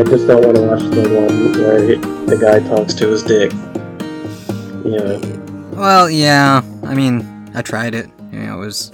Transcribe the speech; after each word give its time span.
I 0.00 0.02
just 0.04 0.26
don't 0.26 0.42
want 0.42 0.56
to 0.56 0.62
watch 0.62 0.80
the 0.80 1.02
one 1.14 1.52
where 1.60 1.86
he, 1.86 1.96
the 2.24 2.38
guy 2.40 2.58
talks 2.66 2.94
to 2.94 3.08
his 3.08 3.22
dick. 3.22 3.52
Yeah. 4.82 5.18
Well, 5.78 6.08
yeah. 6.08 6.62
I 6.84 6.94
mean, 6.94 7.50
I 7.54 7.60
tried 7.60 7.94
it. 7.94 8.08
You 8.32 8.38
know, 8.38 8.62
it 8.62 8.64
was. 8.64 8.92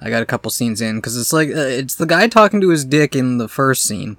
I 0.00 0.08
got 0.08 0.22
a 0.22 0.26
couple 0.26 0.50
scenes 0.50 0.80
in 0.80 0.96
because 0.96 1.14
it's 1.14 1.34
like 1.34 1.50
uh, 1.50 1.60
it's 1.60 1.96
the 1.96 2.06
guy 2.06 2.26
talking 2.28 2.62
to 2.62 2.70
his 2.70 2.86
dick 2.86 3.14
in 3.14 3.36
the 3.36 3.48
first 3.48 3.82
scene, 3.82 4.16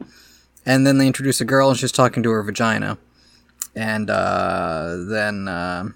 and 0.63 0.85
then 0.85 0.99
they 0.99 1.07
introduce 1.07 1.41
a 1.41 1.45
girl 1.45 1.69
and 1.69 1.79
she's 1.79 1.91
talking 1.91 2.21
to 2.21 2.29
her 2.29 2.43
vagina, 2.43 2.99
and 3.75 4.11
uh, 4.11 4.95
then 5.09 5.47
uh, 5.47 5.89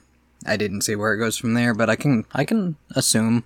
I 0.43 0.57
didn't 0.57 0.81
see 0.81 0.95
where 0.95 1.13
it 1.13 1.19
goes 1.19 1.37
from 1.37 1.53
there, 1.53 1.75
but 1.75 1.87
I 1.87 1.95
can 1.95 2.25
I 2.31 2.45
can 2.45 2.77
assume, 2.95 3.43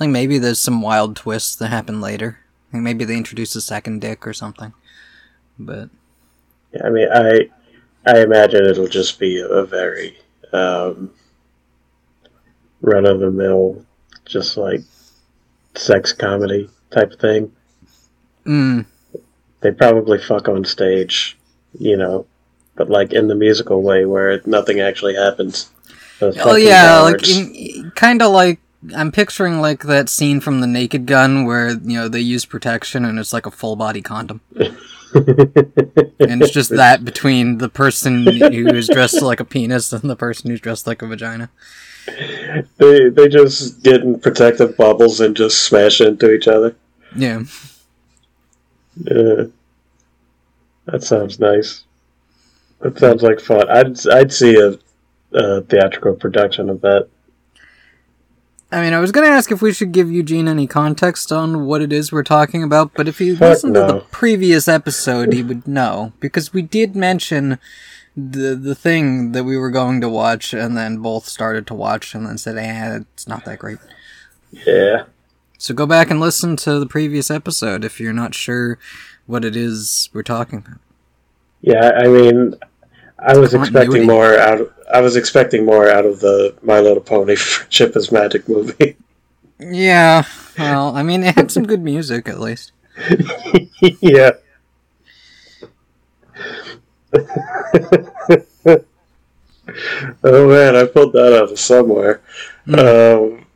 like 0.00 0.10
maybe 0.10 0.38
there's 0.38 0.58
some 0.58 0.82
wild 0.82 1.14
twists 1.14 1.54
that 1.54 1.68
happen 1.68 2.00
later. 2.00 2.40
Like 2.72 2.82
maybe 2.82 3.04
they 3.04 3.16
introduce 3.16 3.54
a 3.54 3.60
second 3.60 4.00
dick 4.00 4.26
or 4.26 4.32
something, 4.32 4.72
but 5.56 5.88
I 6.84 6.90
mean, 6.90 7.08
I 7.12 7.48
I 8.06 8.20
imagine 8.22 8.64
it'll 8.66 8.88
just 8.88 9.18
be 9.18 9.40
a 9.40 9.64
very 9.64 10.16
um, 10.52 11.10
run 12.80 13.06
of 13.06 13.20
the 13.20 13.30
mill, 13.30 13.84
just 14.24 14.56
like 14.56 14.80
sex 15.74 16.12
comedy 16.12 16.68
type 16.90 17.18
thing. 17.20 17.52
mm, 18.44 18.84
They 19.60 19.72
probably 19.72 20.18
fuck 20.18 20.48
on 20.48 20.64
stage, 20.64 21.36
you 21.78 21.96
know, 21.96 22.26
but 22.74 22.90
like 22.90 23.12
in 23.12 23.28
the 23.28 23.34
musical 23.34 23.82
way 23.82 24.04
where 24.04 24.40
nothing 24.46 24.80
actually 24.80 25.14
happens. 25.14 25.70
Oh 26.20 26.56
yeah, 26.56 27.00
like 27.00 27.94
kind 27.94 28.22
of 28.22 28.32
like 28.32 28.58
I'm 28.94 29.12
picturing 29.12 29.60
like 29.60 29.84
that 29.84 30.08
scene 30.08 30.40
from 30.40 30.60
The 30.60 30.66
Naked 30.66 31.06
Gun 31.06 31.44
where 31.44 31.70
you 31.70 31.98
know 31.98 32.08
they 32.08 32.20
use 32.20 32.44
protection 32.44 33.04
and 33.04 33.18
it's 33.18 33.32
like 33.32 33.46
a 33.46 33.50
full 33.50 33.76
body 33.76 34.02
condom, 34.02 34.40
and 34.54 34.76
it's 36.42 36.52
just 36.52 36.70
that 36.70 37.04
between 37.04 37.58
the 37.58 37.68
person 37.68 38.26
who 38.26 38.68
is 38.68 38.88
dressed 38.88 39.22
like 39.22 39.40
a 39.40 39.44
penis 39.44 39.92
and 39.92 40.08
the 40.08 40.16
person 40.16 40.50
who's 40.50 40.60
dressed 40.60 40.86
like 40.86 41.02
a 41.02 41.06
vagina. 41.06 41.50
they 42.78 43.08
they 43.08 43.28
just 43.28 43.82
get 43.82 44.02
in 44.02 44.20
protective 44.20 44.76
bubbles 44.76 45.20
and 45.20 45.36
just 45.36 45.64
smash 45.64 46.00
into 46.00 46.32
each 46.32 46.48
other. 46.48 46.76
Yeah, 47.14 47.44
Yeah. 48.96 49.44
That 50.86 51.02
sounds 51.02 51.40
nice. 51.40 51.84
That 52.80 52.98
sounds 52.98 53.22
like 53.22 53.40
fun. 53.40 53.68
I'd 53.68 54.06
I'd 54.08 54.32
see 54.32 54.56
a, 54.56 54.78
a 55.36 55.62
theatrical 55.62 56.14
production 56.14 56.70
of 56.70 56.80
that. 56.82 57.08
I 58.72 58.80
mean, 58.82 58.92
I 58.92 58.98
was 58.98 59.12
gonna 59.12 59.28
ask 59.28 59.52
if 59.52 59.62
we 59.62 59.72
should 59.72 59.92
give 59.92 60.10
Eugene 60.10 60.48
any 60.48 60.66
context 60.66 61.30
on 61.30 61.66
what 61.66 61.82
it 61.82 61.92
is 61.92 62.10
we're 62.10 62.24
talking 62.24 62.62
about, 62.62 62.92
but 62.94 63.06
if 63.06 63.18
he 63.18 63.32
listened 63.32 63.74
to 63.74 63.80
the 63.80 64.00
previous 64.10 64.66
episode, 64.66 65.32
he 65.32 65.42
would 65.42 65.68
know 65.68 66.12
because 66.18 66.52
we 66.52 66.62
did 66.62 66.96
mention 66.96 67.58
the 68.16 68.56
the 68.56 68.74
thing 68.74 69.32
that 69.32 69.44
we 69.44 69.56
were 69.56 69.70
going 69.70 70.00
to 70.00 70.08
watch, 70.08 70.52
and 70.52 70.76
then 70.76 70.98
both 70.98 71.26
started 71.26 71.66
to 71.68 71.74
watch, 71.74 72.14
and 72.14 72.26
then 72.26 72.38
said, 72.38 72.56
"Eh, 72.56 73.00
it's 73.12 73.28
not 73.28 73.44
that 73.44 73.58
great." 73.58 73.78
Yeah. 74.50 75.04
So 75.58 75.72
go 75.72 75.86
back 75.86 76.10
and 76.10 76.20
listen 76.20 76.56
to 76.58 76.78
the 76.78 76.86
previous 76.86 77.30
episode 77.30 77.84
if 77.84 78.00
you're 78.00 78.12
not 78.12 78.34
sure 78.34 78.78
what 79.26 79.44
it 79.44 79.56
is 79.56 80.10
we're 80.12 80.22
talking 80.22 80.58
about. 80.58 80.78
Yeah, 81.60 81.92
I 81.96 82.08
mean, 82.08 82.54
I 83.18 83.36
was 83.36 83.50
Continuity. 83.52 83.78
expecting 83.78 84.06
more 84.06 84.38
out. 84.38 84.60
Of, 84.60 84.72
I 84.92 85.00
was 85.00 85.16
expecting 85.16 85.64
more 85.64 85.88
out 85.90 86.04
of 86.04 86.20
the 86.20 86.54
My 86.62 86.80
Little 86.80 87.00
Pony 87.02 87.34
Friendship 87.36 87.96
is 87.96 88.12
Magic 88.12 88.48
movie. 88.48 88.96
Yeah, 89.58 90.24
well, 90.58 90.94
I 90.94 91.02
mean, 91.02 91.22
it 91.24 91.34
had 91.34 91.50
some 91.50 91.66
good 91.66 91.80
music 91.82 92.28
at 92.28 92.38
least. 92.40 92.72
yeah. 94.00 94.32
oh 100.24 100.48
man, 100.48 100.76
I 100.76 100.84
pulled 100.86 101.12
that 101.14 101.32
out 101.32 101.52
of 101.52 101.58
somewhere. 101.58 102.20
Um, 102.68 103.46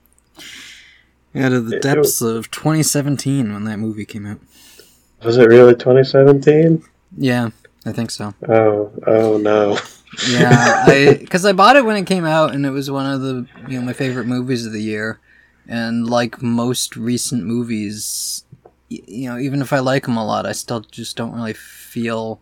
Out 1.34 1.52
of 1.52 1.66
the 1.66 1.76
It- 1.76 1.82
depths 1.82 2.20
of 2.22 2.50
2017 2.50 3.52
when 3.52 3.64
that 3.64 3.78
movie 3.78 4.04
came 4.04 4.26
out. 4.26 4.40
was 5.22 5.36
it 5.36 5.46
really 5.48 5.74
2017? 5.74 6.82
Yeah, 7.16 7.50
I 7.86 7.92
think 7.92 8.10
so. 8.10 8.34
Oh, 8.48 8.92
oh 9.06 9.38
no. 9.38 9.78
Yeah, 10.28 10.84
I 10.86 11.16
because 11.20 11.44
I 11.44 11.52
bought 11.52 11.76
it 11.76 11.84
when 11.84 11.96
it 11.96 12.06
came 12.06 12.24
out, 12.24 12.54
and 12.54 12.66
it 12.66 12.70
was 12.70 12.90
one 12.90 13.06
of 13.06 13.20
the 13.20 13.46
you 13.68 13.78
know 13.78 13.86
my 13.86 13.92
favorite 13.92 14.26
movies 14.26 14.66
of 14.66 14.72
the 14.72 14.82
year. 14.82 15.18
And 15.68 16.08
like 16.08 16.42
most 16.42 16.96
recent 16.96 17.44
movies, 17.44 18.44
y- 18.90 18.98
you 19.06 19.28
know, 19.30 19.38
even 19.38 19.60
if 19.60 19.72
I 19.72 19.78
like 19.78 20.04
them 20.04 20.16
a 20.16 20.24
lot, 20.26 20.46
I 20.46 20.52
still 20.52 20.80
just 20.80 21.16
don't 21.16 21.34
really 21.34 21.52
feel 21.54 22.40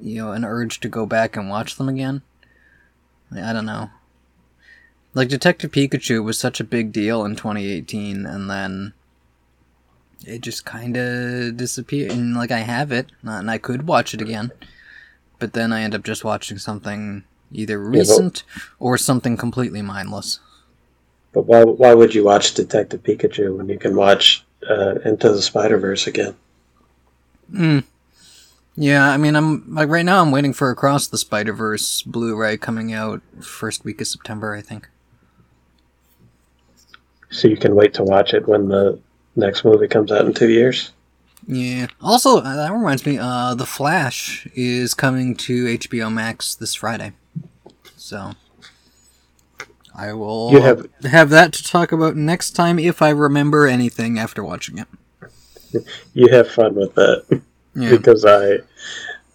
you 0.00 0.16
know 0.22 0.32
an 0.32 0.44
urge 0.44 0.80
to 0.80 0.88
go 0.88 1.06
back 1.06 1.36
and 1.36 1.48
watch 1.50 1.76
them 1.76 1.88
again. 1.88 2.22
I 3.34 3.52
don't 3.52 3.66
know. 3.66 3.90
Like 5.12 5.28
Detective 5.28 5.70
Pikachu 5.70 6.24
was 6.24 6.38
such 6.38 6.60
a 6.60 6.64
big 6.64 6.92
deal 6.92 7.24
in 7.24 7.36
2018, 7.36 8.26
and 8.26 8.50
then 8.50 8.94
it 10.26 10.40
just 10.40 10.64
kind 10.64 10.96
of 10.96 11.56
disappeared. 11.56 12.12
And 12.12 12.34
like 12.34 12.50
I 12.50 12.60
have 12.60 12.92
it, 12.92 13.06
and 13.22 13.50
I 13.50 13.58
could 13.58 13.86
watch 13.86 14.14
it 14.14 14.20
again 14.20 14.52
but 15.44 15.52
then 15.52 15.72
I 15.72 15.82
end 15.82 15.94
up 15.94 16.02
just 16.02 16.24
watching 16.24 16.58
something 16.58 17.24
either 17.52 17.78
but- 17.78 17.98
recent 17.98 18.44
or 18.78 18.96
something 18.96 19.36
completely 19.36 19.82
mindless. 19.82 20.40
But 21.32 21.46
why, 21.46 21.64
why 21.64 21.92
would 21.94 22.14
you 22.14 22.24
watch 22.24 22.54
Detective 22.54 23.02
Pikachu 23.02 23.56
when 23.56 23.68
you 23.68 23.78
can 23.78 23.96
watch 23.96 24.44
uh, 24.70 24.94
Into 25.04 25.30
the 25.32 25.42
Spider 25.42 25.76
Verse 25.78 26.06
again? 26.06 26.34
Mm. 27.52 27.84
Yeah, 28.76 29.10
I 29.10 29.16
mean, 29.16 29.36
I'm 29.36 29.74
like 29.74 29.88
right 29.88 30.04
now. 30.04 30.22
I'm 30.22 30.30
waiting 30.30 30.52
for 30.52 30.70
Across 30.70 31.08
the 31.08 31.18
Spider 31.18 31.52
Verse 31.52 32.02
Blu-ray 32.02 32.56
coming 32.56 32.92
out 32.92 33.20
first 33.40 33.84
week 33.84 34.00
of 34.00 34.06
September, 34.06 34.54
I 34.54 34.62
think. 34.62 34.88
So 37.30 37.48
you 37.48 37.56
can 37.56 37.74
wait 37.74 37.94
to 37.94 38.04
watch 38.04 38.32
it 38.32 38.46
when 38.46 38.68
the 38.68 38.98
next 39.36 39.64
movie 39.64 39.88
comes 39.88 40.10
out 40.12 40.24
in 40.26 40.32
two 40.34 40.48
years? 40.48 40.92
Yeah. 41.46 41.88
Also, 42.00 42.38
uh, 42.38 42.56
that 42.56 42.72
reminds 42.72 43.04
me. 43.04 43.18
Uh, 43.18 43.54
The 43.54 43.66
Flash 43.66 44.46
is 44.54 44.94
coming 44.94 45.34
to 45.36 45.66
HBO 45.66 46.10
Max 46.12 46.54
this 46.54 46.74
Friday, 46.74 47.12
so 47.96 48.32
I 49.94 50.12
will 50.14 50.50
You 50.52 50.60
have- 50.62 50.88
have 51.04 51.30
that 51.30 51.52
to 51.52 51.62
talk 51.62 51.92
about 51.92 52.16
next 52.16 52.52
time 52.52 52.78
if 52.78 53.02
I 53.02 53.10
remember 53.10 53.66
anything 53.66 54.18
after 54.18 54.42
watching 54.42 54.78
it. 54.78 54.88
You 56.14 56.28
have 56.28 56.48
fun 56.50 56.74
with 56.76 56.94
that 56.94 57.42
Yeah. 57.74 57.90
because 57.96 58.24
I 58.24 58.58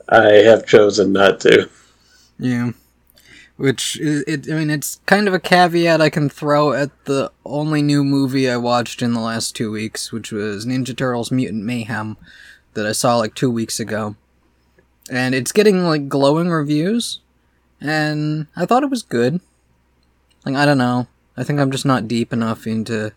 I 0.10 0.32
have 0.50 0.66
chosen 0.66 1.12
not 1.14 1.40
to. 1.42 1.70
Yeah. 2.40 2.72
Which 3.60 4.00
i- 4.02 4.24
it 4.26 4.50
I 4.50 4.56
mean 4.56 4.70
it's 4.70 5.02
kind 5.06 5.28
of 5.28 5.34
a 5.34 5.40
caveat 5.40 6.00
I 6.00 6.10
can 6.10 6.30
throw 6.30 6.72
at 6.72 6.92
the 7.04 7.30
only 7.46 7.82
new 7.82 8.06
movie 8.06 8.50
I 8.50 8.56
watched 8.56 9.02
in 9.02 9.12
the 9.14 9.20
last 9.20 9.54
2 9.54 9.70
weeks, 9.70 10.14
which 10.14 10.32
was 10.32 10.66
Ninja 10.66 10.96
Turtles 10.96 11.30
Mutant 11.30 11.66
Mayhem 11.66 12.16
that 12.74 12.86
I 12.86 12.94
saw 12.94 13.18
like 13.18 13.36
2 13.36 13.52
weeks 13.52 13.78
ago. 13.78 14.16
And 15.12 15.36
it's 15.36 15.52
getting 15.52 15.84
like 15.84 16.08
glowing 16.08 16.48
reviews 16.50 17.20
and 17.82 18.48
I 18.56 18.66
thought 18.66 18.84
it 18.84 18.90
was 18.90 19.04
good. 19.04 19.42
Like 20.46 20.56
I 20.56 20.66
don't 20.66 20.78
know. 20.78 21.08
I 21.36 21.44
think 21.44 21.60
I'm 21.60 21.72
just 21.72 21.86
not 21.86 22.08
deep 22.08 22.32
enough 22.32 22.66
into 22.66 23.12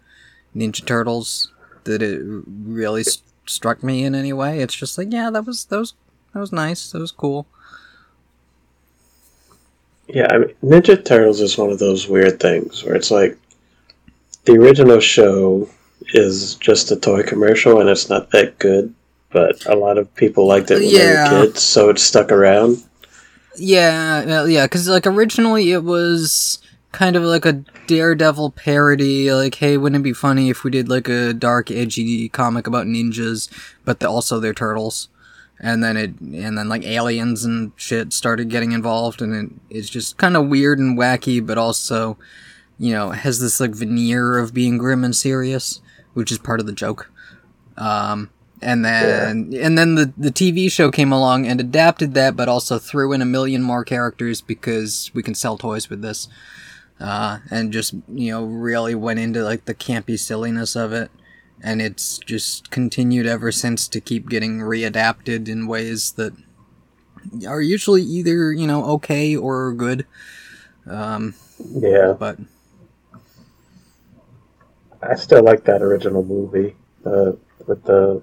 Ninja 0.57 0.85
Turtles 0.85 1.53
that 1.85 2.03
it 2.03 2.21
really 2.45 3.05
st- 3.05 3.23
struck 3.47 3.85
me 3.85 4.03
in 4.05 4.17
any 4.17 4.33
way. 4.33 4.59
It's 4.61 4.75
just 4.75 4.99
like, 4.99 5.13
yeah, 5.13 5.31
that 5.31 5.47
was 5.47 5.67
that 5.67 5.79
was 5.79 5.95
that 6.35 6.41
was 6.41 6.51
nice. 6.51 6.91
That 6.91 6.99
was 7.01 7.13
cool. 7.13 7.47
Yeah, 10.09 10.27
I 10.31 10.39
mean, 10.39 10.55
Ninja 10.63 11.03
Turtles 11.03 11.41
is 11.41 11.57
one 11.57 11.71
of 11.71 11.79
those 11.79 12.09
weird 12.09 12.41
things 12.41 12.85
where 12.85 12.95
it's 12.95 13.11
like 13.11 13.39
the 14.45 14.53
original 14.55 15.01
show 15.01 15.69
is 16.13 16.57
just 16.57 16.91
a 16.91 16.97
toy 16.97 17.23
commercial 17.23 17.81
and 17.81 17.89
it's 17.89 18.11
not 18.11 18.31
that 18.33 18.59
good, 18.59 18.93
but 19.31 19.65
a 19.67 19.77
lot 19.77 19.99
of 19.99 20.13
people 20.15 20.47
liked 20.47 20.71
it 20.71 20.81
when 20.81 20.89
Yeah. 20.91 21.29
they 21.31 21.37
were 21.39 21.47
kids, 21.47 21.63
so 21.63 21.89
it 21.89 21.99
stuck 21.99 22.31
around. 22.33 22.83
Yeah, 23.57 24.45
yeah, 24.47 24.65
because 24.67 24.89
like 24.89 25.07
originally 25.07 25.71
it 25.73 25.85
was 25.85 26.59
kind 26.91 27.17
of 27.17 27.23
like 27.23 27.47
a 27.47 27.63
Daredevil 27.87 28.53
parody. 28.53 29.33
Like, 29.33 29.55
hey, 29.57 29.77
wouldn't 29.77 30.01
it 30.01 30.05
be 30.05 30.13
funny 30.13 30.51
if 30.51 30.65
we 30.65 30.71
did 30.71 30.89
like 30.89 31.09
a 31.09 31.33
dark, 31.33 31.71
edgy 31.71 32.29
comic 32.29 32.67
about 32.67 32.87
ninjas, 32.87 33.49
but 33.85 34.01
the, 34.01 34.09
also 34.09 34.41
they're 34.41 34.55
turtles? 34.55 35.09
And 35.61 35.83
then 35.83 35.97
it, 35.97 36.21
and 36.21 36.59
then 36.59 36.69
like 36.69 36.83
aliens 36.83 37.45
and 37.45 37.73
shit 37.77 38.13
started 38.13 38.51
getting 38.51 38.73
involved, 38.73 39.23
and 39.23 39.35
it, 39.71 39.77
it's 39.77 39.89
just 39.89 40.17
kind 40.17 40.37
of 40.37 40.49
weird 40.49 40.81
and 40.81 40.99
wacky, 40.99 41.45
but 41.45 41.57
also, 41.57 42.19
you 42.79 42.93
know, 42.93 43.11
has 43.11 43.41
this 43.41 43.61
like 43.61 43.71
veneer 43.71 44.39
of 44.39 44.53
being 44.53 44.77
grim 44.77 45.05
and 45.05 45.15
serious, 45.15 45.81
which 46.15 46.33
is 46.33 46.39
part 46.39 46.59
of 46.59 46.67
the 46.67 46.73
joke. 46.73 47.13
Um, 47.77 48.31
and 48.63 48.85
then 48.85 49.53
and 49.61 49.77
then 49.77 49.97
the 49.97 50.13
the 50.17 50.31
TV 50.31 50.71
show 50.71 50.91
came 50.91 51.13
along 51.13 51.47
and 51.47 51.61
adapted 51.61 52.15
that, 52.15 52.37
but 52.37 52.49
also 52.49 52.79
threw 52.79 53.13
in 53.13 53.21
a 53.21 53.27
million 53.27 53.63
more 53.63 53.85
characters 53.85 54.41
because 54.41 55.11
we 55.13 55.23
can 55.23 55.35
sell 55.35 55.59
toys 55.59 55.91
with 55.91 56.01
this, 56.01 56.29
uh, 57.01 57.39
and 57.51 57.73
just 57.73 57.95
you 58.09 58.31
know 58.31 58.45
really 58.45 58.95
went 58.95 59.19
into 59.19 59.43
like 59.43 59.65
the 59.65 59.75
campy 59.75 60.19
silliness 60.19 60.77
of 60.77 60.93
it, 60.93 61.11
and 61.63 61.81
it's 61.81 62.19
just 62.19 62.71
continued 62.71 63.27
ever 63.27 63.53
since 63.53 63.89
to 63.89 64.01
keep 64.01 64.29
getting 64.29 64.59
readapted 64.59 65.49
in 65.49 65.67
ways 65.67 66.13
that 66.13 66.33
are 67.47 67.61
usually 67.63 68.03
either 68.03 68.53
you 68.53 68.67
know 68.67 68.85
okay 68.85 69.37
or 69.37 69.73
good. 69.73 70.07
Um, 70.87 71.35
Yeah, 71.75 72.13
but 72.19 72.39
I 75.03 75.15
still 75.17 75.43
like 75.43 75.65
that 75.65 75.83
original 75.83 76.25
movie 76.25 76.77
uh, 77.05 77.33
with 77.67 77.83
the 77.85 78.23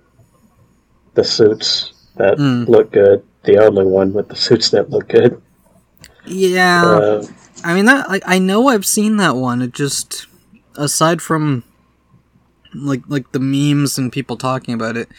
the 1.14 1.24
suits 1.24 1.94
that 2.16 2.38
Mm. 2.38 2.68
look 2.68 2.92
good. 2.92 3.24
The 3.44 3.58
only 3.58 3.86
one 3.86 4.14
with 4.14 4.30
the 4.30 4.36
suits 4.36 4.70
that 4.72 4.90
look 4.90 5.08
good. 5.10 5.42
yeah, 6.26 6.84
Uh, 6.86 7.28
I 7.64 7.74
mean 7.74 7.86
that 7.86 8.10
like 8.10 8.24
I 8.26 8.40
know 8.40 8.68
I've 8.68 8.86
seen 8.86 9.18
that 9.18 9.36
one. 9.36 9.62
It 9.62 9.74
just 9.74 10.28
aside 10.76 11.22
from 11.22 11.64
like 12.74 13.04
like 13.08 13.32
the 13.32 13.40
memes 13.40 13.98
and 13.98 14.12
people 14.12 14.38
talking 14.38 14.74
about 14.74 14.98
it, 14.98 15.10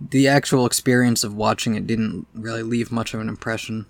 the 0.00 0.28
actual 0.28 0.66
experience 0.66 1.24
of 1.24 1.34
watching 1.34 1.74
it 1.74 1.86
didn't 1.86 2.26
really 2.34 2.62
leave 2.62 2.92
much 2.92 3.14
of 3.14 3.20
an 3.20 3.28
impression. 3.28 3.86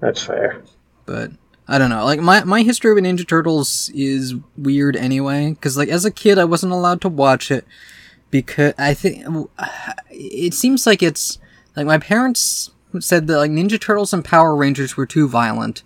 that's 0.00 0.22
fair. 0.24 0.62
But 1.06 1.32
I 1.68 1.78
don't 1.78 1.90
know. 1.90 2.04
Like 2.04 2.20
my 2.20 2.44
my 2.44 2.62
history 2.62 2.92
with 2.92 3.04
Ninja 3.04 3.26
Turtles 3.26 3.90
is 3.94 4.34
weird 4.56 4.96
anyway 4.96 5.56
cuz 5.60 5.76
like 5.76 5.88
as 5.88 6.04
a 6.04 6.10
kid 6.10 6.38
I 6.38 6.44
wasn't 6.44 6.72
allowed 6.72 7.00
to 7.02 7.08
watch 7.08 7.50
it 7.50 7.64
because 8.30 8.74
I 8.78 8.94
think 8.94 9.24
it 10.10 10.54
seems 10.54 10.86
like 10.86 11.02
it's 11.02 11.38
like 11.76 11.86
my 11.86 11.98
parents 11.98 12.70
said 13.00 13.26
that 13.26 13.38
like 13.38 13.50
Ninja 13.50 13.80
Turtles 13.80 14.12
and 14.12 14.24
Power 14.24 14.54
Rangers 14.54 14.96
were 14.96 15.06
too 15.06 15.28
violent. 15.28 15.82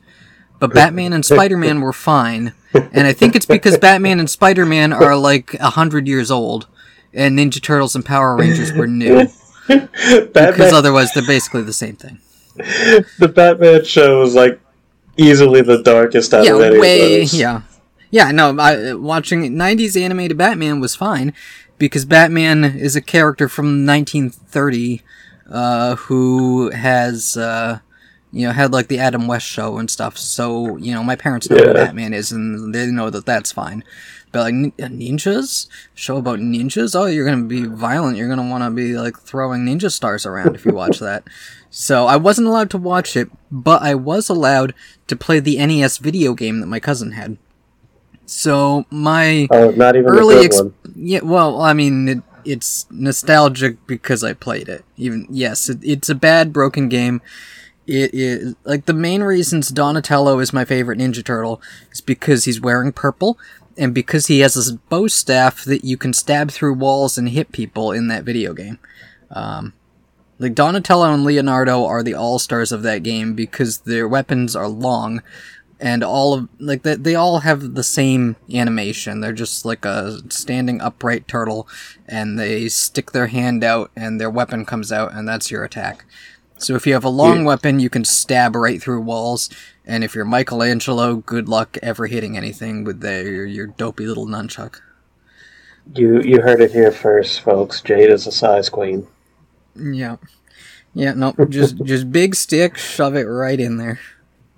But 0.59 0.73
Batman 0.73 1.13
and 1.13 1.25
Spider-Man 1.25 1.81
were 1.81 1.93
fine. 1.93 2.55
And 2.73 3.07
I 3.07 3.13
think 3.13 3.37
it's 3.37 3.47
because 3.47 3.79
Batman 3.79 4.21
and 4.21 4.29
Spider-Man 4.29 4.93
are 4.93 5.17
like 5.17 5.55
a 5.55 5.71
hundred 5.71 6.09
years 6.09 6.31
old 6.31 6.67
and 7.13 7.39
Ninja 7.39 7.61
Turtles 7.63 7.95
and 7.95 8.05
Power 8.05 8.37
Rangers 8.37 8.73
were 8.73 8.87
new. 8.87 9.29
Because 9.67 10.73
otherwise 10.73 11.13
they're 11.13 11.27
basically 11.27 11.63
the 11.63 11.73
same 11.73 11.97
thing. 11.97 12.19
the 13.19 13.29
Batman 13.35 13.85
show 13.85 14.21
was 14.21 14.35
like 14.35 14.61
easily 15.17 15.63
the 15.63 15.83
darkest 15.83 16.33
out 16.33 16.45
yeah, 16.45 16.55
of 16.55 16.61
any 16.61 16.79
way, 16.79 17.23
of 17.23 17.31
those. 17.31 17.35
yeah, 17.35 17.63
yeah. 18.11 18.31
No, 18.31 18.57
I, 18.59 18.95
watching 18.95 19.53
'90s 19.53 20.01
animated 20.01 20.39
Batman 20.39 20.81
was 20.81 20.95
fine 20.95 21.35
because 21.79 22.05
Batman 22.05 22.65
is 22.65 22.97
a 22.97 23.03
character 23.03 23.49
from 23.49 23.85
1930 23.85 25.03
uh, 25.51 25.97
who 25.97 26.71
has 26.71 27.37
uh, 27.37 27.81
you 28.37 28.47
know 28.47 28.53
had 28.53 28.73
like 28.73 28.89
the 28.89 28.99
Adam 28.99 29.27
West 29.27 29.47
show 29.47 29.79
and 29.79 29.91
stuff. 29.91 30.17
So 30.19 30.77
you 30.77 30.93
know, 30.95 31.03
my 31.03 31.17
parents 31.17 31.49
know 31.49 31.57
who 31.57 31.67
Yeah. 31.67 31.73
Batman 31.85 32.13
is, 32.15 32.33
and 32.33 32.75
they 32.75 32.87
know 32.87 33.11
that 33.11 33.27
that's 33.27 33.53
fine. 33.53 33.83
But 34.33 34.41
like 34.53 34.55
uh, 34.83 34.89
ninjas, 34.93 35.69
show 35.95 36.17
about 36.19 36.39
ninjas. 36.41 36.95
Oh, 36.99 37.07
you're 37.07 37.25
gonna 37.25 37.45
be 37.45 37.65
violent. 37.65 38.17
You're 38.19 38.29
gonna 38.29 38.49
want 38.51 38.65
to 38.65 38.71
be 38.71 38.97
like 38.99 39.19
throwing 39.19 39.65
ninja 39.65 39.91
stars 39.91 40.27
around 40.27 40.55
if 40.55 40.65
you 40.67 40.73
watch 40.73 40.99
that. 40.99 41.25
So 41.71 42.07
I 42.07 42.17
wasn't 42.17 42.49
allowed 42.49 42.71
to 42.71 42.79
watch 42.79 43.17
it, 43.17 43.31
but 43.51 43.83
I 43.83 43.95
was 43.95 44.29
allowed 44.29 44.75
to 45.09 45.17
play 45.17 45.41
the 45.41 45.57
NES 45.65 45.99
video 45.99 46.35
game 46.35 46.61
that 46.61 46.67
my 46.67 46.81
cousin 46.81 47.13
had. 47.13 47.39
So 48.27 48.85
my 48.91 49.47
Oh, 49.51 49.71
not 49.71 49.95
even 49.97 50.09
early 50.11 50.45
ex- 50.45 50.61
yeah, 50.97 51.21
well, 51.23 51.61
I 51.61 51.73
mean, 51.73 52.09
it, 52.09 52.19
it's 52.45 52.87
nostalgic 52.91 53.77
because 53.87 54.25
I 54.25 54.33
played 54.33 54.69
it. 54.69 54.85
Even 54.97 55.27
yes, 55.31 55.69
it, 55.69 55.79
it's 55.83 56.09
a 56.09 56.15
bad 56.15 56.53
broken 56.53 56.89
game. 56.89 57.21
It 57.87 58.13
is 58.13 58.55
like 58.65 58.87
the 58.87 58.93
main 58.93 59.23
reasons 59.23 59.69
Donatello 59.69 60.41
is 60.41 60.53
my 60.53 60.65
favorite 60.65 60.99
Ninja 60.99 61.25
Turtle 61.25 61.63
is 61.93 62.01
because 62.01 62.45
he's 62.45 62.61
wearing 62.61 62.93
purple 62.93 63.39
and 63.79 63.95
because 63.95 64.27
he 64.27 64.41
has 64.41 64.55
this 64.55 64.73
bow 64.73 65.07
staff 65.07 65.65
that 65.65 65.85
you 65.85 65.97
can 65.97 66.13
stab 66.13 66.51
through 66.51 66.75
walls 66.75 67.17
and 67.17 67.29
hit 67.29 67.53
people 67.53 67.93
in 67.93 68.09
that 68.09 68.25
video 68.25 68.55
game. 68.55 68.79
Um, 69.31 69.75
like 70.39 70.55
Donatello 70.55 71.13
and 71.13 71.25
Leonardo 71.25 71.85
are 71.85 72.03
the 72.03 72.15
all 72.15 72.39
stars 72.39 72.73
of 72.73 72.83
that 72.83 73.03
game 73.03 73.35
because 73.35 73.79
their 73.79 74.07
weapons 74.07 74.55
are 74.55 74.69
long, 74.69 75.23
and 75.81 76.03
all 76.03 76.35
of 76.35 76.49
like 76.59 76.83
they, 76.83 76.95
they 76.95 77.15
all 77.15 77.41
have 77.41 77.75
the 77.75 77.85
same 77.85 78.37
animation. 78.53 79.21
They're 79.21 79.33
just 79.33 79.65
like 79.65 79.85
a 79.85 80.21
standing 80.31 80.81
upright 80.81 81.27
turtle, 81.27 81.67
and 82.07 82.39
they 82.39 82.69
stick 82.69 83.13
their 83.13 83.29
hand 83.29 83.65
out, 83.65 83.91
and 83.97 84.21
their 84.21 84.31
weapon 84.31 84.67
comes 84.67 84.93
out, 84.93 85.15
and 85.15 85.27
that's 85.27 85.51
your 85.51 85.65
attack. 85.65 86.05
So 86.59 86.75
if 86.75 86.87
you 86.87 86.95
have 86.95 87.05
a 87.05 87.09
long 87.11 87.41
Yeah. 87.41 87.45
weapon, 87.47 87.81
you 87.81 87.91
can 87.91 88.05
stab 88.05 88.57
right 88.57 88.81
through 88.83 89.01
walls. 89.03 89.51
And 89.85 90.03
if 90.03 90.15
you're 90.15 90.25
Michelangelo, 90.25 91.17
good 91.17 91.49
luck 91.49 91.77
ever 91.83 92.07
hitting 92.07 92.37
anything 92.37 92.83
with 92.85 93.01
the, 93.01 93.23
your, 93.25 93.45
your 93.47 93.67
dopey 93.67 94.07
little 94.07 94.27
nunchuck. 94.27 94.81
You 95.95 96.21
you 96.23 96.41
heard 96.41 96.61
it 96.61 96.73
here 96.73 96.91
first, 96.91 97.43
folks. 97.43 97.81
Jade 97.81 98.11
is 98.11 98.27
a 98.27 98.33
size 98.33 98.69
queen. 98.69 99.07
Yeah. 99.77 100.17
Yeah, 100.95 101.13
no, 101.13 101.35
just 101.49 101.77
just 101.85 102.11
big 102.11 102.35
stick, 102.35 102.77
shove 102.77 103.15
it 103.15 103.25
right 103.25 103.61
in 103.61 103.77
there. 103.77 104.01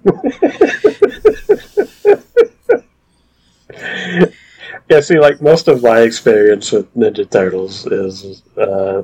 Yeah, 4.89 5.01
see, 5.01 5.19
like 5.19 5.43
most 5.43 5.69
of 5.69 5.83
my 5.83 6.01
experience 6.01 6.73
with 6.73 6.93
Ninja 6.95 7.29
Turtles 7.29 7.87
is 7.87 8.43
uh, 8.57 9.03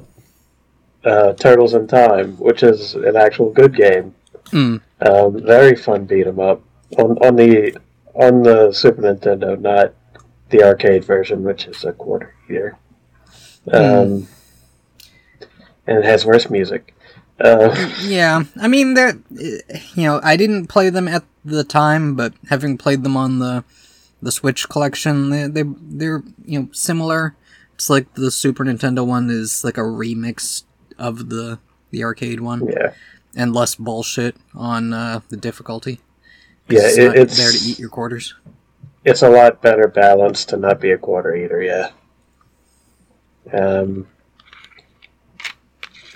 uh, 1.04 1.32
Turtles 1.34 1.74
in 1.74 1.86
Time, 1.86 2.36
which 2.38 2.62
is 2.62 2.94
an 2.94 3.16
actual 3.16 3.50
good 3.50 3.76
game. 3.76 4.14
Mm. 4.46 4.80
Um, 5.00 5.42
very 5.42 5.76
fun 5.76 6.04
beat 6.04 6.26
'em 6.26 6.40
up 6.40 6.62
on 6.98 7.18
on 7.18 7.36
the 7.36 7.76
on 8.14 8.42
the 8.42 8.72
Super 8.72 9.02
Nintendo, 9.02 9.60
not 9.60 9.94
the 10.50 10.62
arcade 10.62 11.04
version, 11.04 11.42
which 11.42 11.66
is 11.66 11.84
a 11.84 11.92
quarter 11.92 12.34
eater. 12.48 12.76
Um, 13.72 14.28
and 15.86 15.98
it 15.98 16.04
has 16.04 16.24
worse 16.24 16.50
music. 16.50 16.94
Uh, 17.40 17.74
Yeah, 18.02 18.44
I 18.60 18.68
mean 18.68 18.94
they're 18.94 19.18
you 19.30 19.62
know, 19.96 20.20
I 20.22 20.36
didn't 20.36 20.68
play 20.68 20.90
them 20.90 21.08
at 21.08 21.24
the 21.44 21.64
time, 21.64 22.14
but 22.14 22.34
having 22.48 22.78
played 22.78 23.02
them 23.02 23.16
on 23.16 23.38
the 23.38 23.64
the 24.22 24.32
Switch 24.32 24.68
collection, 24.68 25.30
they 25.30 25.48
they 25.48 25.64
they're, 25.80 26.22
you 26.44 26.60
know, 26.60 26.68
similar. 26.72 27.34
It's 27.74 27.90
like 27.90 28.14
the 28.14 28.30
Super 28.30 28.64
Nintendo 28.64 29.04
one 29.04 29.28
is 29.30 29.64
like 29.64 29.76
a 29.76 29.82
remix 29.82 30.62
of 30.98 31.28
the 31.30 31.58
the 31.90 32.02
arcade 32.04 32.40
one 32.40 32.66
yeah, 32.66 32.92
and 33.36 33.54
less 33.54 33.74
bullshit 33.74 34.36
on 34.54 34.92
uh, 34.92 35.20
the 35.28 35.36
difficulty. 35.36 36.00
yeah, 36.68 36.80
it's 36.82 36.98
it, 36.98 37.14
it's 37.16 37.36
there 37.36 37.52
to 37.52 37.58
eat 37.58 37.78
your 37.78 37.88
quarters. 37.90 38.34
it's 39.04 39.22
a 39.22 39.28
lot 39.28 39.60
better 39.62 39.86
balanced 39.88 40.48
to 40.50 40.56
not 40.56 40.80
be 40.80 40.90
a 40.90 40.98
quarter 40.98 41.34
eater, 41.34 41.62
yeah. 41.62 41.90
Um, 43.52 44.06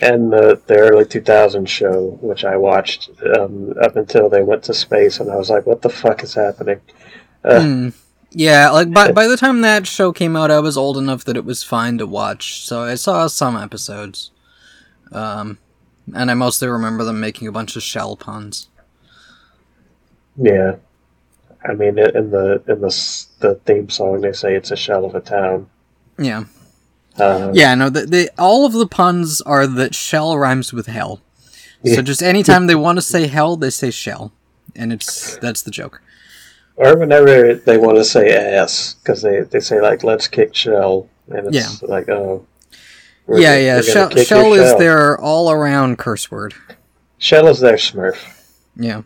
and 0.00 0.32
the, 0.32 0.60
the 0.66 0.76
early 0.76 1.04
2000s 1.04 1.68
show, 1.68 2.18
which 2.22 2.44
I 2.44 2.56
watched 2.56 3.10
um, 3.36 3.74
up 3.82 3.96
until 3.96 4.28
they 4.28 4.42
went 4.42 4.62
to 4.64 4.74
space, 4.74 5.18
and 5.20 5.30
I 5.30 5.36
was 5.36 5.50
like, 5.50 5.66
what 5.66 5.82
the 5.82 5.88
fuck 5.90 6.22
is 6.22 6.34
happening? 6.34 6.80
Uh, 7.44 7.60
Hmm. 7.60 7.88
Yeah, 8.30 8.70
like 8.70 8.92
by 8.92 9.10
by 9.20 9.26
the 9.26 9.36
time 9.36 9.62
that 9.62 9.86
show 9.86 10.12
came 10.12 10.36
out, 10.36 10.50
I 10.50 10.60
was 10.60 10.76
old 10.76 10.98
enough 10.98 11.24
that 11.24 11.36
it 11.36 11.44
was 11.46 11.62
fine 11.64 11.96
to 11.98 12.06
watch, 12.06 12.64
so 12.64 12.82
I 12.82 12.94
saw 12.94 13.26
some 13.26 13.56
episodes. 13.56 14.30
Um, 15.12 15.58
and 16.14 16.30
I 16.30 16.34
mostly 16.34 16.68
remember 16.68 17.04
them 17.04 17.20
making 17.20 17.48
a 17.48 17.52
bunch 17.52 17.76
of 17.76 17.82
shell 17.82 18.16
puns. 18.16 18.68
Yeah. 20.36 20.76
I 21.68 21.74
mean, 21.74 21.98
in 21.98 22.30
the 22.30 22.62
in 22.68 22.80
the 22.80 23.26
the 23.40 23.54
theme 23.66 23.90
song, 23.90 24.20
they 24.20 24.32
say 24.32 24.54
it's 24.54 24.70
a 24.70 24.76
shell 24.76 25.04
of 25.04 25.14
a 25.14 25.20
town. 25.20 25.68
Yeah, 26.18 26.44
Um, 27.18 27.52
yeah. 27.54 27.74
No, 27.74 27.90
the, 27.90 28.06
the 28.06 28.30
all 28.38 28.64
of 28.64 28.72
the 28.72 28.86
puns 28.86 29.40
are 29.42 29.66
that 29.66 29.94
shell 29.94 30.36
rhymes 30.38 30.72
with 30.72 30.86
hell. 30.86 31.20
Yeah. 31.82 31.96
So 31.96 32.02
just 32.02 32.22
anytime 32.22 32.66
they 32.66 32.74
want 32.74 32.98
to 32.98 33.02
say 33.02 33.26
hell, 33.26 33.56
they 33.56 33.70
say 33.70 33.90
shell, 33.90 34.32
and 34.74 34.92
it's 34.92 35.36
that's 35.38 35.62
the 35.62 35.70
joke. 35.70 36.00
Or 36.76 36.96
whenever 36.96 37.54
they 37.54 37.76
want 37.76 37.98
to 37.98 38.04
say 38.04 38.30
ass, 38.32 38.94
because 38.94 39.22
they, 39.22 39.40
they 39.40 39.60
say 39.60 39.80
like 39.80 40.04
"let's 40.04 40.28
kick 40.28 40.54
shell," 40.54 41.08
and 41.28 41.54
it's 41.54 41.82
like, 41.82 42.08
oh, 42.08 42.46
we're 43.28 43.38
yeah, 43.40 43.52
gonna- 43.54 43.62
yeah. 43.62 43.80
Shell, 43.92 44.08
kick 44.10 44.26
shell 44.26 44.52
is 44.54 44.76
their 44.78 45.18
all 45.20 45.50
around 45.52 45.98
curse 45.98 46.30
word. 46.30 46.54
shell 47.18 47.46
is 47.46 47.60
their 47.60 47.74
Smurf. 47.76 48.16
Yeah, 48.76 49.02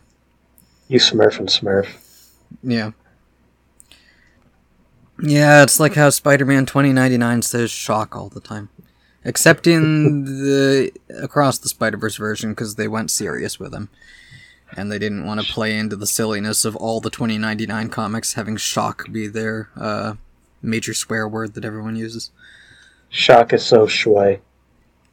You 0.87 0.99
Smurf 0.99 1.39
and 1.39 1.47
Smurf. 1.49 1.87
yeah. 2.63 2.91
Yeah, 5.21 5.63
it's 5.63 5.79
like 5.79 5.93
how 5.93 6.09
Spider-Man 6.09 6.65
2099 6.65 7.43
says 7.43 7.71
shock 7.71 8.15
all 8.15 8.29
the 8.29 8.39
time. 8.41 8.69
Except 9.23 9.67
in 9.67 10.25
the 10.43 10.91
Across 11.21 11.59
the 11.59 11.69
Spider-Verse 11.69 12.17
version 12.17 12.51
because 12.51 12.75
they 12.75 12.87
went 12.87 13.11
serious 13.11 13.59
with 13.59 13.73
him. 13.73 13.89
And 14.75 14.91
they 14.91 14.97
didn't 14.99 15.25
want 15.25 15.39
to 15.39 15.53
play 15.53 15.77
into 15.77 15.95
the 15.95 16.07
silliness 16.07 16.65
of 16.65 16.75
all 16.75 16.99
the 16.99 17.11
2099 17.11 17.89
comics 17.89 18.33
having 18.33 18.57
shock 18.57 19.11
be 19.11 19.27
their 19.27 19.69
uh, 19.77 20.15
major 20.63 20.95
swear 20.95 21.27
word 21.27 21.53
that 21.53 21.63
everyone 21.63 21.95
uses. 21.95 22.31
Shock 23.13 23.53
is 23.53 23.63
so 23.63 23.85
schway. 23.85 24.39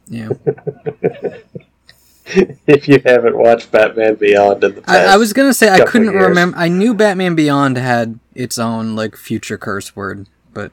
Yeah. 0.07 0.29
if 2.25 2.87
you 2.87 2.99
haven't 3.05 3.37
watched 3.37 3.71
Batman 3.71 4.15
Beyond 4.15 4.63
in 4.63 4.75
the 4.75 4.81
past, 4.81 5.07
I, 5.09 5.13
I 5.13 5.17
was 5.17 5.33
gonna 5.33 5.53
say 5.53 5.69
I 5.69 5.85
couldn't 5.85 6.15
remember. 6.15 6.57
I 6.57 6.67
knew 6.67 6.95
Batman 6.95 7.35
Beyond 7.35 7.77
had 7.77 8.19
its 8.33 8.57
own 8.57 8.95
like 8.95 9.15
future 9.15 9.57
curse 9.57 9.95
word, 9.95 10.27
but 10.51 10.71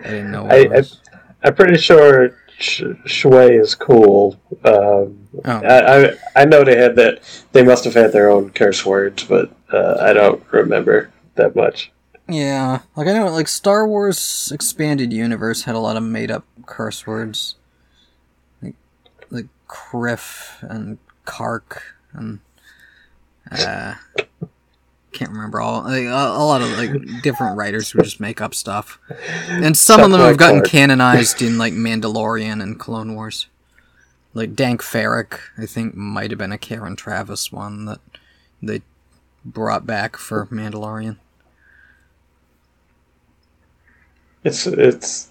I 0.00 0.02
didn't 0.02 0.32
know. 0.32 0.42
What 0.42 0.52
I, 0.52 0.56
it 0.56 0.98
I. 1.12 1.18
I'm 1.48 1.54
pretty 1.54 1.78
sure 1.78 2.36
Sh- 2.58 2.82
Shui 3.04 3.54
is 3.54 3.76
cool. 3.76 4.40
Um, 4.64 5.22
Oh. 5.44 5.60
I, 5.60 6.06
I 6.06 6.12
I 6.34 6.44
know 6.46 6.64
they 6.64 6.76
had 6.76 6.96
that. 6.96 7.20
They 7.52 7.62
must 7.62 7.84
have 7.84 7.94
had 7.94 8.10
their 8.12 8.30
own 8.30 8.50
curse 8.50 8.86
words, 8.86 9.22
but 9.24 9.50
uh, 9.72 9.98
I 10.00 10.12
don't 10.14 10.42
remember 10.50 11.10
that 11.34 11.54
much. 11.54 11.92
Yeah, 12.28 12.80
like 12.96 13.06
I 13.06 13.12
know, 13.12 13.28
like 13.28 13.46
Star 13.46 13.86
Wars 13.86 14.50
Expanded 14.52 15.12
Universe 15.12 15.62
had 15.62 15.76
a 15.76 15.80
lot 15.80 15.96
of 15.96 16.02
made 16.02 16.30
up 16.30 16.44
curse 16.66 17.06
words, 17.06 17.54
like 18.60 18.74
like 19.30 19.46
Kriff 19.68 20.60
and 20.68 20.98
Kark 21.24 21.80
and 22.12 22.40
uh, 23.50 23.94
can't 25.12 25.30
remember 25.30 25.60
all 25.60 25.82
like 25.82 26.02
a, 26.02 26.08
a 26.08 26.44
lot 26.44 26.62
of 26.62 26.70
like 26.76 27.22
different 27.22 27.56
writers 27.56 27.90
who 27.90 28.02
just 28.02 28.18
make 28.18 28.40
up 28.40 28.54
stuff, 28.54 28.98
and 29.48 29.76
some 29.76 30.02
of 30.02 30.10
them 30.10 30.20
have 30.20 30.36
gotten 30.36 30.62
Kark. 30.62 30.68
canonized 30.68 31.42
in 31.42 31.58
like 31.58 31.74
Mandalorian 31.74 32.62
and 32.62 32.78
Clone 32.78 33.14
Wars. 33.14 33.46
Like 34.34 34.54
Dank 34.54 34.82
Farrik, 34.82 35.38
I 35.56 35.64
think 35.64 35.94
might 35.94 36.30
have 36.30 36.38
been 36.38 36.52
a 36.52 36.58
Karen 36.58 36.96
Traviss 36.96 37.50
one 37.50 37.86
that 37.86 38.00
they 38.60 38.82
brought 39.44 39.86
back 39.86 40.16
for 40.16 40.44
Mandalorian. 40.46 41.16
It's 44.46 44.66
it's 44.66 45.28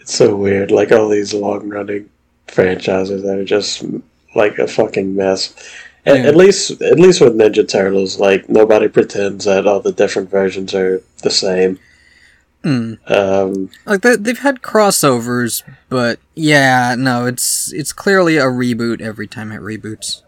it's 0.00 0.14
so 0.14 0.36
weird. 0.36 0.70
Like 0.70 0.92
all 0.92 1.08
these 1.08 1.32
long 1.32 1.68
running 1.68 2.10
franchises 2.46 3.22
that 3.22 3.38
are 3.38 3.44
just 3.44 3.84
like 4.34 4.58
a 4.58 4.66
fucking 4.68 5.14
mess. 5.16 5.54
At, 6.06 6.16
Yeah. 6.16 6.22
at 6.28 6.36
least 6.36 6.80
at 6.82 6.98
least 7.00 7.20
with 7.20 7.34
Ninja 7.36 7.66
Turtles, 7.66 8.18
like 8.20 8.48
nobody 8.48 8.88
pretends 8.88 9.44
that 9.46 9.66
all 9.66 9.80
the 9.80 9.92
different 9.92 10.30
versions 10.30 10.74
are 10.74 11.02
the 11.22 11.30
same. 11.30 11.78
Mm. 12.64 12.98
Um, 13.10 13.70
Like 13.86 14.02
they, 14.02 14.16
they've 14.16 14.38
had 14.38 14.62
crossovers, 14.62 15.62
but 15.88 16.18
yeah, 16.34 16.94
no, 16.98 17.24
it's 17.26 17.72
it's 17.72 17.92
clearly 17.92 18.36
a 18.36 18.44
reboot 18.44 19.00
every 19.00 19.26
time 19.26 19.52
it 19.52 19.60
reboots, 19.60 20.22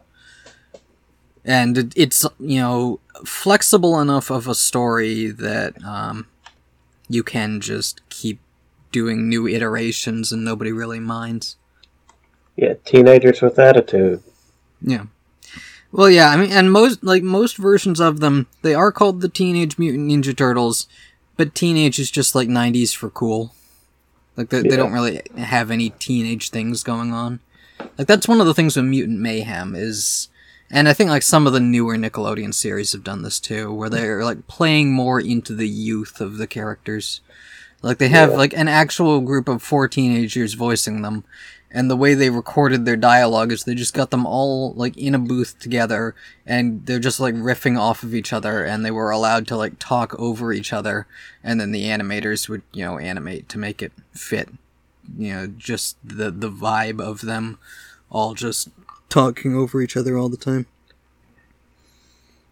and 1.45 1.77
it, 1.77 1.93
it's 1.97 2.25
you 2.39 2.61
know 2.61 3.01
flexible 3.25 4.01
enough 4.01 4.31
of 4.31 4.47
a 4.49 4.55
story 4.55 5.27
that 5.31 5.83
um, 5.85 6.27
you 7.11 7.23
can 7.23 7.61
just 7.61 8.09
keep 8.09 8.41
doing 8.93 9.29
new 9.29 9.47
iterations 9.47 10.33
and 10.33 10.45
nobody 10.45 10.73
really 10.73 11.01
minds. 11.01 11.57
yeah, 12.57 12.75
teenagers 12.85 13.43
with 13.43 13.59
attitude. 13.59 14.23
Yeah. 14.81 15.05
Well, 15.93 16.09
yeah, 16.09 16.31
I 16.31 16.37
mean, 16.37 16.53
and 16.53 16.73
most 16.73 17.03
like 17.03 17.23
most 17.25 17.57
versions 17.57 18.01
of 18.01 18.21
them, 18.21 18.47
they 18.63 18.75
are 18.75 18.93
called 18.93 19.21
the 19.21 19.29
Teenage 19.29 19.77
Mutant 19.77 20.09
Ninja 20.09 20.37
Turtles, 20.37 20.87
but 21.37 21.55
teenage 21.55 21.99
is 21.99 22.11
just 22.11 22.35
like 22.35 22.49
'90s 22.49 22.95
for 22.95 23.11
cool. 23.11 23.55
Like 24.37 24.51
they, 24.51 24.63
they 24.63 24.77
don't 24.77 24.93
really 24.93 25.21
have 25.37 25.71
any 25.71 25.91
teenage 25.91 26.51
things 26.51 26.85
going 26.85 27.13
on. 27.13 27.41
Like 27.99 28.07
that's 28.07 28.29
one 28.29 28.41
of 28.41 28.47
the 28.47 28.55
things 28.55 28.77
with 28.77 28.85
Mutant 28.85 29.19
Mayhem 29.19 29.75
is, 29.75 30.29
and 30.71 30.89
I 30.89 30.93
think 30.93 31.11
like 31.11 31.23
some 31.23 31.47
of 31.47 31.53
the 31.53 31.61
newer 31.61 31.97
Nickelodeon 31.97 32.55
series 32.55 32.93
have 32.93 33.05
done 33.05 33.23
this 33.23 33.41
too, 33.41 33.73
where 33.73 33.91
they're 33.91 34.25
like 34.25 34.47
playing 34.47 34.93
more 34.93 35.21
into 35.21 35.55
the 35.55 35.69
youth 35.69 36.21
of 36.21 36.37
the 36.39 36.47
characters. 36.47 37.21
Like 37.83 37.99
they 37.99 38.09
have 38.09 38.31
Yeah. 38.31 38.37
like 38.37 38.53
an 38.55 38.69
actual 38.69 39.21
group 39.21 39.49
of 39.49 39.63
four 39.63 39.89
teenagers 39.89 40.55
voicing 40.55 41.03
them, 41.03 41.25
and 41.71 41.91
the 41.91 41.97
way 41.97 42.15
they 42.15 42.29
recorded 42.31 42.85
their 42.85 42.97
dialogue 42.97 43.53
is 43.53 43.65
they 43.65 43.75
just 43.75 43.95
got 43.95 44.11
them 44.11 44.27
all 44.27 44.73
like 44.75 44.97
in 44.99 45.15
a 45.15 45.19
booth 45.19 45.59
together 45.59 46.15
and 46.45 46.85
they're 46.87 46.99
just 46.99 47.21
like 47.21 47.35
riffing 47.35 47.79
off 47.79 48.03
of 48.03 48.15
each 48.15 48.33
other 48.33 48.65
and 48.65 48.85
they 48.85 48.91
were 48.91 49.11
allowed 49.11 49.47
to 49.47 49.57
like 49.57 49.79
talk 49.79 50.13
over 50.19 50.53
each 50.53 50.73
other 50.73 51.07
and 51.45 51.61
then 51.61 51.71
the 51.71 51.85
animators 51.85 52.49
would 52.49 52.63
you 52.73 52.85
know 52.85 52.99
animate 52.99 53.49
to 53.49 53.57
make 53.57 53.81
it 53.83 53.93
fit 54.13 54.49
you 55.17 55.33
know 55.33 55.47
just 55.47 55.97
the 56.05 56.33
the 56.33 56.51
vibe 56.51 57.01
of 57.01 57.21
them 57.21 57.57
all 58.11 58.35
just 58.35 58.69
talking 59.11 59.55
over 59.55 59.81
each 59.83 59.97
other 59.97 60.17
all 60.17 60.29
the 60.29 60.37
time 60.37 60.67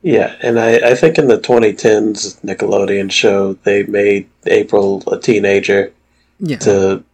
Yeah, 0.03 0.37
and 0.43 0.59
I, 0.59 0.91
I 0.91 0.95
think 0.95 1.19
in 1.19 1.29
the 1.29 1.38
2010s 1.38 2.41
Nickelodeon 2.43 3.11
show 3.11 3.55
they 3.55 3.85
made 3.85 4.29
April 4.47 5.03
a 5.11 5.19
teenager 5.19 5.93
yeah 6.38 6.59
to 6.59 7.05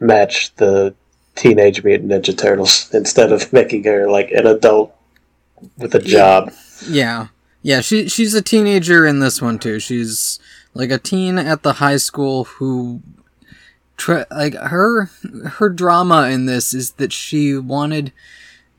match 0.00 0.54
the 0.56 0.94
Teenage 1.34 1.82
Mutant 1.82 2.10
Ninja 2.10 2.36
Turtles 2.36 2.90
instead 2.94 3.32
of 3.32 3.52
making 3.52 3.84
her 3.84 4.08
like 4.08 4.30
an 4.30 4.46
adult 4.46 4.94
with 5.78 5.94
a 5.94 5.98
job. 5.98 6.52
Yeah. 6.88 7.28
Yeah, 7.62 7.80
she 7.80 8.08
she's 8.10 8.34
a 8.34 8.42
teenager 8.42 9.06
in 9.06 9.20
this 9.20 9.40
one 9.40 9.58
too. 9.58 9.80
She's 9.80 10.38
like 10.74 10.90
a 10.90 10.98
teen 10.98 11.38
at 11.38 11.62
the 11.62 11.74
high 11.74 11.96
school 11.96 12.44
who 12.44 13.00
like 14.30 14.54
her 14.54 15.06
her 15.46 15.70
drama 15.70 16.28
in 16.28 16.44
this 16.44 16.74
is 16.74 16.92
that 16.92 17.10
she 17.10 17.56
wanted 17.56 18.12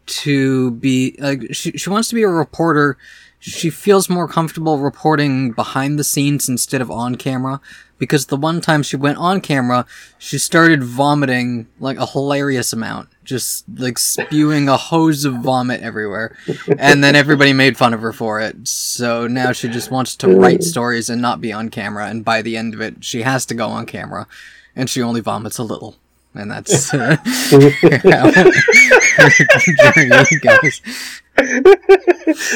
to 0.06 0.72
be 0.72 1.16
like 1.20 1.54
she 1.54 1.72
she 1.72 1.90
wants 1.90 2.10
to 2.10 2.16
be 2.16 2.24
a 2.24 2.30
reporter. 2.30 2.98
She 3.40 3.70
feels 3.70 4.10
more 4.10 4.28
comfortable 4.28 4.80
reporting 4.80 5.52
behind 5.52 6.00
the 6.00 6.04
scenes 6.04 6.50
instead 6.50 6.82
of 6.82 6.90
on 6.90 7.14
camera 7.14 7.62
because 7.98 8.26
the 8.26 8.38
one 8.38 8.60
time 8.60 8.84
she 8.84 8.96
went 8.96 9.18
on 9.18 9.40
camera, 9.40 9.86
she 10.18 10.38
started 10.38 10.84
vomiting 10.84 11.68
like 11.80 11.98
a 11.98 12.06
hilarious 12.06 12.74
amount, 12.74 13.10
just 13.24 13.66
like 13.78 13.98
spewing 13.98 14.68
a 14.68 14.78
hose 14.78 15.26
of 15.26 15.36
vomit 15.36 15.82
everywhere. 15.82 16.36
And 16.78 17.04
then 17.04 17.16
everybody 17.16 17.54
made 17.54 17.78
fun 17.78 17.94
of 17.94 18.02
her 18.02 18.14
for 18.14 18.40
it. 18.42 18.68
So 18.68 19.28
now 19.28 19.52
she 19.52 19.70
just 19.70 19.92
wants 19.92 20.16
to 20.18 20.28
write 20.28 20.60
mm. 20.60 20.64
stories 20.64 21.10
and 21.10 21.22
not 21.22 21.42
be 21.42 21.54
on 21.54 21.70
camera. 21.70 22.08
And 22.08 22.26
by 22.26 22.42
the 22.42 22.58
end 22.58 22.74
of 22.74 22.82
it, 22.82 23.04
she 23.04 23.22
has 23.22 23.46
to 23.48 23.54
go 23.54 23.68
on 23.68 23.86
camera, 23.86 24.28
and 24.76 24.90
she 24.90 25.02
only 25.02 25.22
vomits 25.22 25.58
a 25.58 25.64
little. 25.64 25.96
And 26.36 26.52
that's 26.52 26.94
uh, 26.94 27.18
how 27.24 28.32
her 28.32 28.52
journey 29.94 30.40
goes. 30.42 30.82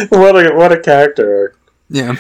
what 0.09 0.35
a 0.35 0.53
what 0.55 0.71
a 0.71 0.79
character. 0.79 1.55
Yeah. 1.89 2.15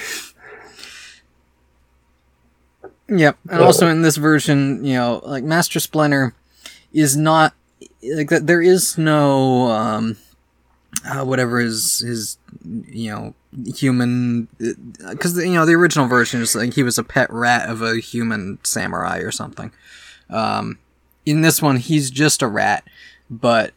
Yep. 3.09 3.37
And 3.49 3.61
also 3.61 3.87
in 3.87 4.01
this 4.03 4.17
version, 4.17 4.83
you 4.85 4.93
know, 4.93 5.21
like 5.25 5.43
Master 5.43 5.79
Splinter 5.79 6.33
is 6.93 7.17
not 7.17 7.53
like 8.03 8.29
that. 8.29 8.47
There 8.47 8.61
is 8.61 8.97
no 8.97 9.69
um, 9.71 10.17
uh, 11.05 11.23
whatever 11.23 11.59
his 11.59 11.99
his 11.99 12.37
you 12.63 13.11
know 13.11 13.33
human 13.75 14.47
because 14.57 15.37
you 15.37 15.53
know 15.53 15.65
the 15.65 15.73
original 15.73 16.07
version 16.07 16.41
is 16.41 16.55
like 16.55 16.73
he 16.73 16.83
was 16.83 16.97
a 16.97 17.03
pet 17.03 17.31
rat 17.31 17.69
of 17.69 17.81
a 17.81 17.99
human 17.99 18.59
samurai 18.63 19.19
or 19.19 19.31
something. 19.31 19.71
Um, 20.29 20.77
in 21.29 21.41
this 21.41 21.61
one, 21.61 21.77
he's 21.77 22.09
just 22.09 22.41
a 22.41 22.47
rat, 22.47 22.83
but 23.29 23.73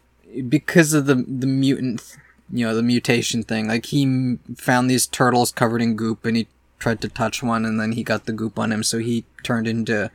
because 0.48 0.92
of 0.94 1.06
the 1.06 1.14
the 1.14 1.46
mutant, 1.46 2.16
you 2.50 2.66
know, 2.66 2.74
the 2.74 2.82
mutation 2.82 3.42
thing, 3.42 3.68
like 3.68 3.86
he 3.86 4.38
found 4.56 4.88
these 4.88 5.06
turtles 5.06 5.52
covered 5.52 5.82
in 5.82 5.96
goop, 5.96 6.24
and 6.24 6.36
he 6.36 6.48
tried 6.78 7.00
to 7.00 7.08
touch 7.08 7.42
one, 7.42 7.64
and 7.64 7.78
then 7.80 7.92
he 7.92 8.02
got 8.02 8.26
the 8.26 8.32
goop 8.32 8.58
on 8.58 8.72
him, 8.72 8.82
so 8.82 8.98
he 8.98 9.24
turned 9.42 9.68
into 9.68 10.10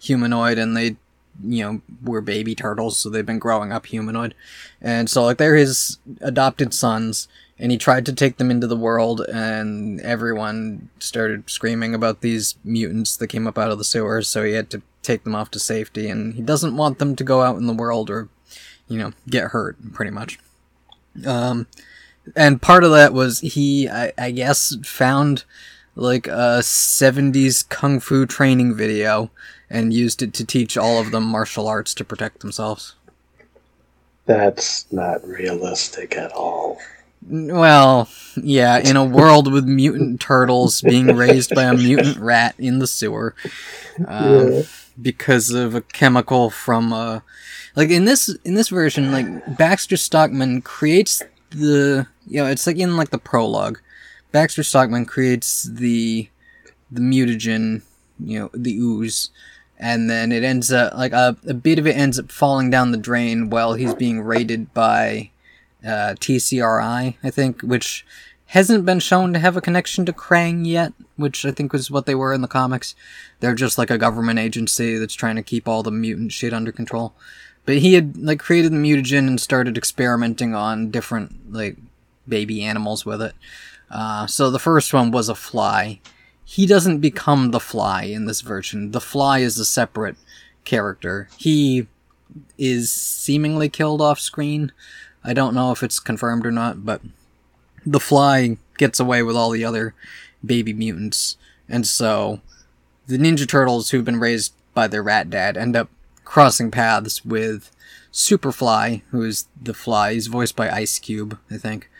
humanoid, 0.00 0.58
and 0.58 0.76
they, 0.76 0.96
you 1.42 1.64
know, 1.64 1.80
were 2.02 2.20
baby 2.20 2.54
turtles, 2.54 2.98
so 2.98 3.08
they've 3.08 3.26
been 3.26 3.38
growing 3.38 3.72
up 3.72 3.86
humanoid, 3.86 4.34
and 4.80 5.08
so 5.08 5.24
like 5.24 5.38
they're 5.38 5.56
his 5.56 5.98
adopted 6.20 6.74
sons. 6.74 7.28
And 7.58 7.70
he 7.70 7.78
tried 7.78 8.06
to 8.06 8.12
take 8.12 8.38
them 8.38 8.50
into 8.50 8.66
the 8.66 8.76
world, 8.76 9.20
and 9.32 10.00
everyone 10.00 10.88
started 10.98 11.48
screaming 11.48 11.94
about 11.94 12.20
these 12.20 12.56
mutants 12.64 13.16
that 13.16 13.28
came 13.28 13.46
up 13.46 13.56
out 13.56 13.70
of 13.70 13.78
the 13.78 13.84
sewers. 13.84 14.26
So 14.26 14.42
he 14.42 14.54
had 14.54 14.68
to 14.70 14.82
take 15.02 15.24
them 15.24 15.34
off 15.34 15.50
to 15.52 15.58
safety, 15.58 16.08
and 16.08 16.34
he 16.34 16.42
doesn't 16.42 16.76
want 16.76 16.98
them 16.98 17.16
to 17.16 17.24
go 17.24 17.42
out 17.42 17.56
in 17.56 17.66
the 17.66 17.72
world 17.72 18.10
or, 18.10 18.28
you 18.88 18.98
know, 18.98 19.12
get 19.28 19.50
hurt, 19.50 19.76
pretty 19.92 20.10
much. 20.10 20.38
Um, 21.26 21.66
and 22.36 22.62
part 22.62 22.84
of 22.84 22.92
that 22.92 23.12
was 23.12 23.40
he, 23.40 23.88
I, 23.88 24.12
I 24.16 24.30
guess, 24.30 24.76
found 24.84 25.44
like 25.94 26.26
a 26.26 26.60
70s 26.60 27.68
kung 27.68 28.00
fu 28.00 28.24
training 28.26 28.74
video 28.74 29.30
and 29.68 29.92
used 29.92 30.22
it 30.22 30.32
to 30.34 30.44
teach 30.44 30.76
all 30.76 31.00
of 31.00 31.10
them 31.10 31.24
martial 31.24 31.66
arts 31.68 31.94
to 31.94 32.04
protect 32.04 32.40
themselves. 32.40 32.94
That's 34.26 34.90
not 34.92 35.26
realistic 35.26 36.16
at 36.16 36.32
all. 36.32 36.78
Well, 37.28 38.08
yeah, 38.36 38.78
in 38.78 38.96
a 38.96 39.04
world 39.04 39.52
with 39.52 39.64
mutant 39.64 40.20
turtles 40.20 40.80
being 40.82 41.08
raised 41.16 41.54
by 41.54 41.64
a 41.64 41.74
mutant 41.74 42.18
rat 42.18 42.54
in 42.58 42.78
the 42.78 42.86
sewer, 42.86 43.34
um, 44.06 44.52
Yeah. 44.52 44.62
Because 45.00 45.50
of 45.50 45.74
a 45.74 45.80
chemical 45.80 46.50
from 46.50 46.92
uh, 46.92 47.20
like 47.76 47.90
in 47.90 48.04
this 48.04 48.34
in 48.44 48.54
this 48.54 48.68
version, 48.68 49.12
like 49.12 49.56
Baxter 49.56 49.96
Stockman 49.96 50.62
creates 50.62 51.22
the 51.50 52.06
you 52.26 52.42
know 52.42 52.46
it's 52.46 52.66
like 52.66 52.78
in 52.78 52.96
like 52.96 53.10
the 53.10 53.18
prologue, 53.18 53.80
Baxter 54.32 54.62
Stockman 54.62 55.06
creates 55.06 55.62
the 55.64 56.28
the 56.90 57.00
mutagen, 57.00 57.82
you 58.20 58.38
know, 58.38 58.50
the 58.52 58.76
ooze. 58.76 59.30
And 59.78 60.08
then 60.08 60.30
it 60.30 60.44
ends 60.44 60.70
up 60.72 60.94
like 60.94 61.12
a, 61.12 61.36
a 61.46 61.54
bit 61.54 61.78
of 61.78 61.86
it 61.86 61.96
ends 61.96 62.18
up 62.18 62.30
falling 62.30 62.70
down 62.70 62.92
the 62.92 62.98
drain 62.98 63.50
while 63.50 63.74
he's 63.74 63.94
being 63.94 64.20
raided 64.20 64.72
by 64.72 65.30
uh, 65.84 66.14
TCRI, 66.20 67.16
I 67.22 67.30
think, 67.30 67.62
which 67.62 68.06
hasn't 68.52 68.84
been 68.84 69.00
shown 69.00 69.32
to 69.32 69.38
have 69.38 69.56
a 69.56 69.62
connection 69.62 70.04
to 70.04 70.12
Krang 70.12 70.66
yet, 70.66 70.92
which 71.16 71.46
I 71.46 71.52
think 71.52 71.72
was 71.72 71.90
what 71.90 72.04
they 72.04 72.14
were 72.14 72.34
in 72.34 72.42
the 72.42 72.48
comics. 72.48 72.94
They're 73.40 73.54
just 73.54 73.78
like 73.78 73.90
a 73.90 73.96
government 73.96 74.38
agency 74.38 74.98
that's 74.98 75.14
trying 75.14 75.36
to 75.36 75.42
keep 75.42 75.66
all 75.66 75.82
the 75.82 75.90
mutant 75.90 76.32
shit 76.32 76.52
under 76.52 76.70
control. 76.70 77.14
But 77.64 77.78
he 77.78 77.94
had 77.94 78.18
like 78.18 78.40
created 78.40 78.72
the 78.72 78.76
mutagen 78.76 79.26
and 79.26 79.40
started 79.40 79.78
experimenting 79.78 80.54
on 80.54 80.90
different 80.90 81.50
like 81.50 81.78
baby 82.28 82.62
animals 82.62 83.06
with 83.06 83.22
it. 83.22 83.32
Uh, 83.90 84.26
so 84.26 84.50
the 84.50 84.58
first 84.58 84.92
one 84.92 85.10
was 85.10 85.30
a 85.30 85.34
fly. 85.34 86.00
He 86.44 86.66
doesn't 86.66 86.98
become 86.98 87.52
the 87.52 87.60
fly 87.60 88.02
in 88.02 88.26
this 88.26 88.42
version. 88.42 88.90
The 88.90 89.00
fly 89.00 89.38
is 89.38 89.58
a 89.58 89.64
separate 89.64 90.16
character. 90.66 91.30
He 91.38 91.86
is 92.58 92.92
seemingly 92.92 93.70
killed 93.70 94.02
off 94.02 94.20
screen. 94.20 94.72
I 95.24 95.32
don't 95.32 95.54
know 95.54 95.72
if 95.72 95.82
it's 95.82 95.98
confirmed 95.98 96.44
or 96.44 96.52
not, 96.52 96.84
but 96.84 97.00
the 97.84 98.00
fly 98.00 98.56
gets 98.78 99.00
away 99.00 99.22
with 99.22 99.36
all 99.36 99.50
the 99.50 99.64
other 99.64 99.94
baby 100.44 100.72
mutants. 100.72 101.36
And 101.68 101.86
so 101.86 102.40
the 103.06 103.18
Ninja 103.18 103.48
Turtles, 103.48 103.90
who've 103.90 104.04
been 104.04 104.20
raised 104.20 104.52
by 104.74 104.86
their 104.86 105.02
rat 105.02 105.30
dad, 105.30 105.56
end 105.56 105.76
up 105.76 105.88
crossing 106.24 106.70
paths 106.70 107.24
with 107.24 107.70
Superfly, 108.12 109.02
who 109.10 109.22
is 109.22 109.46
the 109.60 109.74
fly. 109.74 110.14
He's 110.14 110.26
voiced 110.26 110.56
by 110.56 110.70
Ice 110.70 110.98
Cube, 110.98 111.38
I 111.50 111.56
think. 111.56 111.90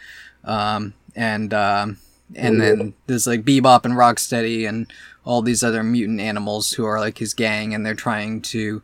Um, 0.44 0.94
and 1.14 1.54
um, 1.54 1.98
and 2.34 2.60
then 2.60 2.94
there's 3.06 3.26
like 3.26 3.44
Bebop 3.44 3.84
and 3.84 3.94
Rocksteady 3.94 4.68
and 4.68 4.92
all 5.24 5.42
these 5.42 5.62
other 5.62 5.82
mutant 5.82 6.20
animals 6.20 6.72
who 6.72 6.84
are 6.84 6.98
like 6.98 7.18
his 7.18 7.34
gang, 7.34 7.74
and 7.74 7.84
they're 7.84 7.94
trying 7.94 8.40
to, 8.42 8.82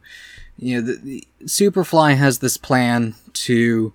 you 0.59 0.75
know, 0.77 0.87
the, 0.87 0.97
the 0.97 1.29
Superfly 1.45 2.17
has 2.17 2.39
this 2.39 2.57
plan 2.57 3.15
to 3.33 3.93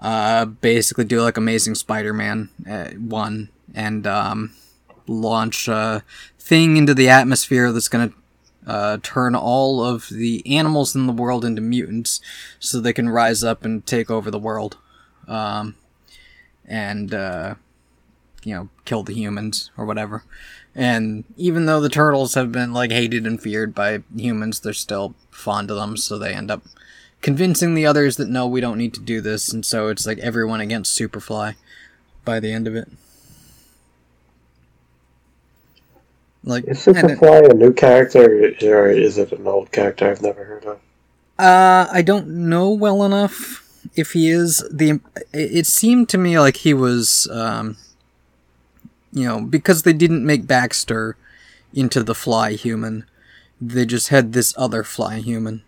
uh, 0.00 0.44
basically 0.44 1.04
do 1.04 1.22
like 1.22 1.36
Amazing 1.36 1.74
Spider-Man 1.74 2.48
uh, 2.68 2.90
one 2.90 3.48
and 3.74 4.06
um, 4.06 4.54
launch 5.06 5.68
a 5.68 6.02
thing 6.38 6.76
into 6.76 6.94
the 6.94 7.08
atmosphere 7.08 7.72
that's 7.72 7.88
gonna 7.88 8.12
uh, 8.66 8.98
turn 9.02 9.34
all 9.34 9.82
of 9.82 10.08
the 10.08 10.42
animals 10.46 10.94
in 10.94 11.06
the 11.06 11.12
world 11.12 11.44
into 11.44 11.62
mutants, 11.62 12.20
so 12.58 12.80
they 12.80 12.92
can 12.92 13.08
rise 13.08 13.42
up 13.42 13.64
and 13.64 13.86
take 13.86 14.10
over 14.10 14.30
the 14.30 14.38
world, 14.38 14.76
um, 15.26 15.74
and 16.66 17.14
uh, 17.14 17.54
you 18.44 18.54
know 18.54 18.68
kill 18.84 19.02
the 19.02 19.14
humans 19.14 19.70
or 19.76 19.84
whatever. 19.84 20.22
And 20.74 21.24
even 21.36 21.66
though 21.66 21.80
the 21.80 21.88
turtles 21.88 22.34
have 22.34 22.52
been 22.52 22.72
like 22.72 22.92
hated 22.92 23.26
and 23.26 23.42
feared 23.42 23.74
by 23.74 24.02
humans, 24.14 24.60
they're 24.60 24.72
still 24.74 25.14
fond 25.30 25.70
of 25.70 25.76
them, 25.76 25.96
so 25.96 26.18
they 26.18 26.34
end 26.34 26.50
up 26.50 26.62
convincing 27.22 27.74
the 27.74 27.86
others 27.86 28.16
that 28.16 28.28
no, 28.28 28.46
we 28.46 28.60
don't 28.60 28.78
need 28.78 28.94
to 28.94 29.00
do 29.00 29.20
this, 29.20 29.52
and 29.52 29.64
so 29.64 29.88
it's 29.88 30.06
like 30.06 30.18
everyone 30.18 30.60
against 30.60 30.98
Superfly 30.98 31.54
by 32.24 32.40
the 32.40 32.52
end 32.52 32.66
of 32.66 32.74
it. 32.76 32.88
Like 36.44 36.64
Is 36.66 36.86
and 36.86 36.96
it- 36.96 37.18
Superfly 37.18 37.50
a 37.50 37.54
new 37.54 37.72
character 37.72 38.24
or 38.62 38.88
is 38.90 39.18
it 39.18 39.32
an 39.32 39.46
old 39.46 39.70
character 39.72 40.10
I've 40.10 40.22
never 40.22 40.44
heard 40.44 40.64
of? 40.64 40.78
Uh, 41.38 41.88
I 41.92 42.02
don't 42.02 42.28
know 42.48 42.70
well 42.70 43.04
enough 43.04 43.64
if 43.94 44.12
he 44.12 44.28
is 44.28 44.64
the. 44.72 45.00
It 45.32 45.66
seemed 45.66 46.08
to 46.10 46.18
me 46.18 46.38
like 46.38 46.56
he 46.58 46.74
was, 46.74 47.28
um, 47.30 47.76
you 49.12 49.24
know, 49.24 49.40
because 49.40 49.82
they 49.82 49.92
didn't 49.92 50.26
make 50.26 50.46
Baxter 50.46 51.16
into 51.72 52.02
the 52.02 52.14
Fly 52.14 52.52
Human, 52.54 53.04
they 53.60 53.86
just 53.86 54.08
had 54.08 54.32
this 54.32 54.52
other 54.56 54.82
Fly 54.82 55.18
Human, 55.18 55.62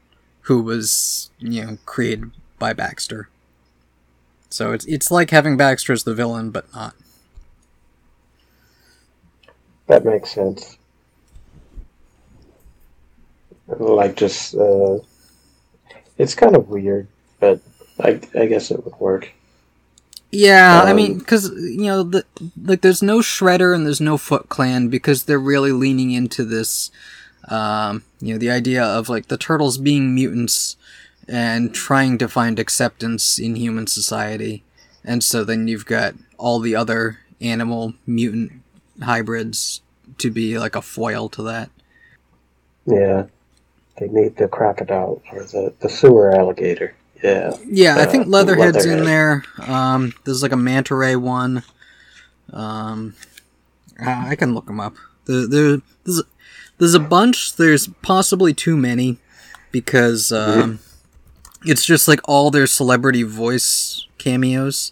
who 0.50 0.62
was 0.62 1.30
you 1.38 1.64
know 1.64 1.78
created 1.86 2.32
by 2.58 2.74
Baxter. 2.74 3.30
So 4.50 4.72
it's 4.72 4.84
it's 4.86 5.10
like 5.10 5.30
having 5.30 5.56
Baxter 5.56 5.92
as 5.92 6.04
the 6.04 6.14
villain, 6.14 6.50
but 6.50 6.72
not. 6.74 6.94
That 9.88 10.04
makes 10.06 10.30
sense. 10.32 10.78
Like 13.68 14.16
just 14.16 14.54
uh 14.54 14.98
it's 16.18 16.34
kind 16.34 16.56
of 16.56 16.68
weird, 16.68 17.08
but 17.40 17.60
I 18.00 18.20
I 18.34 18.46
guess 18.46 18.70
it 18.70 18.84
would 18.84 18.98
work. 19.00 19.30
Yeah, 20.32 20.82
I 20.84 20.92
Um, 20.92 20.94
mean, 20.94 21.18
because 21.18 21.50
you 21.50 21.82
know, 21.86 22.04
the, 22.04 22.24
like, 22.62 22.82
there's 22.82 23.02
no 23.02 23.18
Shredder 23.20 23.74
and 23.74 23.86
there's 23.86 24.00
no 24.00 24.16
Foot 24.18 24.48
Clan 24.48 24.88
because 24.88 25.24
they're 25.24 25.38
really 25.40 25.72
leaning 25.72 26.12
into 26.12 26.44
this, 26.44 26.90
um, 27.48 28.04
you 28.20 28.34
know, 28.34 28.38
the 28.38 28.50
idea 28.50 28.82
of 28.82 29.08
like 29.08 29.28
the 29.28 29.38
turtles 29.38 29.78
being 29.78 30.14
mutants 30.14 30.76
and 31.28 31.74
trying 31.74 32.18
to 32.18 32.28
find 32.28 32.58
acceptance 32.58 33.38
in 33.38 33.56
human 33.56 33.86
society, 33.86 34.62
and 35.04 35.22
so 35.22 35.44
then 35.44 35.68
you've 35.68 35.86
got 35.86 36.14
all 36.38 36.58
the 36.58 36.74
other 36.74 37.20
animal 37.40 37.94
mutant 38.06 38.52
hybrids 39.02 39.82
to 40.18 40.30
be 40.30 40.58
like 40.58 40.76
a 40.76 40.82
foil 40.82 41.28
to 41.30 41.42
that. 41.42 41.70
Yeah. 42.86 43.26
They 43.98 44.08
need 44.08 44.36
the 44.36 44.48
crocodile 44.48 45.22
or 45.32 45.44
the, 45.44 45.74
the 45.80 45.88
sewer 45.88 46.34
alligator. 46.34 46.94
Yeah. 47.22 47.52
Yeah, 47.66 47.96
I 47.98 48.06
think 48.06 48.28
Leatherhead's 48.28 48.86
in 48.86 49.04
there. 49.04 49.44
Um, 49.58 50.14
there's 50.24 50.42
like 50.42 50.52
a 50.52 50.56
manta 50.56 50.94
ray 50.94 51.16
one. 51.16 51.62
Um, 52.52 53.14
I 53.98 54.36
can 54.36 54.54
look 54.54 54.66
them 54.66 54.80
up. 54.80 54.96
There, 55.26 55.46
there, 55.46 55.82
there's, 56.04 56.22
there's 56.80 56.94
a 56.94 56.98
bunch. 57.00 57.54
There's 57.54 57.86
possibly 58.02 58.52
too 58.52 58.76
many 58.76 59.18
because 59.70 60.32
um, 60.32 60.80
it's 61.64 61.86
just 61.86 62.08
like 62.08 62.18
all 62.24 62.50
their 62.50 62.66
celebrity 62.66 63.22
voice 63.22 64.06
cameos 64.18 64.90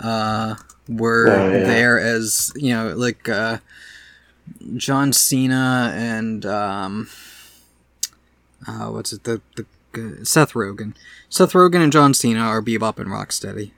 uh, 0.00 0.56
were 0.88 1.28
Oh, 1.28 1.52
yeah. 1.52 1.64
there 1.64 2.00
as 2.00 2.52
you 2.56 2.70
know, 2.74 2.94
like 2.96 3.28
uh, 3.28 3.58
John 4.76 5.12
Cena 5.12 5.92
and 5.94 6.44
um, 6.44 7.08
uh, 8.66 8.88
what's 8.88 9.12
it? 9.12 9.22
The 9.24 9.40
the 9.56 9.66
uh, 9.94 10.24
Seth 10.24 10.52
Rogen. 10.54 10.94
Seth 11.28 11.52
Rogen 11.52 11.82
and 11.82 11.92
John 11.92 12.14
Cena 12.14 12.40
are 12.40 12.62
Bebop 12.62 12.98
and 12.98 13.08
Rocksteady. 13.08 13.70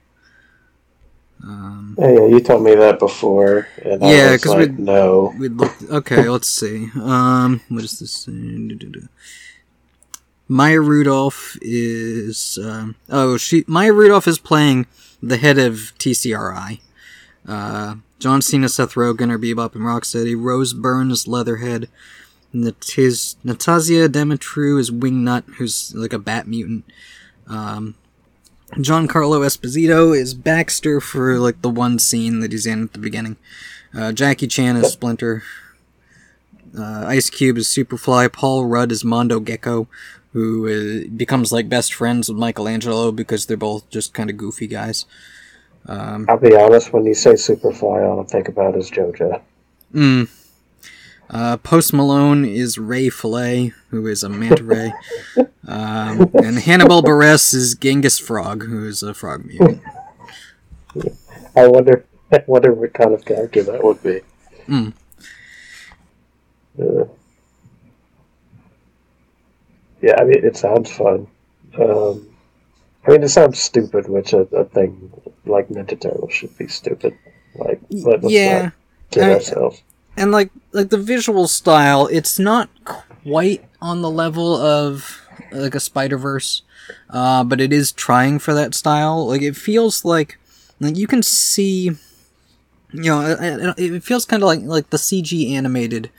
Um, 1.41 1.95
yeah, 1.99 2.25
you 2.25 2.39
told 2.39 2.63
me 2.63 2.75
that 2.75 2.99
before, 2.99 3.67
and 3.83 4.01
Yeah, 4.01 4.31
was 4.31 4.43
'cause 4.43 4.53
like, 4.53 4.71
we- 4.77 4.83
no. 4.83 5.33
we 5.37 5.49
looked. 5.49 5.83
Okay, 5.83 6.27
let's 6.29 6.47
see. 6.49 6.89
Um, 7.01 7.61
what 7.69 7.83
is 7.83 7.99
this? 7.99 8.27
Maya 10.47 10.79
Rudolph 10.81 11.57
is. 11.61 12.59
Um, 12.61 12.95
oh, 13.09 13.37
she. 13.37 13.63
Maya 13.67 13.93
Rudolph 13.93 14.27
is 14.27 14.37
playing 14.39 14.85
the 15.21 15.37
head 15.37 15.57
of 15.57 15.93
TCRI. 15.97 16.79
Uh, 17.47 17.95
John 18.19 18.41
Cena, 18.41 18.69
Seth 18.69 18.93
Rogen 18.93 19.31
are 19.31 19.39
Bebop 19.39 19.75
and 19.75 19.83
Rocksteady. 19.83 20.35
Rose 20.37 20.73
Byrne 20.73 21.11
is 21.11 21.27
Leatherhead. 21.27 21.89
Natiz, 22.55 23.35
Natasia 23.43 24.07
Demetriou 24.07 24.79
is 24.79 24.91
Wingnut, 24.91 25.43
who's 25.55 25.93
like 25.95 26.13
a 26.13 26.19
bat 26.19 26.47
mutant. 26.47 26.85
Um, 27.47 27.95
Giancarlo 28.77 29.45
Esposito 29.45 30.17
is 30.17 30.33
Baxter 30.33 30.99
for 30.99 31.39
like 31.39 31.61
the 31.61 31.69
one 31.69 31.99
scene 31.99 32.39
that 32.39 32.51
he's 32.51 32.65
in 32.65 32.83
at 32.83 32.93
the 32.93 32.99
beginning. 32.99 33.37
Uh, 33.93 34.11
Jackie 34.11 34.47
Chan 34.47 34.75
is 34.77 34.91
Splinter. 34.91 35.43
Uh, 36.77 37.05
Ice 37.07 37.29
Cube 37.29 37.57
is 37.57 37.67
Superfly. 37.67 38.31
Paul 38.33 38.65
Rudd 38.65 38.91
is 38.91 39.03
Mondo 39.05 39.39
Gecko, 39.39 39.87
who 40.31 40.67
uh, 40.67 41.07
becomes 41.15 41.51
like 41.51 41.69
best 41.69 41.93
friends 41.93 42.29
with 42.29 42.37
Michelangelo 42.37 43.11
because 43.11 43.45
they're 43.45 43.57
both 43.57 43.87
just 43.89 44.13
kind 44.13 44.29
of 44.29 44.37
goofy 44.37 44.65
guys. 44.65 45.05
Um, 45.87 46.25
I'll 46.29 46.37
be 46.37 46.55
honest, 46.55 46.93
when 46.93 47.05
you 47.05 47.13
say 47.13 47.33
Superfly, 47.33 48.09
all 48.09 48.21
I 48.21 48.23
think 48.23 48.47
about 48.47 48.75
is 48.75 48.89
JoJo. 48.89 49.41
mm. 49.93 50.29
Uh, 51.33 51.57
Post 51.57 51.93
Malone 51.93 52.45
is 52.45 52.77
Ray 52.77 53.09
Fillet, 53.09 53.73
who 53.89 54.05
is 54.07 54.23
a 54.23 54.29
manta 54.29 54.63
ray. 54.63 54.93
um, 55.67 56.29
and 56.35 56.59
Hannibal 56.59 57.01
Buress 57.01 57.53
is 57.53 57.75
Genghis 57.75 58.19
Frog, 58.19 58.63
who 58.63 58.85
is 58.87 59.01
a 59.01 59.13
frog 59.13 59.45
mutant. 59.45 59.81
I 61.55 61.67
wonder, 61.67 62.05
I 62.31 62.43
wonder 62.45 62.73
what 62.73 62.93
kind 62.93 63.13
of 63.13 63.25
character 63.25 63.63
that 63.63 63.83
would 63.83 64.01
be. 64.03 64.21
Hmm. 64.67 64.89
Uh, 66.79 67.05
yeah, 70.01 70.15
I 70.19 70.23
mean, 70.23 70.45
it 70.45 70.55
sounds 70.55 70.91
fun. 70.91 71.27
Um, 71.79 72.29
I 73.07 73.11
mean, 73.11 73.23
it 73.23 73.29
sounds 73.29 73.59
stupid, 73.59 74.07
which 74.07 74.33
a, 74.33 74.41
a 74.55 74.65
thing 74.65 75.11
like 75.45 75.69
Ninja 75.69 75.99
Turtles 75.99 76.33
should 76.33 76.55
be 76.57 76.67
stupid. 76.67 77.17
Like, 77.55 77.81
let, 77.89 78.23
let's 78.23 78.33
yeah. 78.33 78.61
not 78.63 78.73
kid 79.11 79.23
I- 79.23 79.33
ourselves. 79.33 79.81
And 80.17 80.31
like 80.31 80.51
like 80.71 80.89
the 80.89 80.97
visual 80.97 81.47
style 81.47 82.07
it's 82.07 82.39
not 82.39 82.69
quite 83.23 83.65
on 83.81 84.01
the 84.01 84.09
level 84.09 84.55
of 84.55 85.21
like 85.51 85.75
a 85.75 85.79
spider 85.79 86.17
verse 86.17 86.61
uh, 87.09 87.43
but 87.43 87.61
it 87.61 87.71
is 87.71 87.91
trying 87.91 88.39
for 88.39 88.53
that 88.53 88.73
style. 88.73 89.27
Like 89.27 89.41
it 89.41 89.55
feels 89.55 90.03
like 90.03 90.37
like 90.79 90.97
you 90.97 91.07
can 91.07 91.23
see 91.23 91.91
you 92.91 93.09
know 93.09 93.21
it, 93.39 93.79
it 93.79 94.03
feels 94.03 94.25
kind 94.25 94.43
of 94.43 94.47
like 94.47 94.61
like 94.61 94.89
the 94.89 94.97
cg 94.97 95.51
animated 95.51 96.11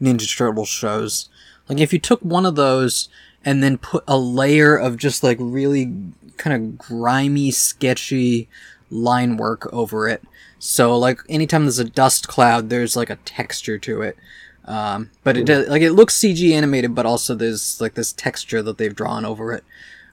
ninja 0.00 0.36
turtle 0.36 0.64
shows. 0.64 1.28
Like 1.68 1.80
if 1.80 1.92
you 1.92 1.98
took 1.98 2.20
one 2.20 2.46
of 2.46 2.54
those 2.54 3.08
and 3.44 3.62
then 3.62 3.78
put 3.78 4.04
a 4.06 4.18
layer 4.18 4.76
of 4.76 4.96
just 4.96 5.22
like 5.22 5.38
really 5.40 5.92
kind 6.36 6.54
of 6.54 6.78
grimy 6.78 7.50
sketchy 7.50 8.48
line 8.92 9.36
work 9.36 9.72
over 9.72 10.08
it. 10.08 10.22
So 10.58 10.96
like 10.96 11.20
anytime 11.28 11.64
there's 11.64 11.78
a 11.78 11.84
dust 11.84 12.28
cloud, 12.28 12.68
there's 12.70 12.94
like 12.96 13.10
a 13.10 13.16
texture 13.16 13.78
to 13.78 14.02
it. 14.02 14.16
Um, 14.64 15.10
but 15.24 15.36
it 15.36 15.44
does, 15.44 15.68
like 15.68 15.82
it 15.82 15.92
looks 15.92 16.16
CG 16.16 16.52
animated, 16.52 16.94
but 16.94 17.04
also 17.06 17.34
there's 17.34 17.80
like 17.80 17.94
this 17.94 18.12
texture 18.12 18.62
that 18.62 18.78
they've 18.78 18.94
drawn 18.94 19.24
over 19.24 19.52
it. 19.52 19.64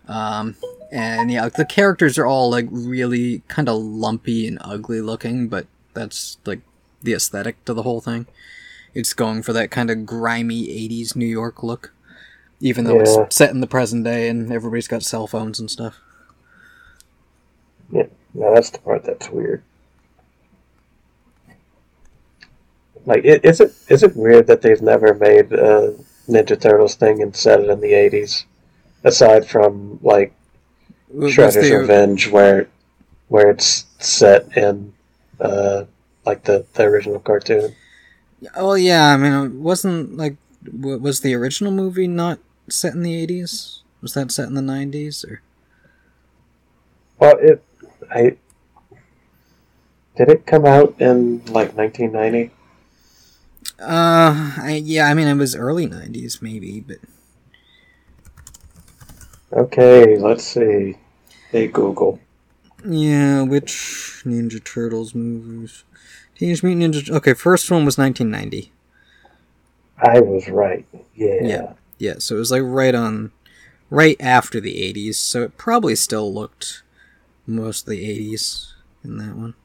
Um, 0.08 0.56
and 0.92 1.30
yeah, 1.32 1.44
like, 1.44 1.54
the 1.54 1.66
characters 1.66 2.18
are 2.18 2.26
all 2.26 2.50
like 2.50 2.68
really 2.72 3.44
kind 3.48 3.70
of 3.70 3.78
lumpy 3.78 4.48
and 4.48 4.58
ugly 4.62 5.02
looking, 5.02 5.48
but 5.50 5.68
that's 5.94 6.38
like 6.46 6.62
the 7.04 7.14
aesthetic 7.14 7.64
to 7.66 7.74
the 7.76 7.84
whole 7.84 8.02
thing. 8.02 8.26
It's 8.96 9.14
going 9.14 9.44
for 9.44 9.54
that 9.54 9.70
kind 9.70 9.92
of 9.92 10.08
grimy 10.08 10.66
80s 10.66 11.16
New 11.16 11.28
York 11.28 11.62
look, 11.62 11.94
even 12.60 12.86
though 12.86 12.96
Yeah. 12.96 13.24
it's 13.24 13.36
set 13.36 13.52
in 13.52 13.60
the 13.62 13.68
present 13.68 14.04
day 14.04 14.30
and 14.30 14.52
everybody's 14.52 14.88
got 14.88 15.04
cell 15.04 15.28
phones 15.28 15.60
and 15.60 15.70
stuff. 15.70 16.02
Yeah, 17.92 18.08
no, 18.34 18.54
that's 18.54 18.70
the 18.70 18.80
part 18.80 19.04
that's 19.04 19.30
weird. 19.30 19.64
Like, 23.06 23.24
is 23.24 23.60
it 23.60 23.74
is 23.88 24.04
it 24.04 24.16
weird 24.16 24.48
that 24.48 24.62
they've 24.62 24.82
never 24.82 25.14
made 25.14 25.52
a 25.52 25.96
Ninja 26.28 26.60
Turtles 26.60 26.96
thing 26.96 27.22
and 27.22 27.36
set 27.36 27.60
it 27.60 27.70
in 27.70 27.80
the 27.82 27.94
'80s, 27.94 28.46
aside 29.04 29.48
from 29.48 30.00
like 30.04 30.34
Shredder's 31.14 31.56
there- 31.56 31.80
Revenge, 31.80 32.30
where 32.30 32.68
where 33.30 33.50
it's 33.50 33.86
set 34.00 34.56
in 34.58 34.94
uh, 35.40 35.86
like 36.26 36.44
the 36.44 36.66
the 36.74 36.84
original 36.84 37.20
cartoon? 37.20 37.74
Oh 38.56 38.76
yeah, 38.76 39.14
I 39.14 39.18
mean, 39.18 39.34
it 39.34 39.52
wasn't 39.54 40.18
like 40.18 40.36
was 40.72 41.22
the 41.22 41.34
original 41.34 41.72
movie 41.72 42.08
not 42.08 42.40
set 42.70 42.94
in 42.94 43.02
the 43.02 43.16
eighties? 43.16 43.82
Was 44.02 44.14
that 44.14 44.32
set 44.32 44.48
in 44.50 44.54
the 44.54 44.62
nineties 44.62 45.26
or? 45.26 45.42
Well, 47.18 47.38
it 47.40 47.64
I 48.12 48.38
did 50.18 50.30
it 50.30 50.46
come 50.46 50.66
out 50.66 50.96
in 51.00 51.40
like 51.46 51.76
1990? 51.76 52.52
Uh, 53.80 54.54
I, 54.62 54.82
yeah, 54.84 55.06
I 55.06 55.14
mean, 55.14 55.28
it 55.28 55.36
was 55.36 55.56
early 55.56 55.86
nineties 55.86 56.42
maybe, 56.42 56.82
but 56.82 56.98
Okay, 59.52 60.18
let's 60.18 60.44
see. 60.44 60.98
Hey 61.52 61.68
Google. 61.68 62.20
yeah, 62.86 63.42
which 63.42 64.22
Ninja 64.26 64.64
Turtles 64.64 65.16
movies? 65.16 65.84
Teenage 66.36 66.62
Mutant 66.64 66.94
Ninja. 66.96 67.10
Okay, 67.12 67.34
first 67.34 67.70
one 67.72 67.86
was 67.86 67.98
nineteen 67.98 68.30
ninety. 68.30 68.72
I 69.98 70.20
was 70.20 70.48
right. 70.50 70.86
Yeah. 71.16 71.40
Yeah. 71.42 71.74
Yeah, 71.98 72.14
so 72.20 72.36
it 72.36 72.40
was 72.40 72.52
like 72.52 72.62
right 72.64 72.96
on, 72.96 73.32
right 73.90 74.16
after 74.22 74.62
the 74.62 74.82
eighties. 74.82 75.18
So 75.18 75.44
it 75.44 75.58
probably 75.58 75.96
still 75.96 76.34
looked 76.34 76.84
most 77.50 77.84
of 77.84 77.90
the 77.92 78.10
eighties 78.10 78.74
in 79.04 79.18
that 79.18 79.36
one. 79.36 79.56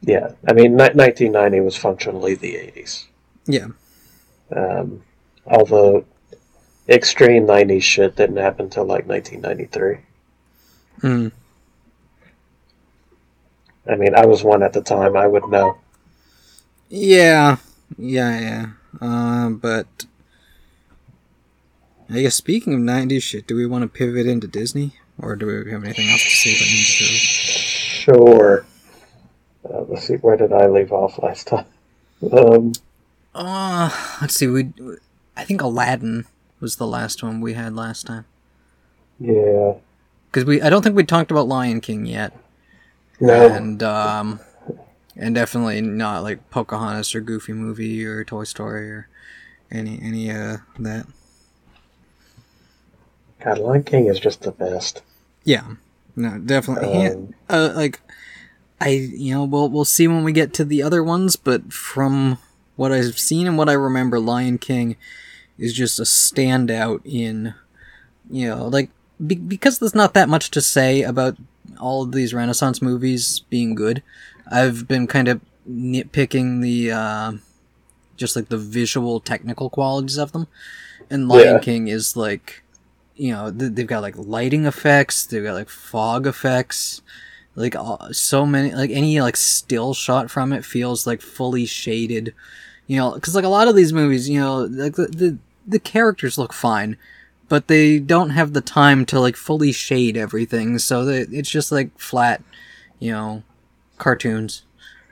Yeah, 0.00 0.32
I 0.46 0.52
mean, 0.52 0.72
ni- 0.72 0.94
1990 0.94 1.60
was 1.60 1.76
functionally 1.76 2.34
the 2.34 2.54
80s. 2.54 3.06
Yeah. 3.46 3.66
Um, 4.54 5.02
although 5.46 6.04
extreme 6.88 7.46
90s 7.46 7.82
shit 7.82 8.16
didn't 8.16 8.36
happen 8.36 8.66
until 8.66 8.84
like 8.84 9.06
1993. 9.06 9.98
Mm. 11.02 11.32
I 13.90 13.96
mean, 13.96 14.14
I 14.14 14.26
was 14.26 14.44
one 14.44 14.62
at 14.62 14.72
the 14.72 14.82
time. 14.82 15.16
I 15.16 15.26
would 15.26 15.48
know. 15.48 15.78
Yeah, 16.88 17.56
yeah, 17.96 18.40
yeah. 18.40 18.66
Uh, 19.00 19.50
but 19.50 19.86
I 22.10 22.22
guess 22.22 22.34
speaking 22.34 22.74
of 22.74 22.80
'90s 22.80 23.22
shit, 23.22 23.46
do 23.46 23.54
we 23.56 23.66
want 23.66 23.82
to 23.82 23.88
pivot 23.88 24.26
into 24.26 24.46
Disney, 24.46 24.92
or 25.20 25.36
do 25.36 25.46
we 25.46 25.70
have 25.70 25.84
anything 25.84 26.08
else 26.08 26.22
to 26.24 26.30
say 26.30 26.50
about 26.56 26.68
Ninja 26.68 26.98
Turtles? 26.98 27.18
Sure. 27.20 28.66
Uh, 29.68 29.82
let's 29.88 30.06
see, 30.06 30.14
where 30.16 30.36
did 30.36 30.52
I 30.52 30.66
leave 30.66 30.92
off 30.92 31.18
last 31.22 31.46
time? 31.48 31.66
Um, 32.32 32.72
Uh, 33.32 33.90
let's 34.20 34.34
see. 34.34 34.48
We, 34.48 34.70
I 35.36 35.44
think 35.44 35.60
Aladdin 35.60 36.24
was 36.58 36.74
the 36.76 36.86
last 36.86 37.22
one 37.22 37.40
we 37.40 37.52
had 37.54 37.76
last 37.76 38.06
time 38.08 38.24
yeah. 39.20 39.74
because 40.26 40.44
we. 40.44 40.60
I 40.60 40.68
don't 40.68 40.82
think 40.82 40.96
we 40.96 41.04
talked 41.04 41.30
about 41.30 41.46
Lion 41.46 41.80
King 41.80 42.06
yet, 42.06 42.36
No. 43.20 43.46
and 43.54 43.80
um, 43.84 44.40
and 45.14 45.32
definitely 45.32 45.80
not 45.80 46.24
like 46.24 46.50
Pocahontas 46.50 47.14
or 47.14 47.20
Goofy 47.20 47.52
Movie 47.52 48.04
or 48.04 48.24
Toy 48.24 48.42
Story 48.42 48.90
or 48.90 49.08
any 49.70 50.00
any 50.02 50.28
uh 50.32 50.56
that. 50.80 51.06
God, 53.44 53.58
Lion 53.58 53.84
King 53.84 54.06
is 54.06 54.18
just 54.18 54.42
the 54.42 54.52
best. 54.52 55.02
Yeah, 55.44 55.74
no, 56.16 56.38
definitely. 56.38 57.06
Um, 57.06 57.34
uh, 57.48 57.72
like 57.74 58.00
I 58.80 58.88
you 58.90 59.34
know 59.34 59.44
we'll 59.44 59.68
we'll 59.68 59.84
see 59.84 60.08
when 60.08 60.24
we 60.24 60.32
get 60.32 60.52
to 60.54 60.64
the 60.64 60.82
other 60.82 61.02
ones, 61.02 61.36
but 61.36 61.72
from 61.72 62.38
what 62.76 62.92
I've 62.92 63.18
seen 63.18 63.46
and 63.46 63.56
what 63.58 63.68
I 63.68 63.72
remember, 63.74 64.18
Lion 64.20 64.58
King 64.58 64.96
is 65.58 65.72
just 65.72 65.98
a 65.98 66.02
standout 66.04 67.00
in 67.04 67.54
you 68.30 68.48
know 68.48 68.66
like 68.68 68.90
be- 69.24 69.34
because 69.36 69.78
there's 69.78 69.94
not 69.94 70.14
that 70.14 70.28
much 70.28 70.50
to 70.52 70.60
say 70.60 71.02
about 71.02 71.36
all 71.80 72.02
of 72.02 72.12
these 72.12 72.34
Renaissance 72.34 72.82
movies 72.82 73.40
being 73.50 73.74
good. 73.74 74.02
I've 74.50 74.88
been 74.88 75.06
kind 75.06 75.28
of 75.28 75.40
nitpicking 75.68 76.62
the 76.62 76.90
uh, 76.92 77.32
just 78.16 78.34
like 78.36 78.48
the 78.48 78.58
visual 78.58 79.20
technical 79.20 79.70
qualities 79.70 80.16
of 80.18 80.32
them, 80.32 80.46
and 81.10 81.28
Lion 81.28 81.54
Yeah. 81.54 81.58
King 81.60 81.88
is 81.88 82.16
like 82.16 82.62
you 83.18 83.32
know 83.32 83.50
th- 83.50 83.72
they've 83.72 83.86
got 83.86 84.02
like 84.02 84.16
lighting 84.16 84.64
effects 84.64 85.26
they've 85.26 85.42
got 85.44 85.54
like 85.54 85.68
fog 85.68 86.26
effects 86.26 87.02
like 87.54 87.74
so 88.12 88.46
many 88.46 88.72
like 88.72 88.90
any 88.90 89.20
like 89.20 89.36
still 89.36 89.92
shot 89.92 90.30
from 90.30 90.52
it 90.52 90.64
feels 90.64 91.06
like 91.06 91.20
fully 91.20 91.66
shaded 91.66 92.32
you 92.86 92.96
know 92.96 93.12
because 93.12 93.34
like 93.34 93.44
a 93.44 93.48
lot 93.48 93.68
of 93.68 93.74
these 93.74 93.92
movies 93.92 94.28
you 94.28 94.40
know 94.40 94.60
like 94.62 94.94
the, 94.94 95.06
the 95.06 95.38
the 95.66 95.78
characters 95.78 96.38
look 96.38 96.52
fine 96.52 96.96
but 97.48 97.66
they 97.66 97.98
don't 97.98 98.30
have 98.30 98.52
the 98.52 98.60
time 98.60 99.04
to 99.04 99.18
like 99.18 99.36
fully 99.36 99.72
shade 99.72 100.16
everything 100.16 100.78
so 100.78 101.04
that 101.04 101.32
it's 101.32 101.50
just 101.50 101.72
like 101.72 101.96
flat 101.98 102.42
you 103.00 103.10
know 103.10 103.42
cartoons 103.98 104.62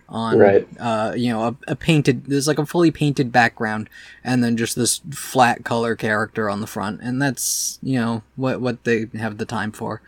on 0.08 0.38
Right. 0.38 0.68
uh 0.78 1.12
you 1.16 1.32
know 1.32 1.42
a, 1.48 1.56
a 1.72 1.76
painted 1.76 2.26
there's 2.26 2.46
like 2.48 2.58
a 2.58 2.66
fully 2.66 2.90
painted 2.90 3.32
background 3.32 3.88
and 4.22 4.42
then 4.44 4.56
just 4.56 4.76
this 4.76 5.00
flat 5.12 5.64
color 5.64 5.96
character 5.96 6.48
on 6.48 6.60
the 6.60 6.66
front 6.66 7.00
and 7.02 7.20
that's 7.20 7.78
you 7.82 7.98
know 7.98 8.22
what 8.36 8.60
what 8.60 8.84
they 8.84 9.06
have 9.18 9.38
the 9.38 9.44
time 9.44 9.72
for 9.72 10.02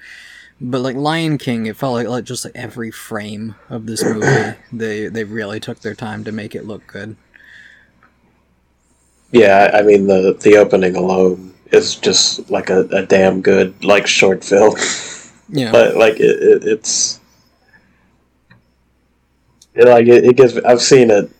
but 0.60 0.80
like 0.80 0.96
lion 0.96 1.38
king 1.38 1.66
it 1.66 1.76
felt 1.76 1.94
like, 1.94 2.08
like 2.08 2.24
just 2.24 2.44
like 2.44 2.54
every 2.56 2.90
frame 2.90 3.56
of 3.68 3.86
this 3.86 4.06
movie 4.06 4.56
they 4.72 5.08
they 5.08 5.24
really 5.24 5.60
took 5.60 5.80
their 5.80 5.94
time 5.94 6.24
to 6.24 6.32
make 6.32 6.54
it 6.54 6.64
look 6.66 6.86
good 6.86 7.16
Yeah, 9.32 9.70
I 9.74 9.82
mean 9.82 10.06
the 10.06 10.36
the 10.42 10.56
opening 10.56 10.96
alone 10.96 11.54
is 11.70 11.96
just 11.96 12.50
like 12.50 12.70
a, 12.70 12.80
a 12.90 13.04
damn 13.04 13.42
good 13.42 13.84
like 13.84 14.06
short 14.06 14.44
film. 14.44 14.74
yeah 15.48 15.72
but 15.72 15.96
like 15.96 16.14
it, 16.20 16.42
it 16.42 16.64
it's 16.64 17.17
it, 19.78 19.86
like 19.88 20.06
it, 20.06 20.24
it 20.24 20.36
gives 20.36 20.54
me, 20.54 20.62
I've 20.66 20.82
seen 20.82 21.10
it 21.10 21.30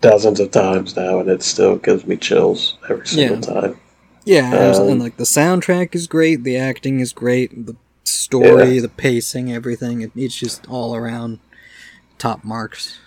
dozens 0.00 0.40
of 0.40 0.50
times 0.50 0.96
now, 0.96 1.20
and 1.20 1.28
it 1.30 1.42
still 1.42 1.76
gives 1.76 2.06
me 2.06 2.16
chills 2.16 2.76
every 2.88 3.06
single 3.06 3.40
time. 3.40 3.78
yeah 4.24 4.52
and, 4.52 4.76
um, 4.76 4.88
and 4.88 5.00
like 5.00 5.16
the 5.16 5.24
soundtrack 5.24 5.94
is 5.94 6.06
great 6.06 6.42
the 6.44 6.56
acting 6.56 7.00
is 7.00 7.12
great 7.12 7.66
the 7.66 7.76
story 8.04 8.74
Yeah. 8.74 8.80
the 8.82 8.88
pacing 8.88 9.52
everything 9.52 10.00
it, 10.02 10.10
it's 10.16 10.34
just 10.36 10.68
all 10.68 10.94
around 10.96 11.38
top 12.18 12.44
marks 12.44 12.98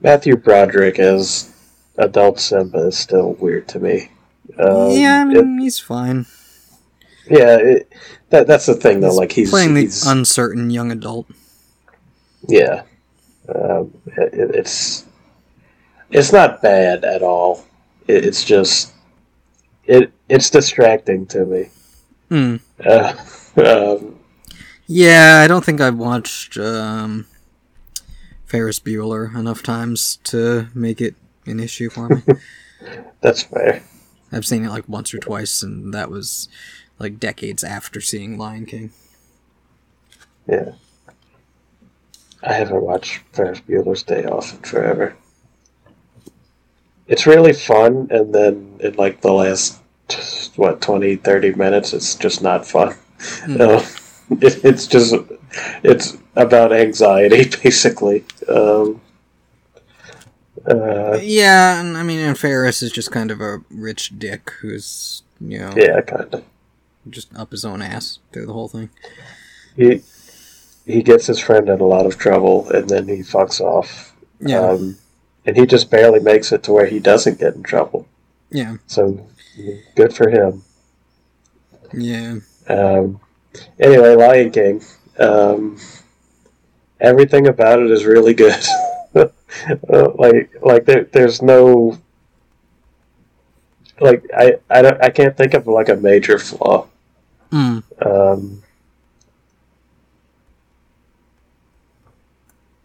Matthew 0.00 0.36
Broderick 0.36 0.98
as 0.98 1.52
adult 1.96 2.38
Simba 2.40 2.86
is 2.88 2.96
still 2.98 3.32
weird 3.34 3.68
to 3.68 3.78
me. 3.80 4.10
Um, 4.58 4.90
yeah 4.90 5.24
i 5.26 5.30
it- 5.38 5.44
mean 5.44 5.58
he's 5.60 5.78
fine 5.78 6.26
yeah, 7.30 7.56
it, 7.58 7.92
that 8.30 8.46
that's 8.46 8.64
the 8.64 8.74
thing 8.74 9.00
though. 9.00 9.08
He's 9.08 9.18
like 9.18 9.32
he's 9.32 9.50
playing 9.50 9.74
the 9.74 9.82
he's 9.82 10.06
uncertain 10.06 10.70
young 10.70 10.90
adult 10.90 11.26
yeah, 12.48 12.82
um, 13.54 13.92
it, 14.06 14.54
it's 14.54 15.06
it's 16.10 16.32
not 16.32 16.62
bad 16.62 17.04
at 17.04 17.22
all. 17.22 17.64
It, 18.06 18.24
it's 18.24 18.44
just 18.44 18.92
it 19.84 20.12
it's 20.28 20.50
distracting 20.50 21.26
to 21.26 21.44
me. 21.44 21.68
Hmm. 22.28 22.56
Uh, 22.84 23.14
um, 23.56 24.18
Yeah, 24.86 25.40
I 25.42 25.48
don't 25.48 25.64
think 25.64 25.80
I've 25.80 25.96
watched 25.98 26.58
um, 26.58 27.26
Ferris 28.44 28.80
Bueller 28.80 29.34
enough 29.34 29.62
times 29.62 30.18
to 30.24 30.68
make 30.74 31.00
it 31.00 31.14
an 31.46 31.60
issue 31.60 31.90
for 31.90 32.08
me. 32.08 32.22
that's 33.20 33.42
fair. 33.42 33.82
I've 34.30 34.46
seen 34.46 34.64
it 34.64 34.70
like 34.70 34.88
once 34.88 35.14
or 35.14 35.18
twice, 35.18 35.62
and 35.62 35.92
that 35.94 36.10
was 36.10 36.48
like 36.98 37.18
decades 37.18 37.64
after 37.64 38.00
seeing 38.00 38.36
Lion 38.36 38.66
King. 38.66 38.90
Yeah. 40.46 40.72
I 42.42 42.52
haven't 42.52 42.82
watched 42.82 43.22
Ferris 43.32 43.60
Bueller's 43.60 44.02
Day 44.02 44.24
Off 44.24 44.52
in 44.52 44.60
forever. 44.60 45.16
It's 47.06 47.26
really 47.26 47.52
fun, 47.52 48.08
and 48.10 48.34
then 48.34 48.76
in 48.80 48.94
like 48.94 49.20
the 49.22 49.32
last, 49.32 49.80
what, 50.56 50.80
20, 50.80 51.16
30 51.16 51.54
minutes, 51.54 51.92
it's 51.92 52.14
just 52.14 52.42
not 52.42 52.66
fun. 52.66 52.94
Mm. 53.18 54.04
It, 54.30 54.62
it's 54.62 54.86
just 54.86 55.14
it's 55.82 56.18
about 56.36 56.70
anxiety 56.70 57.48
basically. 57.62 58.26
Um, 58.46 59.00
uh, 60.68 61.18
Yeah, 61.22 61.80
and 61.80 61.96
I 61.96 62.02
mean, 62.02 62.18
and 62.18 62.38
Ferris 62.38 62.82
is 62.82 62.92
just 62.92 63.10
kind 63.10 63.30
of 63.30 63.40
a 63.40 63.62
rich 63.70 64.18
dick 64.18 64.50
who's, 64.60 65.22
you 65.40 65.60
know, 65.60 65.72
yeah, 65.76 66.02
kind 66.02 66.34
of. 66.34 66.44
just 67.08 67.34
up 67.34 67.52
his 67.52 67.64
own 67.64 67.80
ass 67.80 68.18
through 68.32 68.44
the 68.44 68.52
whole 68.52 68.68
thing. 68.68 68.90
He 69.76 70.02
he 70.88 71.02
gets 71.02 71.26
his 71.26 71.38
friend 71.38 71.68
in 71.68 71.80
a 71.80 71.84
lot 71.86 72.06
of 72.06 72.18
trouble, 72.18 72.68
and 72.70 72.88
then 72.88 73.06
he 73.08 73.18
fucks 73.18 73.60
off. 73.60 74.14
Yeah, 74.40 74.60
Um, 74.60 74.96
and 75.46 75.56
he 75.56 75.66
just 75.66 75.90
barely 75.90 76.20
makes 76.20 76.50
it 76.52 76.62
to 76.64 76.72
where 76.72 76.86
he 76.86 76.98
doesn't 76.98 77.38
get 77.38 77.54
in 77.54 77.62
trouble. 77.62 78.06
yeah, 78.50 78.76
So 78.86 79.26
good 79.94 80.12
for 80.12 80.28
him. 80.30 80.62
yeah. 81.92 82.36
Um, 82.68 83.20
anyway, 83.78 84.14
Lion 84.14 84.50
King. 84.50 84.82
Um, 85.18 85.78
everything 87.00 87.46
about 87.48 87.80
it 87.80 87.90
is 87.90 88.04
really 88.04 88.34
good. 88.34 88.62
Uh, 89.90 90.10
like, 90.16 90.50
like 90.62 90.84
there, 90.84 91.04
there's 91.04 91.40
no, 91.40 91.98
like 93.98 94.22
I, 94.36 94.58
I 94.68 94.82
don't, 94.82 95.02
I 95.02 95.08
can't 95.10 95.36
think 95.36 95.54
of 95.54 95.66
like 95.66 95.88
a 95.88 95.96
major 95.96 96.38
flaw. 96.38 96.86
Mm. 97.50 97.82
Um, 98.04 98.62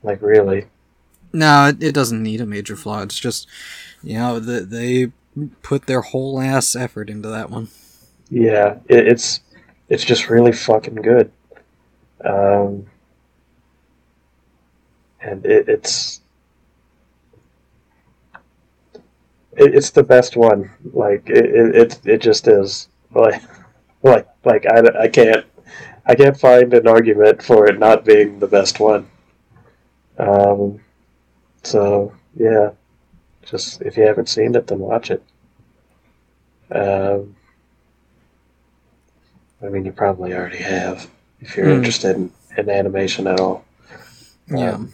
like 0.04 0.22
really, 0.22 0.68
No, 1.34 1.68
it, 1.68 1.82
it 1.84 1.94
doesn't 1.96 2.22
need 2.24 2.42
a 2.42 2.46
major 2.46 2.76
flaw. 2.76 3.02
It's 3.02 3.20
just, 3.20 3.48
you 4.04 4.16
know, 4.18 4.40
the, 4.40 4.62
they 4.62 5.12
put 5.62 5.88
their 5.88 6.02
whole 6.02 6.40
ass 6.40 6.76
effort 6.76 7.10
into 7.10 7.30
that 7.30 7.50
one. 7.50 7.70
yeah, 8.30 8.78
it, 8.88 9.08
it's, 9.08 9.42
it's 9.90 10.04
just 10.06 10.30
really 10.30 10.52
fucking 10.52 10.96
good. 10.96 11.32
Um, 12.24 12.88
and 15.22 15.46
it, 15.46 15.68
it's 15.70 16.22
it, 19.54 19.76
it's 19.76 19.92
the 19.92 20.04
best 20.04 20.36
one. 20.36 20.70
Like 20.94 21.30
it, 21.30 21.46
it, 21.46 21.76
it, 21.76 22.00
it 22.06 22.22
just 22.22 22.48
is. 22.48 22.90
Like, 23.14 23.42
like, 24.04 24.28
like 24.44 24.66
I, 24.66 25.04
I 25.04 25.08
can't, 25.08 25.46
I 26.06 26.16
can't 26.16 26.40
find 26.40 26.74
an 26.74 26.88
argument 26.88 27.42
for 27.44 27.68
it 27.68 27.80
not 27.80 28.06
being 28.06 28.40
the 28.40 28.48
best 28.48 28.80
one. 28.80 29.10
Um, 30.18 30.80
so 31.64 32.14
yeah, 32.36 32.72
just 33.46 33.82
if 33.82 33.98
you 33.98 34.04
haven't 34.04 34.30
seen 34.30 34.56
it, 34.56 34.68
then 34.68 34.80
watch 34.80 35.12
it. 35.12 35.24
Um, 36.72 37.36
I 39.62 39.70
mean, 39.70 39.86
you 39.86 39.92
probably 39.92 40.34
already 40.34 40.58
have 40.58 41.10
if 41.40 41.56
you're 41.56 41.68
Hmm. 41.68 41.74
interested 41.74 42.16
in, 42.16 42.32
in 42.58 42.70
animation 42.70 43.28
at 43.28 43.40
all. 43.40 43.66
Yeah. 44.48 44.72
Um, 44.74 44.94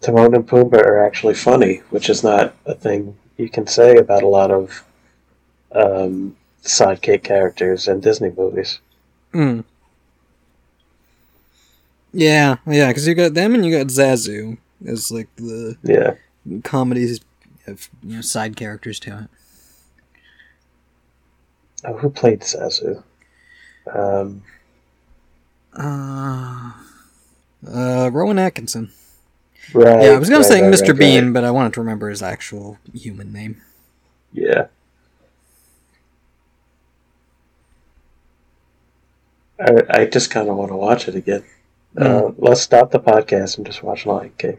Timon 0.00 0.34
and 0.34 0.46
Pumbaa 0.46 0.82
are 0.84 1.04
actually 1.06 1.34
funny, 1.34 1.76
which 1.90 2.10
is 2.10 2.22
not 2.22 2.54
a 2.66 2.74
thing 2.74 3.16
you 3.38 3.48
can 3.48 3.66
say 3.66 3.96
about 3.96 4.22
a 4.22 4.28
lot 4.28 4.50
of 4.50 4.84
um, 5.72 6.36
sidekick 6.62 7.22
characters 7.22 7.88
in 7.88 8.00
Disney 8.00 8.30
movies. 8.36 8.80
Mm. 9.32 9.64
Yeah, 12.14 12.56
yeah, 12.66 12.88
because 12.88 13.08
you 13.08 13.14
got 13.14 13.34
them 13.34 13.54
and 13.54 13.66
you 13.66 13.76
got 13.76 13.88
Zazu 13.88 14.58
as 14.86 15.10
like 15.10 15.34
the 15.36 15.76
Yeah, 15.82 16.14
comedies 16.64 17.20
of 17.66 17.88
you 18.02 18.16
know 18.16 18.22
side 18.22 18.56
characters 18.56 19.00
to 19.00 19.24
it. 19.24 19.30
oh, 21.84 21.94
who 21.98 22.10
played 22.10 22.40
Zazu? 22.42 23.02
Um, 23.92 24.42
Uh, 25.76 26.72
uh, 27.66 28.10
Rowan 28.12 28.38
Atkinson. 28.38 28.92
right. 29.72 29.94
yeah, 29.98 30.16
I 30.16 30.18
was 30.18 30.30
gonna 30.30 30.44
right, 30.44 30.44
say 30.44 30.60
right, 30.60 30.62
Mr. 30.62 30.96
right, 30.98 30.98
Bean, 30.98 31.32
but 31.32 31.44
I 31.44 31.50
wanted 31.50 31.74
to 31.74 31.80
remember 31.80 32.08
his 32.10 32.22
actual 32.22 32.78
human 32.92 33.32
name. 33.32 33.62
Yeah. 34.32 34.68
I, 39.60 39.82
I 39.90 40.04
just 40.06 40.30
kind 40.30 40.48
of 40.48 40.56
want 40.56 40.70
to 40.70 40.76
watch 40.76 41.08
it 41.08 41.14
again. 41.14 41.44
Uh, 41.96 42.32
let's 42.38 42.60
stop 42.60 42.90
the 42.90 42.98
podcast 43.00 43.56
and 43.56 43.66
just 43.66 43.82
watch 43.82 44.04
Lion 44.06 44.32
King. 44.38 44.58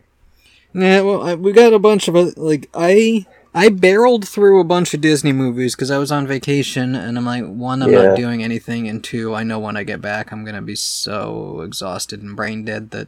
Yeah, 0.74 1.02
well, 1.02 1.21
I, 1.24 1.36
we 1.36 1.52
got 1.52 1.74
a 1.74 1.80
bunch 1.80 2.08
of 2.08 2.15
uh, 2.15 2.32
like 2.36 2.69
I 2.74 3.26
I 3.54 3.69
barreled 3.69 4.28
through 4.28 4.60
a 4.60 4.65
bunch 4.65 4.93
of 4.93 5.02
Disney 5.02 5.32
movies 5.34 5.76
because 5.76 5.89
I 5.91 5.98
was 5.98 6.12
on 6.12 6.28
vacation, 6.28 6.95
and 6.95 7.17
I'm 7.17 7.26
like, 7.26 7.45
one, 7.45 7.82
I'm 7.82 7.91
Yeah. 7.91 8.08
not 8.08 8.15
doing 8.17 8.43
anything, 8.43 8.88
and 8.88 9.04
two, 9.04 9.34
I 9.34 9.43
know 9.43 9.60
when 9.60 9.78
I 9.78 9.84
get 9.84 10.02
back, 10.02 10.32
I'm 10.32 10.43
gonna 10.45 10.62
be 10.62 10.76
so 10.76 11.62
exhausted 11.62 12.21
and 12.21 12.36
brain 12.36 12.65
dead 12.65 12.91
that 12.91 13.08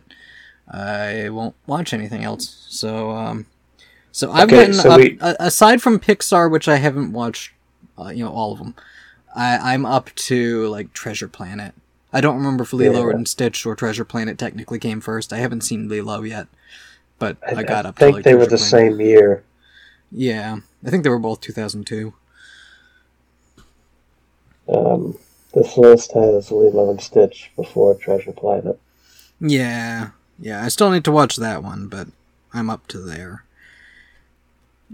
I 0.69 1.29
won't 1.29 1.55
watch 1.65 1.93
anything 1.93 2.23
else. 2.23 2.65
So, 2.69 3.11
um, 3.11 3.45
so 4.11 4.31
I've 4.31 4.47
Okay, 4.49 4.57
gotten 4.57 4.73
so 4.73 4.91
up, 4.91 4.97
we- 4.99 5.17
aside 5.21 5.81
from 5.81 5.99
Pixar, 5.99 6.49
which 6.51 6.67
I 6.67 6.75
haven't 6.77 7.13
watched, 7.13 7.51
uh, 7.97 8.09
you 8.09 8.23
know, 8.23 8.31
all 8.31 8.51
of 8.53 8.59
them. 8.59 8.75
I, 9.35 9.73
I'm 9.73 9.85
up 9.85 10.09
to 10.15 10.67
like 10.67 10.91
Treasure 10.93 11.27
Planet. 11.27 11.73
I 12.13 12.21
don't 12.21 12.37
remember 12.37 12.63
if 12.63 12.73
Lilo 12.73 13.07
Yeah. 13.09 13.15
and 13.15 13.27
Stitch 13.27 13.65
or 13.65 13.75
Treasure 13.75 14.05
Planet 14.05 14.37
technically 14.37 14.79
came 14.79 15.01
first. 15.01 15.33
I 15.33 15.37
haven't 15.37 15.61
seen 15.61 15.89
Lilo 15.89 16.21
yet, 16.23 16.47
but 17.19 17.37
I, 17.45 17.55
I, 17.59 17.63
got 17.63 17.85
I 17.85 17.89
up. 17.89 17.97
think 17.97 18.11
to, 18.11 18.15
like, 18.17 18.23
they 18.23 18.33
were 18.35 18.45
the 18.45 18.57
Planet. 18.57 18.65
same 18.65 19.01
year. 19.01 19.43
Yeah, 20.11 20.57
I 20.85 20.89
think 20.89 21.03
they 21.03 21.09
were 21.09 21.19
both 21.19 21.41
2002. 21.41 22.13
Um, 24.69 25.17
this 25.53 25.77
list 25.77 26.13
has 26.13 26.51
Lilo 26.51 26.89
and 26.89 27.01
Stitch 27.01 27.51
before 27.55 27.95
Treasure 27.95 28.31
Planet. 28.31 28.79
Yeah, 29.39 30.09
yeah. 30.39 30.63
I 30.63 30.67
still 30.69 30.89
need 30.91 31.03
to 31.05 31.11
watch 31.11 31.35
that 31.37 31.63
one, 31.63 31.87
but 31.87 32.07
I'm 32.53 32.69
up 32.69 32.87
to 32.87 32.99
there. 32.99 33.43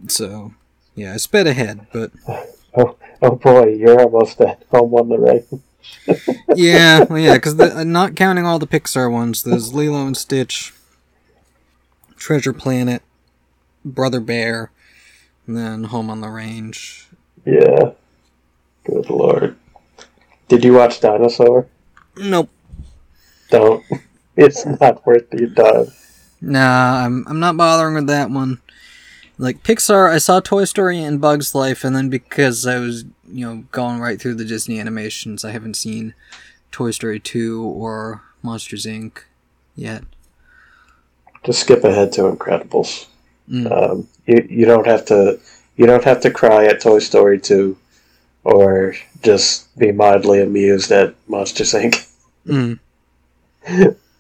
So, 0.08 0.54
yeah, 0.95 1.13
I 1.13 1.17
sped 1.17 1.47
ahead, 1.47 1.88
but 1.93 2.12
Oh, 2.76 2.97
oh 3.21 3.36
boy, 3.36 3.67
you're 3.76 4.02
almost 4.02 4.41
at 4.41 4.63
home 4.71 4.95
on 4.95 5.10
the 5.10 5.19
right. 5.19 5.45
Yeah, 6.56 7.06
yeah, 7.13 7.34
because 7.34 7.60
uh, 7.60 7.84
not 7.84 8.15
counting 8.15 8.46
all 8.46 8.60
the 8.60 8.67
Pixar 8.67 9.12
ones, 9.12 9.43
there's 9.43 9.74
Lilo 9.74 10.06
and 10.06 10.17
Stitch, 10.17 10.74
Treasure 12.15 12.54
Planet, 12.54 13.02
Brother 13.84 14.19
Bear, 14.19 14.72
and 15.48 15.58
then 15.58 15.86
Home 15.86 16.10
on 16.10 16.22
the 16.22 16.30
Range. 16.30 17.08
Yeah. 17.46 17.91
Good 18.86 19.10
lord. 19.10 19.56
Did 20.48 20.63
you 20.63 20.74
watch 20.74 21.00
Dinosaur? 21.00 21.67
Nope. 22.17 22.50
Don't. 23.50 23.84
It's 24.36 24.65
not 24.65 25.06
worth 25.06 25.32
your 25.32 25.50
time. 25.52 25.91
Nah, 26.41 27.06
I'm 27.06 27.24
I'm 27.28 27.39
not 27.39 27.56
bothering 27.56 27.93
with 27.93 28.08
that 28.08 28.32
one. 28.32 28.60
Like 29.38 29.63
Pixar, 29.63 30.12
I 30.12 30.19
saw 30.19 30.39
Toy 30.39 30.65
Story 30.65 31.02
and 31.02 31.19
Bugs 31.19 31.56
Life, 31.56 31.84
and 31.84 31.96
then 31.96 32.10
because 32.10 32.67
I 32.67 32.80
was 32.80 33.06
you 33.28 33.46
know 33.46 33.63
going 33.72 34.00
right 34.00 34.19
through 34.22 34.36
the 34.36 34.46
Disney 34.46 34.80
animations, 34.80 35.43
I 35.43 35.52
haven't 35.52 35.76
seen 35.76 36.13
Toy 36.72 36.91
Story 36.91 37.19
two 37.19 37.63
or 37.63 38.22
Monsters 38.43 38.86
Inc. 38.86 39.19
yet. 39.76 40.04
Just 41.43 41.62
skip 41.62 41.84
ahead 41.84 42.12
to 42.13 42.22
Incredibles. 42.24 43.08
Mm. 43.50 43.72
Um, 43.72 44.08
you 44.26 44.48
you 44.50 44.65
don't 44.65 44.88
have 44.88 45.06
to 45.06 45.39
you 45.76 45.86
don't 45.86 46.04
have 46.04 46.22
to 46.22 46.32
cry 46.32 46.65
at 46.65 46.82
Toy 46.82 47.00
Story 47.00 47.39
two, 47.39 47.78
or 48.43 48.96
just 49.24 49.76
be 49.78 49.91
mildly 49.91 50.41
amused 50.41 50.91
at 50.91 51.15
Monsters 51.28 51.74
Inc. 51.74 52.08
Mm. 52.46 52.78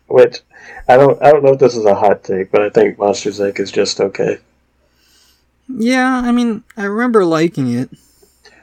Which 0.07 0.39
I 0.87 0.95
don't 0.95 1.21
I 1.21 1.29
don't 1.29 1.43
know 1.43 1.51
if 1.51 1.59
this 1.59 1.75
is 1.75 1.83
a 1.83 1.93
hot 1.93 2.23
take, 2.23 2.51
but 2.51 2.61
I 2.61 2.69
think 2.69 2.97
Monsters 2.97 3.41
Inc. 3.41 3.59
is 3.59 3.69
just 3.69 3.99
okay. 3.99 4.37
Yeah, 5.67 6.21
I 6.23 6.31
mean, 6.31 6.63
I 6.77 6.83
remember 6.85 7.25
liking 7.25 7.71
it. 7.73 7.89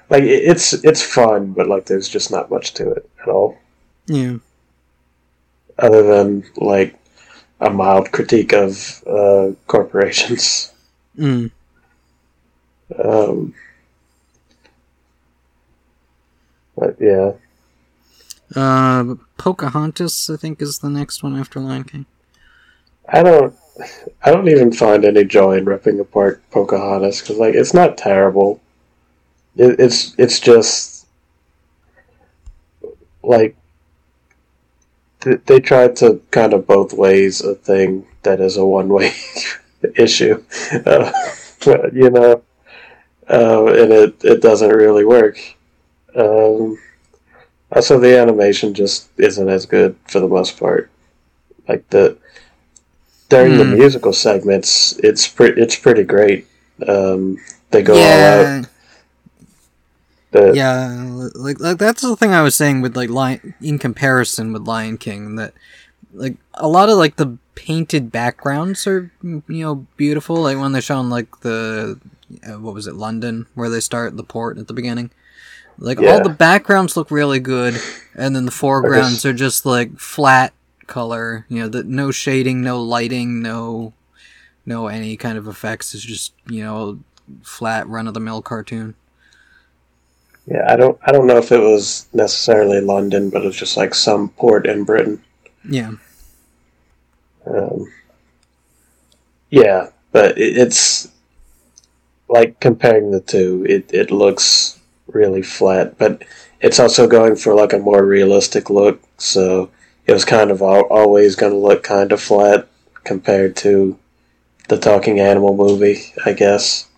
Like 0.09 0.25
it's 0.25 0.73
it's 0.73 1.03
fun, 1.03 1.53
but 1.53 1.69
like 1.69 1.87
there's 1.87 2.09
just 2.09 2.31
not 2.31 2.51
much 2.51 2.75
to 2.75 2.91
it 2.93 3.09
at 3.23 3.29
all, 3.29 3.59
Yeah. 4.07 4.39
other 5.79 6.03
than 6.03 6.45
like 6.57 6.97
a 7.61 7.71
mild 7.71 8.11
critique 8.11 8.53
of 8.53 9.03
uh, 9.07 9.53
corporations. 9.67 10.73
Mm. 11.19 11.51
Um, 13.05 13.55
but 16.77 16.97
yeah, 17.01 17.33
Uh, 18.57 19.15
Pocahontas, 19.39 20.29
I 20.29 20.37
think, 20.37 20.61
is 20.61 20.79
the 20.81 20.91
next 20.91 21.23
one 21.23 21.37
after 21.39 21.61
Lion 21.61 21.85
King. 21.85 22.07
I 23.09 23.23
don't 23.23 23.55
I 24.23 24.31
don't 24.31 24.49
even 24.49 24.73
find 24.73 25.05
any 25.05 25.25
joy 25.25 25.57
in 25.59 25.65
ripping 25.67 26.01
apart 26.01 26.43
Pocahontas 26.51 27.21
because 27.21 27.39
like 27.39 27.55
it's 27.55 27.75
not 27.75 27.99
terrible. 27.99 28.61
It, 29.57 29.81
it's 29.81 30.15
it's 30.19 30.41
just 30.41 31.07
like 33.23 33.57
th- 35.21 35.41
they 35.47 35.61
tried 35.61 35.97
to 35.97 36.21
kind 36.31 36.53
of 36.55 36.67
both 36.67 36.93
ways 36.93 37.41
a 37.43 37.55
thing 37.55 38.07
that 38.23 38.41
is 38.41 38.57
a 38.57 38.65
one 38.65 38.89
way 38.89 39.13
issue, 39.97 40.43
uh, 40.87 41.13
you 41.93 42.11
know, 42.11 42.43
uh, 43.31 43.67
and 43.67 43.93
it 43.93 44.25
it 44.25 44.43
doesn't 44.43 44.71
really 44.71 45.05
work. 45.07 45.39
Um, 46.17 46.79
Also, 47.73 47.99
the 47.99 48.19
animation 48.19 48.75
just 48.75 49.11
isn't 49.19 49.49
as 49.49 49.67
good 49.67 49.97
for 50.09 50.21
the 50.21 50.29
most 50.29 50.59
part. 50.59 50.91
Like 51.69 51.89
the 51.91 52.17
during 53.31 53.59
the 53.59 53.65
Hmm. 53.65 53.75
musical 53.79 54.13
segments, 54.13 54.99
it's 55.03 55.29
pretty 55.29 55.63
it's 55.63 55.77
pretty 55.77 56.05
great. 56.05 56.47
Um, 56.87 57.39
they 57.71 57.83
go 57.83 57.95
all 57.95 57.99
yeah, 58.01 58.63
out. 58.63 58.69
The, 60.33 60.53
yeah, 60.55 61.09
like 61.35 61.59
like 61.61 61.79
that's 61.79 62.03
the 62.03 62.17
thing 62.17 62.33
I 62.33 62.43
was 62.43 62.55
saying 62.55 62.83
with 62.83 62.97
like 62.97 63.11
Lion 63.11 63.55
in 63.61 63.79
comparison 63.79 64.53
with 64.53 64.67
Lion 64.67 64.97
King 64.99 65.37
that 65.37 65.55
like 66.15 66.37
a 66.55 66.69
lot 66.69 66.89
of 66.89 66.99
like 66.99 67.17
the 67.17 67.39
painted 67.57 68.13
backgrounds 68.13 68.87
are 68.87 69.11
you 69.23 69.43
know 69.49 69.87
beautiful 69.97 70.37
like 70.37 70.59
when 70.59 70.73
they're 70.73 70.83
showing 70.83 71.11
like 71.11 71.41
the 71.41 71.99
uh, 72.47 72.59
what 72.61 72.75
was 72.75 72.87
it 72.87 72.95
London 72.95 73.47
where 73.55 73.69
they 73.71 73.81
start 73.81 74.17
the 74.17 74.25
port 74.25 74.59
at 74.59 74.69
the 74.69 74.73
beginning 74.75 75.11
like 75.79 75.99
all 75.99 76.23
the 76.23 76.29
backgrounds 76.31 76.97
look 76.97 77.11
really 77.11 77.41
good 77.41 77.75
and 78.15 78.35
then 78.37 78.45
the 78.45 78.51
foregrounds 78.53 79.25
are 79.25 79.33
just 79.33 79.67
like 79.67 79.99
flat 79.99 80.53
color 80.91 81.47
you 81.49 81.61
know 81.61 81.69
that 81.69 81.87
no 81.87 82.11
shading 82.11 82.61
no 82.61 82.83
lighting 82.83 83.41
no 83.41 83.95
no 84.67 84.87
any 84.89 85.17
kind 85.17 85.39
of 85.39 85.49
effects. 85.49 85.95
It's 85.95 86.05
just 86.05 86.35
you 86.49 86.63
know 86.63 87.01
flat 87.43 87.87
run 87.89 88.07
of 88.07 88.15
the 88.15 88.21
mill 88.21 88.43
cartoon. 88.43 88.95
Yeah, 90.47 90.65
I 90.69 90.77
don't 90.77 90.99
I 91.07 91.13
don't 91.13 91.27
know 91.27 91.39
if 91.39 91.53
it 91.53 91.61
was 91.61 92.07
necessarily 92.13 92.81
London, 92.81 93.31
but 93.31 93.43
it 93.43 93.47
was 93.47 93.57
just 93.57 93.77
like 93.77 93.95
some 93.95 94.29
port 94.31 94.67
in 94.67 94.85
Britain. 94.85 95.23
yeah. 95.69 95.93
Um, 97.47 97.91
yeah, 99.49 99.89
but 100.13 100.39
it, 100.39 100.57
it's 100.57 101.09
like 102.29 102.61
comparing 102.61 103.11
the 103.11 103.21
two, 103.21 103.67
it, 103.69 103.93
it 103.93 104.11
looks 104.11 104.79
really 105.07 105.43
flat, 105.43 105.99
but 105.99 106.23
it's 106.61 106.79
also 106.79 107.09
going 107.09 107.35
for 107.35 107.55
like 107.55 107.73
a 107.73 107.79
more 107.79 108.05
realistic 108.05 108.71
look, 108.71 109.01
so 109.19 109.71
it 110.11 110.13
was 110.13 110.25
kind 110.25 110.51
of 110.51 110.61
al- 110.61 110.89
always 110.91 111.37
going 111.37 111.53
to 111.53 111.59
look 111.59 111.85
kind 111.85 112.11
of 112.11 112.21
flat 112.21 112.67
compared 113.05 113.55
to 113.55 113.97
the 114.69 114.77
Talking 114.77 115.21
Animal 115.21 115.57
movie, 115.57 116.13
I 116.27 116.33
guess. 116.33 116.89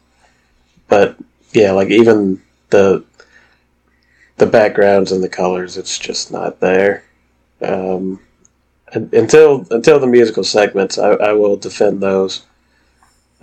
But 0.88 1.18
yeah, 1.52 1.72
like 1.72 1.90
even 1.90 2.40
the 2.70 3.04
the 4.38 4.46
backgrounds 4.46 5.12
and 5.12 5.22
the 5.22 5.28
colors, 5.28 5.76
it's 5.76 5.98
just 5.98 6.32
not 6.32 6.60
there. 6.60 7.04
Um, 7.60 8.18
un- 8.94 9.10
until 9.12 9.66
until 9.70 10.00
the 10.00 10.06
musical 10.06 10.42
segments, 10.42 10.96
I, 10.96 11.10
I 11.10 11.32
will 11.34 11.56
defend 11.56 12.00
those 12.00 12.46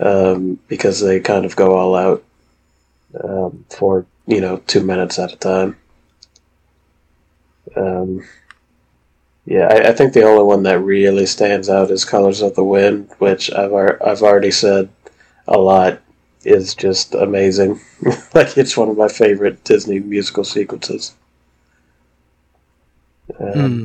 um, 0.00 0.58
because 0.66 1.00
they 1.00 1.20
kind 1.20 1.44
of 1.44 1.54
go 1.54 1.76
all 1.76 1.94
out 1.94 2.24
um, 3.22 3.64
for 3.70 4.04
you 4.26 4.40
know 4.40 4.56
two 4.66 4.82
minutes 4.82 5.16
at 5.20 5.32
a 5.32 5.36
time. 5.36 5.76
Um, 7.76 8.24
yeah, 9.46 9.66
I, 9.70 9.88
I 9.90 9.92
think 9.92 10.12
the 10.14 10.22
only 10.24 10.44
one 10.44 10.62
that 10.64 10.80
really 10.80 11.26
stands 11.26 11.68
out 11.68 11.90
is 11.90 12.04
"Colors 12.04 12.42
of 12.42 12.54
the 12.54 12.64
Wind," 12.64 13.10
which 13.18 13.52
I've 13.52 13.72
ar- 13.72 13.98
I've 14.06 14.22
already 14.22 14.50
said 14.50 14.88
a 15.48 15.58
lot 15.58 16.00
is 16.44 16.74
just 16.74 17.14
amazing. 17.14 17.80
like 18.34 18.56
it's 18.58 18.76
one 18.76 18.88
of 18.90 18.96
my 18.98 19.08
favorite 19.08 19.64
Disney 19.64 20.00
musical 20.00 20.44
sequences. 20.44 21.14
Um, 23.38 23.52
Hmm. 23.54 23.84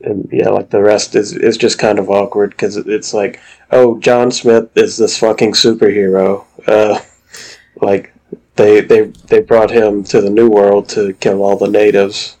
and 0.00 0.28
yeah, 0.32 0.50
like 0.50 0.70
the 0.70 0.82
rest 0.82 1.14
is 1.16 1.32
is 1.34 1.58
just 1.58 1.78
kind 1.78 1.98
of 2.00 2.10
awkward 2.10 2.50
because 2.52 2.76
it's 2.78 3.14
like, 3.14 3.40
oh, 3.72 3.98
John 4.00 4.30
Smith 4.32 4.70
is 4.76 4.96
this 4.98 5.18
fucking 5.18 5.52
superhero. 5.54 6.46
Uh, 6.66 7.00
like 7.82 8.14
they 8.56 8.82
they 8.82 9.02
they 9.28 9.42
brought 9.42 9.72
him 9.72 10.04
to 10.06 10.22
the 10.22 10.30
New 10.30 10.50
World 10.50 10.90
to 10.90 11.14
kill 11.14 11.44
all 11.44 11.58
the 11.58 11.68
natives. 11.68 12.37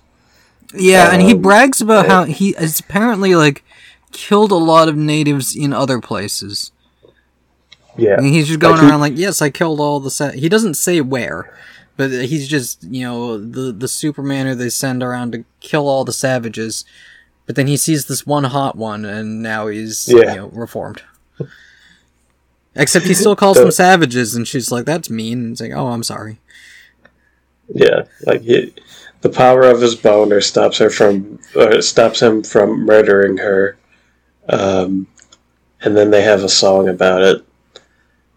Yeah, 0.74 1.12
and 1.12 1.22
he 1.22 1.32
Um, 1.32 1.42
brags 1.42 1.80
about 1.80 2.06
yeah. 2.06 2.10
how 2.12 2.24
he 2.24 2.52
has 2.58 2.78
apparently 2.80 3.34
like 3.34 3.64
killed 4.12 4.50
a 4.52 4.56
lot 4.56 4.88
of 4.88 4.96
natives 4.96 5.54
in 5.56 5.72
other 5.72 6.00
places. 6.00 6.72
Yeah, 7.96 8.14
And 8.18 8.26
he's 8.26 8.46
just 8.46 8.60
going 8.60 8.76
Like 8.76 8.84
around 8.90 9.00
like, 9.00 9.16
"Yes, 9.16 9.42
I 9.42 9.50
killed 9.50 9.80
all 9.80 9.98
the." 9.98 10.10
Sa-. 10.10 10.30
He 10.30 10.48
doesn't 10.48 10.74
say 10.74 11.00
where, 11.00 11.52
but 11.96 12.10
he's 12.12 12.46
just 12.46 12.84
you 12.84 13.02
know 13.04 13.36
the 13.38 13.72
the 13.72 13.88
Superman 13.88 14.46
who 14.46 14.54
they 14.54 14.68
send 14.68 15.02
around 15.02 15.32
to 15.32 15.44
kill 15.60 15.88
all 15.88 16.04
the 16.04 16.12
savages. 16.12 16.84
But 17.46 17.56
then 17.56 17.66
he 17.66 17.76
sees 17.76 18.06
this 18.06 18.26
one 18.26 18.44
hot 18.44 18.76
one, 18.76 19.04
and 19.04 19.42
now 19.42 19.66
he's 19.68 20.06
Yeah. 20.08 20.32
you 20.34 20.36
know 20.40 20.46
reformed. 20.52 21.02
Except 22.76 23.06
he 23.06 23.14
still 23.14 23.34
calls 23.34 23.56
The- 23.56 23.64
them 23.64 23.72
savages, 23.72 24.34
and 24.36 24.46
she's 24.46 24.70
like, 24.70 24.84
"That's 24.84 25.10
mean." 25.10 25.38
And 25.40 25.52
it's 25.52 25.60
like, 25.60 25.72
"Oh, 25.74 25.88
I'm 25.88 26.02
sorry." 26.04 26.38
yeah, 27.74 28.04
like 28.24 28.42
he, 28.42 28.72
the 29.20 29.28
power 29.28 29.62
of 29.62 29.80
his 29.80 29.94
boner 29.94 30.40
stops 30.40 30.78
her 30.78 30.90
from 30.90 31.38
or 31.54 31.80
stops 31.82 32.20
him 32.20 32.42
from 32.42 32.84
murdering 32.84 33.38
her. 33.38 33.76
Um, 34.48 35.06
and 35.80 35.96
then 35.96 36.10
they 36.10 36.22
have 36.22 36.42
a 36.42 36.48
song 36.48 36.88
about 36.88 37.22
it. 37.22 37.44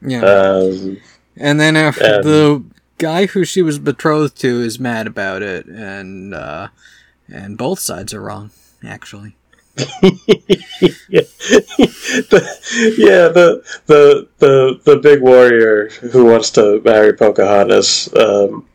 Yeah. 0.02 0.24
Um, 0.24 0.98
And 1.38 1.60
then 1.60 1.76
if 1.76 2.02
Um, 2.02 2.22
the 2.24 2.64
guy 2.98 3.26
who 3.28 3.44
she 3.46 3.62
was 3.62 3.80
betrothed 3.80 4.40
to 4.42 4.62
is 4.62 4.80
mad 4.80 5.08
about 5.08 5.42
it, 5.42 5.66
and 5.66 6.34
uh, 6.34 6.68
and 7.32 7.58
both 7.58 7.80
sides 7.80 8.14
are 8.14 8.22
wrong, 8.22 8.52
actually. 8.84 9.36
yeah, 9.78 9.88
the, 12.30 12.96
yeah, 12.98 13.28
the 13.30 13.64
the 13.86 14.28
the 14.40 14.80
the 14.84 14.98
big 14.98 15.22
warrior 15.22 15.90
who 16.12 16.26
wants 16.26 16.52
to 16.52 16.82
marry 16.84 17.14
Pocahontas 17.14 18.14
um, 18.16 18.66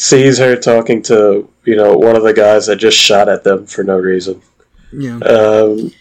sees 0.00 0.38
her 0.38 0.56
talking 0.56 1.02
to 1.02 1.46
you 1.64 1.76
know 1.76 1.92
one 1.96 2.16
of 2.16 2.22
the 2.22 2.32
guys 2.32 2.66
that 2.66 2.76
just 2.76 2.96
shot 2.96 3.28
at 3.28 3.44
them 3.44 3.66
for 3.66 3.84
no 3.84 3.96
reason, 3.98 4.40
Yeah. 4.92 5.18
um, 5.18 5.92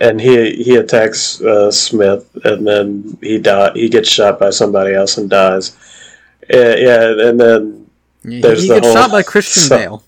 and 0.00 0.20
he 0.20 0.62
he 0.62 0.76
attacks 0.76 1.40
uh, 1.40 1.70
Smith, 1.70 2.28
and 2.44 2.66
then 2.66 3.16
he 3.22 3.38
die 3.38 3.72
he 3.74 3.88
gets 3.88 4.08
shot 4.08 4.38
by 4.38 4.50
somebody 4.50 4.92
else 4.94 5.16
and 5.18 5.30
dies. 5.30 5.76
Yeah, 6.50 6.74
yeah, 6.76 7.28
and 7.28 7.40
then 7.40 7.86
Yeah, 8.22 8.40
There's 8.42 8.62
he 8.62 8.68
the 8.68 8.74
gets 8.74 8.86
whole- 8.88 8.96
shot 8.96 9.10
by 9.10 9.22
Christian 9.22 9.62
so- 9.62 9.76
Bale. 9.78 10.02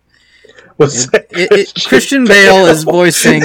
what's 0.76 1.04
It, 1.14 1.26
it, 1.30 1.52
it, 1.52 1.84
Christian 1.88 2.24
Bale 2.26 2.66
is 2.66 2.84
voicing 2.84 3.42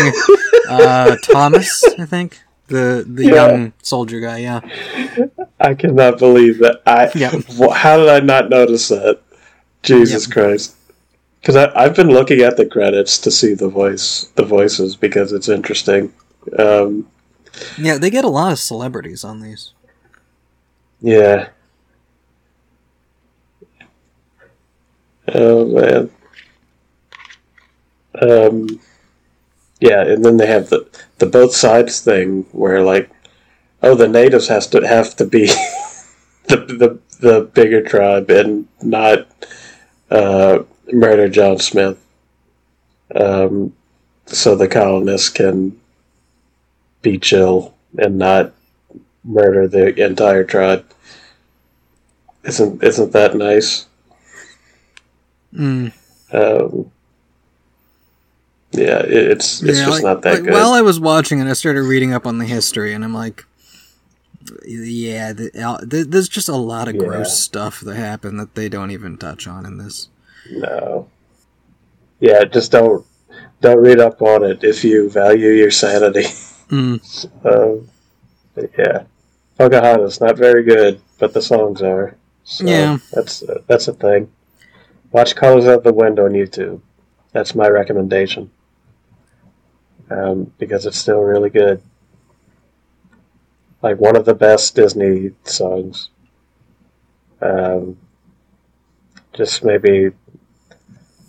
uh, 0.69 1.15
Thomas, 1.23 1.83
I 1.99 2.05
think, 2.05 2.39
the 2.67 3.05
the 3.07 3.23
Yeah. 3.25 3.35
young 3.39 3.73
soldier 3.81 4.19
guy. 4.19 4.39
Yeah. 4.39 4.59
I 5.65 5.73
cannot 5.75 6.19
believe 6.19 6.60
that. 6.60 6.82
I 6.86 7.12
Yeah. 7.15 7.32
how 7.73 7.97
did 7.97 8.10
I 8.10 8.19
not 8.19 8.49
notice 8.49 8.88
that? 8.89 9.19
Jesus 9.84 10.28
Yep. 10.28 10.34
Christ! 10.34 10.75
Because 11.41 11.56
I've 11.56 11.95
been 11.95 12.10
looking 12.10 12.41
at 12.41 12.58
the 12.58 12.65
credits 12.65 13.19
to 13.19 13.32
see 13.32 13.54
the 13.54 13.69
voice, 13.69 14.32
the 14.36 14.43
voices, 14.45 14.95
because 14.95 15.32
it's 15.32 15.49
interesting. 15.49 16.12
Um, 16.58 17.08
Yeah, 17.78 17.97
they 17.97 18.10
get 18.10 18.25
a 18.25 18.30
lot 18.30 18.51
of 18.51 18.60
celebrities 18.60 19.23
on 19.23 19.41
these. 19.41 19.73
yeah. 21.01 21.49
Oh 25.34 25.65
man. 25.65 26.10
Um, 28.21 28.80
yeah, 29.80 30.01
and 30.04 30.23
then 30.23 30.38
they 30.38 30.45
have 30.47 30.69
the 30.69 30.88
the 31.19 31.25
both 31.25 31.54
sides 31.54 31.99
thing 31.99 32.45
where 32.51 32.82
like, 32.84 33.10
oh, 33.86 33.95
the 33.95 34.07
natives 34.07 34.47
has 34.49 34.67
to 34.67 34.86
have 34.86 35.15
to 35.17 35.25
be 35.25 35.45
the 36.47 36.57
the 36.57 36.99
the 37.19 37.41
bigger 37.53 37.81
tribe 37.81 38.29
and 38.29 38.67
not 38.81 39.27
uh, 40.11 40.63
murder 40.91 41.29
John 41.29 41.59
Smith, 41.59 41.97
um, 43.15 43.73
so 44.25 44.55
the 44.55 44.67
colonists 44.67 45.29
can 45.29 45.79
be 47.01 47.17
chill 47.17 47.73
and 47.97 48.17
not 48.17 48.51
murder 49.23 49.67
the 49.67 50.03
entire 50.03 50.43
tribe. 50.43 50.86
Isn't 52.43 52.83
isn't 52.83 53.13
that 53.13 53.36
nice? 53.36 53.86
Mm. 55.53 55.93
Um, 56.33 56.91
yeah, 58.71 58.99
it, 58.99 59.11
it's 59.11 59.63
it's 59.63 59.79
Yeah, 59.79 59.86
just 59.86 59.91
like- 59.91 60.03
not 60.03 60.21
that 60.23 60.33
like, 60.36 60.43
good. 60.43 60.53
While 60.53 60.73
I 60.73 60.81
was 60.81 60.99
watching 60.99 61.39
it, 61.39 61.47
I 61.47 61.53
started 61.53 61.83
reading 61.83 62.13
up 62.13 62.27
on 62.27 62.38
the 62.39 62.45
history, 62.45 62.93
and 62.93 63.03
I'm 63.03 63.13
like, 63.13 63.45
yeah, 64.65 65.33
the, 65.33 65.51
uh, 65.61 65.77
there's 65.83 66.29
just 66.29 66.49
a 66.49 66.55
lot 66.55 66.87
of 66.87 66.95
Yeah. 66.95 67.01
gross 67.05 67.37
stuff 67.37 67.81
that 67.81 67.95
happened 67.95 68.39
that 68.39 68.55
they 68.55 68.69
don't 68.69 68.91
even 68.91 69.17
touch 69.17 69.47
on 69.47 69.65
in 69.65 69.77
this. 69.77 70.09
no. 70.51 71.07
Yeah, 72.19 72.43
just 72.45 72.71
don't 72.71 73.05
don't 73.61 73.79
read 73.81 73.99
up 73.99 74.21
on 74.21 74.43
it 74.43 74.63
if 74.63 74.83
you 74.83 75.09
value 75.09 75.49
your 75.49 75.71
sanity. 75.71 76.23
Mm. 76.69 76.99
Um, 77.45 77.89
yeah, 78.77 79.03
Pocahontas 79.57 80.21
not 80.21 80.37
very 80.37 80.63
good, 80.63 80.99
but 81.19 81.33
the 81.33 81.41
songs 81.41 81.81
are. 81.81 82.15
So 82.43 82.65
Yeah. 82.65 82.97
that's 83.11 83.43
that's 83.67 83.87
a 83.87 83.93
thing. 83.93 84.29
Watch 85.11 85.35
Colors 85.35 85.65
Out 85.67 85.83
the 85.83 85.93
Wind 85.93 86.19
on 86.19 86.31
YouTube. 86.31 86.81
That's 87.33 87.53
my 87.53 87.67
recommendation. 87.67 88.49
Um, 90.09 90.51
because 90.57 90.85
it's 90.85 90.97
still 90.97 91.21
really 91.21 91.49
good. 91.49 91.81
Like 93.86 93.99
one 93.99 94.15
of 94.15 94.25
the 94.25 94.33
best 94.33 94.73
Disney 94.75 95.29
songs. 95.43 96.09
Um, 97.39 97.97
just 99.33 99.63
maybe 99.63 100.09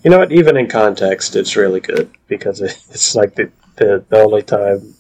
You 0.03 0.11
know 0.11 0.19
what? 0.21 0.33
Even 0.33 0.57
in 0.57 0.67
context, 0.67 1.37
it's 1.37 1.55
really 1.55 1.81
good 1.81 2.09
because 2.29 2.61
it's 2.95 3.15
like 3.15 3.35
the, 3.35 3.51
the, 3.77 4.03
the 4.09 4.23
only 4.23 4.43
time, 4.43 4.95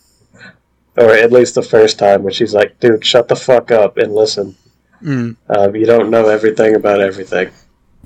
or 0.98 1.12
at 1.12 1.32
least 1.32 1.54
the 1.54 1.62
first 1.62 1.98
time, 1.98 2.22
when 2.24 2.34
she's 2.34 2.52
like, 2.52 2.78
dude, 2.78 3.06
shut 3.06 3.28
the 3.28 3.36
fuck 3.36 3.70
up 3.70 3.96
and 3.96 4.14
listen. 4.14 4.54
Mm. 5.02 5.36
Um, 5.48 5.74
you 5.76 5.86
don't 5.86 6.10
know 6.10 6.28
everything 6.28 6.74
about 6.74 7.00
everything. 7.00 7.48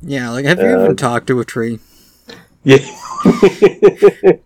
Yeah, 0.00 0.30
like 0.30 0.44
have 0.44 0.60
you 0.60 0.66
Um, 0.66 0.84
even 0.84 0.96
talked 0.96 1.26
to 1.26 1.40
a 1.40 1.44
tree? 1.44 1.80
Yeah. 2.62 2.78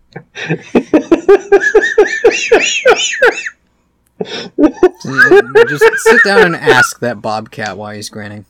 Just 4.23 5.83
sit 5.99 6.23
down 6.23 6.45
and 6.45 6.55
ask 6.55 6.99
that 6.99 7.21
bobcat 7.21 7.77
why 7.77 7.95
he's 7.95 8.09
grinning. 8.09 8.45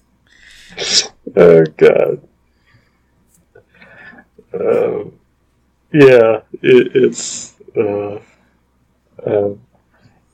oh 1.36 1.64
god. 1.78 2.22
Um, 4.54 5.14
yeah, 5.92 6.42
it, 6.62 6.92
it's. 6.96 7.56
Uh, 7.76 8.20
um, 9.26 9.60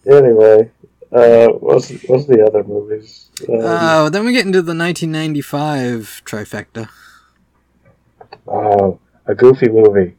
anyway, 0.05 0.69
uh, 1.11 1.47
what's 1.47 1.89
what's 2.07 2.25
the 2.27 2.45
other 2.45 2.63
movies? 2.63 3.29
Um, 3.49 3.61
Uh, 3.61 4.09
then 4.09 4.25
we 4.25 4.31
get 4.33 4.45
into 4.45 4.61
the 4.61 4.75
1995 4.75 6.21
trifecta. 6.25 6.89
oh, 8.47 8.99
a 9.25 9.33
Goofy 9.35 9.69
movie. 9.69 10.15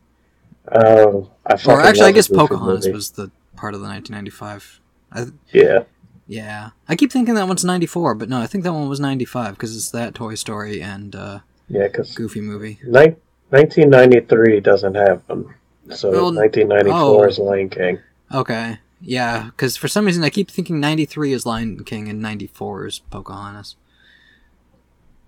Um, 0.70 1.28
I 1.46 1.54
Or 1.66 1.80
actually, 1.80 2.06
I 2.06 2.12
guess 2.12 2.28
Pocahontas 2.28 2.86
movie. 2.86 2.94
was 2.94 3.10
the 3.10 3.30
part 3.56 3.74
of 3.74 3.80
the 3.80 3.86
1995. 3.88 4.80
I, 5.14 5.26
Yeah, 5.52 5.84
yeah, 6.26 6.70
I 6.88 6.96
keep 6.96 7.12
thinking 7.12 7.34
that 7.34 7.46
one's 7.48 7.64
94, 7.64 8.14
but 8.14 8.28
no, 8.28 8.40
I 8.40 8.46
think 8.46 8.64
that 8.64 8.72
one 8.72 8.88
was 8.88 9.00
95 9.00 9.54
because 9.54 9.76
it's 9.76 9.90
that 9.90 10.14
Toy 10.14 10.34
Story 10.34 10.80
and 10.82 11.14
uh, 11.14 11.40
yeah, 11.68 11.86
because 11.88 12.14
Goofy 12.14 12.40
movie. 12.40 12.78
1993 12.84 14.60
doesn't 14.60 14.94
have 14.94 15.26
them, 15.26 15.54
so 15.90 16.10
Well, 16.10 16.34
1994 16.34 16.94
oh. 16.96 17.28
is 17.28 17.38
Lion 17.38 17.68
King. 17.68 17.98
Okay, 18.32 18.78
yeah, 19.00 19.44
because 19.46 19.76
for 19.76 19.88
some 19.88 20.06
reason 20.06 20.24
I 20.24 20.30
keep 20.30 20.50
thinking 20.50 20.80
93 20.80 21.32
is 21.32 21.44
Lion 21.44 21.84
King 21.84 22.08
and 22.08 22.22
94 22.22 22.86
is 22.86 22.98
Pocahontas. 23.10 23.76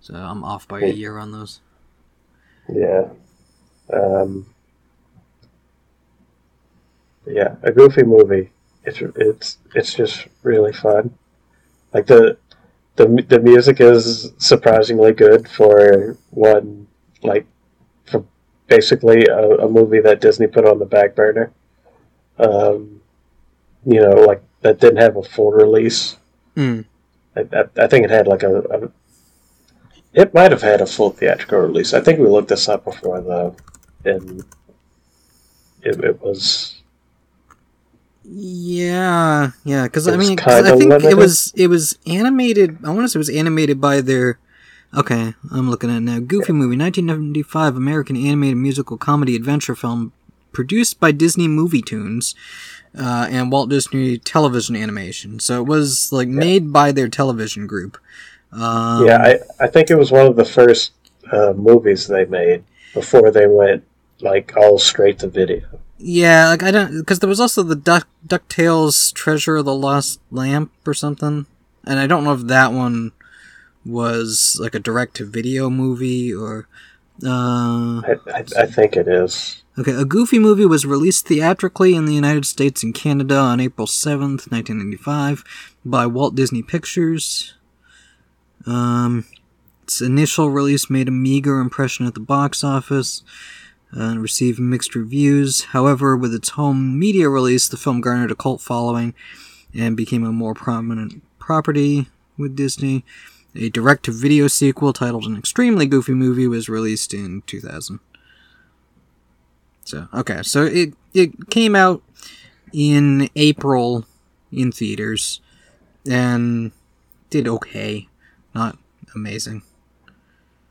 So 0.00 0.14
I'm 0.14 0.44
off 0.44 0.66
by 0.68 0.80
a 0.80 0.90
Hmm. 0.92 0.96
year 0.98 1.18
on 1.18 1.32
those. 1.32 1.60
Yeah. 2.68 3.08
Um, 3.92 4.46
yeah, 7.26 7.56
a 7.62 7.72
goofy 7.72 8.02
movie. 8.02 8.50
It's 8.84 9.00
it's 9.16 9.58
it's 9.74 9.94
just 9.94 10.26
really 10.42 10.72
fun. 10.72 11.16
Like 11.92 12.06
the 12.06 12.36
the 12.96 13.24
the 13.28 13.40
music 13.40 13.80
is 13.80 14.32
surprisingly 14.38 15.12
good 15.12 15.48
for 15.48 16.16
one 16.30 16.86
like 17.22 17.46
for 18.04 18.24
basically 18.68 19.26
a, 19.26 19.56
a 19.58 19.68
movie 19.68 20.00
that 20.00 20.20
Disney 20.20 20.46
put 20.46 20.66
on 20.66 20.78
the 20.78 20.86
back 20.86 21.14
burner. 21.14 21.52
Um, 22.38 23.00
you 23.86 24.00
know, 24.00 24.10
like 24.10 24.42
that 24.62 24.80
didn't 24.80 25.00
have 25.00 25.16
a 25.16 25.22
full 25.22 25.52
release. 25.52 26.16
Mm. 26.56 26.84
I, 27.36 27.40
I, 27.40 27.84
I 27.84 27.86
think 27.86 28.04
it 28.04 28.10
had 28.10 28.26
like 28.26 28.42
a, 28.42 28.60
a. 28.60 28.90
It 30.12 30.32
might 30.32 30.52
have 30.52 30.62
had 30.62 30.80
a 30.80 30.86
full 30.86 31.10
theatrical 31.10 31.58
release. 31.58 31.92
I 31.92 32.00
think 32.00 32.18
we 32.18 32.28
looked 32.28 32.48
this 32.48 32.68
up 32.68 32.84
before 32.84 33.20
though, 33.20 33.56
and 34.04 34.44
it, 35.82 36.02
it 36.04 36.20
was. 36.20 36.82
Yeah, 38.26 39.50
yeah, 39.64 39.84
because 39.84 40.08
I 40.08 40.16
mean, 40.16 40.38
I 40.40 40.76
think 40.76 40.92
it 41.04 41.16
was 41.16 41.52
it 41.56 41.68
was 41.68 41.98
animated. 42.06 42.78
I 42.84 42.90
want 42.90 43.02
to 43.02 43.08
say 43.08 43.16
it 43.16 43.18
was 43.18 43.30
animated 43.30 43.80
by 43.80 44.00
their. 44.00 44.38
Okay, 44.96 45.34
I'm 45.50 45.68
looking 45.68 45.90
at 45.90 45.96
it 45.96 46.00
now. 46.00 46.20
Goofy 46.20 46.52
movie, 46.52 46.76
1995 46.76 47.76
American 47.76 48.16
animated 48.16 48.56
musical 48.56 48.96
comedy 48.96 49.34
adventure 49.34 49.74
film, 49.74 50.12
produced 50.52 51.00
by 51.00 51.10
Disney 51.10 51.48
MovieToons, 51.48 52.34
uh, 52.98 53.26
and 53.28 53.50
Walt 53.50 53.68
Disney 53.70 54.18
Television 54.18 54.76
Animation. 54.76 55.40
So 55.40 55.60
it 55.60 55.66
was 55.66 56.12
like 56.12 56.28
made 56.28 56.72
by 56.72 56.92
their 56.92 57.08
television 57.08 57.66
group. 57.66 57.98
Um, 58.52 59.04
yeah, 59.06 59.18
I 59.18 59.64
I 59.64 59.66
think 59.66 59.90
it 59.90 59.96
was 59.96 60.12
one 60.12 60.26
of 60.26 60.36
the 60.36 60.44
first 60.44 60.92
uh, 61.30 61.52
movies 61.54 62.06
they 62.06 62.24
made 62.24 62.64
before 62.94 63.30
they 63.30 63.46
went 63.46 63.84
like 64.20 64.56
all 64.56 64.78
straight 64.78 65.18
to 65.18 65.26
video. 65.26 65.60
Yeah, 66.06 66.50
like 66.50 66.62
I 66.62 66.70
don't 66.70 66.98
because 66.98 67.20
there 67.20 67.30
was 67.30 67.40
also 67.40 67.62
the 67.62 67.74
Duck 67.74 68.06
Ducktales 68.28 69.10
Treasure 69.14 69.56
of 69.56 69.64
the 69.64 69.74
Lost 69.74 70.20
Lamp 70.30 70.70
or 70.86 70.92
something, 70.92 71.46
and 71.86 71.98
I 71.98 72.06
don't 72.06 72.24
know 72.24 72.34
if 72.34 72.42
that 72.42 72.72
one 72.72 73.12
was 73.86 74.58
like 74.60 74.74
a 74.74 74.78
direct 74.78 75.16
to 75.16 75.24
video 75.24 75.70
movie 75.70 76.32
or. 76.32 76.68
Uh, 77.24 78.02
I, 78.04 78.16
I, 78.26 78.44
I 78.58 78.66
think 78.66 78.96
it 78.98 79.08
is. 79.08 79.62
okay, 79.78 79.92
a 79.92 80.04
Goofy 80.04 80.38
movie 80.38 80.66
was 80.66 80.84
released 80.84 81.26
theatrically 81.26 81.94
in 81.94 82.04
the 82.04 82.12
United 82.12 82.44
States 82.44 82.82
and 82.82 82.94
Canada 82.94 83.38
on 83.38 83.58
April 83.58 83.86
seventh, 83.86 84.52
nineteen 84.52 84.76
ninety 84.76 84.98
five, 84.98 85.42
by 85.86 86.04
Walt 86.04 86.34
Disney 86.34 86.62
Pictures. 86.62 87.54
Um, 88.66 89.24
its 89.84 90.02
initial 90.02 90.50
release 90.50 90.90
made 90.90 91.08
a 91.08 91.12
meager 91.12 91.60
impression 91.60 92.06
at 92.06 92.12
the 92.12 92.20
box 92.20 92.62
office 92.62 93.22
and 93.94 94.20
received 94.20 94.58
mixed 94.58 94.94
reviews. 94.94 95.64
However, 95.66 96.16
with 96.16 96.34
its 96.34 96.50
home 96.50 96.98
media 96.98 97.28
release, 97.28 97.68
the 97.68 97.76
film 97.76 98.00
garnered 98.00 98.30
a 98.30 98.34
cult 98.34 98.60
following 98.60 99.14
and 99.72 99.96
became 99.96 100.24
a 100.24 100.32
more 100.32 100.54
prominent 100.54 101.22
property 101.38 102.08
with 102.36 102.56
Disney. 102.56 103.04
A 103.54 103.68
direct 103.70 104.04
to 104.06 104.10
video 104.12 104.48
sequel 104.48 104.92
titled 104.92 105.24
An 105.26 105.36
Extremely 105.36 105.86
Goofy 105.86 106.12
Movie 106.12 106.48
was 106.48 106.68
released 106.68 107.14
in 107.14 107.42
2000. 107.46 108.00
So, 109.84 110.08
okay, 110.12 110.42
so 110.42 110.64
it, 110.64 110.94
it 111.12 111.50
came 111.50 111.76
out 111.76 112.02
in 112.72 113.28
April 113.36 114.06
in 114.50 114.72
theaters 114.72 115.40
and 116.10 116.72
did 117.30 117.46
okay. 117.46 118.08
Not 118.54 118.78
amazing 119.14 119.62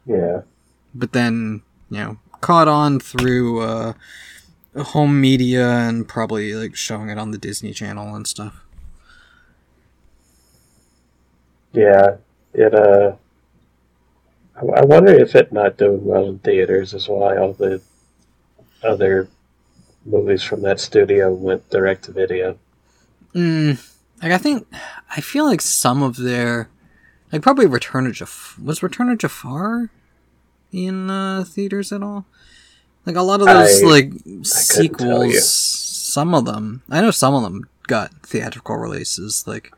Yeah. 0.05 0.41
but 0.93 1.13
then 1.13 1.61
you 1.89 1.97
know 1.97 2.17
caught 2.43 2.67
on 2.67 2.99
through 2.99 3.61
uh, 3.61 3.93
home 4.77 5.21
media 5.21 5.65
and 5.65 6.05
probably 6.05 6.53
like 6.53 6.75
showing 6.75 7.09
it 7.09 7.17
on 7.17 7.31
the 7.31 7.37
Disney 7.37 7.71
Channel 7.71 8.13
and 8.13 8.27
stuff. 8.27 8.65
Yeah, 11.71 12.17
it. 12.53 12.75
Uh, 12.75 13.13
I, 14.57 14.81
I 14.81 14.85
wonder 14.85 15.13
if 15.13 15.35
it 15.35 15.53
not 15.53 15.77
doing 15.77 16.03
well 16.03 16.27
in 16.27 16.39
theaters 16.39 16.93
is 16.93 17.07
why 17.07 17.37
all 17.37 17.53
the 17.53 17.81
other 18.83 19.29
movies 20.05 20.43
from 20.43 20.61
that 20.63 20.81
studio 20.81 21.31
went 21.31 21.69
direct 21.69 22.03
to 22.05 22.11
video. 22.11 22.59
Mm, 23.33 23.81
like 24.21 24.33
I 24.33 24.37
think 24.37 24.67
I 25.15 25.21
feel 25.21 25.45
like 25.45 25.61
some 25.61 26.03
of 26.03 26.17
their 26.17 26.69
like 27.31 27.41
probably 27.41 27.67
Return 27.67 28.05
of 28.05 28.13
Jaf- 28.13 28.59
was 28.59 28.83
Return 28.83 29.09
of 29.09 29.17
Jafar 29.17 29.89
in 30.73 31.09
uh, 31.09 31.45
theaters 31.47 31.91
at 31.93 32.03
all. 32.03 32.25
Like 33.05 33.15
a 33.15 33.21
lot 33.21 33.39
of 33.41 33.47
those 33.47 33.83
I- 33.83 33.85
like 33.85 34.11
sequels, 34.43 35.43
some 35.47 36.33
of 36.33 36.45
them 36.45 36.81
I 36.89 37.01
know 37.01 37.11
some 37.11 37.33
of 37.33 37.43
them 37.43 37.67
got 37.87 38.11
theatrical 38.23 38.75
releases. 38.77 39.45
Like 39.47 39.71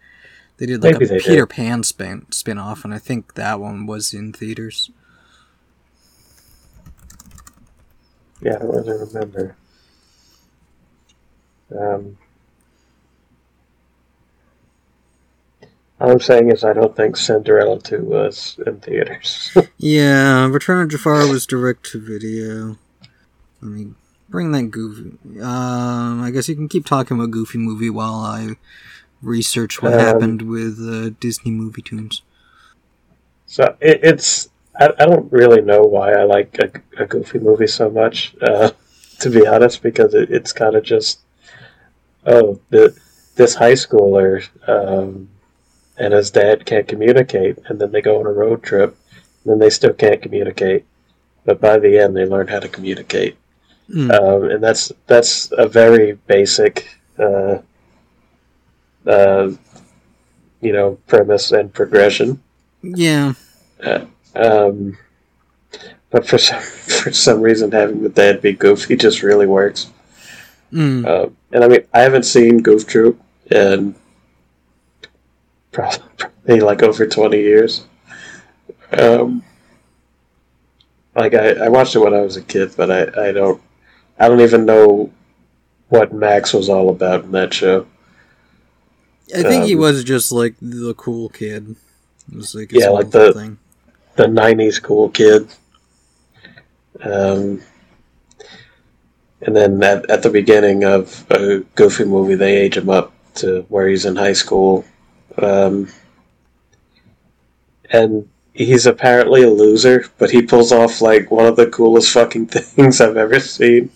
they 0.57 0.65
did 0.67 0.81
like 0.83 0.99
Maybe 0.99 1.05
a 1.15 1.19
Peter 1.19 1.45
did. 1.45 1.49
Pan 1.49 1.83
spin 1.83 2.25
spin 2.31 2.57
off, 2.57 2.85
and 2.85 2.93
I 2.93 2.97
think 2.99 3.33
that 3.35 3.59
one 3.59 3.85
was 3.85 4.13
in 4.13 4.31
theaters. 4.31 4.89
Yeah, 8.41 8.55
I 8.55 8.59
don't 8.59 8.85
remember. 8.87 9.55
Um, 11.77 12.17
all 16.05 16.11
I'm 16.11 16.19
saying 16.19 16.51
is 16.51 16.63
I 16.63 16.73
don't 16.73 16.95
think 16.95 17.17
Cinderella 17.17 17.79
2 17.79 17.99
was 18.03 18.59
in 18.65 18.79
theaters. 18.79 19.55
Yeah, 19.77 20.47
Return 20.47 20.83
of 20.83 20.89
Jafar 20.89 21.27
was 21.27 21.45
direct 21.45 21.91
to 21.91 21.99
video. 21.99 22.77
Let 23.61 23.71
me 23.71 23.93
bring 24.29 24.51
that 24.51 24.71
goofy. 24.71 25.17
Um, 25.41 26.21
I 26.21 26.31
guess 26.31 26.47
you 26.49 26.55
can 26.55 26.69
keep 26.69 26.85
talking 26.85 27.17
about 27.17 27.31
Goofy 27.31 27.57
movie 27.57 27.89
while 27.89 28.15
I 28.15 28.55
research 29.21 29.81
what 29.81 29.93
Um, 29.93 29.99
happened 29.99 30.41
with 30.43 30.79
uh, 30.79 31.09
Disney 31.19 31.51
MovieToons. 31.51 32.21
so 33.45 33.75
it, 33.79 33.99
it's. 34.03 34.49
I, 34.79 34.89
I 34.99 35.05
don't 35.05 35.31
really 35.31 35.61
know 35.61 35.81
why 35.83 36.13
I 36.13 36.23
like 36.23 36.57
a, 36.59 36.71
a 37.01 37.05
goofy 37.05 37.39
movie 37.39 37.67
so 37.67 37.89
much, 37.89 38.35
uh, 38.41 38.71
to 39.19 39.29
be 39.29 39.45
honest, 39.47 39.81
because 39.83 40.13
it, 40.13 40.31
it's 40.31 40.51
kind 40.53 40.75
of 40.75 40.83
just. 40.83 41.19
Oh, 42.25 42.59
the, 42.69 42.97
this 43.35 43.53
high 43.55 43.73
schooler 43.73 44.47
um, 44.67 45.29
and 45.97 46.13
his 46.13 46.31
dad 46.31 46.65
can't 46.65 46.87
communicate, 46.87 47.57
and 47.67 47.79
then 47.79 47.91
they 47.91 48.01
go 48.01 48.19
on 48.19 48.25
a 48.25 48.31
road 48.31 48.63
trip, 48.63 48.97
and 49.43 49.51
then 49.51 49.59
they 49.59 49.69
still 49.69 49.93
can't 49.93 50.21
communicate. 50.21 50.85
But 51.45 51.61
by 51.61 51.77
the 51.77 51.99
end, 51.99 52.15
they 52.15 52.25
learn 52.25 52.47
how 52.47 52.59
to 52.59 52.67
communicate. 52.67 53.37
Mm. 53.89 54.11
um, 54.11 54.49
and 54.49 54.63
that's 54.63 54.91
that's 55.05 55.51
a 55.51 55.67
very 55.67 56.13
basic, 56.25 56.97
uh, 57.19 57.59
uh, 59.05 59.51
you 60.59 60.73
know, 60.73 60.97
premise 61.05 61.51
and 61.51 61.71
progression. 61.71 62.41
Yeah, 62.81 63.33
Um, 64.35 64.97
but 66.09 66.27
for 66.27 66.39
some 66.39 66.61
for 66.61 67.11
some 67.11 67.41
reason, 67.41 67.71
having 67.71 68.01
the 68.01 68.09
dad 68.09 68.41
be 68.41 68.53
Goofy 68.53 68.95
just 68.95 69.21
really 69.21 69.45
works. 69.45 69.91
Mm. 70.73 71.05
Uh, 71.05 71.29
and 71.51 71.63
I 71.63 71.67
mean, 71.67 71.85
I 71.93 72.01
haven't 72.01 72.23
seen 72.23 72.63
Goof 72.63 72.87
Troop 72.87 73.21
in 73.51 73.93
probably 75.75 76.59
like 76.61 76.81
over 76.81 77.05
twenty 77.05 77.41
years. 77.41 77.85
Um, 78.91 79.43
like 81.15 81.33
I, 81.33 81.65
I 81.65 81.69
watched 81.69 81.95
it 81.95 81.99
when 81.99 82.13
I 82.13 82.21
was 82.21 82.37
a 82.37 82.41
kid, 82.41 82.73
but 82.75 82.89
I, 82.91 83.29
I 83.29 83.31
don't 83.31 83.61
I 84.17 84.27
don't 84.27 84.41
even 84.41 84.65
know 84.65 85.11
what 85.89 86.13
Max 86.13 86.53
was 86.53 86.69
all 86.69 86.89
about 86.89 87.25
in 87.25 87.31
that 87.31 87.53
show. 87.53 87.85
I 89.35 89.41
think 89.43 89.65
he 89.65 89.73
um, 89.75 89.81
was 89.81 90.03
just 90.03 90.31
like 90.31 90.55
the 90.61 90.93
cool 90.95 91.29
kid. 91.29 91.75
It 92.31 92.35
was 92.35 92.55
like 92.55 92.71
Yeah, 92.71 92.89
like 92.89 93.11
the- 93.11 93.33
thing. 93.33 93.57
the 94.15 94.25
'90s 94.25 94.81
cool 94.81 95.09
kid. 95.09 95.47
Um, 97.01 97.61
and 99.41 99.55
then 99.55 99.83
at, 99.83 100.09
at 100.09 100.23
the 100.23 100.29
beginning 100.29 100.85
of 100.85 101.25
a 101.29 101.59
Goofy 101.75 102.05
movie, 102.05 102.35
they 102.35 102.55
age 102.55 102.77
him 102.77 102.89
up 102.89 103.11
to 103.35 103.63
where 103.67 103.87
he's 103.89 104.05
in 104.05 104.15
high 104.15 104.33
school, 104.33 104.85
um, 105.37 105.87
and 107.91 108.27
he's 108.53 108.85
apparently 108.85 109.43
a 109.43 109.49
loser, 109.49 110.05
but 110.17 110.31
he 110.31 110.41
pulls 110.41 110.71
off 110.71 111.01
like 111.01 111.29
one 111.31 111.45
of 111.45 111.55
the 111.55 111.67
coolest 111.67 112.11
fucking 112.11 112.47
things 112.47 113.01
I've 113.01 113.17
ever 113.17 113.39
seen. 113.39 113.89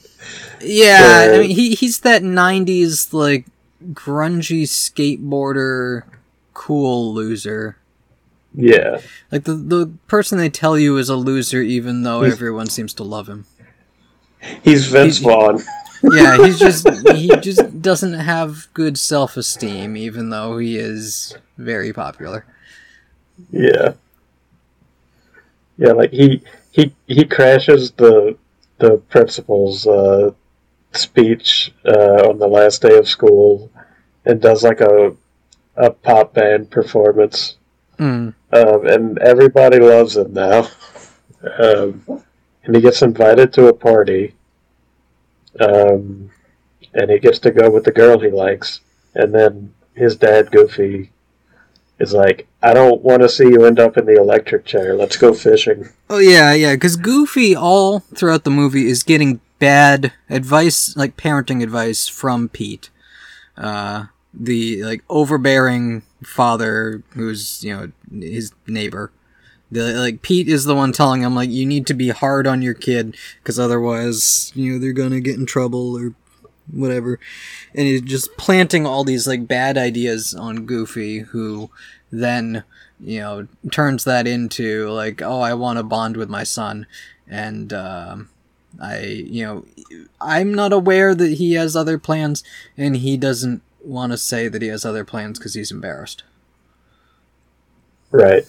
Yeah, 0.61 1.29
I 1.33 1.37
mean 1.39 1.49
he 1.51 1.73
he's 1.75 1.99
that 2.01 2.21
'90s 2.21 3.13
like 3.13 3.45
grungy 3.93 4.63
skateboarder, 4.63 6.03
cool 6.53 7.13
loser. 7.13 7.77
Yeah, 8.53 8.99
Like 9.31 9.43
the 9.43 9.53
the 9.53 9.91
person 10.07 10.37
they 10.39 10.49
tell 10.49 10.77
you 10.77 10.97
is 10.97 11.07
a 11.07 11.15
loser, 11.15 11.61
even 11.61 12.01
though 12.03 12.21
He's- 12.23 12.33
everyone 12.33 12.65
seems 12.67 12.93
to 12.95 13.03
love 13.03 13.29
him. 13.29 13.45
he's 14.63 14.87
Vince 14.87 15.19
He- 15.19 15.23
Vaughn. 15.23 15.61
Yeah, 16.03 16.37
he's 16.45 16.59
just 16.59 16.87
he 17.13 17.27
just 17.41 17.81
doesn't 17.81 18.13
have 18.13 18.67
good 18.73 18.97
self 18.97 19.35
esteem, 19.37 19.97
even 19.97 20.29
though 20.29 20.57
he 20.57 20.77
is 20.77 21.35
very 21.57 21.91
popular. 21.93 22.45
Yeah. 23.51 23.93
Yeah, 25.77 25.93
like 25.93 26.11
he 26.11 26.41
he 26.71 26.93
he 27.07 27.25
crashes 27.25 27.91
the 27.91 28.37
the 28.79 28.97
principal's 29.09 29.87
uh, 29.87 30.31
speech 30.93 31.73
uh, 31.85 32.29
on 32.29 32.39
the 32.39 32.47
last 32.47 32.81
day 32.81 32.97
of 32.97 33.07
school 33.07 33.69
and 34.25 34.41
does 34.41 34.63
like 34.63 34.81
a 34.81 35.15
a 35.77 35.89
pop 35.91 36.33
band 36.33 36.69
performance, 36.71 37.55
Mm. 37.97 38.33
um, 38.53 38.87
and 38.87 39.17
everybody 39.19 39.79
loves 39.79 40.15
him 40.17 40.33
now. 40.33 40.67
Um, 41.57 42.03
and 42.65 42.75
he 42.75 42.81
gets 42.81 43.01
invited 43.01 43.53
to 43.53 43.67
a 43.67 43.73
party, 43.73 44.35
um, 45.59 46.31
and 46.93 47.09
he 47.09 47.19
gets 47.19 47.39
to 47.39 47.51
go 47.51 47.69
with 47.69 47.83
the 47.83 47.91
girl 47.91 48.19
he 48.19 48.29
likes, 48.29 48.81
and 49.15 49.33
then 49.33 49.73
his 49.93 50.15
dad 50.15 50.51
Goofy 50.51 51.11
is 51.99 52.13
like, 52.13 52.47
I 52.63 52.73
don't 52.73 53.01
want 53.01 53.21
to 53.21 53.29
see 53.29 53.45
you 53.45 53.65
end 53.65 53.79
up 53.79 53.97
in 53.97 54.05
the 54.05 54.17
electric 54.17 54.65
chair. 54.65 54.95
Let's 54.95 55.17
go 55.17 55.33
fishing. 55.33 55.89
Oh 56.09 56.19
yeah, 56.19 56.53
yeah, 56.53 56.73
because 56.73 56.95
Goofy 56.95 57.55
all 57.55 57.99
throughout 57.99 58.43
the 58.43 58.49
movie 58.49 58.87
is 58.87 59.03
getting 59.03 59.41
bad 59.59 60.13
advice, 60.29 60.95
like 60.95 61.17
parenting 61.17 61.61
advice 61.61 62.07
from 62.07 62.49
Pete, 62.49 62.89
uh, 63.57 64.05
the 64.33 64.83
like 64.83 65.03
overbearing 65.09 66.03
father 66.23 67.03
who's 67.11 67.63
you 67.63 67.75
know 67.75 67.91
his 68.11 68.53
neighbor. 68.67 69.11
Like 69.71 70.21
Pete 70.21 70.47
is 70.49 70.65
the 70.65 70.75
one 70.75 70.91
telling 70.91 71.21
him 71.21 71.35
like 71.35 71.49
you 71.49 71.65
need 71.65 71.85
to 71.87 71.93
be 71.93 72.09
hard 72.09 72.47
on 72.47 72.61
your 72.61 72.73
kid 72.73 73.15
because 73.41 73.59
otherwise 73.59 74.51
you 74.55 74.73
know 74.73 74.79
they're 74.79 74.93
gonna 74.93 75.19
get 75.19 75.37
in 75.37 75.45
trouble 75.45 75.95
or 75.95 76.13
whatever, 76.71 77.19
and 77.75 77.87
he's 77.87 78.01
just 78.01 78.35
planting 78.37 78.85
all 78.85 79.03
these 79.03 79.27
like 79.27 79.47
bad 79.47 79.77
ideas 79.77 80.33
on 80.33 80.65
Goofy 80.65 81.19
who 81.19 81.69
then 82.11 82.63
you 82.99 83.19
know 83.19 83.47
turns 83.71 84.03
that 84.03 84.27
into 84.27 84.89
like 84.89 85.21
oh 85.21 85.39
i 85.39 85.53
want 85.53 85.77
to 85.77 85.83
bond 85.83 86.17
with 86.17 86.29
my 86.29 86.43
son. 86.43 86.87
And 87.31 87.71
um, 87.73 88.29
i 88.81 89.01
you 89.01 89.45
know 89.45 89.65
i'm 90.19 90.51
not 90.53 90.73
aware 90.73 91.13
that 91.13 91.33
he 91.33 91.53
has 91.53 91.75
other 91.75 91.99
plans 91.99 92.43
and 92.75 92.97
he 92.97 93.17
doesn't 93.17 93.61
want 93.83 94.11
to 94.11 94.17
say 94.17 94.47
that 94.47 94.61
he 94.61 94.67
has 94.67 94.85
other 94.85 95.05
plans 95.05 95.39
because 95.39 95.53
he's 95.53 95.71
embarrassed. 95.71 96.23
Right. 98.11 98.47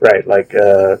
Right, 0.00 0.26
like 0.26 0.54
uh 0.54 0.96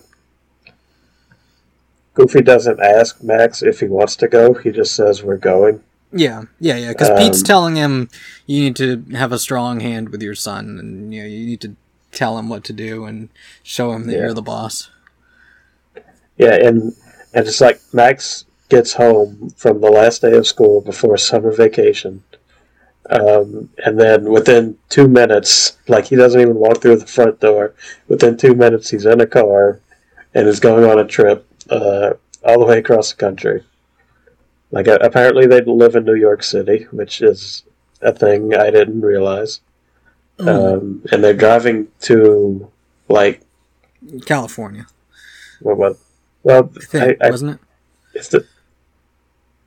Goofy 2.14 2.42
doesn't 2.42 2.80
ask 2.80 3.22
Max 3.22 3.62
if 3.62 3.80
he 3.80 3.86
wants 3.86 4.16
to 4.16 4.28
go. 4.28 4.54
He 4.54 4.70
just 4.72 4.94
says 4.94 5.22
we're 5.22 5.36
going. 5.36 5.82
yeah 6.12 6.44
yeah 6.58 6.76
yeah 6.76 6.88
because 6.92 7.10
pete's 7.18 7.40
Um, 7.40 7.44
telling 7.44 7.76
him 7.76 8.08
you 8.46 8.62
need 8.64 8.76
to 8.76 9.04
have 9.12 9.30
a 9.30 9.38
strong 9.38 9.80
hand 9.80 10.08
with 10.08 10.22
your 10.22 10.34
son 10.34 10.78
and 10.80 11.12
you 11.14 11.20
know 11.22 11.28
you 11.28 11.44
need 11.44 11.60
to 11.60 11.76
tell 12.12 12.38
him 12.38 12.48
what 12.48 12.64
to 12.64 12.72
do 12.72 13.04
and 13.04 13.28
show 13.62 13.92
him 13.92 14.06
that 14.06 14.12
Yeah. 14.14 14.18
you're 14.20 14.32
the 14.34 14.40
boss 14.54 14.88
Yeah, 16.38 16.54
and 16.54 16.94
and 17.34 17.46
it's 17.46 17.60
like 17.60 17.78
Max 17.92 18.46
gets 18.70 18.94
home 18.94 19.50
from 19.56 19.80
the 19.82 19.90
last 19.90 20.22
day 20.22 20.32
of 20.32 20.46
school 20.46 20.80
before 20.80 21.16
summer 21.18 21.52
vacation. 21.52 22.22
Um, 23.10 23.70
and 23.84 23.98
then 23.98 24.30
within 24.30 24.76
two 24.90 25.08
minutes, 25.08 25.78
like 25.88 26.06
he 26.06 26.16
doesn't 26.16 26.40
even 26.40 26.56
walk 26.56 26.82
through 26.82 26.96
the 26.96 27.06
front 27.06 27.40
door. 27.40 27.74
Within 28.08 28.36
two 28.36 28.54
minutes, 28.54 28.90
he's 28.90 29.06
in 29.06 29.20
a 29.20 29.26
car 29.26 29.80
and 30.34 30.46
is 30.46 30.60
going 30.60 30.84
on 30.84 30.98
a 30.98 31.06
trip 31.06 31.46
uh, 31.70 32.12
all 32.44 32.58
the 32.58 32.66
way 32.66 32.78
across 32.78 33.10
the 33.10 33.16
country. 33.16 33.64
Like 34.70 34.88
uh, 34.88 34.98
apparently 35.00 35.46
they 35.46 35.62
live 35.62 35.94
in 35.94 36.04
New 36.04 36.14
York 36.14 36.42
City, 36.42 36.86
which 36.90 37.22
is 37.22 37.64
a 38.02 38.12
thing 38.12 38.54
I 38.54 38.70
didn't 38.70 39.00
realize. 39.00 39.60
Um, 40.38 41.02
and 41.10 41.24
they're 41.24 41.32
driving 41.34 41.88
to 42.02 42.70
like 43.08 43.40
california 44.26 44.86
what? 45.60 45.76
what 45.76 45.96
well, 46.42 46.70
i 46.76 46.84
think 46.84 47.18
I, 47.20 47.26
I, 47.26 47.30
wasn't 47.30 47.52
it 47.52 47.58
it's 48.14 48.28
the, 48.28 48.46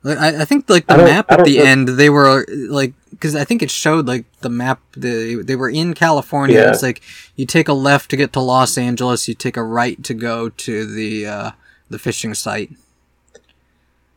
I, 0.04 0.42
I 0.42 0.44
think 0.44 0.68
like 0.68 0.86
the 0.86 0.96
map 0.96 1.30
at 1.30 1.44
the 1.44 1.58
know- 1.58 1.64
end 1.64 1.88
they 1.88 2.10
were 2.10 2.44
like 2.48 2.94
because 3.10 3.36
I 3.36 3.44
think 3.44 3.62
it 3.62 3.70
showed 3.70 4.06
like 4.06 4.24
the 4.40 4.48
map 4.48 4.80
they 4.96 5.36
they 5.36 5.54
were 5.56 5.70
in 5.70 5.94
California. 5.94 6.56
Yeah. 6.56 6.70
It's 6.70 6.82
like 6.82 7.02
you 7.36 7.46
take 7.46 7.68
a 7.68 7.72
left 7.72 8.10
to 8.10 8.16
get 8.16 8.32
to 8.32 8.40
Los 8.40 8.76
Angeles, 8.76 9.28
you 9.28 9.34
take 9.34 9.56
a 9.56 9.62
right 9.62 10.02
to 10.02 10.14
go 10.14 10.48
to 10.48 10.86
the 10.86 11.26
uh, 11.26 11.50
the 11.88 11.98
fishing 11.98 12.34
site. 12.34 12.72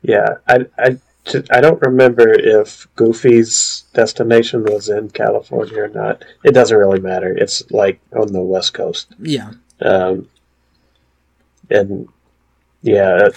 Yeah, 0.02 0.36
I, 0.48 0.66
I, 0.78 0.98
I 1.50 1.62
don't 1.62 1.82
remember 1.82 2.30
if 2.32 2.88
Goofy's 2.96 3.86
destination 3.94 4.64
was 4.64 4.88
in 4.88 5.10
California 5.10 5.82
or 5.82 5.88
not. 5.88 6.24
It 6.44 6.52
doesn't 6.52 6.78
really 6.78 7.00
matter. 7.00 7.36
It's 7.36 7.70
like 7.72 8.00
on 8.16 8.32
the 8.32 8.42
West 8.42 8.76
Coast. 8.76 9.08
Yeah, 9.20 9.54
Um, 9.82 10.30
and 11.72 12.08
yeah, 12.84 13.30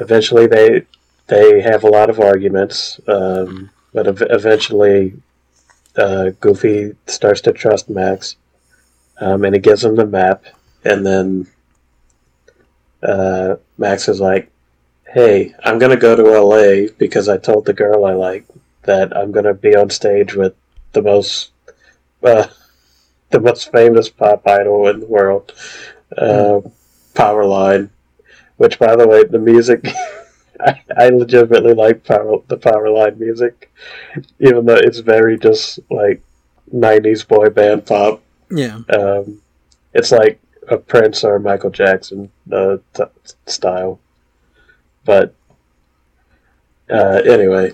eventually 0.00 0.46
they 0.46 0.86
they 1.30 1.60
have 1.60 1.84
a 1.84 1.88
lot 1.88 2.10
of 2.10 2.18
arguments, 2.18 3.00
um, 3.06 3.70
but 3.94 4.08
ev- 4.08 4.22
eventually 4.30 5.14
uh, 5.96 6.30
Goofy 6.40 6.96
starts 7.06 7.40
to 7.42 7.52
trust 7.52 7.88
Max, 7.88 8.36
um, 9.20 9.44
and 9.44 9.54
he 9.54 9.60
gives 9.60 9.84
him 9.84 9.94
the 9.94 10.06
map, 10.06 10.44
and 10.84 11.06
then 11.06 11.46
uh, 13.02 13.56
Max 13.78 14.08
is 14.08 14.20
like, 14.20 14.50
"Hey, 15.08 15.54
I'm 15.64 15.78
gonna 15.78 15.96
go 15.96 16.16
to 16.16 16.34
L.A. 16.34 16.88
because 16.98 17.28
I 17.28 17.36
told 17.36 17.64
the 17.64 17.72
girl 17.72 18.04
I 18.04 18.12
like 18.12 18.44
that 18.82 19.16
I'm 19.16 19.30
gonna 19.30 19.54
be 19.54 19.76
on 19.76 19.88
stage 19.90 20.34
with 20.34 20.54
the 20.92 21.02
most." 21.02 21.52
Uh, 22.22 22.48
the 23.30 23.40
most 23.40 23.70
famous 23.70 24.08
pop 24.08 24.46
idol 24.46 24.88
in 24.88 24.98
the 24.98 25.06
world, 25.06 25.52
uh, 26.18 26.60
Powerline. 27.14 27.90
Which, 28.56 28.78
by 28.78 28.96
the 28.96 29.06
way, 29.06 29.24
the 29.24 29.38
music, 29.38 29.86
I, 30.64 30.80
I 30.96 31.08
legitimately 31.08 31.74
like 31.74 32.04
power, 32.04 32.38
the 32.48 32.56
Powerline 32.56 33.18
music, 33.18 33.72
even 34.38 34.66
though 34.66 34.76
it's 34.76 34.98
very 34.98 35.38
just 35.38 35.80
like 35.90 36.22
'90s 36.72 37.26
boy 37.26 37.48
band 37.50 37.86
pop. 37.86 38.22
yeah. 38.50 38.80
Um, 38.88 39.40
it's 39.92 40.12
like 40.12 40.40
a 40.68 40.76
Prince 40.76 41.24
or 41.24 41.38
Michael 41.38 41.70
Jackson 41.70 42.30
uh, 42.52 42.76
t- 42.94 43.04
style. 43.46 43.98
But 45.04 45.34
uh, 46.88 47.22
anyway, 47.24 47.72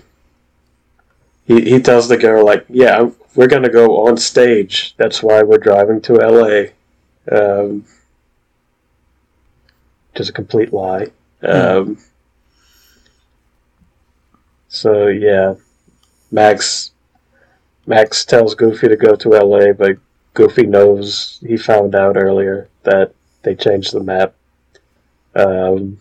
he 1.45 1.61
he 1.61 1.79
tells 1.79 2.07
the 2.07 2.17
girl 2.17 2.45
like, 2.45 2.65
"Yeah, 2.69 2.99
I'm, 2.99 3.15
we're 3.35 3.47
gonna 3.47 3.69
go 3.69 4.07
on 4.07 4.17
stage. 4.17 4.95
That's 4.97 5.21
why 5.21 5.43
we're 5.43 5.57
driving 5.57 6.01
to 6.01 6.21
L.A." 6.21 6.73
Um, 7.29 7.85
is 10.19 10.29
a 10.29 10.33
complete 10.33 10.73
lie. 10.73 11.07
Um, 11.43 11.97
so 14.77 15.07
yeah, 15.07 15.55
Max 16.31 16.91
Max 17.85 18.25
tells 18.25 18.55
Goofy 18.55 18.87
to 18.89 18.95
go 18.95 19.15
to 19.15 19.35
L.A., 19.35 19.73
but 19.73 19.97
Goofy 20.33 20.65
knows 20.65 21.39
he 21.45 21.57
found 21.57 21.95
out 21.95 22.15
earlier 22.17 22.69
that 22.83 23.13
they 23.43 23.55
changed 23.55 23.93
the 23.93 24.01
map, 24.03 24.33
um, 25.35 25.97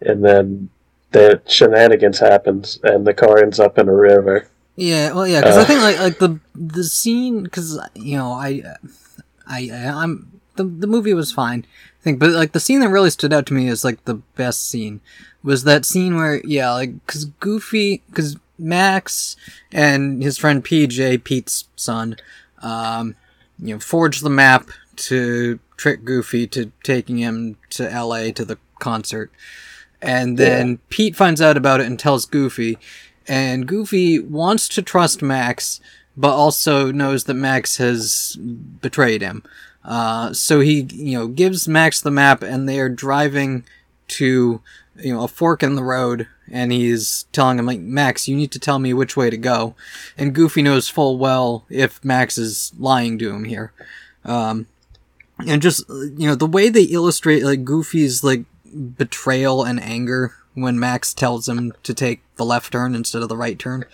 and 0.00 0.24
then 0.24 0.70
the 1.12 1.40
shenanigans 1.46 2.18
happens, 2.18 2.78
and 2.82 3.06
the 3.06 3.14
car 3.14 3.38
ends 3.38 3.60
up 3.60 3.78
in 3.78 3.88
a 3.88 3.94
river. 3.94 4.48
Yeah, 4.76 5.12
well, 5.12 5.26
yeah, 5.26 5.40
because 5.40 5.56
Uh. 5.58 5.60
I 5.60 5.64
think 5.64 5.80
like 5.82 5.98
like 5.98 6.18
the 6.18 6.40
the 6.54 6.84
scene 6.84 7.42
because 7.44 7.78
you 7.94 8.16
know 8.16 8.32
I 8.32 8.62
I 9.46 9.70
I'm 9.72 10.40
the 10.56 10.64
the 10.64 10.86
movie 10.86 11.14
was 11.14 11.32
fine. 11.32 11.66
I 12.00 12.02
think, 12.02 12.18
but 12.18 12.30
like 12.30 12.52
the 12.52 12.60
scene 12.60 12.80
that 12.80 12.88
really 12.88 13.10
stood 13.10 13.32
out 13.32 13.44
to 13.46 13.54
me 13.54 13.68
is 13.68 13.84
like 13.84 14.04
the 14.04 14.14
best 14.36 14.68
scene 14.70 15.00
was 15.42 15.64
that 15.64 15.84
scene 15.84 16.16
where 16.16 16.40
yeah 16.44 16.72
like 16.72 17.04
because 17.06 17.24
Goofy 17.24 18.02
because 18.08 18.36
Max 18.58 19.36
and 19.72 20.22
his 20.22 20.36
friend 20.36 20.64
PJ 20.64 21.24
Pete's 21.24 21.68
son 21.76 22.16
um 22.62 23.16
you 23.58 23.74
know 23.74 23.80
forged 23.80 24.22
the 24.22 24.30
map 24.30 24.68
to 24.96 25.58
trick 25.80 26.04
Goofy 26.04 26.46
to 26.46 26.70
taking 26.82 27.16
him 27.16 27.56
to 27.70 27.90
L.A. 27.90 28.32
to 28.32 28.44
the 28.44 28.58
concert. 28.78 29.32
And 30.02 30.36
then 30.36 30.78
Pete 30.90 31.16
finds 31.16 31.40
out 31.40 31.56
about 31.56 31.80
it 31.80 31.86
and 31.86 31.98
tells 31.98 32.26
Goofy, 32.26 32.78
and 33.26 33.66
Goofy 33.66 34.18
wants 34.18 34.68
to 34.70 34.82
trust 34.82 35.22
Max, 35.22 35.80
but 36.16 36.34
also 36.34 36.90
knows 36.90 37.24
that 37.24 37.34
Max 37.34 37.76
has 37.78 38.36
betrayed 38.36 39.22
him. 39.22 39.42
Uh, 39.84 40.32
so 40.32 40.60
he, 40.60 40.82
you 40.92 41.18
know, 41.18 41.28
gives 41.28 41.68
Max 41.68 42.00
the 42.00 42.10
map, 42.10 42.42
and 42.42 42.68
they 42.68 42.80
are 42.80 42.88
driving 42.88 43.64
to, 44.08 44.60
you 45.02 45.14
know, 45.14 45.24
a 45.24 45.28
fork 45.28 45.62
in 45.62 45.74
the 45.74 45.82
road, 45.82 46.26
and 46.50 46.72
he's 46.72 47.24
telling 47.32 47.58
him 47.58 47.66
like, 47.66 47.80
Max, 47.80 48.28
you 48.28 48.36
need 48.36 48.52
to 48.52 48.58
tell 48.58 48.78
me 48.78 48.92
which 48.92 49.16
way 49.16 49.30
to 49.30 49.36
go. 49.36 49.74
And 50.16 50.34
Goofy 50.34 50.62
knows 50.62 50.88
full 50.88 51.18
well 51.18 51.64
if 51.68 52.04
Max 52.04 52.38
is 52.38 52.72
lying 52.78 53.18
to 53.18 53.30
him 53.30 53.44
here. 53.44 53.72
Um, 54.24 54.66
and 55.46 55.62
just 55.62 55.88
you 55.88 56.26
know 56.28 56.34
the 56.34 56.46
way 56.46 56.68
they 56.68 56.82
illustrate 56.82 57.44
like 57.44 57.64
Goofy's 57.64 58.22
like 58.22 58.44
betrayal 58.96 59.64
and 59.64 59.82
anger 59.82 60.34
when 60.54 60.78
Max 60.78 61.14
tells 61.14 61.48
him 61.48 61.72
to 61.82 61.94
take 61.94 62.20
the 62.36 62.44
left 62.44 62.72
turn 62.72 62.94
instead 62.94 63.22
of 63.22 63.28
the 63.28 63.36
right 63.36 63.58
turn. 63.58 63.84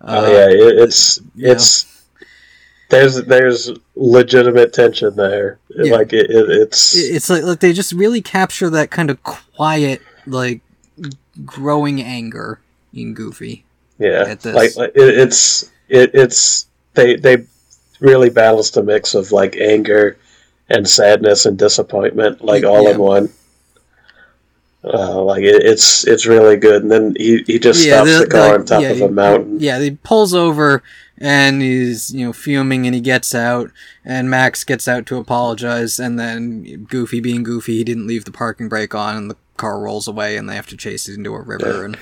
Uh, 0.00 0.24
oh 0.26 0.32
yeah, 0.32 0.48
it, 0.48 0.78
it's 0.78 1.20
yeah. 1.34 1.52
it's 1.52 2.04
there's 2.88 3.22
there's 3.24 3.70
legitimate 3.94 4.72
tension 4.72 5.16
there. 5.16 5.58
Yeah. 5.70 5.92
Like 5.92 6.12
it, 6.12 6.30
it, 6.30 6.50
it's 6.50 6.96
it's 6.96 7.28
like 7.28 7.42
like 7.42 7.60
they 7.60 7.72
just 7.72 7.92
really 7.92 8.22
capture 8.22 8.70
that 8.70 8.90
kind 8.90 9.10
of 9.10 9.22
quiet 9.22 10.02
like 10.26 10.60
growing 11.44 12.02
anger 12.02 12.60
in 12.92 13.14
Goofy. 13.14 13.64
yeah, 13.98 14.34
like, 14.44 14.76
like 14.76 14.92
it, 14.94 15.18
it's 15.18 15.70
it, 15.88 16.10
it's 16.14 16.66
they 16.94 17.16
they 17.16 17.44
really 18.00 18.30
balanced 18.30 18.76
a 18.76 18.82
mix 18.82 19.14
of 19.14 19.32
like 19.32 19.56
anger 19.56 20.16
and 20.68 20.88
sadness 20.88 21.46
and 21.46 21.58
disappointment, 21.58 22.44
like 22.44 22.64
all 22.64 22.84
Yeah. 22.84 22.90
in 22.90 22.98
one. 22.98 23.28
Uh, 24.86 25.20
like 25.22 25.42
it, 25.42 25.64
it's 25.64 26.06
it's 26.06 26.26
really 26.26 26.56
good, 26.56 26.82
and 26.82 26.90
then 26.90 27.14
he, 27.16 27.42
he 27.46 27.58
just 27.58 27.82
stops 27.82 28.08
the- 28.08 28.20
the, 28.20 28.26
car 28.28 28.50
like, 28.50 28.60
on 28.60 28.66
top 28.66 28.82
yeah, 28.82 28.90
of 28.90 29.00
a 29.00 29.08
mountain. 29.08 29.58
Yeah, 29.58 29.80
he 29.80 29.90
pulls 29.90 30.32
over 30.32 30.82
and 31.18 31.62
he's, 31.62 32.12
you 32.12 32.26
know, 32.26 32.32
fuming 32.32 32.86
and 32.86 32.94
he 32.94 33.00
gets 33.00 33.34
out. 33.34 33.70
And 34.04 34.30
Max 34.30 34.64
gets 34.64 34.86
out 34.86 35.06
to 35.06 35.16
apologize. 35.16 35.98
And 35.98 36.18
then 36.18 36.84
Goofy 36.84 37.20
being 37.20 37.42
Goofy, 37.42 37.78
he 37.78 37.84
didn't 37.84 38.06
leave 38.06 38.26
the 38.26 38.32
parking 38.32 38.68
brake 38.68 38.94
on 38.94 39.16
and 39.16 39.30
the 39.30 39.36
car 39.56 39.80
rolls 39.80 40.06
away 40.06 40.36
and 40.36 40.48
they 40.48 40.54
have 40.54 40.66
to 40.66 40.76
chase 40.76 41.08
it 41.08 41.14
into 41.14 41.34
a 41.34 41.40
river 41.40 41.84
and 41.86 41.96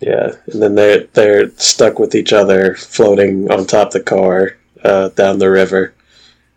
Yeah, 0.00 0.32
and 0.52 0.60
then 0.60 0.74
they're 0.74 1.04
they're 1.14 1.50
stuck 1.50 1.98
with 1.98 2.14
each 2.14 2.32
other, 2.32 2.74
floating 2.74 3.50
on 3.50 3.64
top 3.64 3.88
of 3.88 3.92
the 3.94 4.00
car 4.00 4.56
uh, 4.82 5.08
down 5.10 5.38
the 5.38 5.50
river, 5.50 5.94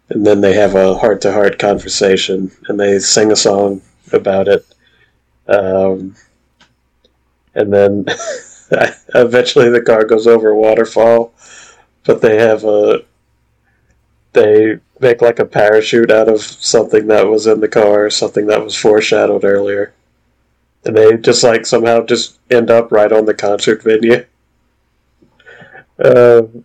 and 0.10 0.26
then 0.26 0.41
they 0.41 0.53
have 0.53 0.76
a 0.76 0.95
heart 0.95 1.22
to 1.22 1.32
heart 1.32 1.60
conversation, 1.60 2.51
and 2.68 2.80
they 2.80 2.99
sing 2.99 3.32
a 3.32 3.36
song 3.38 3.82
about 4.12 4.47
it, 4.47 4.66
um, 5.48 6.16
and 7.56 7.74
then 7.74 8.06
eventually 9.16 9.70
the 9.70 9.82
car 9.82 10.06
goes 10.06 10.28
over 10.28 10.50
a 10.50 10.56
waterfall, 10.56 11.34
but 12.06 12.22
they 12.22 12.38
have 12.38 12.64
a 12.64 13.04
they 14.34 14.80
make 15.00 15.22
like 15.22 15.39
a 15.39 15.45
parachute 15.45 16.12
out 16.12 16.28
of 16.28 16.41
something 16.41 17.08
that 17.08 17.28
was 17.28 17.48
in 17.48 17.60
the 17.60 17.68
car, 17.68 18.10
something 18.10 18.48
that 18.48 18.64
was 18.64 18.76
foreshadowed 18.76 19.43
earlier 19.43 19.93
and 20.88 20.95
they 20.95 21.18
just 21.18 21.43
like 21.43 21.66
somehow 21.66 22.02
just 22.04 22.39
end 22.50 22.72
up 22.72 22.91
right 22.91 23.12
on 23.12 23.26
the 23.26 23.34
concert 23.34 23.84
venue. 23.84 24.26
Um, 26.04 26.64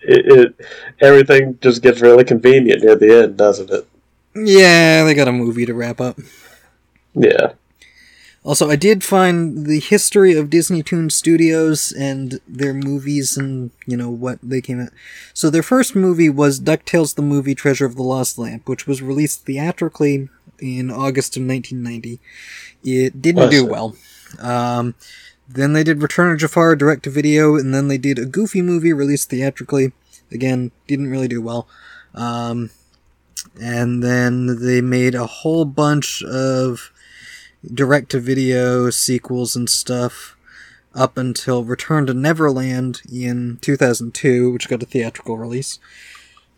it, 0.00 0.26
it 0.26 0.56
everything 1.00 1.58
just 1.60 1.82
gets 1.82 2.00
really 2.00 2.24
convenient 2.24 2.82
near 2.82 2.96
the 2.96 3.22
end, 3.24 3.36
doesn't 3.36 3.70
it? 3.70 3.86
Yeah, 4.34 5.04
they 5.04 5.14
got 5.14 5.28
a 5.28 5.32
movie 5.32 5.66
to 5.66 5.74
wrap 5.74 6.00
up. 6.00 6.18
Yeah. 7.14 7.52
Also, 8.44 8.68
I 8.68 8.74
did 8.74 9.04
find 9.04 9.66
the 9.66 9.78
history 9.78 10.36
of 10.36 10.50
Disney 10.50 10.82
Toon 10.82 11.10
Studios 11.10 11.92
and 11.92 12.40
their 12.48 12.74
movies 12.74 13.36
and, 13.36 13.70
you 13.86 13.96
know, 13.96 14.10
what 14.10 14.40
they 14.42 14.60
came 14.60 14.80
out. 14.80 14.88
So 15.32 15.48
their 15.48 15.62
first 15.62 15.94
movie 15.94 16.28
was 16.28 16.60
DuckTales 16.60 17.14
the 17.14 17.22
Movie 17.22 17.54
Treasure 17.54 17.86
of 17.86 17.94
the 17.94 18.02
Lost 18.02 18.38
Lamp, 18.38 18.68
which 18.68 18.86
was 18.86 19.00
released 19.00 19.44
theatrically 19.44 20.28
in 20.58 20.90
August 20.90 21.36
of 21.36 21.44
1990. 21.46 22.18
It 22.82 23.22
didn't 23.22 23.42
Was 23.42 23.50
do 23.50 23.64
well. 23.64 23.94
Um, 24.40 24.96
then 25.48 25.72
they 25.72 25.84
did 25.84 26.02
Return 26.02 26.32
of 26.32 26.38
Jafar 26.38 26.74
direct 26.74 27.04
to 27.04 27.10
video, 27.10 27.56
and 27.56 27.72
then 27.72 27.86
they 27.86 27.98
did 27.98 28.18
a 28.18 28.24
Goofy 28.24 28.62
movie 28.62 28.92
released 28.92 29.30
theatrically. 29.30 29.92
Again, 30.32 30.72
didn't 30.88 31.10
really 31.10 31.28
do 31.28 31.40
well. 31.40 31.68
Um, 32.14 32.70
and 33.60 34.02
then 34.02 34.60
they 34.60 34.80
made 34.80 35.14
a 35.14 35.26
whole 35.26 35.64
bunch 35.64 36.22
of 36.24 36.90
direct 37.72 38.10
to 38.10 38.20
video 38.20 38.90
sequels 38.90 39.54
and 39.56 39.68
stuff 39.70 40.36
up 40.94 41.16
until 41.16 41.64
Return 41.64 42.06
to 42.06 42.14
Neverland 42.14 43.00
in 43.10 43.58
2002, 43.62 44.52
which 44.52 44.68
got 44.68 44.82
a 44.82 44.86
theatrical 44.86 45.38
release. 45.38 45.78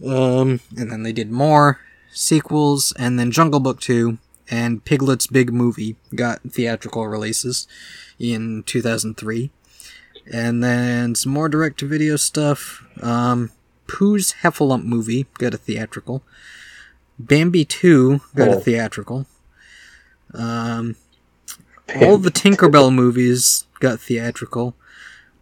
Um, 0.05 0.61
and 0.77 0.91
then 0.91 1.03
they 1.05 1.13
did 1.13 1.31
more 1.31 1.79
sequels, 2.13 2.93
and 2.99 3.19
then 3.19 3.31
Jungle 3.31 3.61
Book 3.61 3.81
2 3.81 4.19
and 4.51 4.85
Piglet's 4.85 5.27
Big 5.27 5.53
Movie 5.53 5.97
got 6.15 6.41
theatrical 6.43 7.07
releases 7.07 7.67
in 8.19 8.63
2003. 8.65 9.51
And 10.33 10.65
then 10.65 11.15
some 11.15 11.33
more 11.33 11.49
direct 11.49 11.79
to 11.81 11.87
video 11.87 12.17
stuff. 12.17 12.83
Um, 13.03 13.51
Pooh's 13.87 14.35
Heffalump 14.43 14.85
movie 14.85 15.27
got 15.39 15.55
a 15.55 15.59
theatrical. 15.59 16.23
Bambi 17.19 17.65
2 17.65 18.21
got 18.35 18.49
a 18.49 18.57
Oh. 18.57 18.61
theatrical. 18.61 19.27
Um, 20.35 20.97
all 22.01 22.18
the 22.18 22.30
Tinkerbell 22.30 22.93
movies 22.93 23.66
got 23.80 24.01
theatrical, 24.01 24.74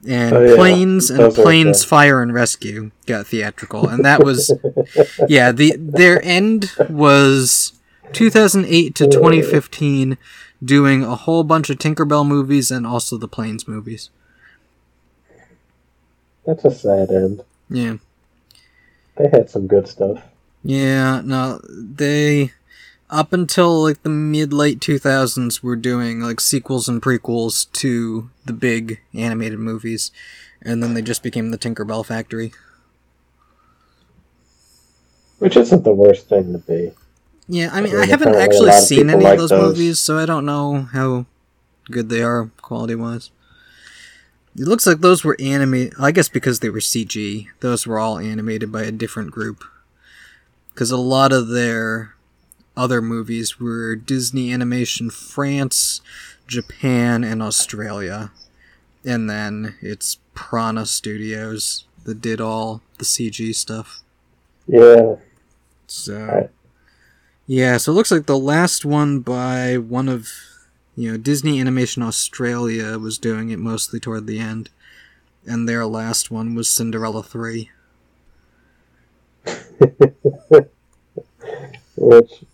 and 0.06 0.34
Oh, 0.34 0.44
yeah. 0.44 0.56
Planes 0.56 1.10
and 1.10 1.34
Planes 1.34 1.82
okay. 1.82 1.88
Fire 1.88 2.22
and 2.22 2.34
Rescue 2.34 2.90
got 3.06 3.26
theatrical, 3.26 3.88
and 3.88 4.04
that 4.04 4.22
was 4.24 4.52
yeah 5.28 5.52
the 5.52 5.74
their 5.78 6.22
end 6.24 6.72
was 6.88 7.72
2008 8.12 8.94
to 8.96 9.06
2015, 9.06 10.18
doing 10.62 11.02
a 11.02 11.16
whole 11.16 11.44
bunch 11.44 11.70
of 11.70 11.78
Tinkerbell 11.78 12.26
movies 12.26 12.70
and 12.70 12.86
also 12.86 13.16
the 13.16 13.28
Planes 13.28 13.66
movies. 13.66 14.10
That's 16.44 16.64
a 16.64 16.70
sad 16.70 17.10
end. 17.10 17.44
Yeah. 17.70 17.96
They 19.16 19.28
had 19.28 19.48
some 19.48 19.66
good 19.66 19.86
stuff. 19.86 20.22
Yeah, 20.64 21.22
no, 21.24 21.60
they 21.68 22.52
up 23.12 23.32
until 23.32 23.82
like 23.82 24.02
the 24.02 24.08
mid 24.08 24.52
late 24.52 24.80
2000s 24.80 25.62
were 25.62 25.76
doing 25.76 26.20
like 26.20 26.40
sequels 26.40 26.88
and 26.88 27.02
prequels 27.02 27.70
to 27.72 28.30
the 28.46 28.52
big 28.52 29.00
animated 29.14 29.58
movies 29.58 30.10
and 30.62 30.82
then 30.82 30.94
they 30.94 31.02
just 31.02 31.22
became 31.22 31.50
the 31.50 31.58
Tinkerbell 31.58 32.04
factory. 32.04 32.52
Which 35.38 35.56
isn't 35.56 35.84
the 35.84 35.92
worst 35.92 36.28
thing 36.28 36.52
to 36.52 36.58
be. 36.58 36.92
Yeah, 37.48 37.70
I 37.72 37.80
mean 37.80 37.94
I 37.94 38.02
I 38.02 38.06
haven't 38.06 38.36
actually 38.36 38.72
seen 38.72 39.10
any 39.10 39.24
like 39.24 39.34
of 39.34 39.40
those, 39.40 39.50
those. 39.50 39.78
movies, 39.78 39.98
so 39.98 40.18
I 40.18 40.26
don't 40.26 40.46
know 40.46 40.82
how 40.92 41.26
good 41.90 42.08
they 42.08 42.22
are 42.22 42.50
quality 42.62 42.94
wise. 42.94 43.30
It 44.54 44.68
looks 44.68 44.86
like 44.86 45.00
those 45.00 45.24
were 45.24 45.36
animated. 45.40 45.94
I 45.98 46.12
guess 46.12 46.28
because 46.28 46.60
they 46.60 46.70
were 46.70 46.78
CG, 46.78 47.48
those 47.60 47.86
were 47.86 47.98
all 47.98 48.18
animated 48.18 48.70
by 48.70 48.82
a 48.82 48.92
different 48.92 49.32
group. 49.32 49.64
Because 50.72 50.90
a 50.90 50.96
lot 50.96 51.32
of 51.32 51.48
their 51.48 52.11
other 52.76 53.02
movies 53.02 53.60
were 53.60 53.94
Disney 53.96 54.52
Animation 54.52 55.10
France, 55.10 56.00
Japan, 56.46 57.24
and 57.24 57.42
Australia. 57.42 58.30
And 59.04 59.28
then 59.28 59.74
it's 59.80 60.18
Prana 60.34 60.86
Studios 60.86 61.84
that 62.04 62.20
did 62.20 62.40
all 62.40 62.80
the 62.98 63.04
CG 63.04 63.54
stuff. 63.54 64.00
Yeah. 64.66 65.16
So, 65.86 66.48
yeah, 67.46 67.76
so 67.76 67.92
it 67.92 67.94
looks 67.94 68.10
like 68.10 68.26
the 68.26 68.38
last 68.38 68.84
one 68.84 69.20
by 69.20 69.76
one 69.76 70.08
of, 70.08 70.28
you 70.96 71.10
know, 71.10 71.18
Disney 71.18 71.60
Animation 71.60 72.02
Australia 72.02 72.98
was 72.98 73.18
doing 73.18 73.50
it 73.50 73.58
mostly 73.58 74.00
toward 74.00 74.26
the 74.26 74.38
end. 74.38 74.70
And 75.44 75.68
their 75.68 75.84
last 75.86 76.30
one 76.30 76.54
was 76.54 76.68
Cinderella 76.68 77.22
3. 77.22 77.70
which 81.96 82.44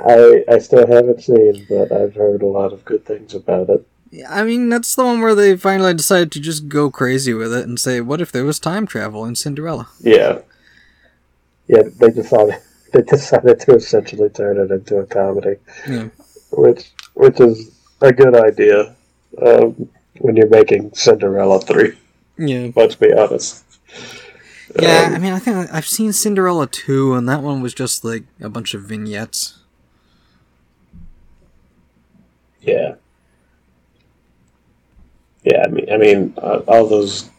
I 0.00 0.44
I 0.48 0.58
still 0.58 0.86
haven't 0.86 1.22
seen, 1.22 1.66
but 1.68 1.90
I've 1.92 2.14
heard 2.14 2.42
a 2.42 2.46
lot 2.46 2.72
of 2.72 2.84
good 2.84 3.04
things 3.04 3.34
about 3.34 3.68
it. 3.70 3.86
Yeah, 4.10 4.26
I 4.30 4.42
mean, 4.44 4.68
that's 4.70 4.94
the 4.94 5.04
one 5.04 5.20
where 5.20 5.34
they 5.34 5.56
finally 5.56 5.92
decided 5.92 6.32
to 6.32 6.40
just 6.40 6.68
go 6.68 6.90
crazy 6.90 7.34
with 7.34 7.52
it 7.52 7.66
and 7.66 7.78
say, 7.78 8.00
what 8.00 8.20
if 8.22 8.32
there 8.32 8.44
was 8.44 8.58
time 8.58 8.86
travel 8.86 9.24
in 9.26 9.34
Cinderella? 9.34 9.88
Yeah, 10.00 10.38
yeah. 11.66 11.82
They 12.00 12.10
decided 12.10 12.56
they 12.92 13.02
decided 13.02 13.60
to 13.60 13.74
essentially 13.74 14.28
turn 14.30 14.56
it 14.58 14.70
into 14.70 14.98
a 14.98 15.06
comedy, 15.06 15.56
Yeah. 15.88 16.08
which 16.52 16.90
which 17.14 17.40
is 17.40 17.70
a 18.00 18.12
good 18.12 18.34
idea 18.34 18.94
um, 19.44 19.88
when 20.20 20.36
you're 20.36 20.48
making 20.48 20.92
Cinderella 20.94 21.60
three. 21.60 21.98
Yeah. 22.38 22.70
Let's 22.76 22.94
be 22.94 23.12
honest. 23.12 23.64
Yeah, 24.80 25.06
Um, 25.08 25.14
I 25.14 25.18
mean, 25.18 25.32
I 25.32 25.38
think 25.38 25.72
I've 25.72 25.86
seen 25.88 26.12
Cinderella 26.12 26.66
2, 26.66 27.14
and 27.14 27.26
that 27.28 27.42
one 27.42 27.62
was 27.62 27.72
just 27.74 28.04
like 28.04 28.24
a 28.40 28.48
bunch 28.50 28.74
of 28.74 28.82
vignettes. 28.82 29.57
Yeah. 32.60 32.94
Yeah, 35.44 35.62
I 35.64 35.68
mean, 35.68 35.92
I 35.92 35.96
mean, 35.96 36.34
uh, 36.36 36.60
all 36.68 36.86
those 36.86 37.30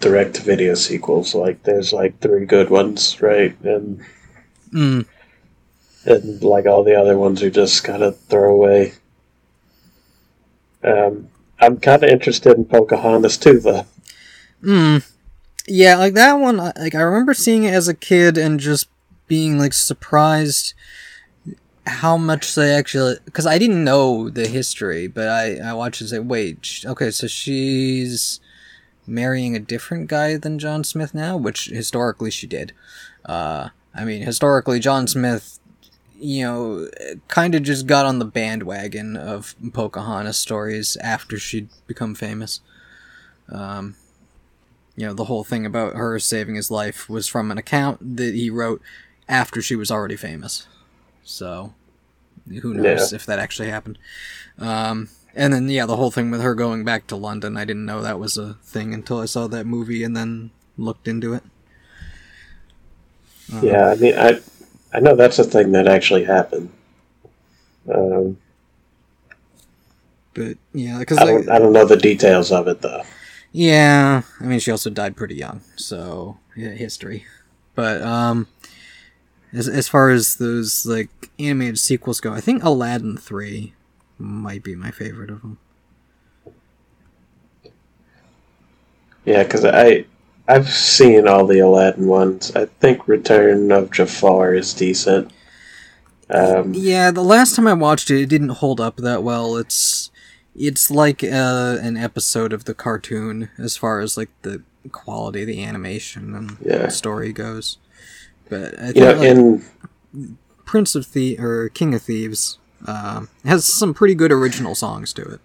direct-to-video 0.00 0.74
sequels, 0.74 1.34
like 1.34 1.62
there's 1.62 1.92
like 1.92 2.20
three 2.20 2.44
good 2.44 2.68
ones, 2.70 3.20
right? 3.22 3.56
And 3.62 4.04
Mm. 4.72 5.06
and 6.04 6.42
like 6.42 6.66
all 6.66 6.82
the 6.82 6.98
other 6.98 7.16
ones 7.16 7.42
are 7.42 7.50
just 7.50 7.84
kind 7.84 8.02
of 8.02 8.18
throwaway. 8.18 8.92
Um, 10.82 11.28
I'm 11.60 11.78
kind 11.78 12.02
of 12.02 12.10
interested 12.10 12.56
in 12.56 12.64
Pocahontas 12.64 13.38
too, 13.38 13.60
though. 13.60 13.86
Mm. 14.62 15.06
Yeah, 15.66 15.96
like 15.96 16.14
that 16.14 16.34
one, 16.34 16.56
like 16.58 16.94
I 16.94 17.00
remember 17.00 17.32
seeing 17.32 17.64
it 17.64 17.72
as 17.72 17.88
a 17.88 17.94
kid 17.94 18.36
and 18.36 18.60
just 18.60 18.88
being 19.28 19.58
like 19.58 19.72
surprised 19.72 20.74
how 21.86 22.16
much 22.16 22.54
they 22.54 22.74
actually 22.74 23.16
because 23.24 23.46
I 23.46 23.58
didn't 23.58 23.84
know 23.84 24.30
the 24.30 24.46
history, 24.46 25.06
but 25.06 25.28
I 25.28 25.56
I 25.58 25.72
watched 25.74 26.00
and 26.00 26.10
say, 26.10 26.18
wait, 26.18 26.84
okay, 26.86 27.10
so 27.10 27.26
she's 27.26 28.40
marrying 29.06 29.54
a 29.54 29.60
different 29.60 30.08
guy 30.08 30.36
than 30.36 30.58
John 30.58 30.84
Smith 30.84 31.14
now, 31.14 31.36
which 31.36 31.66
historically 31.66 32.30
she 32.30 32.46
did. 32.46 32.72
Uh, 33.24 33.68
I 33.94 34.04
mean, 34.04 34.22
historically, 34.22 34.80
John 34.80 35.06
Smith, 35.06 35.58
you 36.18 36.44
know, 36.44 36.88
kind 37.28 37.54
of 37.54 37.62
just 37.62 37.86
got 37.86 38.06
on 38.06 38.18
the 38.18 38.24
bandwagon 38.24 39.16
of 39.16 39.54
Pocahontas 39.72 40.38
stories 40.38 40.96
after 40.96 41.38
she'd 41.38 41.68
become 41.86 42.14
famous. 42.14 42.60
Um, 43.50 43.96
you 44.96 45.06
know, 45.06 45.12
the 45.12 45.24
whole 45.24 45.44
thing 45.44 45.66
about 45.66 45.96
her 45.96 46.18
saving 46.18 46.54
his 46.54 46.70
life 46.70 47.08
was 47.08 47.28
from 47.28 47.50
an 47.50 47.58
account 47.58 48.16
that 48.16 48.34
he 48.34 48.48
wrote 48.48 48.80
after 49.28 49.60
she 49.60 49.76
was 49.76 49.90
already 49.90 50.16
famous. 50.16 50.66
So, 51.24 51.74
who 52.62 52.74
knows 52.74 53.12
if 53.12 53.26
that 53.26 53.38
actually 53.38 53.70
happened. 53.70 53.98
Um, 54.58 55.08
and 55.34 55.52
then, 55.52 55.68
yeah, 55.68 55.86
the 55.86 55.96
whole 55.96 56.10
thing 56.10 56.30
with 56.30 56.42
her 56.42 56.54
going 56.54 56.84
back 56.84 57.06
to 57.08 57.16
London, 57.16 57.56
I 57.56 57.64
didn't 57.64 57.86
know 57.86 58.02
that 58.02 58.20
was 58.20 58.36
a 58.36 58.54
thing 58.62 58.94
until 58.94 59.18
I 59.20 59.26
saw 59.26 59.48
that 59.48 59.66
movie 59.66 60.04
and 60.04 60.16
then 60.16 60.50
looked 60.76 61.08
into 61.08 61.34
it. 61.34 61.42
Um, 63.52 63.64
Yeah, 63.64 63.88
I 63.90 63.94
mean, 63.96 64.14
I 64.16 64.40
I 64.92 65.00
know 65.00 65.16
that's 65.16 65.38
a 65.38 65.44
thing 65.44 65.72
that 65.72 65.88
actually 65.88 66.24
happened. 66.24 66.70
Um, 67.92 68.38
But, 70.34 70.58
yeah, 70.72 70.98
because, 70.98 71.18
I 71.18 71.24
don't 71.24 71.48
I 71.48 71.58
don't 71.58 71.72
know 71.72 71.86
the 71.86 71.96
details 71.96 72.50
of 72.52 72.66
it 72.68 72.80
though. 72.82 73.02
Yeah, 73.52 74.22
I 74.40 74.44
mean, 74.44 74.58
she 74.58 74.72
also 74.72 74.90
died 74.90 75.16
pretty 75.16 75.36
young, 75.36 75.60
so 75.76 76.38
yeah, 76.56 76.70
history. 76.70 77.24
But 77.76 78.02
um, 78.02 78.48
as 79.54 79.68
as 79.68 79.88
far 79.88 80.10
as 80.10 80.36
those 80.36 80.84
like 80.84 81.30
animated 81.38 81.78
sequels 81.78 82.20
go, 82.20 82.32
I 82.32 82.40
think 82.40 82.62
Aladdin 82.64 83.16
three 83.16 83.74
might 84.18 84.62
be 84.62 84.74
my 84.74 84.90
favorite 84.90 85.30
of 85.30 85.42
them. 85.42 85.58
Yeah, 89.24 89.42
because 89.42 89.64
I 89.64 90.04
I've 90.48 90.68
seen 90.68 91.26
all 91.26 91.46
the 91.46 91.60
Aladdin 91.60 92.06
ones. 92.06 92.54
I 92.54 92.66
think 92.66 93.08
Return 93.08 93.72
of 93.72 93.90
Jafar 93.90 94.54
is 94.54 94.74
decent. 94.74 95.30
Um, 96.30 96.72
Yeah, 96.74 97.10
the 97.10 97.22
last 97.22 97.54
time 97.54 97.66
I 97.66 97.72
watched 97.74 98.10
it, 98.10 98.20
it 98.22 98.28
didn't 98.28 98.48
hold 98.50 98.80
up 98.80 98.96
that 98.98 99.22
well. 99.22 99.56
It's 99.56 100.10
it's 100.54 100.90
like 100.90 101.24
uh, 101.24 101.78
an 101.80 101.96
episode 101.96 102.52
of 102.52 102.64
the 102.64 102.74
cartoon 102.74 103.48
as 103.58 103.76
far 103.76 104.00
as 104.00 104.16
like 104.16 104.30
the 104.42 104.62
quality 104.92 105.42
of 105.42 105.46
the 105.48 105.64
animation 105.64 106.34
and 106.34 106.56
Yeah. 106.64 106.88
story 106.88 107.32
goes. 107.32 107.78
But 108.48 108.78
I 108.78 108.92
think 108.92 108.96
you 108.96 109.02
know, 109.02 109.12
like, 109.12 109.28
in 109.28 110.38
Prince 110.64 110.94
of 110.94 111.06
Thieves 111.06 111.40
or 111.40 111.68
King 111.70 111.94
of 111.94 112.02
Thieves 112.02 112.58
um, 112.86 113.28
has 113.44 113.64
some 113.64 113.94
pretty 113.94 114.14
good 114.14 114.32
original 114.32 114.74
songs 114.74 115.12
to 115.14 115.22
it. 115.22 115.40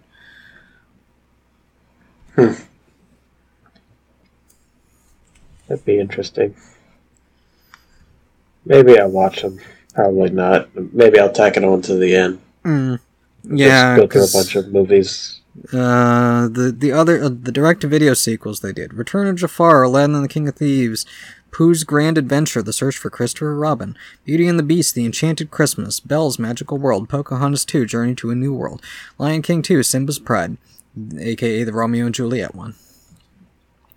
Hmm. 2.36 2.62
that'd 5.68 5.84
be 5.84 5.98
interesting. 5.98 6.54
Maybe 8.64 8.98
I'll 8.98 9.10
watch 9.10 9.42
them. 9.42 9.58
Probably 9.94 10.30
not. 10.30 10.68
Maybe 10.94 11.18
I'll 11.18 11.32
tack 11.32 11.56
it 11.56 11.64
on 11.64 11.82
to 11.82 11.94
the 11.96 12.14
end. 12.14 12.40
Mm. 12.64 13.00
Yeah, 13.44 13.96
Just 13.96 14.00
go 14.00 14.06
through 14.06 14.40
a 14.40 14.42
bunch 14.42 14.56
of 14.56 14.72
movies. 14.72 15.40
uh, 15.72 16.46
the 16.48 16.74
the 16.76 16.92
other 16.92 17.22
uh, 17.24 17.28
the 17.30 17.50
direct 17.50 17.80
to 17.80 17.88
video 17.88 18.14
sequels 18.14 18.60
they 18.60 18.72
did: 18.72 18.94
Return 18.94 19.26
of 19.26 19.36
Jafar, 19.36 19.82
Aladdin 19.82 20.14
and 20.14 20.24
the 20.24 20.28
King 20.28 20.46
of 20.46 20.56
Thieves, 20.56 21.06
Pooh's 21.50 21.84
Grand 21.84 22.16
Adventure, 22.18 22.62
The 22.62 22.72
Search 22.72 22.96
for 22.96 23.10
Christopher 23.10 23.56
Robin, 23.56 23.96
Beauty 24.24 24.46
and 24.46 24.58
the 24.58 24.62
Beast, 24.64 24.94
The 24.94 25.04
Enchanted 25.04 25.50
Christmas, 25.50 26.00
Belle's 26.00 26.38
Magical 26.38 26.78
World, 26.78 27.08
Pocahontas 27.08 27.64
2, 27.64 27.86
Journey 27.86 28.14
to 28.16 28.30
a 28.30 28.34
New 28.34 28.54
World, 28.54 28.82
Lion 29.18 29.42
King 29.42 29.62
2, 29.62 29.82
Simba's 29.82 30.18
Pride, 30.18 30.56
aka 31.18 31.64
the 31.64 31.72
Romeo 31.72 32.06
and 32.06 32.14
Juliet 32.14 32.54
one, 32.54 32.74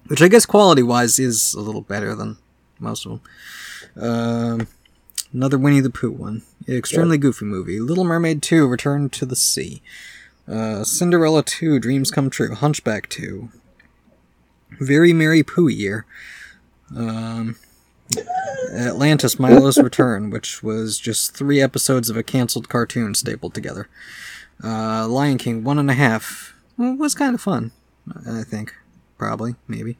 which 0.08 0.22
I 0.22 0.28
guess 0.28 0.46
quality 0.46 0.84
wise 0.84 1.20
is 1.20 1.54
a 1.54 1.62
little 1.62 1.82
better 1.82 2.16
than 2.16 2.38
most 2.80 3.06
of 3.06 3.22
them. 3.94 4.04
Um, 4.04 4.68
another 5.32 5.58
Winnie 5.58 5.80
the 5.80 5.90
Pooh 5.90 6.12
one, 6.12 6.44
extremely 6.68 7.18
goofy 7.18 7.46
movie. 7.46 7.80
Little 7.80 8.04
Mermaid 8.04 8.42
2, 8.42 8.68
Return 8.68 9.10
to 9.12 9.26
the 9.26 9.36
Sea. 9.36 9.82
Uh, 10.48 10.84
Cinderella 10.84 11.44
2, 11.44 11.80
Dreams 11.80 12.12
Come 12.12 12.30
True. 12.30 12.54
Hunchback 12.54 13.08
2. 13.10 13.50
Very 14.80 15.14
Merry 15.14 15.44
Pooh 15.44 15.70
Year. 15.70 16.06
Um, 16.96 17.56
Atlantis 18.76 19.40
Milo's 19.40 19.78
Return, 19.78 20.30
which 20.30 20.64
was 20.64 21.00
just 21.00 21.36
three 21.36 21.62
episodes 21.62 22.10
of 22.10 22.18
a 22.18 22.24
canceled 22.24 22.70
cartoon 22.70 23.16
stapled 23.16 23.54
together. 23.54 23.90
Uh, 24.64 25.08
Lion 25.08 25.38
King, 25.38 25.64
one 25.64 25.80
and 25.80 25.90
a 25.90 25.94
half. 25.94 26.54
Was 26.78 27.16
kind 27.16 27.36
of 27.36 27.42
fun, 27.42 27.72
I 28.28 28.44
think. 28.44 28.74
Probably, 29.18 29.56
maybe. 29.68 29.98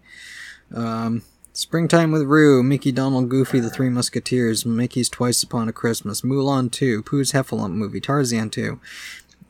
Um, 0.74 1.24
Springtime 1.54 2.12
with 2.12 2.24
Roo, 2.24 2.64
Mickey, 2.64 2.92
Donald, 2.92 3.30
Goofy, 3.30 3.60
The 3.60 3.70
Three 3.70 3.90
Musketeers, 3.90 4.66
Mickey's 4.66 5.08
Twice 5.08 5.44
Upon 5.44 5.70
a 5.70 5.72
Christmas, 5.72 6.22
Mulan 6.22 6.72
2, 6.72 7.04
Pooh's 7.04 7.32
Heffalump 7.32 7.74
movie, 7.74 8.02
Tarzan 8.02 8.50
2, 8.50 8.80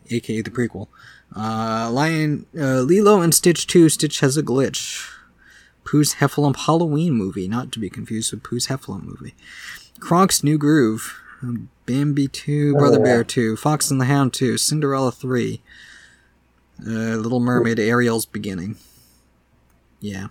aka 0.09 0.41
the 0.41 0.51
prequel. 0.51 0.89
Uh, 1.33 1.89
Lion, 1.89 2.45
uh, 2.57 2.81
Lilo 2.81 3.21
and 3.21 3.33
Stitch 3.33 3.67
2, 3.67 3.87
Stitch 3.87 4.19
has 4.19 4.35
a 4.35 4.43
glitch. 4.43 5.12
Pooh's 5.83 6.15
Heffalump 6.15 6.65
Halloween 6.65 7.13
movie, 7.13 7.47
not 7.47 7.71
to 7.73 7.79
be 7.79 7.89
confused 7.89 8.31
with 8.31 8.43
Pooh's 8.43 8.67
Heffalump 8.67 9.03
movie. 9.03 9.35
Kronk's 9.99 10.43
New 10.43 10.57
Groove, 10.57 11.19
Bambi 11.85 12.27
2, 12.27 12.75
Brother 12.75 12.97
yeah. 12.97 13.03
Bear 13.03 13.23
2, 13.23 13.55
Fox 13.55 13.91
and 13.91 13.99
the 13.99 14.05
Hound 14.05 14.33
2, 14.33 14.57
Cinderella 14.57 15.11
3, 15.11 15.61
uh, 16.85 16.89
Little 16.89 17.39
Mermaid, 17.39 17.79
Ariel's 17.79 18.25
Beginning. 18.25 18.77
Yeah. 19.99 20.27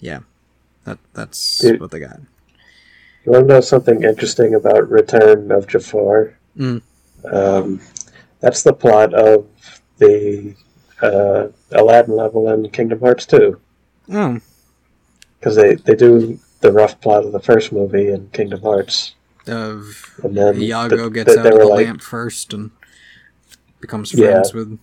Yeah. 0.00 0.20
That 0.84 0.98
that's 1.14 1.58
Dude. 1.58 1.80
what 1.80 1.90
they 1.90 2.00
got. 2.00 2.20
You 3.24 3.32
want 3.32 3.48
to 3.48 3.54
know 3.54 3.60
something 3.60 4.04
interesting 4.04 4.54
about 4.54 4.90
Return 4.90 5.50
of 5.50 5.66
Jafar? 5.66 6.36
Mm. 6.58 6.82
Um, 7.32 7.80
that's 8.40 8.62
the 8.62 8.74
plot 8.74 9.14
of 9.14 9.46
the 9.96 10.54
uh, 11.02 11.48
Aladdin 11.72 12.16
level 12.16 12.48
in 12.50 12.68
Kingdom 12.70 13.00
Hearts 13.00 13.26
2. 13.26 13.60
Oh, 14.12 14.38
Because 15.38 15.56
they, 15.56 15.74
they 15.76 15.94
do 15.94 16.38
the 16.60 16.72
rough 16.72 17.00
plot 17.00 17.24
of 17.24 17.32
the 17.32 17.40
first 17.40 17.72
movie 17.72 18.08
in 18.10 18.28
Kingdom 18.30 18.60
Hearts. 18.62 19.14
of 19.46 20.18
And 20.22 20.36
then 20.36 20.60
Iago 20.62 20.96
th- 20.96 21.12
gets 21.12 21.34
th- 21.34 21.38
out 21.46 21.52
of 21.52 21.58
the 21.58 21.66
like, 21.66 21.86
lamp 21.86 22.00
first 22.02 22.52
and 22.54 22.70
becomes 23.80 24.12
Yeah. 24.14 24.32
friends 24.32 24.54
with 24.54 24.78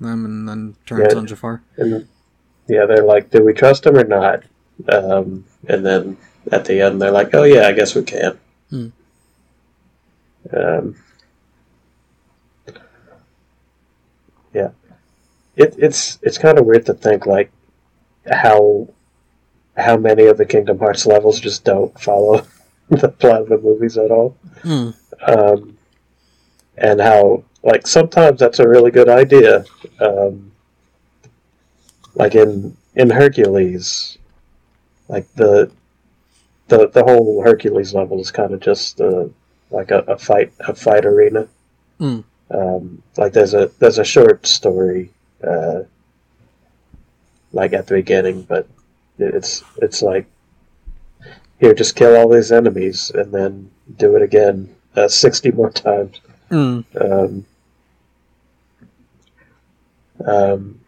them 0.00 0.24
and 0.24 0.48
then 0.48 0.76
turns 0.86 1.12
Yeah. 1.12 1.18
on 1.18 1.26
Jafar. 1.26 1.62
And 1.76 2.06
yeah, 2.68 2.84
they're 2.86 3.04
like, 3.04 3.30
do 3.30 3.42
we 3.44 3.52
trust 3.52 3.86
him 3.86 3.96
or 3.96 4.04
not? 4.04 4.42
Um, 4.88 5.44
and 5.68 5.84
then 5.86 6.16
at 6.52 6.64
the 6.64 6.80
end, 6.80 7.00
they're 7.00 7.10
like, 7.10 7.34
oh 7.34 7.44
yeah, 7.44 7.66
I 7.68 7.72
guess 7.72 7.94
we 7.94 8.02
can. 8.02 8.38
Hmm. 8.70 8.88
Um, 10.52 10.96
yeah, 14.52 14.70
it, 15.56 15.74
it's 15.78 16.18
it's 16.22 16.38
kind 16.38 16.58
of 16.58 16.66
weird 16.66 16.86
to 16.86 16.94
think 16.94 17.26
like 17.26 17.50
how 18.30 18.88
how 19.76 19.96
many 19.96 20.26
of 20.26 20.38
the 20.38 20.46
Kingdom 20.46 20.78
Hearts 20.78 21.06
levels 21.06 21.40
just 21.40 21.64
don't 21.64 21.98
follow 22.00 22.46
the 22.88 23.08
plot 23.08 23.42
of 23.42 23.48
the 23.48 23.58
movies 23.58 23.98
at 23.98 24.10
all. 24.10 24.36
Mm. 24.62 24.94
Um, 25.26 25.78
and 26.76 27.00
how 27.00 27.44
like 27.62 27.86
sometimes 27.86 28.40
that's 28.40 28.58
a 28.58 28.68
really 28.68 28.90
good 28.90 29.08
idea. 29.08 29.64
Um, 30.00 30.52
like 32.14 32.34
in 32.34 32.76
in 32.94 33.10
Hercules, 33.10 34.18
like 35.08 35.32
the 35.34 35.70
the 36.68 36.88
the 36.88 37.02
whole 37.02 37.42
Hercules 37.42 37.94
level 37.94 38.20
is 38.20 38.30
kind 38.30 38.52
of 38.52 38.60
just 38.60 39.00
uh, 39.00 39.26
like 39.70 39.90
a, 39.90 39.98
a 40.00 40.18
fight 40.18 40.52
a 40.60 40.74
fight 40.74 41.04
arena. 41.04 41.48
Mm. 42.00 42.24
Um, 42.50 43.02
like 43.16 43.32
there's 43.32 43.54
a 43.54 43.70
there's 43.78 43.98
a 43.98 44.04
short 44.04 44.46
story 44.46 45.10
uh, 45.46 45.84
like 47.52 47.72
at 47.72 47.86
the 47.86 47.94
beginning, 47.94 48.42
but 48.42 48.68
it's 49.18 49.62
it's 49.78 50.02
like 50.02 50.26
here 51.58 51.74
just 51.74 51.96
kill 51.96 52.16
all 52.16 52.28
these 52.28 52.52
enemies 52.52 53.10
and 53.10 53.32
then 53.32 53.70
do 53.96 54.16
it 54.16 54.22
again 54.22 54.74
uh, 54.96 55.08
sixty 55.08 55.50
more 55.50 55.70
times. 55.70 56.20
Mm. 56.50 56.84
Um, 57.00 57.46
um, 60.26 60.80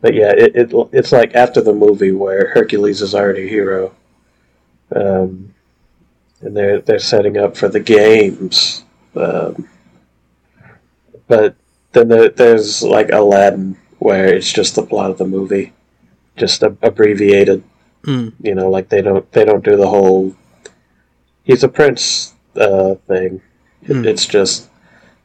but 0.00 0.14
yeah, 0.14 0.30
it, 0.30 0.54
it 0.54 0.72
it's 0.92 1.12
like 1.12 1.34
after 1.34 1.60
the 1.60 1.72
movie 1.72 2.12
where 2.12 2.48
Hercules 2.48 3.02
is 3.02 3.14
already 3.14 3.44
a 3.44 3.48
hero, 3.48 3.94
um, 4.94 5.54
and 6.40 6.56
they're 6.56 6.80
they're 6.80 6.98
setting 6.98 7.36
up 7.36 7.56
for 7.56 7.68
the 7.68 7.80
games. 7.80 8.84
Um, 9.14 9.68
but 11.26 11.56
then 11.92 12.08
there, 12.08 12.28
there's 12.28 12.82
like 12.82 13.10
Aladdin, 13.10 13.76
where 14.06 14.32
it's 14.32 14.52
just 14.52 14.76
the 14.76 14.86
plot 14.86 15.10
of 15.10 15.18
the 15.18 15.26
movie, 15.26 15.72
just 16.36 16.62
a, 16.62 16.76
abbreviated. 16.80 17.64
Mm. 18.04 18.34
You 18.40 18.54
know, 18.54 18.70
like 18.70 18.88
they 18.88 19.02
don't 19.02 19.30
they 19.32 19.44
don't 19.44 19.64
do 19.64 19.76
the 19.76 19.88
whole 19.88 20.36
he's 21.42 21.64
a 21.64 21.68
prince 21.68 22.34
uh, 22.54 22.94
thing. 23.08 23.42
Hmm. 23.84 24.04
It's 24.04 24.26
just 24.26 24.70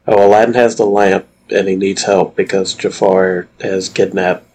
oh, 0.08 0.26
Aladdin 0.26 0.54
has 0.54 0.74
the 0.76 0.84
lamp 0.86 1.26
and 1.48 1.68
he 1.68 1.76
needs 1.76 2.02
help 2.02 2.34
because 2.34 2.74
Jafar 2.74 3.46
has 3.60 3.88
kidnapped 3.88 4.46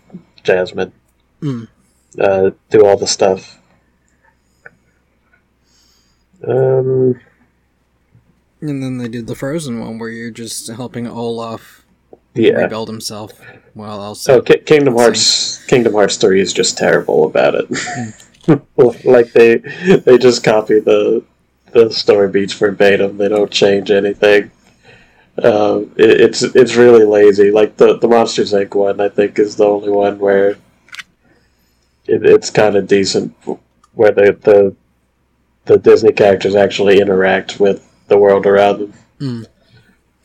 Jasmine. 0.44 0.92
Mm. 1.42 1.68
Uh, 2.20 2.52
do 2.70 2.86
all 2.86 2.98
the 2.98 3.08
stuff. 3.08 3.60
Um, 6.46 7.20
And 8.62 8.84
then 8.84 8.98
they 8.98 9.08
did 9.08 9.28
the 9.28 9.36
Frozen 9.36 9.80
one 9.80 10.00
where 10.00 10.10
you're 10.10 10.32
just 10.32 10.68
helping 10.68 11.08
Olaf 11.08 11.87
yeah. 12.38 12.54
rebuild 12.54 12.88
himself 12.90 13.32
Well, 13.76 14.00
also. 14.00 14.38
Oh, 14.38 14.42
Ki- 14.42 14.60
Kingdom 14.60 14.96
Hearts. 14.96 15.64
Kingdom 15.66 15.94
Hearts 15.94 16.18
three 16.18 16.42
is 16.42 16.54
just 16.54 16.78
terrible 16.78 17.26
about 17.26 17.56
it. 17.56 17.68
like 19.06 19.34
they 19.34 19.58
they 20.06 20.18
just 20.18 20.44
copy 20.44 20.80
the 20.80 21.24
the 21.74 21.92
story 21.92 22.30
beats 22.30 22.54
verbatim. 22.54 23.18
They 23.18 23.28
don't 23.30 23.52
change 23.52 23.92
anything. 23.92 24.52
Um, 25.44 25.92
it, 25.98 26.10
it's 26.22 26.42
it's 26.44 26.76
really 26.76 27.04
lazy. 27.06 27.52
Like 27.52 27.78
the 27.78 27.98
the 27.98 28.08
Monsters 28.08 28.54
Inc. 28.54 28.74
one, 28.74 29.00
I 29.02 29.10
think 29.10 29.38
is 29.38 29.56
the 29.58 29.66
only 29.66 29.90
one 29.92 30.18
where 30.18 30.52
it, 32.08 32.26
it's 32.26 32.50
kind 32.50 32.76
of 32.76 32.88
decent, 32.88 33.36
where 33.94 34.12
the, 34.12 34.38
the 34.42 34.76
the 35.66 35.78
Disney 35.78 36.14
characters 36.14 36.56
actually 36.56 37.00
interact 37.02 37.60
with 37.60 37.84
the 38.08 38.18
world 38.18 38.46
around 38.46 38.80
them, 38.80 38.94
Mm. 39.20 39.46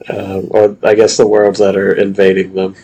Um, 0.09 0.49
or 0.51 0.77
I 0.83 0.95
guess 0.95 1.17
the 1.17 1.27
worlds 1.27 1.59
that 1.59 1.77
are 1.77 1.93
invading 1.93 2.55
them. 2.55 2.75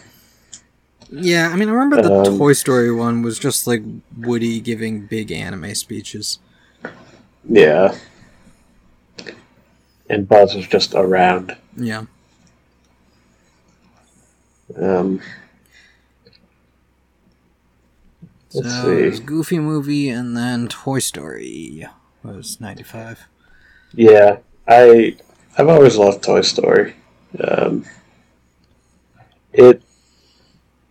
Yeah, 1.11 1.49
I 1.53 1.57
mean, 1.57 1.69
I 1.69 1.73
remember 1.73 2.01
the 2.03 2.12
Um, 2.12 2.39
Toy 2.39 2.53
Story 2.53 2.93
one 2.93 3.23
was 3.23 3.39
just 3.39 3.66
like 3.66 3.83
Woody 4.16 4.61
giving 4.61 5.07
big 5.07 5.31
anime 5.33 5.75
speeches. 5.75 6.39
Yeah. 7.49 7.95
And 10.09 10.29
Buzz 10.29 10.55
was 10.55 10.66
just 10.66 10.95
around. 10.95 11.57
Yeah. 11.77 12.05
Um, 14.77 15.21
Let's 18.53 18.83
it 18.85 19.01
was 19.01 19.19
see. 19.19 19.19
Goofy 19.19 19.59
movie 19.59 20.09
and 20.09 20.37
then 20.37 20.69
Toy 20.69 20.99
Story 21.01 21.87
was 22.23 22.61
95. 22.61 23.27
yeah, 23.95 24.39
I 24.66 25.16
I've 25.57 25.69
always 25.69 25.97
loved 25.97 26.23
Toy 26.23 26.43
Story. 26.43 26.95
Um, 27.43 27.85
it 29.53 29.83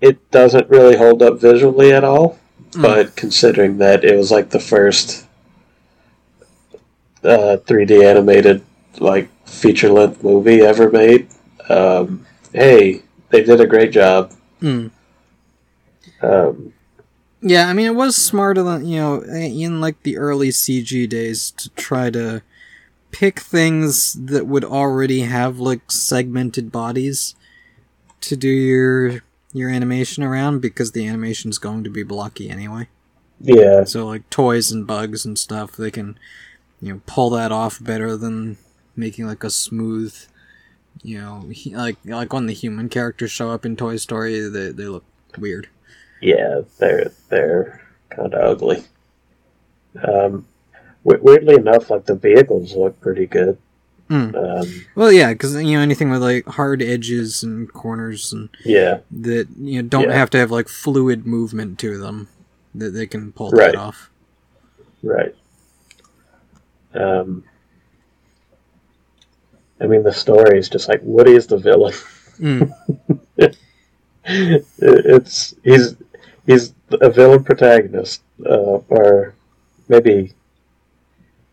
it 0.01 0.29
doesn't 0.31 0.69
really 0.69 0.95
hold 0.97 1.21
up 1.21 1.39
visually 1.39 1.91
at 1.91 2.03
all, 2.03 2.37
Mm. 2.73 2.81
but 2.81 3.15
considering 3.15 3.77
that 3.77 4.03
it 4.03 4.15
was 4.17 4.31
like 4.31 4.49
the 4.49 4.59
first 4.59 5.25
uh, 7.23 7.57
3D 7.65 8.03
animated 8.03 8.63
like 8.99 9.29
feature 9.45 9.89
length 9.89 10.23
movie 10.23 10.61
ever 10.61 10.89
made, 10.89 11.27
um, 11.69 12.25
hey, 12.53 13.01
they 13.29 13.43
did 13.43 13.59
a 13.61 13.67
great 13.67 13.91
job. 13.91 14.31
Mm. 14.61 14.91
Um, 16.21 16.73
Yeah, 17.41 17.67
I 17.69 17.73
mean, 17.73 17.85
it 17.87 17.95
was 17.95 18.15
smarter 18.15 18.63
than, 18.63 18.85
you 18.85 18.99
know, 18.99 19.21
in 19.23 19.79
like 19.79 20.01
the 20.03 20.17
early 20.17 20.49
CG 20.51 21.07
days 21.07 21.51
to 21.51 21.69
try 21.71 22.09
to 22.09 22.41
pick 23.17 23.39
things 23.39 24.13
that 24.13 24.45
would 24.45 24.63
already 24.63 25.21
have 25.21 25.57
like 25.57 25.91
segmented 25.91 26.71
bodies 26.71 27.33
to 28.21 28.37
do 28.37 28.47
your 28.47 29.23
your 29.53 29.71
animation 29.71 30.23
around 30.23 30.59
because 30.59 30.91
the 30.91 31.07
animation's 31.07 31.57
going 31.57 31.83
to 31.83 31.89
be 31.89 32.03
blocky 32.03 32.47
anyway. 32.47 32.87
yeah, 33.41 33.85
So 33.85 34.05
like 34.05 34.29
toys 34.29 34.71
and 34.71 34.85
bugs 34.85 35.25
and 35.25 35.37
stuff, 35.39 35.71
they 35.71 35.89
can 35.89 36.19
you 36.79 36.93
know 36.93 37.01
pull 37.07 37.31
that 37.31 37.51
off 37.51 37.83
better 37.83 38.15
than 38.15 38.57
making 38.95 39.25
like 39.25 39.43
a 39.43 39.49
smooth 39.49 40.15
you 41.01 41.19
know 41.19 41.47
he, 41.51 41.75
like 41.75 41.97
like 42.05 42.31
when 42.31 42.45
the 42.45 42.53
human 42.53 42.87
characters 42.87 43.31
show 43.31 43.49
up 43.49 43.65
in 43.65 43.75
Toy 43.75 43.97
Story 43.97 44.39
they 44.41 44.69
they 44.69 44.87
look 44.87 45.05
weird. 45.39 45.69
Yeah, 46.21 46.61
they're 46.77 47.11
they're 47.29 47.81
kind 48.11 48.31
of 48.35 48.51
ugly. 48.51 48.83
Um, 50.03 50.45
weirdly 51.07 51.55
enough, 51.55 51.89
like 51.89 52.05
the 52.05 52.15
vehicles 52.15 52.75
look 52.75 52.99
pretty 52.99 53.25
good. 53.25 53.57
Hmm. 54.09 54.35
Um, 54.35 54.85
Well, 54.95 55.11
yeah, 55.11 55.33
because 55.33 55.53
you 55.55 55.73
know 55.73 55.81
anything 55.81 56.09
with 56.09 56.21
like 56.21 56.45
hard 56.45 56.81
edges 56.81 57.43
and 57.43 57.71
corners 57.73 58.31
and 58.31 58.49
yeah, 58.63 58.99
that 59.11 59.47
you 59.59 59.81
know 59.81 59.87
don't 59.89 60.09
Yeah. 60.09 60.15
have 60.17 60.29
to 60.31 60.37
have 60.37 60.49
like 60.51 60.69
fluid 60.69 61.25
movement 61.27 61.77
to 61.79 61.97
them 61.97 62.27
that 62.75 62.91
they 62.91 63.05
can 63.07 63.31
pull 63.33 63.51
Right. 63.51 63.71
that 63.71 63.75
off. 63.77 64.09
right. 65.03 65.35
Um, 66.93 67.43
I 69.79 69.85
mean, 69.87 70.03
the 70.03 70.13
story 70.13 70.57
is 70.57 70.69
just 70.69 70.87
like 70.87 71.01
Woody 71.03 71.33
is 71.33 71.47
the 71.47 71.57
villain. 71.57 71.93
Mm. 72.39 72.71
It- 74.29 74.65
it's 74.79 75.55
he's 75.63 75.95
he's 76.45 76.73
a 76.91 77.09
villain 77.09 77.43
protagonist, 77.45 78.21
uh, 78.45 78.79
or 78.89 79.33
maybe. 79.87 80.33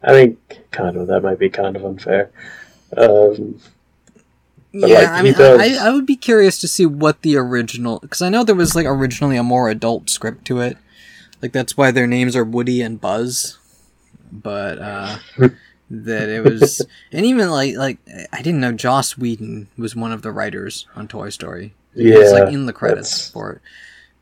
I 0.05 0.11
think 0.12 0.38
kind 0.70 0.96
of. 0.96 1.07
That 1.09 1.22
might 1.22 1.38
be 1.38 1.48
kind 1.50 1.76
of 1.76 1.84
unfair. 1.84 2.30
Um, 2.96 3.59
yeah, 4.72 4.98
like, 4.98 5.09
I 5.09 5.22
mean, 5.22 5.32
does- 5.34 5.61
I, 5.61 5.86
I 5.88 5.92
would 5.92 6.07
be 6.07 6.16
curious 6.16 6.61
to 6.61 6.68
see 6.68 6.84
what 6.86 7.22
the 7.22 7.36
original 7.36 8.00
because 8.00 8.22
I 8.22 8.28
know 8.28 8.44
there 8.44 8.55
was 8.55 8.74
like 8.74 8.86
originally 8.86 9.36
a 9.36 9.42
more 9.42 9.68
adult 9.68 10.11
script 10.11 10.44
to 10.46 10.61
it, 10.61 10.76
like 11.42 11.52
that's 11.52 11.76
why 11.76 11.90
their 11.90 12.07
names 12.07 12.34
are 12.36 12.44
Woody 12.44 12.82
and 12.82 13.00
Buzz, 13.00 13.59
but 14.32 14.78
uh, 14.78 15.18
that 15.90 16.28
it 16.28 16.42
was 16.44 16.82
and 17.12 17.24
even 17.24 17.50
like 17.50 17.76
like 17.76 17.98
I 18.32 18.42
didn't 18.42 18.61
know 18.61 18.72
Joss 18.72 19.16
Whedon 19.16 19.68
was 19.78 19.94
one 19.94 20.12
of 20.12 20.22
the 20.22 20.32
writers 20.32 20.86
on 20.96 21.07
Toy 21.09 21.30
Story. 21.30 21.74
Yeah, 21.94 22.18
like 22.30 22.52
in 22.52 22.66
the 22.66 22.72
credits 22.72 23.11
that's- 23.11 23.30
for 23.30 23.52
it, 23.52 23.61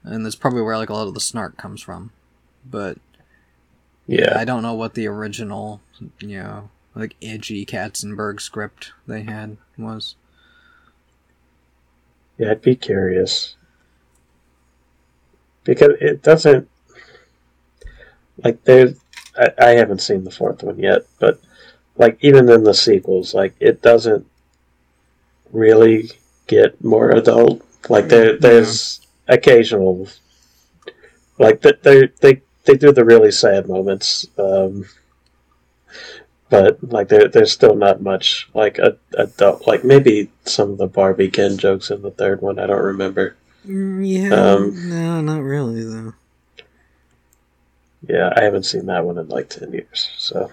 and 0.05 0.25
that's 0.25 0.37
probably 0.37 0.61
where 0.63 0.77
like 0.77 0.91
a 0.91 0.95
lot 0.95 1.09
of 1.09 1.15
the 1.15 1.21
snark 1.21 1.57
comes 1.57 1.81
from. 1.81 2.11
But 2.71 2.99
yeah, 4.07 4.37
I 4.39 4.45
don't 4.45 4.63
know 4.63 4.75
what 4.75 4.95
the 4.95 5.07
original, 5.07 5.81
you 6.21 6.39
know, 6.39 6.71
like 6.95 7.17
edgy 7.23 7.65
Katzenberg 7.65 8.41
script 8.41 8.93
they 9.07 9.23
had 9.23 9.57
was. 9.79 10.17
Yeah, 12.39 12.51
I'd 12.53 12.63
be 12.63 12.75
curious. 12.75 13.57
Because 15.65 15.93
it 16.01 16.23
doesn't 16.23 16.69
like 18.43 18.65
there's 18.65 18.99
I, 19.39 19.53
I 19.59 19.69
haven't 19.71 20.03
seen 20.03 20.25
the 20.25 20.31
fourth 20.31 20.63
one 20.63 20.79
yet, 20.79 21.03
but 21.19 21.41
like 21.97 22.19
even 22.21 22.49
in 22.49 22.65
the 22.65 22.75
sequels, 22.75 23.35
like 23.35 23.55
it 23.61 23.83
doesn't 23.83 24.27
really 25.53 26.11
get 26.47 26.83
more 26.83 27.11
adult. 27.11 27.63
Like 27.89 28.09
there 28.09 28.37
there's 28.37 29.01
occasional 29.29 30.09
like 31.39 31.61
that 31.63 31.83
they 31.83 32.09
they 32.21 32.43
they 32.65 32.75
do 32.77 32.93
the 32.93 33.05
really 33.05 33.33
sad 33.33 33.69
moments. 33.69 34.27
Um 34.39 34.87
but 36.51 36.83
like 36.93 37.09
there, 37.09 37.29
there's 37.29 37.53
still 37.53 37.75
not 37.75 38.03
much 38.03 38.49
like 38.55 38.79
a 38.79 38.97
adult 39.15 39.67
like 39.67 39.85
maybe 39.85 40.31
some 40.45 40.71
of 40.73 40.79
the 40.79 40.87
Barbie 40.87 41.31
Ken 41.31 41.57
jokes 41.57 41.91
in 41.91 42.03
the 42.03 42.11
third 42.11 42.43
one. 42.43 42.59
I 42.59 42.67
don't 42.67 42.83
remember. 42.83 43.37
Mm, 43.67 44.07
Yeah, 44.07 44.35
Um, 44.35 44.89
no, 44.91 45.21
not 45.21 45.43
really 45.43 45.83
though. 45.85 46.15
Yeah, 48.09 48.33
I 48.37 48.43
haven't 48.43 48.65
seen 48.65 48.87
that 48.87 49.05
one 49.05 49.19
in 49.19 49.29
like 49.29 49.49
ten 49.49 49.73
years. 49.73 50.11
So 50.19 50.51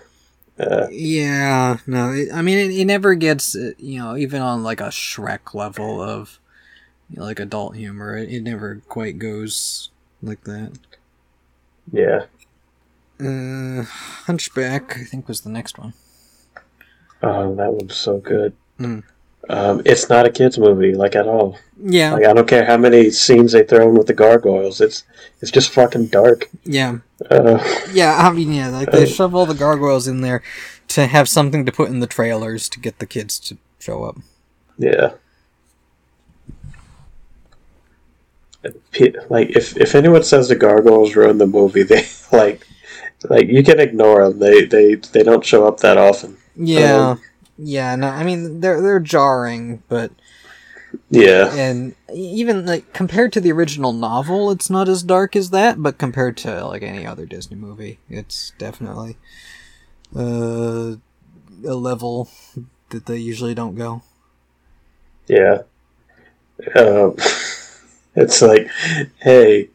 Uh, 0.59 0.87
Yeah, 0.91 1.77
no, 1.87 2.11
it, 2.13 2.29
I 2.33 2.41
mean, 2.41 2.57
it, 2.59 2.71
it 2.77 2.85
never 2.85 3.15
gets, 3.15 3.55
uh, 3.55 3.71
you 3.79 3.99
know, 3.99 4.17
even 4.17 4.41
on 4.41 4.63
like 4.63 4.81
a 4.81 4.89
Shrek 4.89 5.53
level 5.53 6.01
of 6.01 6.39
you 7.09 7.17
know, 7.19 7.25
like 7.25 7.39
adult 7.39 7.75
humor, 7.75 8.17
it, 8.17 8.29
it 8.29 8.41
never 8.43 8.81
quite 8.89 9.19
goes 9.19 9.89
like 10.23 10.43
that. 10.45 10.77
Yeah. 11.91 12.25
Uh, 13.21 13.83
Hunchback, 14.25 14.97
I 14.97 15.03
think, 15.03 15.27
was 15.27 15.41
the 15.41 15.49
next 15.49 15.77
one. 15.77 15.93
Oh, 17.21 17.53
that 17.55 17.73
one's 17.73 17.95
so 17.95 18.17
good. 18.19 18.53
Mm. 18.79 19.03
Um, 19.49 19.81
it's 19.83 20.09
not 20.09 20.25
a 20.25 20.29
kids 20.29 20.57
movie, 20.57 20.93
like 20.93 21.15
at 21.15 21.27
all. 21.27 21.57
Yeah, 21.81 22.13
Like 22.13 22.25
I 22.25 22.33
don't 22.33 22.47
care 22.47 22.65
how 22.65 22.77
many 22.77 23.09
scenes 23.09 23.51
they 23.53 23.63
throw 23.63 23.89
in 23.89 23.95
with 23.95 24.07
the 24.07 24.13
gargoyles. 24.13 24.79
It's 24.79 25.03
it's 25.41 25.51
just 25.51 25.71
fucking 25.71 26.07
dark. 26.07 26.49
yeah, 26.65 26.99
Uh, 27.29 27.57
yeah. 27.91 28.15
I 28.17 28.31
mean, 28.31 28.53
yeah, 28.53 28.69
like 28.69 28.91
they 28.91 29.05
shove 29.05 29.33
all 29.33 29.45
the 29.45 29.53
gargoyles 29.55 30.07
in 30.07 30.21
there 30.21 30.43
to 30.89 31.07
have 31.07 31.27
something 31.27 31.65
to 31.65 31.71
put 31.71 31.89
in 31.89 31.99
the 31.99 32.07
trailers 32.07 32.69
to 32.69 32.79
get 32.79 32.99
the 32.99 33.05
kids 33.05 33.39
to 33.39 33.57
show 33.79 34.03
up. 34.03 34.17
yeah. 34.77 35.13
Like 39.29 39.49
if 39.55 39.77
if 39.77 39.95
anyone 39.95 40.23
says 40.23 40.49
the 40.49 40.55
gargoyles 40.55 41.15
ruin 41.15 41.37
the 41.37 41.47
movie, 41.47 41.83
they 41.83 42.05
like 42.31 42.65
like 43.29 43.47
you 43.47 43.63
can 43.63 43.79
ignore 43.79 44.27
them. 44.27 44.39
They 44.39 44.65
they 44.65 44.95
they 44.95 45.23
don't 45.23 45.45
show 45.45 45.67
up 45.67 45.79
that 45.79 45.97
often. 45.97 46.37
Yeah, 46.55 47.11
Um, 47.11 47.21
yeah. 47.57 47.95
No, 47.95 48.07
I 48.07 48.23
mean 48.23 48.59
they're 48.59 48.81
they're 48.81 48.99
jarring, 48.99 49.83
but 49.87 50.11
Yeah, 51.09 51.53
and 51.55 51.95
even 52.13 52.65
like 52.65 52.93
compared 52.93 53.31
to 53.33 53.41
the 53.41 53.51
original 53.51 53.93
novel 53.93 54.51
it's 54.51 54.69
not 54.69 54.89
as 54.89 55.03
dark 55.03 55.35
as 55.35 55.51
that 55.51 55.81
but 55.81 55.99
compared 55.99 56.35
to 56.37 56.65
like 56.65 56.81
any 56.81 57.05
other 57.05 57.25
disney 57.27 57.55
movie 57.55 57.99
it's 58.09 58.53
definitely 58.57 59.15
uh, 60.15 60.95
a 61.63 61.75
level 61.75 62.29
that 62.89 63.05
they 63.05 63.17
usually 63.17 63.53
don't 63.53 63.75
go 63.75 64.01
yeah. 65.29 65.61
Um, 66.75 67.15
it's 68.15 68.41
like, 68.41 68.67
hey, 69.19 69.69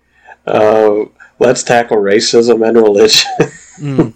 uh, 0.46 1.04
let's 1.38 1.62
tackle 1.62 1.98
racism 1.98 2.66
and 2.66 2.76
religion. 2.76 3.30
Mm. 3.74 4.14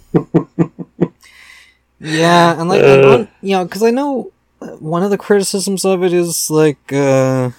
yeah 2.00 2.58
and 2.60 2.68
like 2.68 2.80
Uh. 2.82 3.08
on- 3.12 3.28
you 3.42 3.56
know 3.56 3.64
because 3.64 3.82
i 3.82 3.90
know 3.90 4.30
one 4.78 5.02
of 5.02 5.10
the 5.10 5.18
criticisms 5.18 5.84
of 5.84 6.04
it 6.04 6.12
is 6.12 6.48
like 6.48 6.92
uh 6.92 7.50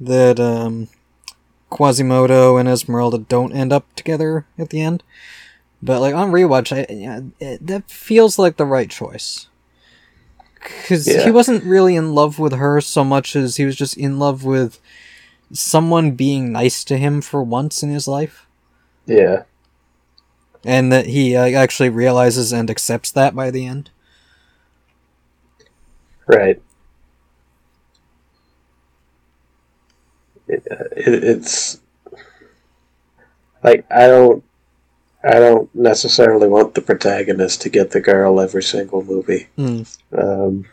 that 0.00 0.40
um 0.40 0.88
quasimodo 1.68 2.56
and 2.56 2.68
esmeralda 2.70 3.18
don't 3.18 3.52
end 3.52 3.70
up 3.72 3.84
together 3.94 4.46
at 4.58 4.70
the 4.70 4.80
end 4.80 5.02
but 5.82 6.00
like 6.00 6.14
on 6.14 6.30
rewatch 6.32 6.72
i 6.74 6.90
yeah, 6.92 7.20
it, 7.38 7.66
that 7.66 7.90
feels 7.90 8.38
like 8.38 8.56
the 8.56 8.64
right 8.64 8.88
choice 8.90 9.48
because 10.62 11.06
Yeah. 11.06 11.24
he 11.24 11.30
wasn't 11.30 11.64
really 11.64 11.96
in 11.96 12.14
love 12.14 12.38
with 12.38 12.54
her 12.54 12.80
so 12.80 13.04
much 13.04 13.36
as 13.36 13.56
he 13.56 13.64
was 13.66 13.76
just 13.76 13.96
in 13.98 14.18
love 14.18 14.42
with 14.44 14.78
someone 15.52 16.12
being 16.12 16.52
nice 16.52 16.84
to 16.84 16.96
him 16.96 17.20
for 17.20 17.42
once 17.42 17.82
in 17.82 17.90
his 17.90 18.08
life 18.08 18.46
yeah, 19.06 19.42
and 20.64 20.92
that 20.92 21.06
he 21.06 21.36
uh, 21.36 21.48
actually 21.50 21.88
realizes 21.88 22.52
and 22.52 22.70
accepts 22.70 23.10
that 23.10 23.34
by 23.34 23.50
the 23.50 23.66
end 23.66 23.90
right. 26.26 26.60
It, 30.48 30.66
it, 30.70 31.24
it's 31.24 31.80
like 33.62 33.84
I 33.90 34.06
don't 34.06 34.44
I 35.24 35.38
don't 35.38 35.72
necessarily 35.74 36.48
want 36.48 36.74
the 36.74 36.82
protagonist 36.82 37.62
to 37.62 37.68
get 37.68 37.90
the 37.90 38.00
girl 38.00 38.40
every 38.40 38.62
single 38.62 39.04
movie. 39.04 39.48
Mm. 39.56 39.98
Um, 40.16 40.66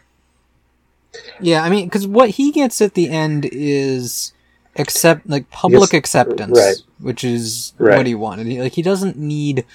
Yeah, 1.39 1.63
I 1.63 1.69
mean, 1.69 1.85
because 1.87 2.07
what 2.07 2.31
he 2.31 2.51
gets 2.51 2.81
at 2.81 2.93
the 2.93 3.09
end 3.09 3.47
is 3.51 4.33
accept 4.79 5.29
like 5.29 5.49
public 5.51 5.93
Yes, 5.93 5.99
acceptance, 5.99 6.57
right. 6.57 6.77
which 6.99 7.23
is 7.23 7.73
Right. 7.77 7.97
what 7.97 8.07
he 8.07 8.15
wanted. 8.15 8.47
He, 8.47 8.61
like 8.61 8.73
he 8.73 8.81
doesn't 8.81 9.17
need 9.17 9.65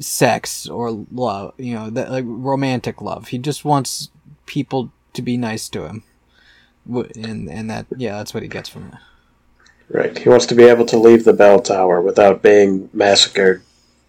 sex 0.00 0.68
or 0.68 1.04
love, 1.12 1.54
you 1.58 1.74
know, 1.74 1.90
that 1.90 2.10
like 2.10 2.24
romantic 2.26 3.00
love. 3.00 3.28
He 3.28 3.38
just 3.38 3.64
wants 3.64 4.10
people 4.46 4.90
to 5.14 5.22
be 5.22 5.36
nice 5.36 5.68
to 5.70 5.86
him, 5.86 6.02
and 7.16 7.48
and 7.50 7.70
that 7.70 7.86
yeah, 7.96 8.16
that's 8.18 8.34
what 8.34 8.42
he 8.42 8.48
gets 8.48 8.68
from 8.68 8.88
it. 8.88 8.94
right. 9.88 10.16
He 10.18 10.28
wants 10.28 10.46
to 10.46 10.54
be 10.54 10.64
able 10.64 10.84
to 10.86 10.98
leave 10.98 11.24
the 11.24 11.32
bell 11.32 11.60
tower 11.60 12.00
without 12.00 12.42
being 12.42 12.90
massacred 12.92 13.62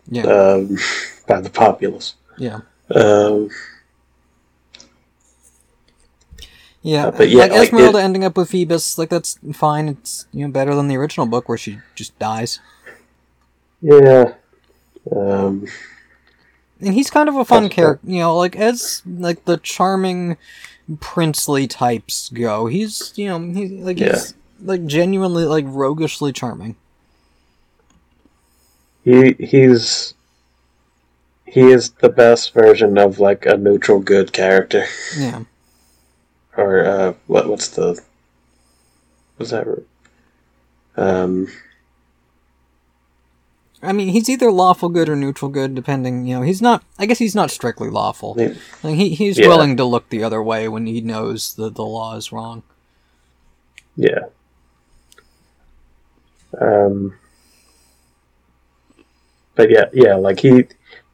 Yeah, 0.09 0.23
um, 0.23 0.77
by 1.27 1.39
the 1.41 1.49
populace. 1.49 2.15
yeah, 2.37 2.59
Um, 2.93 3.49
yeah. 6.81 7.07
uh, 7.07 7.11
but 7.11 7.29
yeah, 7.29 7.39
like, 7.39 7.51
like, 7.51 7.61
Esmeralda 7.67 8.01
ending 8.01 8.23
up 8.23 8.37
with 8.37 8.49
Phoebus, 8.49 8.97
like 8.97 9.09
that's 9.09 9.39
fine. 9.53 9.87
It's 9.89 10.27
you 10.31 10.45
know 10.45 10.51
better 10.51 10.75
than 10.75 10.87
the 10.87 10.97
original 10.97 11.25
book 11.25 11.49
where 11.49 11.57
she 11.57 11.79
just 11.95 12.17
dies. 12.19 12.59
yeah. 13.81 14.33
Um, 15.09 15.67
and 16.81 16.93
he's 16.93 17.09
kind 17.09 17.29
of 17.29 17.35
a 17.35 17.45
fun 17.45 17.69
character 17.69 18.05
you 18.09 18.19
know 18.19 18.35
like 18.35 18.55
as 18.55 19.01
like 19.05 19.45
the 19.45 19.57
charming 19.57 20.37
princely 20.99 21.67
types 21.67 22.29
go 22.29 22.67
he's 22.67 23.13
you 23.15 23.27
know 23.27 23.39
he's 23.39 23.71
like 23.71 23.97
he's 23.97 24.33
like 24.61 24.85
genuinely 24.85 25.45
like 25.45 25.65
roguishly 25.67 26.31
charming 26.31 26.75
he 29.03 29.33
he's 29.33 30.13
he 31.45 31.61
is 31.61 31.91
the 31.91 32.09
best 32.09 32.53
version 32.53 32.97
of 32.97 33.19
like 33.19 33.45
a 33.45 33.55
neutral 33.55 33.99
good 33.99 34.33
character. 34.33 34.85
yeah 35.17 35.43
or 36.57 36.85
uh, 36.85 37.13
what? 37.27 37.47
What's 37.47 37.69
the? 37.69 38.01
Was 39.37 39.51
that? 39.51 39.67
Um, 40.97 41.47
i 43.83 43.93
mean 43.93 44.07
he's 44.09 44.27
either 44.27 44.51
lawful 44.51 44.89
good 44.89 45.07
or 45.07 45.15
neutral 45.15 45.51
good 45.51 45.75
depending 45.75 46.25
you 46.25 46.35
know 46.35 46.41
he's 46.41 46.63
not 46.63 46.83
i 46.97 47.05
guess 47.05 47.19
he's 47.19 47.35
not 47.35 47.51
strictly 47.51 47.91
lawful 47.91 48.33
Yeah. 48.35 48.55
like 48.81 48.95
he, 48.95 49.09
he's 49.13 49.37
Yeah. 49.37 49.47
willing 49.47 49.77
to 49.77 49.85
look 49.85 50.09
the 50.09 50.23
other 50.23 50.41
way 50.41 50.67
when 50.67 50.87
he 50.87 50.99
knows 51.01 51.53
that 51.53 51.75
the 51.75 51.85
law 51.85 52.15
is 52.15 52.31
wrong 52.31 52.63
yeah. 53.95 54.25
Um, 56.59 57.13
but 59.55 59.69
yeah, 59.69 59.85
yeah, 59.93 60.15
like 60.15 60.39
he 60.39 60.65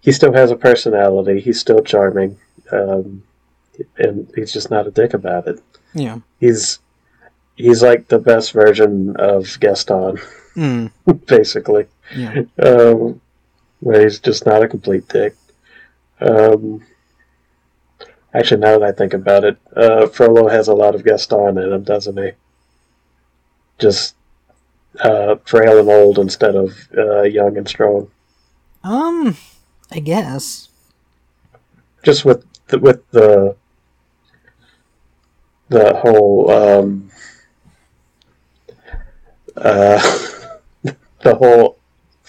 he 0.02 0.12
still 0.12 0.34
has 0.34 0.52
a 0.52 0.56
personality. 0.56 1.40
He's 1.40 1.60
still 1.60 1.82
charming, 1.82 2.38
um, 2.72 3.24
and 3.98 4.32
he's 4.36 4.52
just 4.54 4.70
not 4.72 4.88
a 4.88 4.92
dick 4.92 5.14
about 5.14 5.48
it. 5.48 5.60
yeah 5.94 6.20
He's 6.40 6.80
he's 7.56 7.82
like 7.84 8.08
the 8.08 8.20
best 8.20 8.52
version 8.52 9.16
of 9.18 9.58
Gaston, 9.60 10.18
mm, 10.56 10.92
basically. 11.28 11.88
yeah 12.16 12.44
um, 12.60 13.22
where 13.80 14.02
he's 14.04 14.20
just 14.20 14.46
not 14.46 14.64
a 14.64 14.68
complete 14.68 15.08
dick. 15.08 15.36
Um, 16.22 16.84
actually, 18.34 18.62
now 18.62 18.80
that 18.80 18.88
I 18.88 18.92
think 18.94 19.14
about 19.14 19.44
it, 19.44 19.58
uh, 19.76 20.08
Frollo 20.08 20.48
has 20.48 20.68
a 20.68 20.74
lot 20.74 20.96
of 20.96 21.04
Gaston 21.04 21.58
in 21.58 21.74
him, 21.74 21.84
doesn't 21.84 22.18
he? 22.18 22.32
Just 23.80 24.16
uh, 25.00 25.36
frail 25.46 25.80
and 25.80 25.90
old 25.90 26.20
instead 26.20 26.56
of 26.56 26.72
uh, 26.98 27.24
young 27.24 27.58
and 27.58 27.68
strong. 27.68 28.10
um 28.84 29.36
i 29.92 30.00
guess 30.00 30.70
Just 32.04 32.26
with 32.26 32.46
the, 32.68 32.78
with 32.80 33.02
the 33.12 33.56
the 35.74 35.94
whole 35.96 36.50
um, 36.52 37.10
uh, 39.58 40.00
the 41.24 41.36
whole 41.36 41.78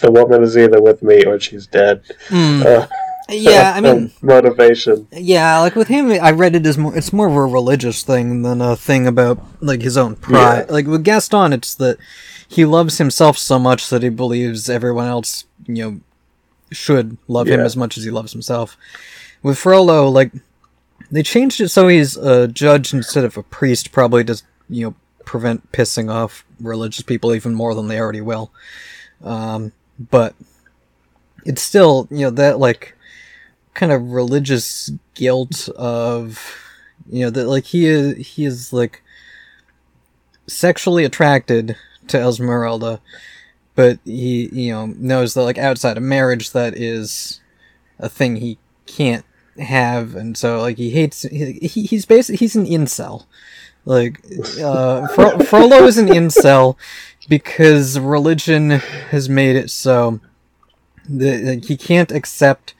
the 0.01 0.11
woman 0.11 0.42
is 0.42 0.57
either 0.59 0.80
with 0.82 1.03
me 1.03 1.24
or 1.24 1.38
she's 1.40 1.66
dead. 1.66 2.03
Mm, 2.28 2.64
Uh, 2.64 2.86
yeah 3.30 3.72
i 3.76 3.80
mean 3.86 4.12
motivation. 4.20 5.07
Yeah, 5.12 5.59
like 5.61 5.76
with 5.76 5.88
him, 5.88 6.11
I 6.11 6.30
read 6.32 6.55
it 6.57 6.66
as 6.66 6.76
more. 6.76 6.97
It's 6.97 7.12
more 7.12 7.28
of 7.28 7.34
a 7.36 7.45
religious 7.47 8.03
thing 8.03 8.42
than 8.42 8.61
a 8.61 8.76
thing 8.76 9.07
about 9.07 9.38
like 9.61 9.80
his 9.82 9.97
own 9.97 10.16
pride. 10.16 10.70
Like 10.70 10.86
with 10.86 11.05
Gaston, 11.05 11.53
it's 11.53 11.74
that 11.76 11.97
he 12.49 12.64
loves 12.64 12.99
himself 12.99 13.38
so 13.38 13.59
much 13.59 13.88
that 13.88 14.03
he 14.03 14.11
believes 14.11 14.68
everyone 14.68 15.07
else, 15.09 15.45
you 15.66 15.82
know, 15.82 16.01
should 16.70 17.16
love 17.28 17.47
him 17.49 17.61
as 17.61 17.76
much 17.76 17.97
as 17.97 18.05
he 18.05 18.11
loves 18.11 18.32
himself. 18.32 18.76
With 19.42 19.59
Frollo, 19.59 20.09
like 20.09 20.32
they 21.11 21.23
changed 21.23 21.61
it 21.61 21.69
so 21.69 21.89
he's 21.89 22.17
a 22.17 22.49
judge 22.49 22.93
instead 22.93 23.25
of 23.25 23.37
a 23.37 23.43
priest, 23.43 23.93
probably 23.93 24.25
to 24.25 24.43
you 24.69 24.87
know 24.87 24.95
prevent 25.25 25.73
pissing 25.73 26.11
off 26.11 26.45
religious 26.61 27.03
people 27.03 27.35
even 27.35 27.55
more 27.55 27.75
than 27.75 27.89
they 27.89 27.99
already 27.99 28.21
will. 28.21 28.51
Um, 29.23 29.73
but 29.99 30.35
it's 31.45 31.63
still 31.63 32.09
you 32.11 32.21
know 32.21 32.31
that 32.31 32.59
like 32.59 32.97
kind 33.75 33.93
of 33.93 34.13
religious 34.13 34.91
guilt 35.15 35.69
of 35.71 36.57
you 37.11 37.25
know 37.25 37.31
that 37.31 37.47
like 37.47 37.65
he 37.65 37.87
is 37.87 38.27
he 38.27 38.45
is 38.45 38.73
like 38.73 39.03
sexually 40.47 41.05
attracted 41.05 41.77
to 42.07 42.19
Esmeralda 42.19 43.01
but 43.75 43.99
he 44.05 44.49
you 44.53 44.73
know 44.73 44.87
knows 44.87 45.35
that 45.35 45.43
like 45.43 45.59
outside 45.59 45.97
of 45.97 46.03
marriage 46.03 46.51
that 46.53 46.77
is 46.77 47.41
a 47.99 48.09
thing 48.09 48.37
he 48.37 48.59
can't 48.87 49.25
have, 49.59 50.15
and 50.15 50.37
so 50.37 50.61
like 50.61 50.77
he 50.79 50.91
hates. 50.91 51.23
He, 51.23 51.53
he's 51.63 52.07
basically 52.07 52.37
he's 52.39 52.57
an 52.57 52.67
incel. 52.67 53.27
Like 53.85 54.25
uh, 54.61 55.07
Fro- 55.09 55.39
Frollo 55.45 55.85
is 55.85 55.99
an 55.99 56.09
incel 56.09 56.77
because 57.29 57.99
religion 57.99 58.71
has 58.71 59.29
made 59.29 59.57
it 59.57 59.71
so 59.71 60.21
that 61.09 61.43
like, 61.45 61.65
he 61.67 61.77
can't 61.77 62.11
accept 62.11 62.75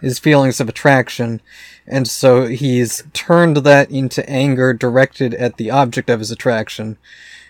his 0.00 0.18
feelings 0.18 0.60
of 0.60 0.68
attraction, 0.68 1.40
and 1.86 2.08
so 2.08 2.46
he's 2.46 3.04
turned 3.12 3.58
that 3.58 3.90
into 3.90 4.28
anger 4.28 4.72
directed 4.72 5.34
at 5.34 5.56
the 5.56 5.70
object 5.70 6.08
of 6.10 6.18
his 6.20 6.30
attraction, 6.30 6.96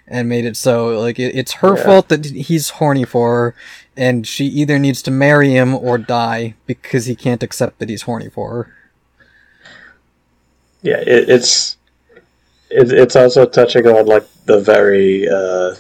and 0.07 0.29
made 0.29 0.45
it 0.45 0.57
so 0.57 0.99
like 1.01 1.19
it, 1.19 1.35
it's 1.35 1.53
her 1.55 1.77
Yeah. 1.77 1.85
fault 1.85 2.09
that 2.09 2.25
he's 2.27 2.71
horny 2.71 3.05
for 3.05 3.35
her, 3.35 3.55
and 3.97 4.27
she 4.27 4.47
either 4.47 4.79
needs 4.79 5.03
to 5.03 5.11
marry 5.11 5.51
him 5.51 5.75
or 5.75 5.99
die 5.99 6.55
because 6.67 7.07
he 7.07 7.15
can't 7.15 7.43
accept 7.43 7.79
that 7.79 7.89
he's 7.89 8.03
horny 8.03 8.29
for 8.29 8.51
her. 8.51 8.75
Yeah, 10.83 10.99
it, 10.99 11.29
it's 11.29 11.77
it, 12.71 12.93
it's 12.93 13.17
also 13.17 13.47
touching 13.47 13.87
on 13.87 14.07
like 14.07 14.27
the 14.47 14.61
very 14.61 15.29
uh, 15.29 15.75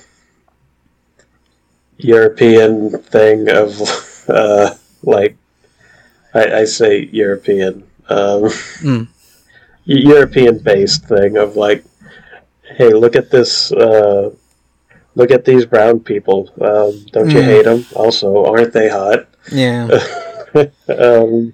European 1.98 2.90
thing 2.98 3.48
of 3.48 3.80
uh, 4.28 4.74
like 5.02 5.36
I, 6.34 6.60
I 6.60 6.64
say 6.64 7.08
European 7.12 7.84
um, 8.10 8.42
Mm. 8.82 9.06
European 9.84 10.58
based 10.58 11.04
thing 11.06 11.36
of 11.36 11.56
like, 11.56 11.84
hey, 12.76 12.92
look 12.92 13.16
at 13.16 13.30
this. 13.30 13.72
Uh, 13.72 14.30
Look 15.14 15.30
at 15.30 15.44
these 15.44 15.66
brown 15.66 16.00
people. 16.00 16.50
Um, 16.60 17.04
don't 17.12 17.30
you 17.30 17.40
Mm. 17.40 17.44
hate 17.44 17.64
them? 17.64 17.84
Also, 17.94 18.44
aren't 18.44 18.72
they 18.72 18.88
hot? 18.88 19.26
Yeah. 19.52 19.88
um, 20.88 21.52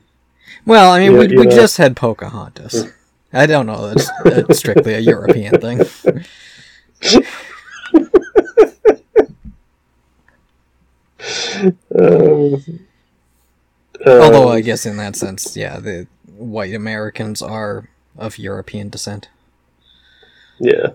Well, 0.66 0.92
I 0.92 1.00
mean, 1.00 1.16
we, 1.18 1.28
you 1.30 1.38
we 1.40 1.46
know. 1.46 1.54
just 1.56 1.76
had 1.78 1.96
Pocahontas. 1.96 2.86
I 3.32 3.46
don't 3.46 3.66
know. 3.66 3.88
That's, 3.88 4.10
that's 4.24 4.58
strictly 4.58 4.94
a 4.94 4.98
European 5.00 5.60
thing. 5.60 5.80
um, 11.98 12.80
Although 14.06 14.48
um, 14.50 14.56
I 14.56 14.60
guess 14.60 14.86
in 14.86 14.96
that 14.98 15.16
sense, 15.16 15.56
yeah, 15.56 15.78
the 15.78 16.06
white 16.36 16.74
Americans 16.74 17.42
are 17.42 17.88
of 18.18 18.38
European 18.38 18.88
descent. 18.88 19.28
Yeah. 20.58 20.88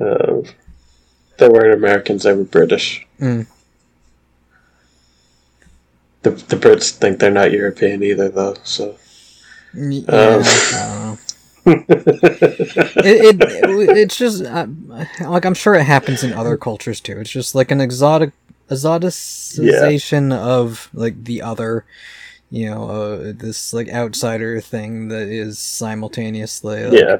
Um, 0.00 0.44
they 1.38 1.48
weren't 1.48 1.74
Americans, 1.74 2.22
they 2.22 2.32
were 2.32 2.44
British. 2.44 3.06
Mm. 3.20 3.46
The, 6.22 6.30
the 6.30 6.56
Brits 6.56 6.90
think 6.90 7.20
they're 7.20 7.30
not 7.30 7.52
European 7.52 8.02
either, 8.02 8.28
though, 8.28 8.56
so. 8.64 8.96
Um. 9.74 10.02
Yeah, 10.02 10.42
know. 10.72 11.18
it, 11.66 13.42
it 13.42 13.96
it's 13.96 14.16
just 14.16 14.44
uh, 14.44 14.68
like 15.22 15.44
I'm 15.44 15.54
sure 15.54 15.74
it 15.74 15.82
happens 15.82 16.22
in 16.22 16.32
other 16.32 16.56
cultures 16.56 17.00
too. 17.00 17.18
It's 17.18 17.30
just 17.30 17.56
like 17.56 17.72
an 17.72 17.80
exotic 17.80 18.30
exoticization 18.70 20.32
of 20.32 20.88
like 20.94 21.24
the 21.24 21.42
other, 21.42 21.84
you 22.50 22.70
know, 22.70 22.88
uh, 22.88 23.32
this 23.34 23.72
like 23.72 23.88
outsider 23.88 24.60
thing 24.60 25.08
that 25.08 25.28
is 25.28 25.58
simultaneously 25.58 26.86
like, 26.86 27.00
yeah. 27.00 27.16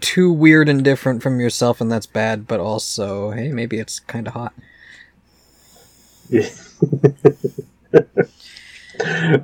too 0.00 0.32
weird 0.32 0.68
and 0.68 0.84
different 0.84 1.22
from 1.22 1.40
yourself, 1.40 1.80
and 1.80 1.90
that's 1.90 2.06
bad. 2.06 2.46
But 2.46 2.60
also, 2.60 3.30
hey, 3.30 3.52
maybe 3.52 3.78
it's 3.78 3.98
kind 4.00 4.28
of 4.28 4.34
hot. 4.34 4.54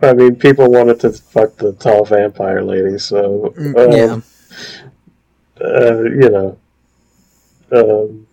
I 0.03 0.13
mean, 0.13 0.37
people 0.37 0.71
wanted 0.71 1.01
to 1.01 1.13
fuck 1.13 1.57
the 1.57 1.73
tall 1.73 2.05
vampire 2.05 2.63
lady, 2.63 2.99
so. 2.99 3.53
Mm, 3.59 3.77
um, 3.77 3.93
yeah, 3.93 5.67
uh, 5.67 6.03
you 6.03 6.31
know. 6.31 6.59
Um, 7.73 8.27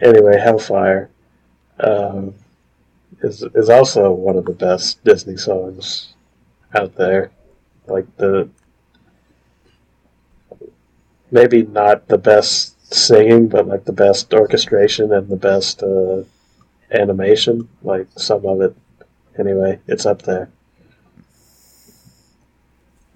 anyway, 0.00 0.38
Hellfire 0.38 1.10
um, 1.80 2.34
is 3.22 3.42
is 3.54 3.68
also 3.68 4.10
one 4.12 4.36
of 4.36 4.44
the 4.44 4.52
best 4.52 5.02
Disney 5.04 5.36
songs 5.36 6.14
out 6.74 6.94
there. 6.96 7.30
Like 7.86 8.06
the 8.16 8.48
maybe 11.30 11.62
not 11.62 12.08
the 12.08 12.18
best 12.18 12.92
singing, 12.92 13.48
but 13.48 13.66
like 13.68 13.84
the 13.84 13.92
best 13.92 14.32
orchestration 14.34 15.12
and 15.12 15.28
the 15.28 15.36
best 15.36 15.82
uh, 15.82 16.22
animation. 16.92 17.68
Like 17.82 18.06
some 18.16 18.44
of 18.46 18.60
it, 18.60 18.76
anyway, 19.38 19.78
it's 19.86 20.06
up 20.06 20.22
there. 20.22 20.50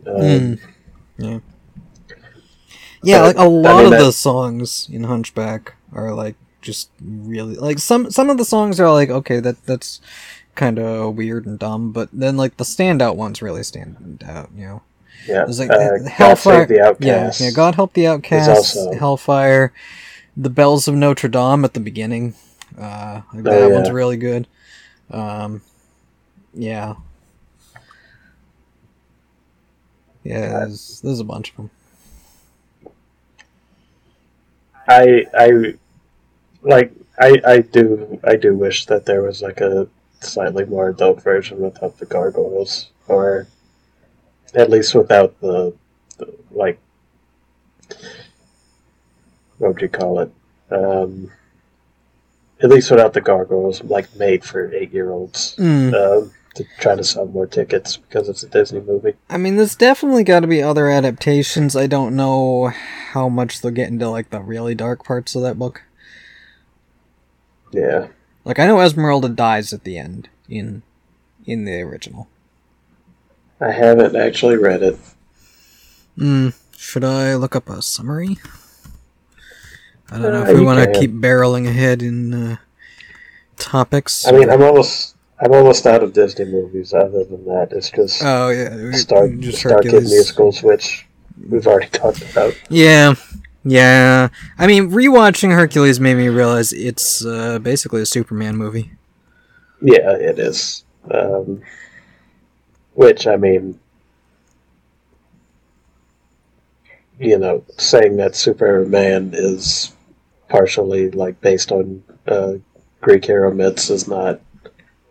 Um, 0.07 0.15
Mm. 0.15 0.59
yeah, 1.19 1.39
yeah. 3.03 3.23
Like 3.23 3.39
a 3.39 3.45
lot 3.45 3.77
mean, 3.77 3.85
of 3.87 3.91
that- 3.93 3.99
the 4.05 4.13
songs 4.13 4.89
in 4.93 5.05
Hunchback 5.05 5.75
are 5.93 6.13
like 6.15 6.37
just 6.65 6.91
really 7.01 7.55
like 7.57 7.79
some 7.79 8.11
some 8.11 8.31
of 8.31 8.39
the 8.39 8.45
songs 8.45 8.81
are 8.81 8.91
like 8.91 9.11
okay 9.11 9.39
that 9.39 9.65
that's 9.67 10.01
kind 10.57 10.79
of 10.79 11.15
weird 11.17 11.47
and 11.47 11.59
dumb, 11.59 11.93
but 11.93 12.09
then 12.13 12.37
like 12.37 12.57
the 12.57 12.65
standout 12.65 13.17
ones 13.17 13.43
really 13.43 13.63
stand 13.63 14.25
out. 14.27 14.51
You 14.57 14.65
know. 14.67 14.83
Yeah, 15.29 15.45
There's 15.45 15.59
like 15.61 15.71
uh, 15.71 15.99
God 15.99 16.09
Hellfire. 16.09 16.67
Yeah, 16.71 16.89
Outcast. 16.89 17.41
yeah. 17.41 17.51
God 17.51 17.77
help 17.77 17.93
the 17.95 18.07
outcasts. 18.07 18.77
also- 18.77 18.93
Hellfire. 18.99 19.73
The 20.37 20.51
bells 20.51 20.89
of 20.89 20.95
Notre 20.97 21.29
Dame 21.29 21.65
at 21.65 21.75
the 21.75 21.81
beginning. 21.81 22.35
Uh, 22.79 23.23
like 23.33 23.41
Oh, 23.47 23.51
that 23.51 23.69
yeah. 23.69 23.75
one's 23.75 23.91
really 23.91 24.17
good. 24.17 24.47
Um, 25.11 25.63
yeah. 26.53 26.95
Yeah, 30.25 30.49
there's, 30.61 31.01
there's 31.03 31.21
a 31.21 31.25
bunch 31.25 31.51
of 31.51 31.57
them. 31.57 31.71
I 34.89 35.25
I 35.35 35.75
like 36.65 36.93
I 37.19 37.41
I 37.47 37.59
do 37.61 38.19
I 38.25 38.37
do 38.37 38.57
wish 38.57 38.87
that 38.87 39.07
there 39.07 39.23
was 39.23 39.43
like 39.43 39.61
a 39.61 39.87
slightly 40.21 40.65
more 40.65 40.89
adult 40.89 41.23
version 41.23 41.61
without 41.61 41.99
the 41.99 42.07
gargoyles, 42.07 42.91
or 43.07 43.47
at 44.55 44.71
least 44.71 44.95
without 44.95 45.39
the, 45.41 45.75
the 46.19 46.35
like 46.51 46.79
what 49.59 49.75
would 49.75 49.83
you 49.83 49.89
call 49.89 50.21
it? 50.21 50.33
Um, 50.71 51.31
at 52.63 52.71
least 52.71 52.91
without 52.91 53.13
the 53.13 53.21
gargoyles, 53.21 53.83
like 53.85 54.15
made 54.17 54.45
for 54.45 54.73
eight 54.73 54.93
year 54.93 55.11
olds. 55.11 55.55
Mm. 55.59 55.95
Um, 55.95 56.33
to 56.55 56.65
try 56.79 56.95
to 56.95 57.03
sell 57.03 57.27
more 57.27 57.49
tickets 57.49 57.97
because 57.97 58.29
it's 58.29 58.45
a 58.45 58.49
Disney 58.49 58.81
movie. 58.81 59.15
I 59.29 59.37
mean, 59.39 59.57
there's 59.57 59.75
definitely 59.75 60.23
got 60.23 60.41
to 60.41 60.47
be 60.47 60.63
other 60.63 60.89
adaptations. 60.89 61.75
I 61.75 61.89
don't 61.89 62.15
know 62.15 62.69
how 63.11 63.29
much 63.29 63.61
they'll 63.61 63.73
get 63.73 63.89
into 63.89 64.09
like 64.09 64.31
the 64.31 64.41
really 64.41 64.75
dark 64.75 65.05
parts 65.05 65.35
of 65.35 65.43
that 65.43 65.59
book. 65.59 65.83
Yeah. 67.75 68.09
Like 68.45 68.59
I 68.59 68.67
know 68.67 68.81
Esmeralda 68.81 69.29
dies 69.29 69.73
at 69.73 69.85
the 69.85 69.99
end 69.99 70.29
in 70.49 70.83
in 71.47 71.65
the 71.65 71.81
original. 71.83 72.29
I 73.61 73.71
haven't 73.73 74.17
actually 74.17 74.57
read 74.57 74.83
it. 74.83 74.99
Hmm. 76.19 76.49
Should 76.77 77.05
I 77.05 77.35
look 77.37 77.57
up 77.57 77.69
a 77.71 77.81
summary? 77.83 78.39
I 80.11 80.19
don't 80.19 80.33
know 80.33 80.43
Uh, 80.43 80.51
if 80.51 80.59
we 80.59 80.65
want 80.65 80.85
to 80.93 80.99
keep 81.01 81.13
barreling 81.13 81.67
ahead 81.67 82.03
in 82.03 82.35
uh, 82.35 82.57
topics. 83.57 84.27
I 84.27 84.33
mean, 84.33 84.51
I'm 84.51 84.63
almost 84.63 85.17
I'm 85.41 85.53
almost 85.53 85.87
out 85.87 86.03
of 86.03 86.13
Disney 86.13 86.45
movies. 86.45 86.93
Other 86.93 87.25
than 87.25 87.45
that, 87.47 87.69
it's 87.73 87.91
just 87.91 88.23
oh 88.23 88.51
yeah, 88.51 88.77
we- 88.77 88.93
Star 88.95 89.29
just 89.29 89.65
StarKid 89.65 90.03
musicals, 90.03 90.63
which 90.63 91.07
we've 91.49 91.67
already 91.67 91.89
talked 91.89 92.23
about. 92.31 92.55
Yeah, 92.69 93.15
yeah. 93.65 94.29
I 94.59 94.67
mean, 94.67 94.91
rewatching 94.91 95.53
Hercules 95.53 96.01
made 96.01 96.17
me 96.17 96.29
realize 96.29 96.73
it's 96.73 97.25
uh, 97.25 97.59
basically 97.59 98.03
a 98.03 98.07
Superman 98.07 98.57
movie. 98.57 98.93
Yeah, 99.81 100.13
it 100.13 100.39
is. 100.39 100.85
Um, 101.11 101.63
which 102.95 103.27
I 103.27 103.37
mean, 103.37 103.79
you 107.19 107.39
know, 107.39 107.65
saying 107.79 108.17
that 108.17 108.35
Superman 108.37 109.31
is 109.35 109.95
partially 110.49 111.11
like 111.11 111.41
based 111.41 111.73
on 111.73 112.03
uh, 112.27 112.55
Greek 113.01 113.25
hero 113.25 113.53
myths 113.53 113.91
is 113.91 114.09
not 114.09 114.41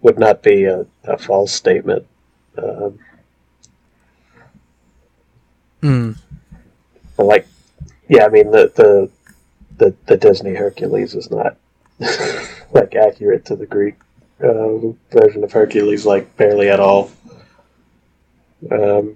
would 0.02 0.20
not 0.20 0.42
be 0.44 0.66
a, 0.66 0.86
a 1.06 1.18
false 1.18 1.52
statement. 1.52 2.06
Um, 2.58 3.00
Hmm. 5.82 6.14
Like, 7.18 7.46
yeah, 8.14 8.26
I 8.26 8.30
mean 8.30 8.52
the 8.52 8.72
the 8.76 9.10
the, 9.78 9.96
the 10.06 10.18
Disney 10.18 10.54
Hercules 10.54 11.16
is 11.16 11.32
not 11.32 11.58
like 12.72 12.96
accurate 12.96 13.44
to 13.46 13.56
the 13.56 13.66
Greek 13.66 13.96
uh, 14.40 14.92
version 15.12 15.44
of 15.44 15.52
Hercules, 15.52 16.06
like 16.06 16.38
barely 16.38 16.70
at 16.70 16.80
all. 16.80 17.12
Um, 18.72 19.16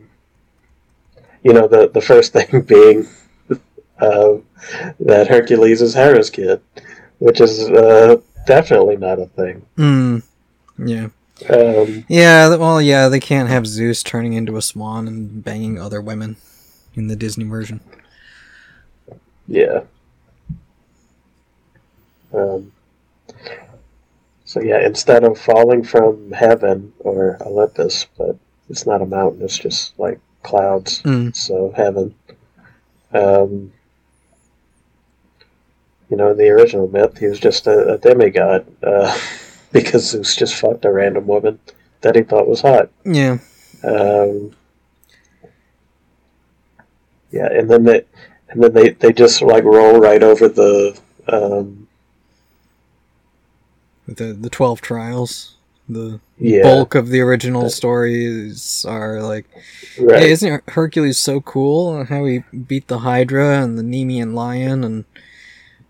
you 1.43 1.53
know, 1.53 1.67
the 1.67 1.89
the 1.89 2.01
first 2.01 2.33
thing 2.37 2.61
being 2.61 3.07
uh, 3.99 4.37
that 4.99 5.27
Hercules 5.27 5.83
is 5.83 5.93
Hera's 5.93 6.31
kid, 6.31 6.59
which 7.19 7.39
is 7.39 7.69
uh, 7.69 8.17
definitely 8.47 8.97
not 8.97 9.19
a 9.19 9.27
thing. 9.27 9.65
Hmm. 9.75 10.17
Yeah. 10.79 11.09
Um, 11.49 12.03
Yeah, 12.07 12.55
well, 12.55 12.81
yeah, 12.81 13.09
they 13.09 13.19
can't 13.19 13.49
have 13.49 13.67
Zeus 13.67 14.01
turning 14.01 14.33
into 14.33 14.57
a 14.57 14.61
swan 14.61 15.07
and 15.07 15.43
banging 15.43 15.79
other 15.79 16.01
women 16.01 16.37
in 16.95 17.09
the 17.09 17.15
Disney 17.15 17.45
version. 17.45 17.79
Yeah. 19.47 19.81
Um, 22.33 22.71
so 24.45 24.61
yeah, 24.61 24.85
instead 24.85 25.23
of 25.23 25.39
falling 25.39 25.83
from 25.83 26.31
heaven 26.31 26.93
or 26.99 27.37
Olympus, 27.41 28.07
but 28.17 28.37
it's 28.69 28.85
not 28.85 29.01
a 29.01 29.05
mountain; 29.05 29.41
it's 29.43 29.57
just 29.57 29.97
like 29.99 30.19
clouds. 30.43 31.01
Mm. 31.03 31.35
So 31.35 31.73
heaven. 31.75 32.15
Um, 33.13 33.71
you 36.09 36.15
know, 36.15 36.31
in 36.31 36.37
the 36.37 36.49
original 36.49 36.87
myth, 36.87 37.17
he 37.17 37.27
was 37.27 37.39
just 37.39 37.67
a, 37.67 37.93
a 37.93 37.97
demigod 37.97 38.65
uh, 38.83 39.17
because 39.71 40.09
Zeus 40.09 40.35
just 40.35 40.55
fucked 40.55 40.85
a 40.85 40.91
random 40.91 41.27
woman 41.27 41.59
that 42.01 42.15
he 42.15 42.21
thought 42.21 42.47
was 42.47 42.61
hot. 42.61 42.89
Yeah, 43.03 43.39
Um, 43.83 44.55
yeah, 47.31 47.51
and 47.51 47.69
then 47.69 47.83
they, 47.83 48.05
and 48.49 48.63
then 48.63 48.73
they, 48.73 48.89
they 48.89 49.11
just 49.13 49.41
like 49.41 49.63
roll 49.63 49.99
right 49.99 50.23
over 50.23 50.47
the, 50.47 50.97
um, 51.27 51.87
the 54.07 54.33
the 54.33 54.49
twelve 54.49 54.79
trials, 54.81 55.55
the 55.89 56.19
yeah, 56.37 56.63
bulk 56.63 56.95
of 56.95 57.09
the 57.09 57.19
original 57.21 57.63
That- 57.63 57.69
stories 57.71 58.85
are 58.87 59.21
like, 59.21 59.45
right, 59.99 60.19
hey, 60.19 60.31
isn't 60.31 60.63
Hercules 60.69 61.17
so 61.19 61.41
cool? 61.41 62.05
How 62.05 62.23
he 62.25 62.39
beat 62.67 62.87
the 62.87 62.99
Hydra 62.99 63.61
and 63.61 63.77
the 63.77 63.83
Nemean 63.83 64.33
lion 64.33 64.83
and 64.83 65.05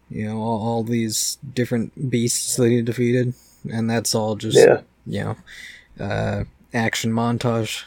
you 0.10 0.26
know 0.26 0.38
all, 0.40 0.68
all 0.68 0.84
these 0.84 1.38
different 1.54 2.10
beasts 2.10 2.56
that 2.56 2.70
he 2.70 2.82
defeated, 2.82 3.34
and 3.72 3.90
that's 3.90 4.16
all 4.16 4.36
just 4.36 4.58
yeah, 4.58 4.82
you 5.06 5.24
know 5.24 6.04
uh, 6.04 6.44
action 6.74 7.12
montage 7.12 7.84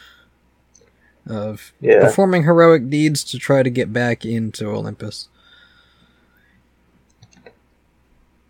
of 1.27 1.71
yeah, 1.79 1.99
performing 1.99 2.43
heroic 2.43 2.89
deeds 2.89 3.23
to 3.25 3.37
try 3.39 3.61
to 3.63 3.69
get 3.69 3.93
back 3.93 4.25
into 4.25 4.67
Olympus. 4.69 5.27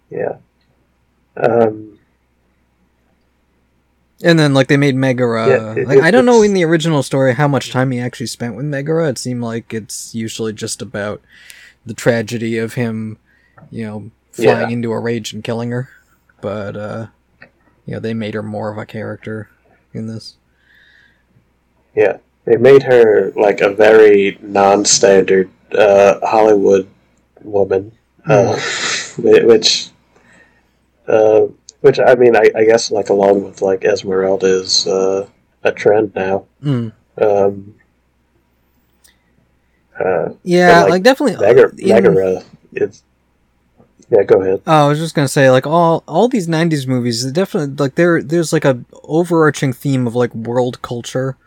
yeah. 0.10 0.38
Um, 1.38 1.98
And 4.23 4.38
then 4.38 4.53
like 4.53 4.68
they 4.68 4.77
made 4.77 4.95
Megara. 4.95 5.48
Yeah, 5.48 5.73
it- 5.76 5.88
like 5.88 5.99
I 6.02 6.11
don't 6.11 6.26
know 6.26 6.41
in 6.43 6.53
the 6.53 6.64
original 6.65 7.02
story 7.03 7.34
how 7.34 7.48
much 7.48 7.72
time 7.72 7.91
he 7.91 7.99
actually 7.99 8.27
spent 8.27 8.56
with 8.56 8.65
Megara. 8.65 9.10
It 9.10 9.18
seemed 9.18 9.41
like 9.41 9.73
it's 9.73 10.14
usually 10.14 10.53
just 10.53 10.81
about 10.81 11.22
the 11.85 11.93
tragedy 11.93 12.57
of 12.57 12.76
him, 12.76 13.18
you 13.72 13.85
know, 13.85 14.11
flying 14.31 14.69
Yeah. 14.69 14.76
into 14.76 14.91
a 14.91 14.99
rage 14.99 15.34
and 15.34 15.43
killing 15.43 15.72
her. 15.72 15.89
But 16.41 16.76
uh 16.77 17.07
you 17.85 17.93
know, 17.95 17.99
they 17.99 18.14
made 18.14 18.35
her 18.35 18.43
more 18.43 18.72
of 18.72 18.77
a 18.77 18.85
character 18.85 19.49
in 19.93 20.07
this. 20.07 20.35
yeah, 21.95 22.18
they 22.46 22.58
made 22.58 22.84
her 22.84 23.32
like 23.36 23.62
a 23.62 23.70
very 23.74 24.38
non-standard 24.42 25.50
uh, 25.78 26.20
Hollywood 26.26 26.88
woman, 27.42 27.92
uh, 28.26 28.60
which, 29.18 29.90
uh, 31.08 31.42
which 31.82 32.00
I 32.00 32.16
mean, 32.16 32.36
I, 32.36 32.50
I 32.56 32.66
guess 32.66 32.92
like 32.92 33.10
along 33.10 33.44
with 33.44 33.62
like 33.62 33.84
Esmeralda 33.84 34.48
is 34.48 34.88
uh, 34.88 35.28
a 35.64 35.72
trend 35.72 36.14
now. 36.16 36.46
Mm. 36.64 36.92
Um, 37.18 37.76
uh, 40.00 40.30
Yeah, 40.44 40.82
like, 40.84 40.90
like, 40.90 41.04
definitely 41.04 41.46
Megara, 41.46 41.72
in- 41.78 41.88
Megara 41.90 42.44
is. 42.74 43.04
Yeah, 44.10 44.24
go 44.24 44.42
ahead. 44.42 44.62
Oh, 44.68 44.86
I 44.86 44.90
was 44.90 45.00
just 45.00 45.16
gonna 45.16 45.28
say, 45.30 45.50
like 45.50 45.66
all 45.66 46.04
all 46.06 46.28
these 46.28 46.48
'90s 46.48 46.86
movies, 46.86 47.24
definitely 47.32 47.76
like 47.76 47.96
there 47.96 48.22
there's 48.22 48.52
like 48.52 48.66
a 48.66 48.84
overarching 49.04 49.72
theme 49.72 50.06
of 50.06 50.16
like 50.16 50.36
world 50.36 50.82
culture, 50.82 51.38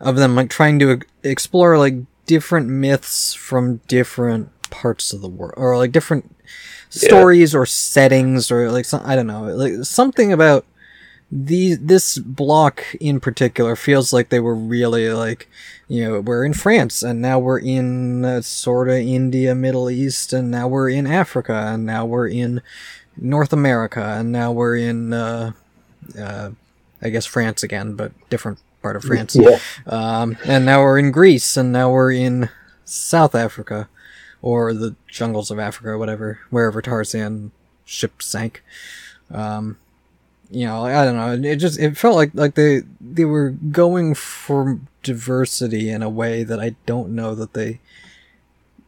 of 0.00 0.16
them 0.16 0.34
like 0.34 0.50
trying 0.50 0.78
to 0.80 1.00
explore 1.22 1.78
like 1.78 1.94
different 2.26 2.68
myths 2.68 3.34
from 3.34 3.78
different 3.88 4.50
parts 4.70 5.12
of 5.12 5.20
the 5.20 5.28
world, 5.28 5.54
or 5.56 5.76
like 5.76 5.92
different 5.92 6.34
stories 6.90 7.54
or 7.54 7.66
settings, 7.66 8.50
or 8.50 8.70
like 8.70 8.84
some 8.84 9.02
I 9.04 9.16
don't 9.16 9.26
know, 9.26 9.44
like 9.44 9.84
something 9.84 10.32
about 10.32 10.64
these 11.30 11.78
this 11.78 12.18
block 12.18 12.82
in 13.00 13.20
particular 13.20 13.76
feels 13.76 14.12
like 14.12 14.30
they 14.30 14.40
were 14.40 14.54
really 14.54 15.10
like 15.10 15.48
you 15.86 16.02
know 16.02 16.20
we're 16.20 16.44
in 16.44 16.54
france 16.54 17.02
and 17.02 17.20
now 17.20 17.38
we're 17.38 17.58
in 17.58 18.24
uh, 18.24 18.40
sort 18.40 18.88
of 18.88 18.94
india 18.94 19.54
middle 19.54 19.90
east 19.90 20.32
and 20.32 20.50
now 20.50 20.66
we're 20.66 20.88
in 20.88 21.06
africa 21.06 21.52
and 21.68 21.84
now 21.84 22.04
we're 22.06 22.28
in 22.28 22.62
north 23.16 23.52
america 23.52 24.02
and 24.18 24.32
now 24.32 24.50
we're 24.50 24.76
in 24.76 25.12
uh, 25.12 25.52
uh, 26.18 26.50
i 27.02 27.10
guess 27.10 27.26
france 27.26 27.62
again 27.62 27.94
but 27.94 28.10
different 28.30 28.58
part 28.82 28.96
of 28.96 29.02
france 29.04 29.36
Yeah, 29.36 29.58
um, 29.86 30.36
and 30.44 30.64
now 30.64 30.82
we're 30.82 30.98
in 30.98 31.10
greece 31.10 31.56
and 31.56 31.72
now 31.72 31.90
we're 31.90 32.12
in 32.12 32.48
south 32.84 33.34
africa 33.34 33.88
or 34.42 34.72
the 34.72 34.94
jungles 35.08 35.50
of 35.50 35.58
africa 35.58 35.90
or 35.90 35.98
whatever 35.98 36.40
wherever 36.50 36.80
tarzan 36.82 37.52
ship 37.84 38.22
sank 38.22 38.62
um, 39.30 39.76
you 40.50 40.64
know, 40.66 40.84
I 40.84 41.04
don't 41.04 41.16
know. 41.16 41.48
It 41.50 41.56
just 41.56 41.78
it 41.78 41.96
felt 41.98 42.16
like 42.16 42.30
like 42.34 42.54
they 42.54 42.82
they 43.00 43.24
were 43.24 43.50
going 43.50 44.14
for 44.14 44.80
diversity 45.02 45.90
in 45.90 46.02
a 46.02 46.08
way 46.08 46.42
that 46.42 46.58
I 46.58 46.74
don't 46.86 47.10
know 47.10 47.34
that 47.34 47.52
they 47.52 47.80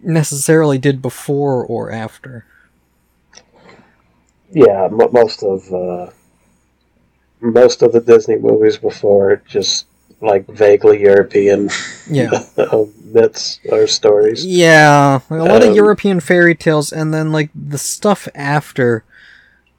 necessarily 0.02 0.78
did 0.78 1.02
before 1.02 1.64
or 1.64 1.90
after. 1.90 2.46
yeah. 4.50 4.84
M- 4.86 5.12
most 5.12 5.42
of 5.42 5.72
uh, 5.72 6.10
most 7.40 7.82
of 7.82 7.92
the 7.92 8.00
Disney 8.00 8.36
movies 8.36 8.76
before 8.78 9.42
just 9.46 9.86
like 10.20 10.46
vaguely 10.48 11.00
European 11.00 11.70
Yeah, 12.10 12.44
um, 12.72 12.92
myths 13.12 13.58
or 13.70 13.86
stories. 13.86 14.44
yeah, 14.44 15.20
a 15.30 15.34
lot 15.34 15.62
of 15.62 15.70
Um, 15.70 15.74
European 15.74 16.20
fairy 16.20 16.54
tales, 16.54 16.92
and 16.92 17.12
then 17.14 17.32
like 17.32 17.50
the 17.54 17.78
stuff 17.78 18.28
after. 18.34 19.04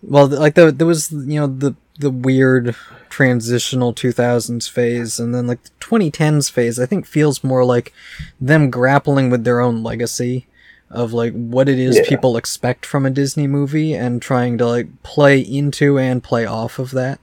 Well, 0.01 0.27
like 0.27 0.55
the, 0.55 0.71
there 0.71 0.88
was 0.88 1.11
you 1.11 1.39
know 1.39 1.47
the 1.47 1.75
the 1.99 2.09
weird 2.09 2.75
transitional 3.09 3.93
2000s 3.93 4.67
phase 4.67 5.19
and 5.19 5.35
then 5.35 5.45
like 5.45 5.61
the 5.63 5.69
2010s 5.81 6.49
phase 6.49 6.79
i 6.79 6.85
think 6.85 7.05
feels 7.05 7.43
more 7.43 7.63
like 7.65 7.91
them 8.39 8.69
grappling 8.71 9.29
with 9.29 9.43
their 9.43 9.59
own 9.59 9.83
legacy 9.83 10.47
of 10.89 11.11
like 11.13 11.33
what 11.33 11.67
it 11.69 11.77
is 11.77 11.97
Yeah. 11.97 12.07
people 12.09 12.38
expect 12.38 12.85
from 12.85 13.05
a 13.05 13.09
disney 13.09 13.47
movie 13.47 13.93
and 13.93 14.21
trying 14.21 14.57
to 14.59 14.65
like 14.65 14.88
play 15.03 15.39
into 15.41 15.99
and 15.99 16.23
play 16.23 16.45
off 16.45 16.79
of 16.79 16.91
that 16.91 17.19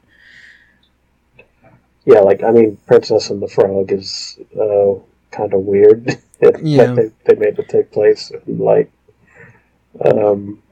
Yeah, 2.09 2.21
like 2.21 2.43
I 2.43 2.51
mean, 2.53 2.79
Princess 2.87 3.29
and 3.29 3.43
the 3.43 3.49
Frog 3.49 3.93
is 3.93 4.39
uh, 4.59 4.95
kind 5.31 5.53
of 5.53 5.61
weird. 5.61 6.07
Yeah. 6.63 6.95
that 6.95 7.13
they, 7.27 7.35
they 7.35 7.41
made 7.41 7.59
it 7.59 7.69
take 7.69 7.91
place 7.91 8.31
in 8.47 8.59
like 8.59 8.93
um, 10.05 10.63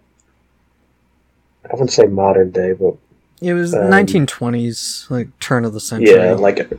I 1.69 1.73
wouldn't 1.73 1.91
say 1.91 2.07
modern 2.07 2.53
day, 2.53 2.73
but 2.73 2.95
it 3.43 3.53
was 3.53 3.75
Um, 3.75 3.91
1920s 3.91 5.11
like 5.11 5.37
turn 5.41 5.65
of 5.65 5.73
the 5.73 5.81
century 5.81 6.15
yeah, 6.15 6.35
like 6.35 6.71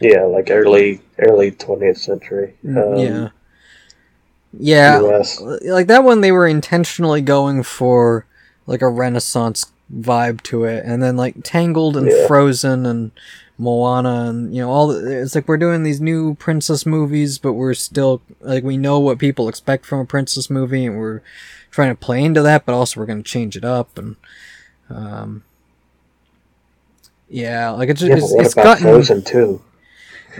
yeah, 0.00 0.22
like 0.22 0.50
early 0.52 1.00
early 1.18 1.50
twentieth 1.50 1.98
century. 1.98 2.54
Um, 2.64 2.74
Mm, 2.74 3.04
yeah 3.04 3.30
yeah 4.52 5.00
US. 5.02 5.40
like 5.40 5.88
that 5.88 6.04
one 6.04 6.20
they 6.20 6.32
were 6.32 6.46
intentionally 6.46 7.20
going 7.20 7.64
for 7.64 8.24
like 8.66 8.82
a 8.82 8.88
renaissance 8.88 9.66
vibe 9.92 10.40
to 10.42 10.64
it 10.64 10.84
and 10.86 11.02
then 11.02 11.16
like 11.16 11.34
tangled 11.42 11.96
and 11.96 12.10
Yeah. 12.10 12.26
frozen 12.28 12.86
and 12.86 13.10
moana 13.58 14.26
and 14.28 14.54
you 14.54 14.62
know 14.62 14.70
all 14.70 14.88
the, 14.88 15.20
it's 15.22 15.34
like 15.34 15.48
we're 15.48 15.56
doing 15.56 15.82
these 15.82 16.00
new 16.00 16.34
princess 16.36 16.86
movies 16.86 17.38
but 17.38 17.54
we're 17.54 17.74
still 17.74 18.22
like 18.40 18.62
we 18.64 18.76
know 18.76 18.98
what 19.00 19.18
people 19.18 19.48
expect 19.48 19.84
from 19.84 19.98
a 20.00 20.04
princess 20.04 20.48
movie 20.48 20.86
and 20.86 20.96
we're 20.98 21.20
trying 21.70 21.90
to 21.90 21.94
play 21.96 22.22
into 22.24 22.40
that 22.42 22.64
but 22.64 22.74
also 22.74 23.00
we're 23.00 23.06
going 23.06 23.22
to 23.22 23.28
change 23.30 23.56
it 23.56 23.64
up 23.64 23.98
and 23.98 24.16
um 24.90 25.42
yeah 27.28 27.70
like 27.70 27.88
it's 27.88 28.00
just 28.00 28.10
Yeah, 28.10 28.16
it's, 28.16 28.32
it's 28.34 28.54
gotten 28.54 28.82
Frozen 28.82 29.22
too? 29.24 29.60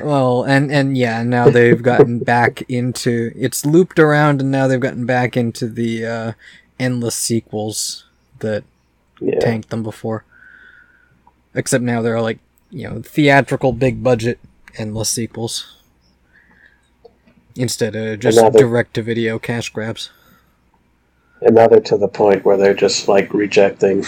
well, 0.02 0.44
and 0.44 0.70
and 0.70 0.96
yeah, 0.96 1.22
now 1.22 1.48
they've 1.50 1.82
gotten 1.82 2.18
back 2.24 2.62
into 2.68 3.32
it's 3.34 3.66
looped 3.66 3.98
around, 3.98 4.40
and 4.40 4.50
now 4.50 4.66
they've 4.68 4.80
gotten 4.80 5.06
back 5.06 5.36
into 5.36 5.68
the 5.68 6.06
uh, 6.06 6.32
endless 6.78 7.14
sequels 7.16 8.04
that 8.38 8.64
Yeah, 9.20 9.38
tanked 9.40 9.70
them 9.70 9.82
before. 9.82 10.24
Except 11.54 11.82
now 11.82 12.02
they're 12.02 12.20
like 12.20 12.38
you 12.70 12.88
know 12.88 13.02
theatrical, 13.02 13.72
big 13.72 14.02
budget, 14.02 14.38
endless 14.76 15.10
sequels 15.10 15.76
instead 17.56 17.96
of 17.96 18.20
just 18.20 18.38
direct 18.54 18.94
to 18.94 19.02
video 19.02 19.38
cash 19.38 19.70
grabs. 19.70 20.10
and 21.40 21.54
now 21.56 21.66
they're 21.66 21.80
to 21.80 21.96
the 21.96 22.08
point 22.08 22.44
where 22.44 22.56
they're 22.56 22.74
just 22.74 23.08
like 23.08 23.32
rejecting 23.34 24.04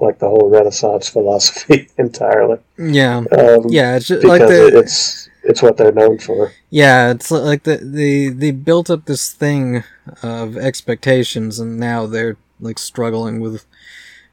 like 0.00 0.18
the 0.18 0.28
whole 0.28 0.50
Renaissance 0.50 1.08
philosophy 1.08 1.88
entirely. 1.98 2.58
Yeah, 2.78 3.18
Um, 3.18 3.66
yeah, 3.68 3.96
it's 3.96 4.06
just 4.08 4.24
like 4.24 4.40
the 4.40 4.78
it's 4.78 5.28
it's 5.42 5.62
what 5.62 5.76
they're 5.76 5.92
known 5.92 6.18
for. 6.18 6.52
Yeah, 6.70 7.10
it's 7.10 7.30
like 7.30 7.62
the, 7.64 7.76
they 7.76 8.28
they 8.28 8.50
built 8.50 8.90
up 8.90 9.04
this 9.06 9.32
thing 9.32 9.84
of 10.22 10.56
expectations, 10.56 11.58
and 11.58 11.78
now 11.78 12.06
they're 12.06 12.36
like 12.60 12.78
struggling 12.78 13.40
with 13.40 13.64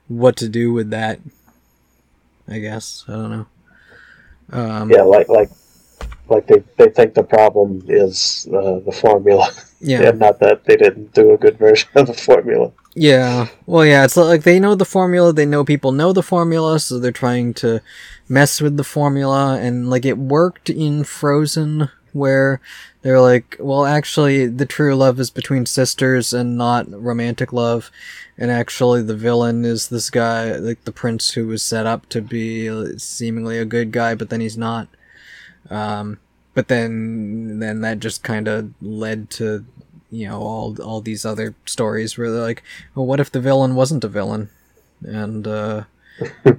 what 0.08 0.36
to 0.38 0.50
do 0.50 0.74
with 0.74 0.90
that. 0.92 1.20
I 2.52 2.60
guess 2.60 3.06
I 3.08 3.14
don't 3.14 3.32
know. 3.32 3.46
Um, 4.52 4.90
Yeah, 4.92 5.04
like 5.04 5.30
like 5.30 5.50
like 6.30 6.48
they, 6.48 6.64
they 6.78 6.90
think 6.90 7.14
the 7.14 7.24
problem 7.24 7.84
is 7.88 8.48
uh, 8.54 8.80
the 8.80 8.92
formula, 8.92 9.52
yeah, 9.80 10.10
and 10.10 10.20
not 10.20 10.40
that 10.40 10.66
they 10.66 10.78
didn't 10.78 11.14
do 11.14 11.34
a 11.34 11.38
good 11.38 11.58
version 11.58 11.90
of 11.96 12.08
the 12.08 12.14
formula. 12.14 12.72
Yeah. 12.94 13.48
Well, 13.66 13.86
yeah, 13.86 14.04
it's 14.04 14.18
like 14.18 14.44
they 14.44 14.60
know 14.60 14.76
the 14.76 14.86
formula, 14.86 15.32
they 15.32 15.46
know 15.46 15.64
people 15.64 15.94
know 15.94 16.12
the 16.12 16.24
formula, 16.24 16.80
so 16.80 17.00
they're 17.00 17.12
trying 17.12 17.54
to 17.56 17.82
mess 18.28 18.60
with 18.62 18.76
the 18.78 18.84
formula 18.84 19.58
and 19.60 19.90
like 19.90 20.06
it 20.06 20.18
worked 20.18 20.70
in 20.70 21.04
Frozen 21.04 21.90
where 22.14 22.60
they're 23.02 23.22
like, 23.22 23.58
well, 23.60 23.86
actually 23.86 24.48
the 24.48 24.66
true 24.66 24.96
love 24.96 25.20
is 25.20 25.30
between 25.30 25.66
sisters 25.66 26.34
and 26.34 26.58
not 26.58 26.92
romantic 26.92 27.52
love. 27.54 27.92
And 28.38 28.50
actually 28.52 29.02
the 29.02 29.16
villain 29.16 29.66
is 29.66 29.90
this 29.90 30.10
guy, 30.10 30.56
like 30.56 30.84
the 30.84 30.92
prince 30.92 31.32
who 31.32 31.48
was 31.48 31.64
set 31.64 31.86
up 31.86 32.08
to 32.10 32.22
be 32.22 32.98
seemingly 32.98 33.58
a 33.58 33.66
good 33.66 33.92
guy, 33.92 34.16
but 34.16 34.30
then 34.30 34.42
he's 34.42 34.58
not. 34.58 34.88
Um, 35.70 36.20
but 36.54 36.68
then, 36.68 37.60
then 37.60 37.82
that 37.82 38.00
just 38.00 38.24
kind 38.24 38.48
of 38.48 38.74
led 38.82 39.30
to 39.32 39.66
you 40.12 40.28
know 40.28 40.42
all 40.42 40.80
all 40.82 41.02
these 41.02 41.26
other 41.26 41.56
stories 41.66 42.18
where 42.18 42.30
they're 42.30 42.42
like, 42.42 42.64
well, 42.94 43.06
what 43.06 43.20
if 43.20 43.32
the 43.32 43.40
villain 43.40 43.76
wasn't 43.76 44.04
a 44.04 44.10
villain, 44.10 44.50
and 45.02 45.48
uh, 45.48 45.86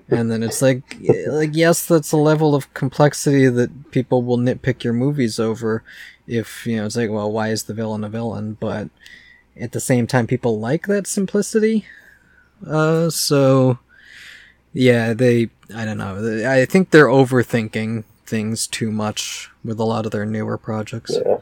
and 0.09 0.31
then 0.31 0.43
it's 0.43 0.63
like 0.63 0.97
like 1.27 1.51
yes, 1.55 1.87
that's 1.87 2.13
a 2.13 2.17
level 2.17 2.55
of 2.55 2.73
complexity 2.75 3.49
that 3.49 3.91
people 3.91 4.23
will 4.23 4.39
nitpick 4.39 4.85
your 4.85 4.93
movies 4.93 5.39
over. 5.39 5.83
If 6.27 6.67
you 6.67 6.77
know, 6.77 6.87
it's 6.87 6.97
like, 6.97 7.11
well, 7.11 7.31
why 7.31 7.49
is 7.49 7.65
the 7.65 7.75
villain 7.75 8.05
a 8.05 8.09
villain? 8.09 8.57
But 8.59 8.89
at 9.61 9.73
the 9.73 9.81
same 9.81 10.07
time, 10.07 10.27
people 10.27 10.59
like 10.59 10.87
that 10.87 11.07
simplicity. 11.07 11.87
Uh, 12.67 13.11
so 13.11 13.79
yeah, 14.73 15.13
they 15.13 15.51
I 15.75 15.85
don't 15.85 15.99
know. 15.99 16.45
I 16.49 16.65
think 16.65 16.91
they're 16.91 17.07
overthinking 17.07 18.05
things 18.27 18.67
too 18.67 18.91
much 18.91 19.51
with 19.65 19.79
a 19.79 19.85
lot 19.85 20.07
of 20.07 20.13
their 20.13 20.27
newer 20.27 20.59
projects. 20.59 21.17
Yeah. 21.25 21.39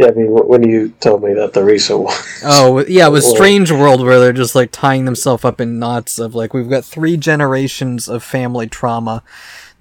Yeah, 0.00 0.08
I 0.08 0.12
mean, 0.12 0.28
when 0.28 0.62
you 0.66 0.90
told 1.00 1.22
me 1.22 1.34
that 1.34 1.52
the 1.52 1.62
recent 1.62 2.00
one, 2.00 2.16
Oh 2.42 2.82
yeah, 2.88 3.06
it 3.06 3.10
was 3.10 3.28
Strange 3.36 3.70
World 3.70 4.02
where 4.02 4.18
they're 4.18 4.32
just 4.32 4.54
like 4.54 4.70
tying 4.72 5.04
themselves 5.04 5.44
up 5.44 5.60
in 5.60 5.78
knots 5.78 6.18
of 6.18 6.34
like 6.34 6.54
we've 6.54 6.70
got 6.70 6.86
three 6.86 7.18
generations 7.18 8.08
of 8.08 8.24
family 8.24 8.66
trauma 8.66 9.22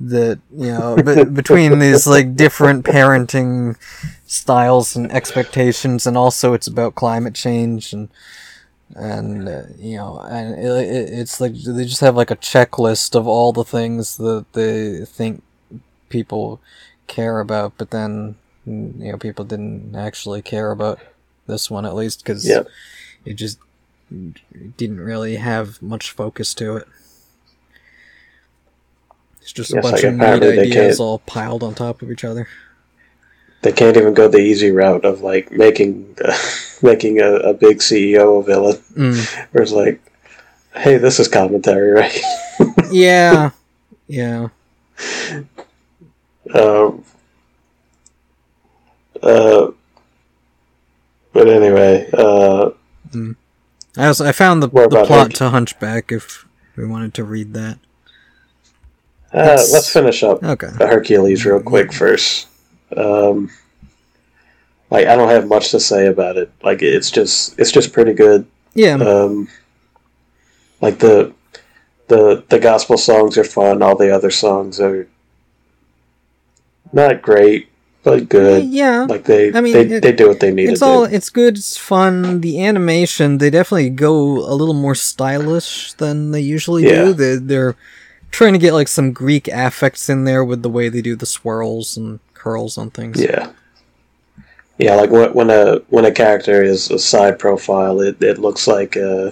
that 0.02 0.40
you 0.54 0.74
know 0.74 0.98
be- 0.98 1.24
between 1.42 1.80
these 1.80 2.06
like 2.06 2.36
different 2.36 2.84
parenting 2.84 3.78
styles 4.26 4.94
and 4.94 5.10
expectations, 5.14 6.06
and 6.06 6.18
also 6.18 6.52
it's 6.52 6.68
about 6.68 6.96
climate 6.96 7.34
change 7.34 7.94
and 7.94 8.10
and 8.96 9.48
uh, 9.48 9.62
you 9.78 9.96
know 9.96 10.20
and 10.30 10.56
it, 10.56 10.66
it, 10.66 11.14
it's 11.14 11.40
like 11.40 11.54
they 11.54 11.86
just 11.86 12.02
have 12.02 12.18
like 12.18 12.32
a 12.32 12.36
checklist 12.36 13.16
of 13.16 13.26
all 13.26 13.54
the 13.54 13.64
things 13.64 14.18
that 14.18 14.46
they 14.52 15.06
think 15.06 15.44
people 16.10 16.60
care 17.08 17.40
about, 17.40 17.72
but 17.78 17.92
then 17.92 18.36
you 18.70 19.12
know 19.12 19.18
people 19.18 19.44
didn't 19.46 19.96
actually 19.96 20.42
care 20.42 20.72
about 20.72 21.00
this 21.48 21.70
one 21.72 21.86
at 21.86 21.96
least 21.96 22.24
because 22.24 22.48
Yeah. 22.48 22.64
it 23.26 23.34
just 23.34 23.58
didn't 24.78 25.00
really 25.00 25.36
have 25.38 25.82
much 25.82 26.12
focus 26.12 26.54
to 26.56 26.78
it. 26.78 26.88
It's 29.42 29.52
just 29.54 29.72
a 29.72 29.82
bunch 29.82 29.94
like 29.94 30.04
of 30.04 30.14
neat 30.16 30.44
ideas 30.60 31.00
all 31.00 31.20
piled 31.20 31.64
on 31.64 31.74
top 31.74 32.02
of 32.02 32.12
each 32.12 32.24
other. 32.24 32.48
they 33.62 33.72
can't 33.72 33.98
even 33.98 34.14
go 34.14 34.28
the 34.28 34.38
easy 34.40 34.72
route 34.72 35.04
of 35.06 35.22
like 35.22 35.52
making 35.52 36.16
uh, 36.24 36.38
making 36.82 37.20
a, 37.20 37.32
a 37.34 37.54
big 37.54 37.80
CEO 37.80 38.40
a 38.40 38.44
villain. 38.44 38.78
Mm. 38.96 39.48
Where 39.52 39.64
it's 39.64 39.72
like, 39.72 40.02
hey, 40.76 40.98
this 40.98 41.20
is 41.20 41.28
commentary, 41.28 41.92
right? 41.92 42.20
Yeah, 42.92 43.52
yeah. 44.08 44.50
um, 46.54 47.04
uh, 49.24 49.72
but 51.34 51.48
anyway, 51.48 52.10
uh, 52.14 52.72
I 53.98 54.08
also 54.08 54.26
I 54.26 54.32
found 54.32 54.62
the, 54.64 54.68
the 54.68 55.04
plot 55.06 55.32
to 55.36 55.50
Hunchback 55.50 56.12
if 56.12 56.46
we 56.76 56.86
wanted 56.86 57.14
to 57.16 57.24
read 57.24 57.54
that. 57.54 57.78
uh, 59.34 59.64
let's 59.72 59.92
finish 59.92 60.24
up 60.24 60.44
Okay. 60.44 60.70
the 60.78 60.88
Hercules 60.88 61.46
real 61.46 61.62
quick 61.62 61.94
first. 61.94 62.48
Um, 62.96 63.50
like 64.90 65.06
I 65.08 65.16
don't 65.16 65.30
have 65.30 65.48
much 65.48 65.70
to 65.72 65.80
say 65.80 66.08
about 66.08 66.38
it. 66.38 66.52
Like 66.64 66.82
it's 66.82 67.12
just 67.12 67.58
it's 67.60 67.72
just 67.72 67.94
pretty 67.94 68.14
good. 68.14 68.46
Yeah. 68.74 68.96
Um, 68.96 69.48
like 70.82 71.00
the 71.00 71.34
the 72.08 72.44
the 72.50 72.60
gospel 72.60 72.98
songs 72.98 73.38
are 73.38 73.44
fun. 73.44 73.84
All 73.84 73.96
the 73.96 74.14
other 74.14 74.32
songs 74.32 74.80
are 74.80 75.08
not 76.92 77.22
great, 77.22 77.69
but 78.04 78.30
good. 78.30 78.64
yeah. 78.66 79.06
Like 79.10 79.26
they 79.26 79.54
I 79.54 79.62
mean, 79.62 79.74
they, 79.74 79.96
it- 79.98 80.02
they 80.02 80.12
do 80.12 80.28
what 80.28 80.40
they 80.40 80.52
need 80.52 80.70
It's 80.70 80.80
to 80.80 80.86
all 80.86 81.08
do. 81.08 81.14
it's 81.16 81.30
good, 81.30 81.58
it's 81.58 81.78
fun. 81.78 82.42
The 82.42 82.64
animation, 82.64 83.38
they 83.40 83.50
definitely 83.50 83.90
go 83.90 84.16
a 84.40 84.54
little 84.56 84.74
more 84.74 84.96
stylish 84.96 85.94
than 85.94 86.32
they 86.32 86.42
usually 86.42 86.86
Yeah. 86.86 87.06
do. 87.06 87.14
They 87.14 87.36
they're 87.36 87.76
trying 88.32 88.54
to 88.54 88.60
get 88.60 88.74
like 88.74 88.88
some 88.88 89.12
Greek 89.12 89.48
affects 89.48 90.10
in 90.10 90.24
there 90.24 90.44
with 90.46 90.62
the 90.64 90.70
way 90.70 90.88
they 90.90 91.02
do 91.02 91.16
the 91.16 91.26
swirls 91.26 91.98
and 91.98 92.20
curls 92.34 92.78
on 92.78 92.90
things. 92.92 93.22
Yeah. 93.22 93.52
Yeah, 94.78 94.96
like 94.96 95.10
when, 95.12 95.34
when 95.34 95.50
a 95.50 95.80
when 95.90 96.06
a 96.06 96.12
character 96.12 96.64
is 96.64 96.90
a 96.90 96.98
side 97.00 97.38
profile, 97.38 98.00
it, 98.00 98.22
it 98.24 98.38
looks 98.38 98.66
like 98.66 98.96
uh, 98.96 99.32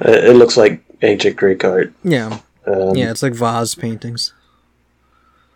it 0.00 0.34
looks 0.34 0.56
like 0.56 0.80
ancient 1.02 1.36
Greek 1.36 1.64
art. 1.64 1.92
Yeah. 2.02 2.40
Um, 2.66 2.96
Yeah, 2.96 3.10
it's 3.12 3.22
like 3.22 3.34
vase 3.34 3.76
paintings. 3.76 4.32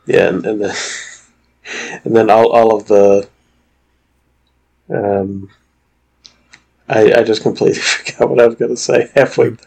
Yeah, 0.07 0.29
and, 0.29 0.47
and 0.47 0.61
then 0.63 0.75
and 2.05 2.15
then 2.17 2.31
all, 2.31 2.51
all 2.51 2.77
of 2.77 2.87
the 2.89 3.29
um, 4.91 5.49
I 6.89 7.13
I 7.13 7.23
just 7.23 7.43
completely 7.43 7.79
forgot 7.81 8.29
what 8.31 8.41
I 8.41 8.47
was 8.47 8.57
gonna 8.57 8.77
say 8.77 9.11
halfway. 9.15 9.51
through. 9.51 9.67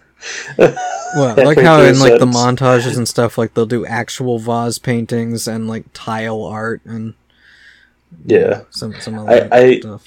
Well, 1.18 1.36
like 1.38 1.60
how 1.60 1.82
in 1.82 2.00
like 2.00 2.20
the 2.20 2.26
montages 2.26 2.98
and 2.98 3.08
stuff, 3.08 3.38
like 3.38 3.54
they'll 3.54 3.66
do 3.66 3.86
actual 3.86 4.40
vase 4.40 4.78
paintings 4.80 5.48
and 5.48 5.68
like 5.68 5.86
tile 5.94 6.44
art 6.44 6.82
and 6.86 7.14
Yeah, 8.26 8.64
some 8.70 9.00
some 9.00 9.20
I- 9.20 9.22
other 9.42 9.50
I- 9.54 9.80
stuff. 9.80 10.04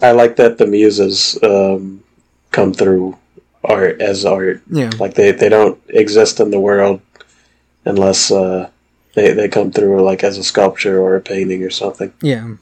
I 0.00 0.10
like 0.10 0.34
that 0.36 0.58
the 0.58 0.66
muses 0.66 1.38
um, 1.44 2.02
come 2.50 2.72
through 2.74 3.16
art 3.62 4.00
as 4.00 4.24
art. 4.24 4.60
Yeah. 4.68 4.90
Like 4.98 5.14
they, 5.14 5.30
they 5.30 5.48
don't 5.48 5.80
exist 5.90 6.40
in 6.40 6.50
the 6.50 6.58
world 6.58 7.00
unless 7.84 8.32
uh, 8.32 8.68
they 9.14 9.32
they 9.32 9.48
come 9.48 9.70
through 9.72 10.02
like 10.02 10.24
as 10.24 10.38
a 10.38 10.44
sculpture 10.44 11.00
or 11.00 11.16
a 11.16 11.20
painting 11.20 11.62
or 11.62 11.70
something. 11.70 12.12
Yeah. 12.22 12.54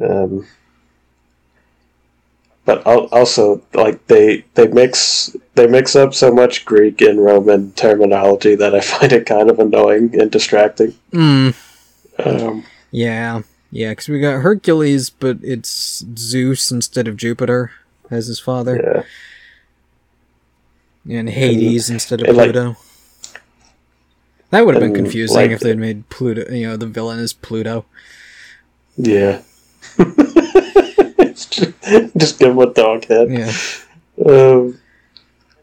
Um, 0.00 0.46
but 2.64 2.82
also 2.86 3.60
like 3.74 4.06
they 4.06 4.44
they 4.54 4.68
mix 4.68 5.34
they 5.54 5.66
mix 5.66 5.96
up 5.96 6.14
so 6.14 6.32
much 6.32 6.64
Greek 6.64 7.00
and 7.00 7.22
Roman 7.24 7.72
terminology 7.72 8.54
that 8.54 8.74
I 8.74 8.80
find 8.92 9.12
it 9.12 9.26
kind 9.26 9.50
of 9.50 9.58
annoying 9.58 10.18
and 10.20 10.30
distracting. 10.30 10.94
Mm. 11.12 11.54
Um, 12.18 12.64
Yeah. 12.90 13.42
Yeah, 13.74 13.90
because 13.92 14.08
we 14.10 14.20
got 14.20 14.42
Hercules, 14.42 15.08
but 15.08 15.38
it's 15.42 16.04
Zeus 16.18 16.70
instead 16.70 17.08
of 17.08 17.16
Jupiter 17.16 17.70
as 18.10 18.26
his 18.26 18.38
father, 18.38 19.06
yeah, 21.06 21.20
and 21.20 21.30
Hades 21.30 21.88
instead 21.88 22.20
of 22.20 22.28
and, 22.28 22.36
like- 22.36 22.52
Pluto. 22.52 22.76
That 24.52 24.66
would 24.66 24.74
have 24.74 24.82
been 24.82 24.94
confusing 24.94 25.36
like- 25.36 25.50
if 25.50 25.60
they'd 25.60 25.78
made 25.78 26.08
Pluto. 26.10 26.52
You 26.52 26.68
know, 26.68 26.76
the 26.76 26.86
villain 26.86 27.18
is 27.18 27.32
Pluto. 27.32 27.84
yeah. 28.96 29.40
It's 29.98 31.46
just, 31.50 31.72
just 32.16 32.38
give 32.38 32.50
him 32.50 32.58
a 32.58 32.72
dog 32.72 33.04
head. 33.06 33.30
Yeah. 33.30 33.52
Um, 34.24 34.78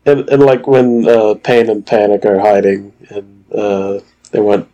and 0.06 0.28
and 0.30 0.42
like 0.42 0.66
when 0.68 1.08
uh, 1.08 1.36
Pain 1.36 1.70
and 1.70 1.86
Panic 1.86 2.26
are 2.26 2.40
hiding, 2.40 2.92
and 3.10 3.46
uh, 3.54 4.00
they 4.32 4.40
want 4.40 4.68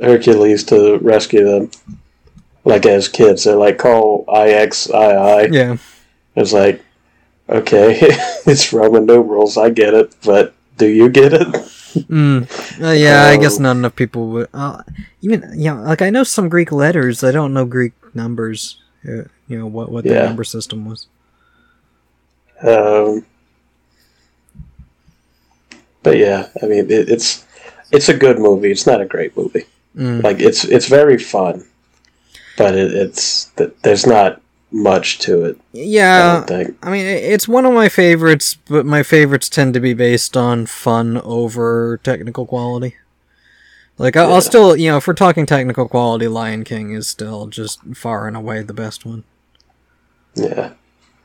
Hercules 0.00 0.64
to 0.64 0.98
rescue 0.98 1.44
them. 1.44 1.70
Like 2.64 2.84
as 2.84 3.08
kids, 3.08 3.44
they're 3.44 3.56
like 3.56 3.78
call 3.78 4.26
IXII. 4.26 5.52
Yeah. 5.54 5.76
It's 6.34 6.52
like, 6.52 6.84
okay, 7.48 7.96
it's 8.46 8.72
Roman 8.74 9.06
numerals. 9.06 9.56
I 9.56 9.70
get 9.70 9.94
it, 9.94 10.14
but 10.22 10.54
do 10.76 10.86
you 10.86 11.08
get 11.08 11.32
it? 11.32 11.46
Mm. 12.04 12.82
Uh, 12.82 12.92
yeah, 12.92 13.26
I 13.26 13.36
guess 13.36 13.58
not 13.58 13.76
enough 13.76 13.96
people 13.96 14.28
would. 14.28 14.48
Uh, 14.52 14.82
even 15.22 15.50
yeah, 15.54 15.72
like 15.72 16.02
I 16.02 16.10
know 16.10 16.24
some 16.24 16.48
Greek 16.48 16.72
letters. 16.72 17.24
I 17.24 17.32
don't 17.32 17.54
know 17.54 17.64
Greek 17.64 17.92
numbers. 18.14 18.80
Uh, 19.06 19.24
you 19.48 19.58
know 19.58 19.66
what 19.66 19.90
what 19.90 20.04
the 20.04 20.14
number 20.14 20.44
system 20.44 20.84
was. 20.84 21.06
Um, 22.62 23.24
but 26.02 26.16
yeah, 26.16 26.48
I 26.62 26.66
mean, 26.66 26.90
it, 26.90 27.08
it's 27.08 27.46
it's 27.92 28.08
a 28.08 28.14
good 28.14 28.38
movie. 28.38 28.70
It's 28.70 28.86
not 28.86 29.00
a 29.00 29.06
great 29.06 29.36
movie. 29.36 29.64
Mm. 29.96 30.22
Like 30.22 30.40
it's 30.40 30.64
it's 30.64 30.88
very 30.88 31.18
fun, 31.18 31.64
but 32.58 32.74
it, 32.74 32.92
it's 32.92 33.52
there's 33.82 34.06
not 34.06 34.40
much 34.70 35.18
to 35.20 35.44
it. 35.44 35.56
I 35.56 35.60
Yeah, 35.72 36.40
think. 36.44 36.76
I 36.82 36.90
mean, 36.90 37.06
it's 37.06 37.46
one 37.48 37.64
of 37.66 37.72
my 37.72 37.88
favorites, 37.88 38.56
but 38.68 38.84
my 38.84 39.02
favorites 39.02 39.48
tend 39.48 39.74
to 39.74 39.80
be 39.80 39.94
based 39.94 40.36
on 40.36 40.66
fun 40.66 41.18
over 41.18 42.00
technical 42.02 42.46
quality. 42.46 42.96
Like, 43.98 44.16
I- 44.16 44.24
Yeah. 44.26 44.34
I'll 44.34 44.40
still, 44.42 44.76
you 44.76 44.90
know, 44.90 44.98
if 44.98 45.06
we're 45.06 45.14
talking 45.14 45.46
technical 45.46 45.88
quality, 45.88 46.28
Lion 46.28 46.64
King 46.64 46.92
is 46.92 47.06
still 47.06 47.46
just 47.46 47.80
far 47.94 48.26
and 48.28 48.36
away 48.36 48.62
the 48.62 48.74
best 48.74 49.06
one. 49.06 49.24
Yeah, 50.34 50.72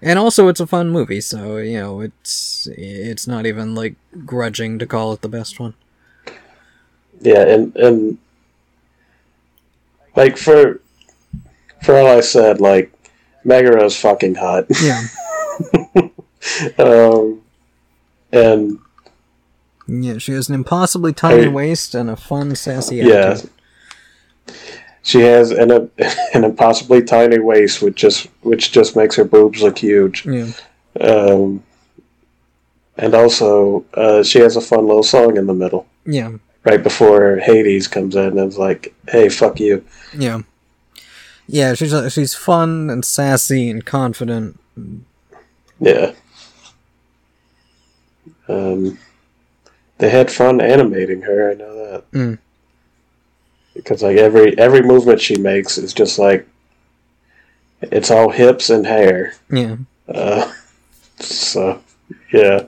And 0.02 0.18
also, 0.18 0.48
it's 0.48 0.62
a 0.62 0.68
fun 0.68 0.90
movie, 0.90 1.20
so 1.20 1.58
you 1.58 1.78
know, 1.78 2.00
it's 2.00 2.68
it's 2.78 3.28
not 3.28 3.46
even 3.46 3.76
like 3.76 3.96
grudging 4.26 4.80
to 4.80 4.86
call 4.86 5.12
it 5.12 5.22
the 5.22 5.28
best 5.28 5.60
one. 5.60 5.74
yeah, 7.20 7.42
and 7.46 7.76
and 7.76 8.18
like 10.16 10.38
for 10.38 10.80
for 11.84 11.98
all 11.98 12.08
I 12.08 12.22
said, 12.22 12.62
like 12.62 12.92
Megara's 13.46 13.96
fucking 14.00 14.36
hot. 14.36 14.66
Yeah, 14.82 15.04
um, 16.78 17.42
and 18.32 18.80
yeah, 19.88 20.18
she 20.18 20.32
has 20.34 20.50
an 20.50 20.56
impossibly 20.56 21.14
tiny 21.14 21.44
Hey. 21.44 21.48
waist 21.48 21.96
and 21.96 22.10
a 22.10 22.16
fun, 22.16 22.56
sassy 22.56 22.98
yeah, 22.98 23.04
attitude. 23.32 23.50
she 25.04 25.22
has 25.22 25.52
an 25.52 25.72
an 26.34 26.44
impossibly 26.44 27.04
tiny 27.04 27.40
waist, 27.40 27.82
which 27.82 27.96
just 27.96 28.28
which 28.42 28.72
just 28.72 28.96
makes 28.96 29.16
her 29.16 29.26
boobs 29.26 29.62
look 29.62 29.78
huge. 29.80 30.26
Yeah, 30.26 30.52
Um, 31.00 31.64
and 32.98 33.16
also, 33.16 33.86
uh, 33.94 34.24
she 34.24 34.40
has 34.40 34.56
a 34.56 34.62
fun 34.62 34.86
little 34.88 35.04
song 35.04 35.38
in 35.38 35.48
the 35.48 35.54
middle, 35.54 35.88
yeah, 36.06 36.32
right 36.64 36.82
before 36.82 37.38
Hades 37.38 37.88
comes 37.88 38.16
in 38.16 38.38
and 38.38 38.48
is 38.50 38.58
like, 38.58 38.94
"Hey, 39.10 39.30
fuck 39.30 39.60
you." 39.60 39.84
yeah, 40.18 40.42
yeah. 41.52 41.74
She's 41.74 41.94
uh, 41.94 42.10
she's 42.10 42.34
fun 42.34 42.90
and 42.90 43.04
sassy 43.04 43.70
and 43.70 43.86
confident. 43.86 44.60
Yeah. 45.80 46.14
Um, 48.48 48.98
they 49.98 50.10
had 50.10 50.32
fun 50.32 50.62
animating 50.62 51.22
her. 51.24 51.52
I 51.52 51.54
know 51.54 51.76
that. 51.92 52.12
Mm. 52.12 52.38
Because 53.74 54.02
like 54.04 54.18
every 54.18 54.58
every 54.58 54.82
movement 54.82 55.22
she 55.22 55.38
makes 55.38 55.78
is 55.78 55.94
just 55.94 56.20
like 56.20 56.48
it's 57.82 58.12
all 58.12 58.30
hips 58.30 58.70
and 58.70 58.86
hair. 58.86 59.34
Yeah, 59.50 59.78
Uh, 60.08 60.52
so 61.20 61.82
yeah. 62.34 62.66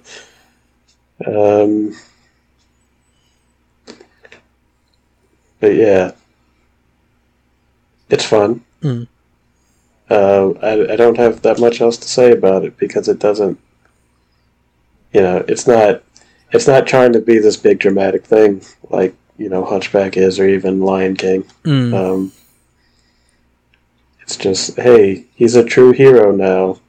Um, 1.25 1.95
but 5.59 5.75
yeah, 5.75 6.11
it's 8.09 8.25
fun. 8.25 8.63
Mm. 8.83 9.07
Uh, 10.09 10.51
I, 10.61 10.93
I 10.93 10.95
don't 10.95 11.17
have 11.17 11.41
that 11.41 11.59
much 11.59 11.81
else 11.81 11.97
to 11.97 12.07
say 12.07 12.31
about 12.31 12.63
it 12.63 12.77
because 12.77 13.07
it 13.07 13.19
doesn't. 13.19 13.59
You 15.13 15.21
know, 15.21 15.45
it's 15.47 15.65
not. 15.65 16.03
It's 16.51 16.67
not 16.67 16.85
trying 16.85 17.13
to 17.13 17.19
be 17.19 17.39
this 17.39 17.57
big 17.57 17.79
dramatic 17.79 18.25
thing 18.25 18.61
like 18.89 19.15
you 19.37 19.49
know 19.49 19.65
Hunchback 19.65 20.17
is, 20.17 20.39
or 20.39 20.47
even 20.47 20.81
Lion 20.81 21.15
King. 21.15 21.43
mm. 21.63 21.93
Um, 21.93 22.31
it's 24.23 24.37
just, 24.37 24.77
hey, 24.77 25.25
he's 25.35 25.55
a 25.55 25.63
true 25.63 25.91
hero 25.91 26.31
now. 26.31 26.79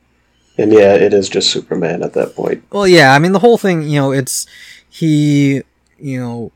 And 0.57 0.73
yeah, 0.73 0.95
it 0.95 1.13
is 1.13 1.29
just 1.29 1.51
Superman 1.51 2.05
at 2.05 2.13
that 2.13 2.37
point. 2.37 2.63
Well, 2.71 2.87
yeah, 2.87 3.13
I 3.13 3.19
mean 3.19 3.33
the 3.33 3.41
whole 3.41 3.59
thing, 3.59 3.83
you 3.83 4.01
know, 4.01 4.13
it's 4.13 4.47
he, 4.89 5.63
you 5.99 6.21
know, 6.21 6.53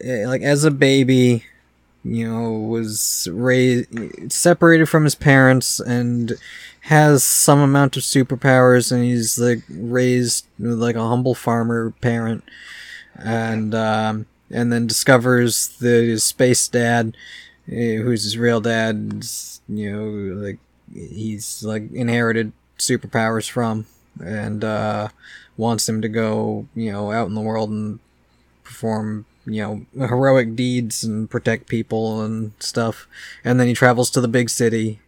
eh, 0.00 0.26
like 0.26 0.40
as 0.40 0.64
a 0.64 0.70
baby, 0.70 1.44
you 2.04 2.28
know, 2.28 2.52
was 2.52 3.28
raised 3.30 4.32
separated 4.32 4.86
from 4.86 5.04
his 5.04 5.14
parents 5.14 5.80
and 5.80 6.32
has 6.82 7.22
some 7.22 7.60
amount 7.60 7.96
of 7.96 8.02
superpowers 8.02 8.90
and 8.90 9.04
he's 9.04 9.38
like 9.38 9.62
raised 9.68 10.46
with 10.58 10.78
like 10.78 10.96
a 10.96 11.08
humble 11.08 11.34
farmer 11.34 11.92
parent. 12.00 12.44
And 13.16 13.74
um 13.74 14.26
and 14.50 14.72
then 14.72 14.86
discovers 14.86 15.68
the 15.78 15.88
his 15.88 16.24
space 16.24 16.68
dad 16.68 17.16
eh, 17.68 17.96
who's 17.96 18.24
his 18.24 18.38
real 18.38 18.60
dad 18.60 19.24
you 19.68 19.90
know 19.90 20.34
like 20.46 20.58
he's 20.92 21.64
like 21.64 21.90
inherited 21.92 22.52
superpowers 22.78 23.48
from 23.48 23.86
and 24.22 24.62
uh 24.62 25.08
wants 25.56 25.88
him 25.88 26.02
to 26.02 26.08
go 26.08 26.66
you 26.74 26.92
know 26.92 27.10
out 27.10 27.28
in 27.28 27.34
the 27.34 27.40
world 27.40 27.70
and 27.70 27.98
perform 28.64 29.24
you 29.46 29.60
know 29.96 30.06
heroic 30.06 30.54
deeds 30.56 31.02
and 31.04 31.28
protect 31.30 31.68
people 31.68 32.22
and 32.22 32.52
stuff. 32.60 33.06
And 33.44 33.58
then 33.58 33.66
he 33.66 33.74
travels 33.74 34.10
to 34.10 34.20
the 34.20 34.28
big 34.28 34.50
city. 34.50 35.00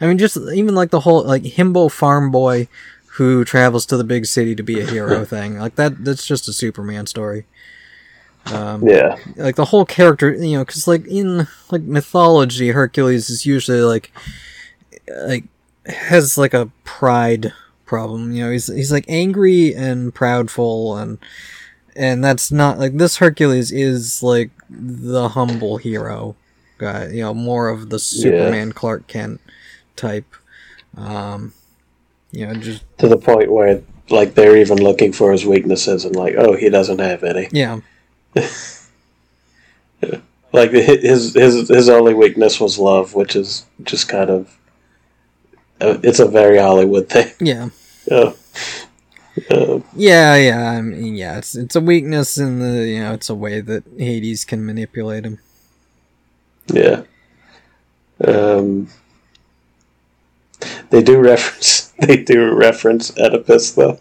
I 0.00 0.06
mean 0.06 0.18
just 0.18 0.36
even 0.36 0.74
like 0.74 0.90
the 0.90 1.00
whole 1.00 1.22
like 1.24 1.42
himbo 1.42 1.90
farm 1.90 2.30
boy 2.30 2.68
who 3.12 3.44
travels 3.44 3.84
to 3.86 3.96
the 3.96 4.04
big 4.04 4.26
city 4.26 4.54
to 4.54 4.62
be 4.62 4.80
a 4.80 4.86
hero 4.86 5.24
thing. 5.34 5.58
Like 5.58 5.74
that 5.76 6.04
that's 6.04 6.26
just 6.26 6.48
a 6.48 6.52
superman 6.52 7.06
story. 7.06 7.46
Um 8.46 8.86
Yeah. 8.86 9.16
like 9.36 9.56
the 9.56 9.66
whole 9.66 9.84
character 9.84 10.32
you 10.32 10.58
know 10.58 10.64
because 10.64 10.86
like 10.88 11.06
in 11.06 11.46
like 11.70 11.82
mythology 11.82 12.68
hercules 12.70 13.28
is 13.30 13.44
usually 13.44 13.80
like 13.80 14.12
like 15.26 15.44
has 15.86 16.36
like 16.38 16.54
a 16.54 16.70
pride 16.84 17.52
problem. 17.86 18.32
You 18.32 18.44
know 18.44 18.50
he's 18.52 18.66
he's 18.68 18.92
like 18.92 19.04
angry 19.08 19.74
and 19.74 20.14
proudful 20.14 21.00
and 21.00 21.18
and 21.98 22.22
that's 22.24 22.50
not 22.52 22.78
like 22.78 22.96
this 22.96 23.16
hercules 23.18 23.72
is 23.72 24.22
like 24.22 24.50
the 24.70 25.28
humble 25.30 25.76
hero 25.78 26.34
guy 26.78 27.08
you 27.08 27.20
know 27.22 27.34
more 27.34 27.68
of 27.68 27.90
the 27.90 27.98
superman 27.98 28.72
clark 28.72 29.06
kent 29.08 29.40
type 29.96 30.32
um 30.96 31.52
you 32.30 32.46
know 32.46 32.54
just 32.54 32.82
To 32.98 33.08
the 33.08 33.16
point 33.16 33.50
where, 33.50 33.82
like, 34.10 34.34
they're 34.34 34.56
even 34.56 34.78
looking 34.78 35.12
for 35.12 35.32
his 35.32 35.44
weaknesses 35.46 36.04
and, 36.04 36.14
like, 36.14 36.34
oh, 36.36 36.54
he 36.56 36.68
doesn't 36.70 36.98
have 37.00 37.24
any. 37.24 37.48
yeah 37.52 37.80
Like, 40.52 40.70
his, 40.70 41.34
his, 41.34 41.68
his 41.68 41.88
only 41.90 42.14
weakness 42.14 42.58
was 42.60 42.78
love, 42.78 43.14
which 43.14 43.36
is 43.36 43.66
just 43.82 44.08
kind 44.08 44.30
of. 44.30 44.56
Uh, 45.80 45.98
it's 46.02 46.20
a 46.20 46.26
very 46.26 46.58
Hollywood 46.58 47.08
thing. 47.08 47.32
yeah 47.40 47.68
Uh, 48.10 48.32
uh, 49.50 49.80
Yeah, 49.94 50.36
yeah, 50.36 50.70
I 50.70 50.80
mean, 50.82 51.14
yeah. 51.16 51.38
It's 51.38 51.54
it's 51.54 51.76
a 51.76 51.80
weakness 51.80 52.38
in 52.38 52.58
the 52.60 52.86
you 52.88 53.00
know 53.00 53.12
it's 53.14 53.30
a 53.30 53.34
way 53.34 53.60
that 53.60 53.84
Hades 53.98 54.44
can 54.44 54.64
manipulate 54.64 55.24
him. 55.24 55.38
yeah. 56.72 57.02
Um, 58.24 58.88
they 60.90 61.02
do 61.02 61.18
reference. 61.20 61.86
They 62.00 62.22
do 62.22 62.54
reference 62.54 63.10
Oedipus, 63.18 63.72
though. 63.72 63.98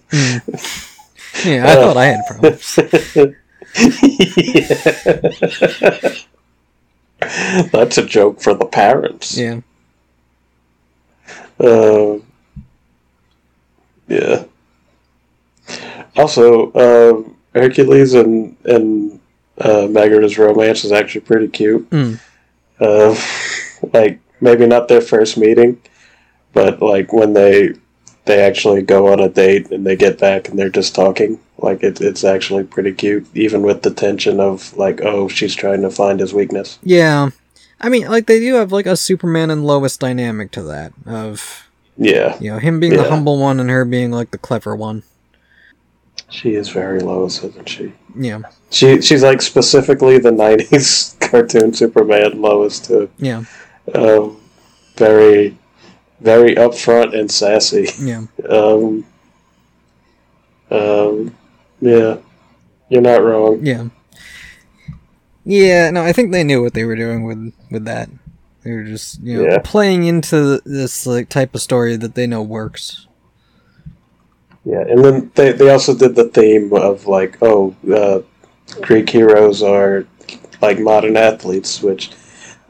Yeah, 1.44 1.66
I 1.66 1.74
thought 1.76 1.98
I 1.98 2.06
had 2.06 2.26
problems. 2.28 2.78
Yeah. 2.78 3.26
That's 7.72 7.98
a 7.98 8.06
joke 8.06 8.40
for 8.42 8.54
the 8.54 8.66
parents. 8.66 9.36
Yeah, 9.38 9.62
Uh, 11.60 12.20
yeah. 14.08 14.44
Also, 16.18 16.72
uh, 16.72 17.24
Hercules 17.58 18.14
and 18.14 18.56
and 18.66 19.20
uh, 19.60 19.88
Megadeth's 19.88 20.38
romance 20.38 20.84
is 20.84 20.92
actually 20.92 21.22
pretty 21.22 21.48
cute. 21.48 21.90
Mm. 21.90 22.20
Uh, 22.80 23.16
like 23.94 24.20
maybe 24.42 24.66
not 24.66 24.88
their 24.88 25.02
first 25.02 25.38
meeting, 25.38 25.82
but 26.54 26.82
like 26.82 27.14
when 27.14 27.34
they 27.34 27.74
they 28.26 28.42
actually 28.42 28.82
go 28.82 29.12
on 29.12 29.20
a 29.20 29.30
date 29.30 29.72
and 29.72 29.86
they 29.86 29.96
get 29.96 30.20
back 30.20 30.50
and 30.50 30.60
they're 30.60 30.70
just 30.70 30.94
talking. 30.94 31.40
Like 31.58 31.82
it, 31.82 32.02
it's 32.02 32.24
actually 32.24 32.66
pretty 32.66 32.94
cute, 32.94 33.26
even 33.34 33.64
with 33.64 33.82
the 33.82 33.92
tension 33.92 34.40
of 34.40 34.76
like, 34.78 35.02
oh, 35.02 35.28
she's 35.28 35.56
trying 35.56 35.82
to 35.82 35.90
find 35.90 36.20
his 36.20 36.34
weakness. 36.34 36.78
yeah. 36.84 37.30
I 37.80 37.90
mean, 37.90 38.08
like 38.08 38.26
they 38.26 38.40
do 38.40 38.56
have 38.56 38.72
like 38.72 38.88
a 38.88 38.96
Superman 38.98 39.52
and 39.52 39.64
Lois 39.64 39.98
dynamic 39.98 40.50
to 40.54 40.64
that 40.64 40.94
of 41.06 41.68
Yeah, 41.96 42.36
you 42.40 42.52
know 42.52 42.58
him 42.58 42.80
being 42.80 42.98
the 42.98 43.08
humble 43.08 43.38
one 43.38 43.60
and 43.60 43.70
her 43.70 43.86
being 43.86 44.12
like 44.12 44.32
the 44.32 44.40
clever 44.40 44.76
one. 44.76 45.04
She 46.30 46.56
is 46.56 46.70
very 46.70 47.00
Lois, 47.00 47.44
isn't 47.44 47.70
she? 47.70 47.94
Yeah, 48.16 48.42
She 48.72 49.02
she's 49.02 49.24
like 49.24 49.42
specifically 49.42 50.18
the 50.18 50.32
'90s 50.32 51.20
cartoon 51.32 51.74
Superman 51.74 52.42
Lois 52.42 52.80
too. 52.80 53.10
yeah, 53.18 53.44
Um, 53.96 54.38
very, 54.96 55.58
very 56.22 56.56
upfront 56.56 57.18
and 57.18 57.30
sassy. 57.32 57.88
yeah. 58.02 58.26
Um, 58.50 59.06
um, 60.72 61.36
yeah, 61.80 62.18
you're 62.90 63.02
not 63.02 63.24
wrong. 63.24 63.60
Yeah. 63.66 63.88
Yeah, 65.46 65.92
no, 65.92 66.04
I 66.04 66.12
think 66.12 66.32
they 66.34 66.44
knew 66.44 66.62
what 66.62 66.74
they 66.74 66.84
were 66.84 66.96
doing 66.98 67.24
with 67.24 67.54
with 67.72 67.86
that. 67.86 68.10
They 68.64 68.72
were 68.72 68.84
just, 68.84 69.22
you 69.22 69.38
know, 69.38 69.44
Yeah. 69.50 69.60
playing 69.64 70.04
into 70.04 70.60
this 70.66 71.08
like 71.08 71.30
type 71.30 71.56
of 71.56 71.62
story 71.62 71.96
that 71.96 72.16
they 72.16 72.28
know 72.28 72.42
works. 72.42 73.08
Yeah, 74.68 74.82
and 74.82 75.00
then 75.04 75.32
they 75.36 75.54
they 75.54 75.70
also 75.70 75.96
did 75.96 76.16
the 76.16 76.26
theme 76.38 76.74
of 76.74 77.08
like, 77.08 77.38
oh, 77.42 77.74
uh, 78.02 78.20
Greek 78.82 79.10
heroes 79.10 79.64
are 79.64 80.06
like 80.62 80.78
modern 80.80 81.16
athletes, 81.16 81.82
which, 81.82 82.12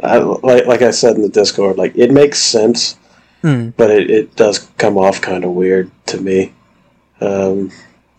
I, 0.04 0.18
like 0.18 0.68
like 0.68 0.82
I 0.84 0.92
said 0.92 1.16
in 1.16 1.24
the 1.24 1.30
Discord, 1.42 1.78
like 1.78 1.96
it 1.96 2.12
makes 2.12 2.40
sense 2.40 2.98
Hmm. 3.44 3.70
but 3.78 3.92
it, 3.92 4.10
it 4.10 4.36
does 4.36 4.68
come 4.80 4.98
off 4.98 5.22
kind 5.22 5.44
of 5.46 5.52
weird 5.52 5.92
to 6.08 6.20
me. 6.20 6.54
Um, 7.22 7.72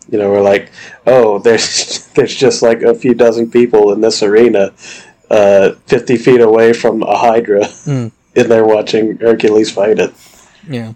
you 0.09 0.17
know, 0.17 0.29
we're 0.31 0.41
like, 0.41 0.71
oh, 1.05 1.39
there's 1.45 2.07
there's 2.15 2.35
just 2.35 2.61
like 2.61 2.81
a 2.81 2.95
few 2.95 3.13
dozen 3.13 3.51
people 3.51 3.91
in 3.93 4.01
this 4.01 4.23
arena, 4.23 4.71
uh, 5.29 5.71
fifty 5.87 6.17
feet 6.17 6.41
away 6.41 6.73
from 6.73 7.03
a 7.03 7.17
Hydra, 7.17 7.65
Hmm. 7.67 8.07
and 8.35 8.47
they're 8.51 8.65
watching 8.65 9.17
Hercules 9.19 9.71
fight 9.71 9.99
it. 9.99 10.13
Yeah. 10.67 10.93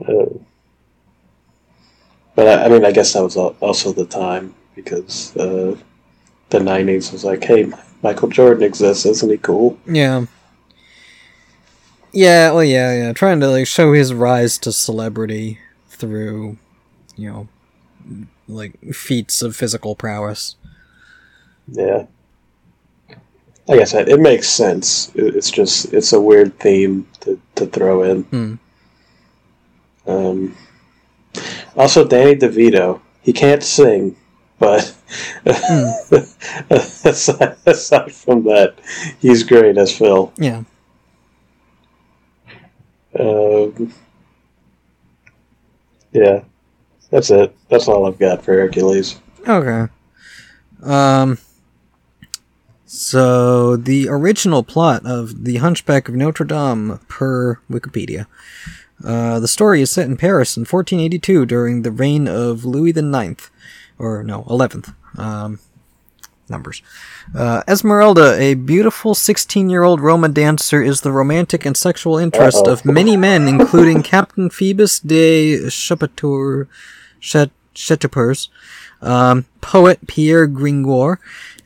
Uh, 0.00 0.26
but 2.34 2.48
I, 2.48 2.64
I 2.64 2.68
mean, 2.68 2.84
I 2.84 2.92
guess 2.92 3.12
that 3.12 3.22
was 3.22 3.36
also 3.36 3.92
the 3.92 4.06
time 4.06 4.54
because 4.74 5.36
uh, 5.36 5.76
the 6.50 6.58
'90s 6.58 7.12
was 7.12 7.24
like, 7.24 7.44
hey, 7.44 7.70
Michael 8.02 8.28
Jordan 8.28 8.62
exists, 8.62 9.06
isn't 9.06 9.30
he 9.30 9.38
cool? 9.38 9.78
Yeah. 9.86 10.26
Yeah, 12.12 12.52
well, 12.52 12.64
yeah, 12.64 12.94
yeah. 12.94 13.12
Trying 13.12 13.40
to 13.40 13.48
like 13.48 13.66
show 13.66 13.92
his 13.92 14.12
rise 14.12 14.58
to 14.58 14.72
celebrity 14.72 15.58
through, 15.88 16.58
you 17.16 17.30
know, 17.30 17.48
like 18.48 18.78
feats 18.92 19.40
of 19.40 19.56
physical 19.56 19.94
prowess. 19.94 20.56
Yeah. 21.68 22.06
Like 23.66 23.80
I 23.80 23.84
said, 23.84 24.08
it 24.08 24.20
makes 24.20 24.48
sense. 24.48 25.10
It's 25.14 25.50
just 25.50 25.92
it's 25.92 26.12
a 26.12 26.20
weird 26.20 26.58
theme 26.58 27.06
to, 27.20 27.40
to 27.54 27.66
throw 27.66 28.02
in. 28.02 28.22
Hmm. 28.24 28.54
Um, 30.06 30.56
also, 31.76 32.06
Danny 32.06 32.36
DeVito. 32.36 33.00
He 33.22 33.32
can't 33.32 33.62
sing, 33.62 34.16
but 34.58 34.94
aside, 36.70 37.56
aside 37.66 38.12
from 38.12 38.42
that, 38.44 38.74
he's 39.20 39.44
great 39.44 39.78
as 39.78 39.96
Phil. 39.96 40.32
Yeah. 40.36 40.64
Um, 43.18 43.92
yeah, 46.12 46.42
that's 47.10 47.30
it. 47.30 47.56
That's 47.68 47.88
all 47.88 48.06
I've 48.06 48.18
got 48.18 48.44
for 48.44 48.52
Hercules. 48.52 49.20
Okay. 49.46 49.92
Um. 50.82 51.38
So 52.86 53.76
the 53.76 54.08
original 54.10 54.62
plot 54.62 55.06
of 55.06 55.44
The 55.44 55.56
Hunchback 55.56 56.08
of 56.08 56.14
Notre 56.14 56.44
Dame, 56.44 57.00
per 57.08 57.58
Wikipedia, 57.70 58.26
uh, 59.04 59.40
the 59.40 59.48
story 59.48 59.82
is 59.82 59.90
set 59.90 60.06
in 60.06 60.16
Paris 60.16 60.56
in 60.56 60.62
1482 60.62 61.46
during 61.46 61.82
the 61.82 61.90
reign 61.90 62.28
of 62.28 62.64
Louis 62.64 62.90
IX, 62.90 63.50
or 63.98 64.22
no, 64.22 64.42
11th. 64.44 64.94
Um, 65.18 65.58
numbers. 66.48 66.82
Uh, 67.34 67.62
Esmeralda, 67.66 68.38
a 68.38 68.54
beautiful 68.54 69.14
16-year-old 69.14 70.00
Roma 70.00 70.28
dancer, 70.28 70.82
is 70.82 71.00
the 71.00 71.10
romantic 71.10 71.64
and 71.64 71.76
sexual 71.76 72.18
interest 72.18 72.58
Uh-oh. 72.58 72.72
of 72.72 72.84
many 72.84 73.16
men, 73.16 73.48
including 73.54 74.02
Captain 74.02 74.50
Phoebus 74.50 75.00
de 75.00 75.68
Chapeteur, 75.70 76.68
Chat- 77.20 77.50
um, 79.00 79.46
poet 79.60 80.06
Pierre 80.06 80.46
Gringoire, 80.46 81.18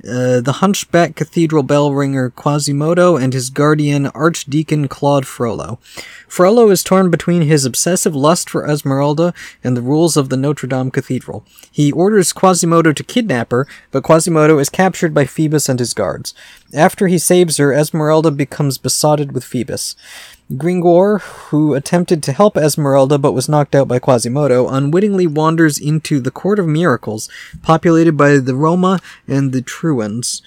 uh, 0.08 0.40
the 0.40 0.58
hunchback 0.60 1.16
cathedral 1.16 1.62
bell 1.62 1.92
ringer 1.92 2.30
Quasimodo, 2.30 3.16
and 3.16 3.32
his 3.32 3.50
guardian 3.50 4.06
Archdeacon 4.08 4.88
Claude 4.88 5.26
Frollo. 5.26 5.78
Frollo 6.28 6.70
is 6.70 6.82
torn 6.82 7.10
between 7.10 7.42
his 7.42 7.64
obsessive 7.64 8.14
lust 8.14 8.50
for 8.50 8.66
Esmeralda 8.66 9.32
and 9.62 9.76
the 9.76 9.82
rules 9.82 10.16
of 10.16 10.28
the 10.28 10.36
Notre 10.36 10.66
Dame 10.66 10.90
Cathedral. 10.90 11.44
He 11.70 11.92
orders 11.92 12.32
Quasimodo 12.32 12.92
to 12.92 13.04
kidnap 13.04 13.50
her, 13.50 13.66
but 13.90 14.04
Quasimodo 14.04 14.58
is 14.58 14.68
captured 14.68 15.14
by 15.14 15.24
Phoebus 15.24 15.68
and 15.68 15.78
his 15.78 15.94
guards. 15.94 16.34
After 16.74 17.06
he 17.06 17.18
saves 17.18 17.56
her, 17.58 17.72
Esmeralda 17.72 18.30
becomes 18.30 18.78
besotted 18.78 19.32
with 19.32 19.44
Phoebus. 19.44 19.96
Gringoire, 20.54 21.18
who 21.18 21.74
attempted 21.74 22.22
to 22.22 22.32
help 22.32 22.56
Esmeralda 22.56 23.18
but 23.18 23.32
was 23.32 23.48
knocked 23.48 23.74
out 23.74 23.88
by 23.88 23.98
Quasimodo, 23.98 24.68
unwittingly 24.68 25.26
wanders 25.26 25.76
into 25.76 26.20
the 26.20 26.30
Court 26.30 26.60
of 26.60 26.68
Miracles, 26.68 27.28
populated 27.62 28.16
by 28.16 28.38
the 28.38 28.54
Roma 28.54 29.00
and 29.26 29.52
the 29.52 29.60
Truans. 29.60 30.42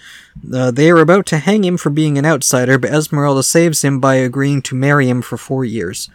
Uh, 0.53 0.71
they 0.71 0.89
are 0.89 0.99
about 0.99 1.25
to 1.27 1.39
hang 1.39 1.65
him 1.65 1.75
for 1.75 1.89
being 1.89 2.17
an 2.17 2.25
outsider, 2.25 2.77
but 2.77 2.91
Esmeralda 2.91 3.43
saves 3.43 3.83
him 3.83 3.99
by 3.99 4.15
agreeing 4.15 4.61
to 4.61 4.75
marry 4.75 5.09
him 5.09 5.21
for 5.21 5.35
four 5.35 5.65
years. 5.65 6.09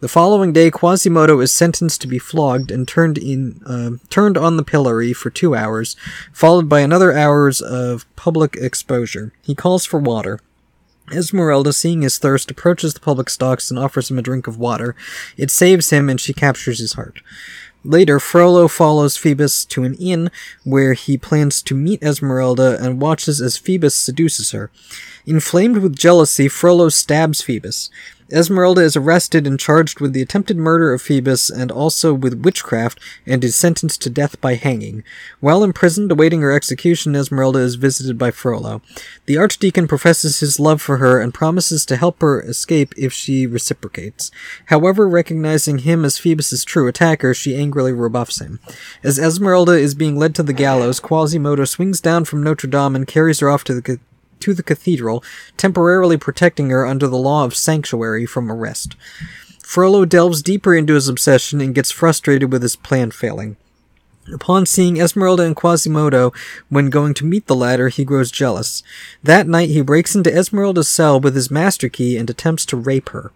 The 0.00 0.08
following 0.08 0.52
day, 0.52 0.70
Quasimodo 0.70 1.40
is 1.40 1.52
sentenced 1.52 2.00
to 2.02 2.06
be 2.06 2.18
flogged 2.18 2.70
and 2.70 2.88
turned 2.88 3.18
in 3.18 3.62
uh, 3.66 3.92
turned 4.10 4.36
on 4.36 4.56
the 4.56 4.62
pillory 4.62 5.12
for 5.12 5.30
two 5.30 5.54
hours, 5.54 5.96
followed 6.32 6.68
by 6.68 6.80
another 6.80 7.16
hours 7.16 7.60
of 7.60 8.06
public 8.14 8.56
exposure. 8.56 9.32
He 9.42 9.54
calls 9.54 9.84
for 9.84 9.98
water. 9.98 10.40
Esmeralda, 11.12 11.72
seeing 11.72 12.02
his 12.02 12.18
thirst, 12.18 12.50
approaches 12.50 12.94
the 12.94 13.00
public 13.00 13.30
stocks 13.30 13.70
and 13.70 13.78
offers 13.78 14.10
him 14.10 14.18
a 14.18 14.22
drink 14.22 14.46
of 14.46 14.58
water. 14.58 14.94
It 15.36 15.50
saves 15.50 15.90
him, 15.90 16.08
and 16.08 16.20
she 16.20 16.32
captures 16.32 16.78
his 16.78 16.94
heart. 16.94 17.20
Later, 17.84 18.18
Frollo 18.18 18.66
follows 18.66 19.16
Phoebus 19.16 19.64
to 19.66 19.84
an 19.84 19.94
inn 19.94 20.32
where 20.64 20.94
he 20.94 21.16
plans 21.16 21.62
to 21.62 21.74
meet 21.76 22.02
Esmeralda 22.02 22.76
and 22.82 23.00
watches 23.00 23.40
as 23.40 23.56
Phoebus 23.56 23.94
seduces 23.94 24.50
her. 24.50 24.72
Inflamed 25.24 25.76
with 25.78 25.96
jealousy, 25.96 26.48
Frollo 26.48 26.88
stabs 26.88 27.42
Phoebus. 27.42 27.88
Esmeralda 28.32 28.80
is 28.80 28.96
arrested 28.96 29.46
and 29.46 29.58
charged 29.58 30.00
with 30.00 30.12
the 30.12 30.22
attempted 30.22 30.56
murder 30.56 30.92
of 30.92 31.00
Phoebus 31.00 31.48
and 31.48 31.70
also 31.70 32.12
with 32.12 32.42
witchcraft 32.42 32.98
and 33.24 33.44
is 33.44 33.54
sentenced 33.54 34.02
to 34.02 34.10
death 34.10 34.40
by 34.40 34.54
hanging. 34.54 35.04
While 35.38 35.62
imprisoned 35.62 36.10
awaiting 36.10 36.40
her 36.40 36.50
execution, 36.50 37.14
Esmeralda 37.14 37.60
is 37.60 37.76
visited 37.76 38.18
by 38.18 38.32
Frollo. 38.32 38.82
The 39.26 39.38
archdeacon 39.38 39.86
professes 39.86 40.40
his 40.40 40.58
love 40.58 40.82
for 40.82 40.96
her 40.96 41.20
and 41.20 41.32
promises 41.32 41.86
to 41.86 41.96
help 41.96 42.20
her 42.20 42.42
escape 42.42 42.92
if 42.96 43.12
she 43.12 43.46
reciprocates. 43.46 44.32
However, 44.66 45.08
recognizing 45.08 45.78
him 45.78 46.04
as 46.04 46.18
Phoebus's 46.18 46.64
true 46.64 46.88
attacker, 46.88 47.32
she 47.32 47.56
angrily 47.56 47.92
rebuffs 47.92 48.40
him. 48.40 48.58
As 49.04 49.20
Esmeralda 49.20 49.72
is 49.72 49.94
being 49.94 50.18
led 50.18 50.34
to 50.34 50.42
the 50.42 50.52
gallows, 50.52 50.98
Quasimodo 50.98 51.64
swings 51.64 52.00
down 52.00 52.24
from 52.24 52.42
Notre 52.42 52.68
Dame 52.68 52.96
and 52.96 53.06
carries 53.06 53.38
her 53.38 53.48
off 53.48 53.62
to 53.64 53.74
the 53.74 54.00
to 54.40 54.54
the 54.54 54.62
cathedral, 54.62 55.22
temporarily 55.56 56.16
protecting 56.16 56.70
her 56.70 56.86
under 56.86 57.06
the 57.06 57.16
law 57.16 57.44
of 57.44 57.54
sanctuary 57.54 58.26
from 58.26 58.50
arrest. 58.50 58.96
Frollo 59.62 60.04
delves 60.04 60.42
deeper 60.42 60.74
into 60.74 60.94
his 60.94 61.08
obsession 61.08 61.60
and 61.60 61.74
gets 61.74 61.90
frustrated 61.90 62.52
with 62.52 62.62
his 62.62 62.76
plan 62.76 63.10
failing. 63.10 63.56
Upon 64.32 64.66
seeing 64.66 65.00
Esmeralda 65.00 65.44
and 65.44 65.54
Quasimodo 65.54 66.32
when 66.68 66.90
going 66.90 67.14
to 67.14 67.24
meet 67.24 67.46
the 67.46 67.54
latter, 67.54 67.88
he 67.88 68.04
grows 68.04 68.30
jealous. 68.30 68.82
That 69.22 69.46
night, 69.46 69.68
he 69.68 69.82
breaks 69.82 70.14
into 70.14 70.34
Esmeralda's 70.34 70.88
cell 70.88 71.20
with 71.20 71.36
his 71.36 71.50
master 71.50 71.88
key 71.88 72.16
and 72.16 72.28
attempts 72.28 72.66
to 72.66 72.76
rape 72.76 73.10
her. 73.10 73.30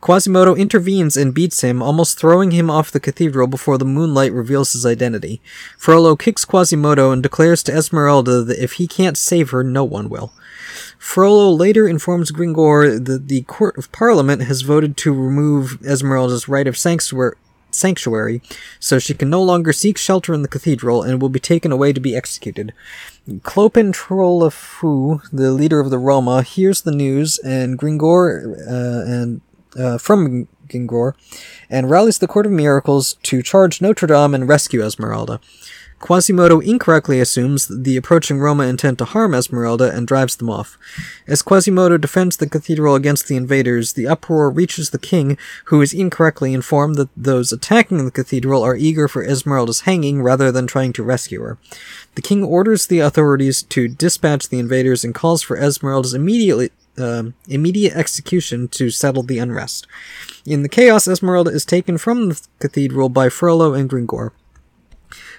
Quasimodo 0.00 0.54
intervenes 0.54 1.16
and 1.16 1.34
beats 1.34 1.62
him, 1.62 1.82
almost 1.82 2.18
throwing 2.18 2.52
him 2.52 2.70
off 2.70 2.92
the 2.92 3.00
cathedral 3.00 3.48
before 3.48 3.76
the 3.76 3.84
moonlight 3.84 4.32
reveals 4.32 4.72
his 4.72 4.86
identity. 4.86 5.40
Frollo 5.76 6.14
kicks 6.14 6.44
Quasimodo 6.44 7.10
and 7.10 7.22
declares 7.22 7.62
to 7.64 7.72
Esmeralda 7.72 8.42
that 8.44 8.62
if 8.62 8.74
he 8.74 8.86
can't 8.86 9.18
save 9.18 9.50
her, 9.50 9.64
no 9.64 9.82
one 9.82 10.08
will. 10.08 10.32
Frollo 10.98 11.50
later 11.50 11.88
informs 11.88 12.30
Gringoire 12.30 12.98
that 12.98 13.28
the 13.28 13.42
Court 13.42 13.76
of 13.76 13.90
Parliament 13.92 14.42
has 14.42 14.62
voted 14.62 14.96
to 14.98 15.12
remove 15.12 15.84
Esmeralda's 15.84 16.48
right 16.48 16.66
of 16.66 16.76
sanctuary, 16.76 17.36
sanctuary, 17.76 18.42
so 18.80 18.98
she 18.98 19.14
can 19.14 19.30
no 19.30 19.42
longer 19.42 19.72
seek 19.72 19.98
shelter 19.98 20.34
in 20.34 20.42
the 20.42 20.48
cathedral 20.48 21.02
and 21.02 21.20
will 21.20 21.28
be 21.28 21.40
taken 21.40 21.70
away 21.70 21.92
to 21.92 22.00
be 22.00 22.16
executed. 22.16 22.72
Clopin 23.42 23.92
Trollofu, 23.92 25.20
the 25.32 25.52
leader 25.52 25.80
of 25.80 25.90
the 25.90 25.98
Roma, 25.98 26.42
hears 26.42 26.82
the 26.82 26.92
news 26.92 27.38
and 27.38 27.78
Gringoire 27.78 28.56
uh, 28.68 29.04
and 29.10 29.40
uh, 29.78 29.98
from 29.98 30.48
Gringoire 30.68 31.14
and 31.68 31.90
rallies 31.90 32.18
the 32.18 32.28
Court 32.28 32.46
of 32.46 32.52
Miracles 32.52 33.14
to 33.24 33.42
charge 33.42 33.80
Notre 33.80 34.06
Dame 34.06 34.34
and 34.34 34.48
rescue 34.48 34.82
Esmeralda. 34.82 35.40
Quasimodo 35.98 36.60
incorrectly 36.60 37.20
assumes 37.20 37.68
the 37.68 37.96
approaching 37.96 38.38
Roma 38.38 38.64
intend 38.64 38.98
to 38.98 39.06
harm 39.06 39.34
Esmeralda 39.34 39.90
and 39.90 40.06
drives 40.06 40.36
them 40.36 40.50
off. 40.50 40.76
As 41.26 41.42
Quasimodo 41.42 41.96
defends 41.96 42.36
the 42.36 42.48
cathedral 42.48 42.94
against 42.94 43.28
the 43.28 43.36
invaders, 43.36 43.94
the 43.94 44.06
uproar 44.06 44.50
reaches 44.50 44.90
the 44.90 44.98
king, 44.98 45.38
who 45.66 45.80
is 45.80 45.94
incorrectly 45.94 46.52
informed 46.52 46.96
that 46.96 47.08
those 47.16 47.50
attacking 47.50 48.04
the 48.04 48.10
cathedral 48.10 48.62
are 48.62 48.76
eager 48.76 49.08
for 49.08 49.24
Esmeralda's 49.24 49.80
hanging 49.80 50.22
rather 50.22 50.52
than 50.52 50.66
trying 50.66 50.92
to 50.92 51.02
rescue 51.02 51.40
her. 51.40 51.56
The 52.14 52.22
king 52.22 52.44
orders 52.44 52.86
the 52.86 53.00
authorities 53.00 53.62
to 53.62 53.88
dispatch 53.88 54.48
the 54.48 54.58
invaders 54.58 55.02
and 55.02 55.14
calls 55.14 55.42
for 55.42 55.56
Esmeralda's 55.56 56.14
immediately 56.14 56.70
um 56.98 57.34
immediate 57.46 57.94
execution 57.94 58.68
to 58.68 58.88
settle 58.88 59.22
the 59.22 59.38
unrest. 59.38 59.86
In 60.46 60.62
the 60.62 60.68
chaos, 60.68 61.06
Esmeralda 61.06 61.50
is 61.50 61.66
taken 61.66 61.98
from 61.98 62.30
the 62.30 62.40
cathedral 62.58 63.10
by 63.10 63.28
Frollo 63.28 63.74
and 63.74 63.88
Gringoire. 63.88 64.32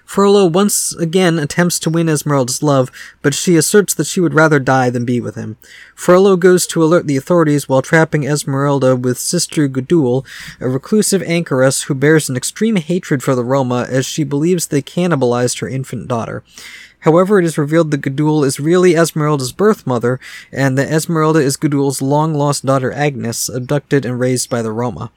Frollo 0.07 0.45
once 0.45 0.95
again 0.95 1.37
attempts 1.37 1.77
to 1.79 1.89
win 1.89 2.07
Esmeralda's 2.07 2.63
love, 2.63 2.89
but 3.21 3.33
she 3.33 3.57
asserts 3.57 3.93
that 3.93 4.07
she 4.07 4.21
would 4.21 4.33
rather 4.33 4.57
die 4.57 4.89
than 4.89 5.03
be 5.03 5.19
with 5.19 5.35
him. 5.35 5.57
Frollo 5.93 6.37
goes 6.37 6.65
to 6.67 6.81
alert 6.81 7.07
the 7.07 7.17
authorities 7.17 7.67
while 7.67 7.81
trapping 7.81 8.23
Esmeralda 8.23 8.95
with 8.95 9.19
Sister 9.19 9.67
Gudule, 9.67 10.25
a 10.61 10.69
reclusive 10.69 11.21
anchoress 11.23 11.83
who 11.83 11.93
bears 11.93 12.29
an 12.29 12.37
extreme 12.37 12.77
hatred 12.77 13.21
for 13.21 13.35
the 13.35 13.43
Roma 13.43 13.85
as 13.89 14.05
she 14.05 14.23
believes 14.23 14.67
they 14.67 14.81
cannibalized 14.81 15.59
her 15.59 15.67
infant 15.67 16.07
daughter. 16.07 16.41
However, 17.01 17.39
it 17.39 17.45
is 17.45 17.57
revealed 17.57 17.91
that 17.91 18.01
Gudule 18.01 18.43
is 18.43 18.59
really 18.59 18.95
Esmeralda's 18.95 19.51
birth 19.51 19.85
mother, 19.85 20.19
and 20.51 20.77
that 20.77 20.91
Esmeralda 20.91 21.39
is 21.39 21.55
Gudule's 21.55 22.01
long 22.01 22.33
lost 22.33 22.65
daughter 22.65 22.91
Agnes, 22.91 23.49
abducted 23.49 24.03
and 24.03 24.19
raised 24.19 24.49
by 24.49 24.61
the 24.61 24.71
Roma. 24.71 25.11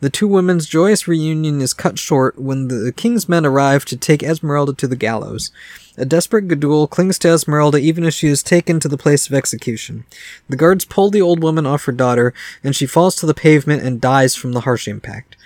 The 0.00 0.10
two 0.10 0.28
women's 0.28 0.66
joyous 0.66 1.08
reunion 1.08 1.60
is 1.60 1.74
cut 1.74 1.98
short 1.98 2.38
when 2.38 2.68
the 2.68 2.92
king's 2.92 3.28
men 3.28 3.44
arrive 3.44 3.84
to 3.86 3.96
take 3.96 4.22
Esmeralda 4.22 4.74
to 4.74 4.86
the 4.86 4.96
gallows. 4.96 5.50
A 5.96 6.04
desperate 6.04 6.48
Gudule 6.48 6.88
clings 6.88 7.18
to 7.20 7.28
Esmeralda 7.28 7.78
even 7.78 8.04
as 8.04 8.14
she 8.14 8.28
is 8.28 8.42
taken 8.42 8.80
to 8.80 8.88
the 8.88 8.98
place 8.98 9.26
of 9.26 9.34
execution. 9.34 10.04
The 10.48 10.56
guards 10.56 10.84
pull 10.84 11.10
the 11.10 11.22
old 11.22 11.42
woman 11.42 11.66
off 11.66 11.84
her 11.84 11.92
daughter, 11.92 12.34
and 12.62 12.74
she 12.74 12.86
falls 12.86 13.16
to 13.16 13.26
the 13.26 13.34
pavement 13.34 13.82
and 13.82 14.00
dies 14.00 14.34
from 14.34 14.52
the 14.52 14.62
harsh 14.62 14.88
impact. 14.88 15.36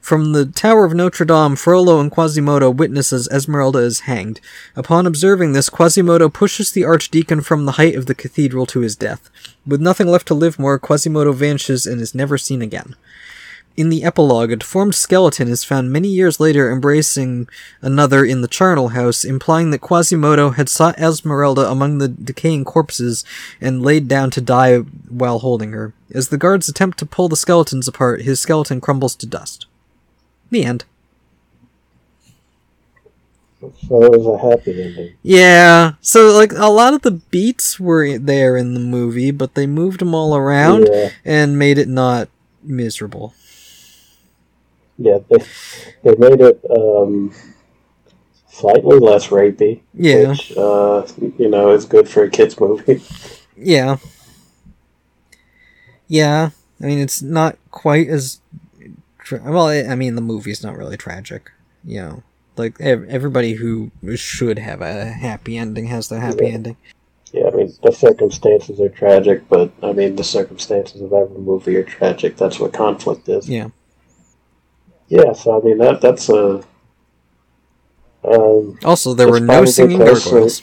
From 0.00 0.32
the 0.32 0.46
Tower 0.46 0.84
of 0.84 0.94
Notre 0.94 1.26
Dame, 1.26 1.56
Frollo 1.56 2.00
and 2.00 2.10
Quasimodo 2.10 2.70
witness 2.70 3.12
as 3.12 3.28
Esmeralda 3.28 3.80
is 3.80 4.00
hanged. 4.00 4.40
Upon 4.74 5.06
observing 5.06 5.52
this, 5.52 5.68
Quasimodo 5.68 6.28
pushes 6.28 6.70
the 6.70 6.84
archdeacon 6.84 7.40
from 7.40 7.66
the 7.66 7.72
height 7.72 7.94
of 7.94 8.06
the 8.06 8.14
cathedral 8.14 8.64
to 8.66 8.80
his 8.80 8.96
death. 8.96 9.28
With 9.66 9.80
nothing 9.80 10.06
left 10.06 10.28
to 10.28 10.34
live 10.34 10.58
more, 10.58 10.78
Quasimodo 10.78 11.32
vanishes 11.32 11.86
and 11.86 12.00
is 12.00 12.14
never 12.14 12.38
seen 12.38 12.62
again. 12.62 12.94
In 13.78 13.90
the 13.90 14.02
epilogue, 14.02 14.50
a 14.50 14.56
deformed 14.56 14.96
skeleton 14.96 15.46
is 15.46 15.62
found 15.62 15.92
many 15.92 16.08
years 16.08 16.40
later 16.40 16.72
embracing 16.72 17.48
another 17.80 18.24
in 18.24 18.42
the 18.42 18.48
charnel 18.48 18.88
house, 18.88 19.24
implying 19.24 19.70
that 19.70 19.80
Quasimodo 19.80 20.50
had 20.50 20.68
sought 20.68 20.98
Esmeralda 20.98 21.70
among 21.70 21.98
the 21.98 22.08
decaying 22.08 22.64
corpses 22.64 23.24
and 23.60 23.80
laid 23.80 24.08
down 24.08 24.32
to 24.32 24.40
die 24.40 24.78
while 24.78 25.38
holding 25.38 25.70
her. 25.70 25.92
As 26.12 26.30
the 26.30 26.38
guards 26.38 26.68
attempt 26.68 26.98
to 26.98 27.06
pull 27.06 27.28
the 27.28 27.36
skeletons 27.36 27.86
apart, 27.86 28.22
his 28.22 28.40
skeleton 28.40 28.80
crumbles 28.80 29.14
to 29.14 29.26
dust. 29.26 29.67
The 30.50 30.64
end. 30.64 30.84
So 33.60 34.02
it 34.04 34.10
was 34.20 34.26
a 34.26 34.38
happy 34.50 34.82
ending. 34.82 35.14
Yeah, 35.22 35.94
so 36.00 36.30
like 36.32 36.52
a 36.52 36.68
lot 36.70 36.94
of 36.94 37.02
the 37.02 37.10
beats 37.10 37.80
were 37.80 38.16
there 38.16 38.56
in 38.56 38.74
the 38.74 38.80
movie, 38.80 39.32
but 39.32 39.54
they 39.54 39.66
moved 39.66 40.00
them 40.00 40.14
all 40.14 40.36
around 40.36 40.86
Yeah, 40.92 41.10
and 41.24 41.58
made 41.58 41.76
it 41.78 41.88
not 41.88 42.28
miserable. 42.62 43.34
yeah. 44.96 45.18
They, 45.28 45.38
they 46.04 46.14
made 46.16 46.40
it 46.40 46.60
um, 46.70 47.34
slightly 48.48 48.98
less 49.00 49.26
rapey, 49.28 49.80
Yeah. 49.92 50.28
which 50.30 50.56
uh, 50.56 51.04
you 51.36 51.48
know 51.48 51.70
is 51.72 51.84
good 51.84 52.08
for 52.08 52.22
a 52.24 52.30
kids 52.30 52.58
movie. 52.60 53.02
Yeah. 53.56 53.96
Yeah. 56.06 56.50
I 56.80 56.86
mean, 56.86 57.00
it's 57.00 57.20
not 57.22 57.58
quite 57.72 58.06
as. 58.08 58.40
Tra- 59.28 59.42
well, 59.44 59.66
I 59.68 59.94
mean, 59.94 60.14
the 60.14 60.22
movie's 60.22 60.64
not 60.64 60.78
really 60.78 60.96
tragic. 60.96 61.50
You 61.84 62.00
know, 62.00 62.22
like 62.56 62.80
everybody 62.80 63.52
who 63.52 63.90
should 64.16 64.58
have 64.58 64.80
a 64.80 65.04
happy 65.04 65.58
ending 65.58 65.88
has 65.88 66.08
their 66.08 66.20
happy 66.20 66.46
Yeah. 66.46 66.52
ending. 66.54 66.76
Yeah, 67.30 67.48
I 67.48 67.50
mean 67.50 67.70
the 67.82 67.92
circumstances 67.92 68.80
are 68.80 68.88
tragic, 68.88 69.46
but 69.50 69.70
I 69.82 69.92
mean 69.92 70.16
the 70.16 70.24
circumstances 70.24 71.02
of 71.02 71.12
every 71.12 71.36
movie 71.36 71.76
are 71.76 71.82
tragic. 71.82 72.38
That's 72.38 72.58
what 72.58 72.72
conflict 72.72 73.28
is. 73.28 73.46
Yeah. 73.46 73.68
Yeah, 75.08 75.34
so 75.34 75.60
I 75.60 75.62
mean 75.62 75.76
that 75.76 76.00
that's 76.00 76.30
a. 76.30 76.64
Um, 78.24 78.78
Also, 78.82 79.12
there 79.12 79.30
were 79.30 79.40
no 79.40 79.66
singing 79.66 79.98
gargoyles. 79.98 80.62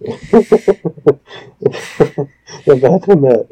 Imagine 2.66 3.20
that. 3.22 3.48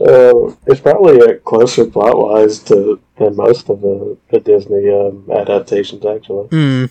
Uh, 0.00 0.54
it's 0.66 0.80
probably 0.80 1.18
a 1.20 1.38
closer 1.38 1.86
plot 1.86 2.18
wise 2.18 2.58
to 2.60 3.00
than 3.16 3.36
most 3.36 3.68
of 3.70 3.80
the, 3.80 4.16
the 4.30 4.40
Disney 4.40 4.90
um, 4.90 5.28
adaptations. 5.32 6.04
Actually, 6.04 6.48
Hmm. 6.48 6.84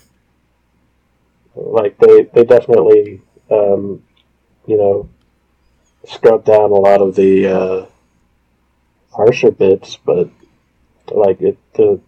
like 1.54 1.98
they 1.98 2.22
they 2.34 2.44
definitely 2.44 3.20
um, 3.50 4.02
you 4.66 4.76
know 4.76 5.08
scrubbed 6.06 6.46
down 6.46 6.70
a 6.70 6.74
lot 6.74 7.02
of 7.02 7.14
the 7.14 7.46
uh, 7.46 7.86
harsher 9.12 9.50
bits, 9.50 9.96
but 10.04 10.28
like 11.10 11.40
it 11.40 11.58
the 11.74 12.00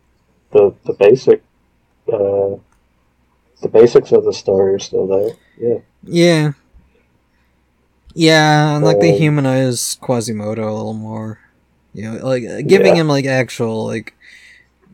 the 0.53 0.75
the 0.85 0.95
basic 0.95 1.43
uh, 2.13 2.57
the 3.63 3.69
basics 3.71 4.13
of 4.13 4.25
the 4.25 4.33
story 4.33 4.75
are 4.75 4.79
still 4.79 5.07
there. 5.07 5.37
Yeah. 5.59 5.79
Yeah. 6.05 6.53
Yeah, 8.15 8.77
and 8.77 8.85
like 8.85 9.01
they 9.01 9.11
Um, 9.11 9.17
humanize 9.19 9.97
Quasimodo 10.01 10.65
a 10.71 10.75
little 10.75 10.95
more. 10.95 11.39
You 11.95 12.11
know, 12.13 12.27
like 12.27 12.45
uh, 12.45 12.63
giving 12.63 12.97
Yeah. 12.97 13.03
him 13.03 13.09
like 13.09 13.27
actual 13.27 13.87
like 13.87 14.15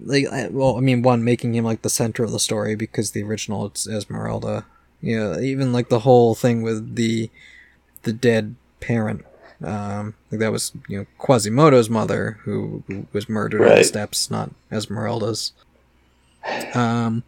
like 0.05 0.27
uh, 0.31 0.49
well, 0.51 0.77
I 0.77 0.81
mean, 0.81 1.03
one 1.03 1.24
making 1.24 1.55
him 1.55 1.65
like 1.65 1.82
the 1.82 1.90
center 1.90 2.24
of 2.24 2.32
the 2.32 2.40
story 2.40 2.74
because 2.74 3.12
the 3.12 3.23
original 3.23 3.66
it's 3.66 3.89
Esmeralda. 3.89 4.66
You 5.01 5.19
know, 5.19 5.40
even 5.40 5.73
like 5.73 5.89
the 5.89 6.01
whole 6.01 6.35
thing 6.35 6.62
with 6.62 6.97
the 6.97 7.31
the 8.03 8.12
dead 8.12 8.55
parent. 8.81 9.24
Um, 9.62 10.15
like 10.31 10.40
that 10.40 10.53
was 10.53 10.73
you 10.89 10.99
know 10.99 11.07
Quasimodo's 11.19 11.90
mother 11.90 12.39
who, 12.45 12.85
who 12.86 13.07
was 13.12 13.28
murdered 13.28 13.62
on 13.62 13.77
the 13.78 13.85
steps, 13.85 14.31
not 14.31 14.51
Esmeralda's. 14.70 15.53
Um, 16.74 17.24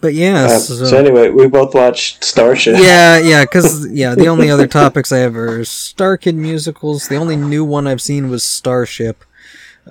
but 0.00 0.14
yeah, 0.14 0.44
Uh, 0.46 0.58
so- 0.58 0.84
so 0.86 0.96
anyway, 0.96 1.28
we 1.30 1.46
both 1.46 1.74
watched 1.74 2.24
Starship. 2.24 2.76
yeah, 2.78 3.18
yeah, 3.32 3.42
because 3.44 3.86
yeah, 3.90 4.14
the 4.14 4.28
only 4.28 4.50
other 4.50 4.66
topics 4.66 5.12
I 5.12 5.18
have 5.18 5.36
are 5.36 5.60
StarKid 5.60 6.34
musicals. 6.34 7.08
The 7.08 7.16
only 7.16 7.36
new 7.36 7.64
one 7.64 7.86
I've 7.86 8.00
seen 8.02 8.30
was 8.30 8.42
Starship, 8.42 9.24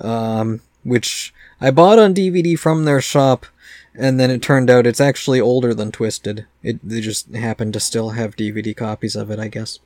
um, 0.00 0.60
which 0.84 1.32
I 1.60 1.70
bought 1.70 1.98
on 1.98 2.14
DVD 2.14 2.58
from 2.58 2.84
their 2.84 3.00
shop, 3.00 3.46
and 3.94 4.18
then 4.18 4.30
it 4.30 4.42
turned 4.42 4.70
out 4.70 4.86
it's 4.86 5.00
actually 5.00 5.40
older 5.40 5.74
than 5.74 5.92
Twisted. 5.92 6.46
It 6.62 6.80
they 6.82 7.00
just 7.00 7.34
happened 7.34 7.72
to 7.74 7.80
still 7.80 8.10
have 8.10 8.36
DVD 8.36 8.74
copies 8.76 9.16
of 9.16 9.30
it, 9.30 9.38
I 9.38 9.48
guess. 9.48 9.78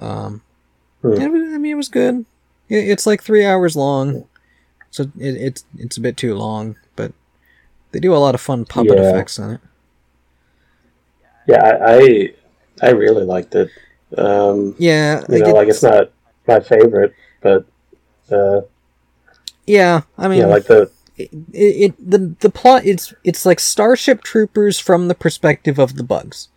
Um, 0.00 0.42
Hmm. 1.02 1.20
I 1.20 1.28
mean, 1.28 1.66
it 1.72 1.74
was 1.76 1.88
good. 1.90 2.24
It, 2.68 2.88
it's 2.88 3.06
like 3.06 3.22
three 3.22 3.44
hours 3.44 3.76
long, 3.76 4.24
so 4.90 5.04
it, 5.18 5.36
it's 5.36 5.64
it's 5.76 5.96
a 5.98 6.00
bit 6.00 6.16
too 6.16 6.34
long, 6.34 6.76
they 7.96 8.00
do 8.00 8.14
a 8.14 8.18
lot 8.18 8.34
of 8.34 8.40
fun 8.40 8.64
puppet 8.66 8.98
Yeah. 8.98 9.08
effects 9.08 9.38
on 9.38 9.50
it. 9.52 9.60
Yeah, 11.46 11.62
I, 11.64 11.94
I 12.82 12.88
I 12.88 12.90
really 12.90 13.24
liked 13.24 13.54
it. 13.54 13.70
Um, 14.16 14.74
Yeah, 14.78 15.24
you 15.28 15.38
know, 15.38 15.52
like 15.52 15.68
it's 15.68 15.82
not 15.82 16.10
my 16.46 16.60
favorite, 16.60 17.14
but 17.42 17.66
uh, 18.30 18.62
yeah. 19.66 20.02
I 20.18 20.28
mean, 20.28 20.40
yeah, 20.40 20.46
like 20.46 20.66
the 20.66 20.90
it, 21.16 21.30
it 21.52 22.10
the 22.10 22.34
the 22.40 22.50
plot 22.50 22.84
it's 22.84 23.14
it's 23.24 23.46
like 23.46 23.60
Starship 23.60 24.22
Troopers 24.22 24.78
from 24.78 25.08
the 25.08 25.14
perspective 25.14 25.78
of 25.78 25.96
the 25.96 26.02
bugs, 26.04 26.48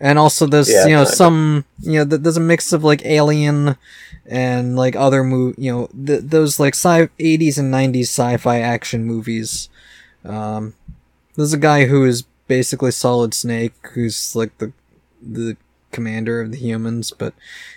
and 0.00 0.18
also 0.18 0.46
there's 0.46 0.68
Yeah, 0.70 0.86
you 0.86 0.92
know 0.92 1.04
some 1.04 1.64
you 1.80 1.98
know 1.98 2.04
there's 2.04 2.36
a 2.36 2.40
mix 2.40 2.72
of 2.72 2.84
like 2.84 3.04
Alien 3.04 3.76
and 4.26 4.76
like 4.76 4.94
other 4.96 5.24
move 5.24 5.54
you 5.58 5.72
know 5.72 5.86
th- 6.06 6.22
those 6.24 6.58
like 6.60 6.74
sci 6.74 7.08
80s 7.18 7.58
and 7.58 7.70
90s 7.70 8.08
sci-fi 8.10 8.60
action 8.60 9.04
movies. 9.04 9.68
Um, 10.28 10.74
there's 11.36 11.52
a 11.52 11.58
guy 11.58 11.86
who 11.86 12.04
is 12.04 12.22
basically 12.46 12.90
Solid 12.90 13.34
Snake, 13.34 13.74
who's 13.94 14.34
like 14.36 14.56
the 14.58 14.72
the 15.22 15.56
commander 15.90 16.40
of 16.40 16.52
the 16.52 16.58
humans, 16.58 17.12
but 17.16 17.34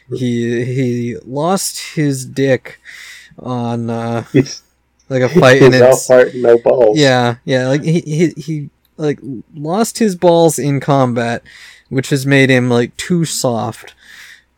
he 0.10 0.66
he 0.66 1.18
lost 1.26 1.96
his 1.96 2.26
dick 2.26 2.80
on 3.40 3.90
uh 3.90 4.24
like 5.10 5.22
a 5.22 5.30
fight 5.30 5.62
he's 5.62 5.82
all 5.82 6.00
heart 6.08 6.36
no 6.36 6.58
balls. 6.58 6.98
yeah 6.98 7.36
yeah 7.46 7.68
like 7.68 7.82
he, 7.84 8.02
he 8.02 8.30
he 8.38 8.70
like 8.98 9.20
lost 9.56 10.00
his 10.00 10.16
balls 10.16 10.60
in 10.60 10.80
combat 10.80 11.42
which 11.90 12.10
has 12.10 12.26
made 12.26 12.50
him 12.50 12.70
like 12.70 12.96
too 12.98 13.24
soft 13.26 13.94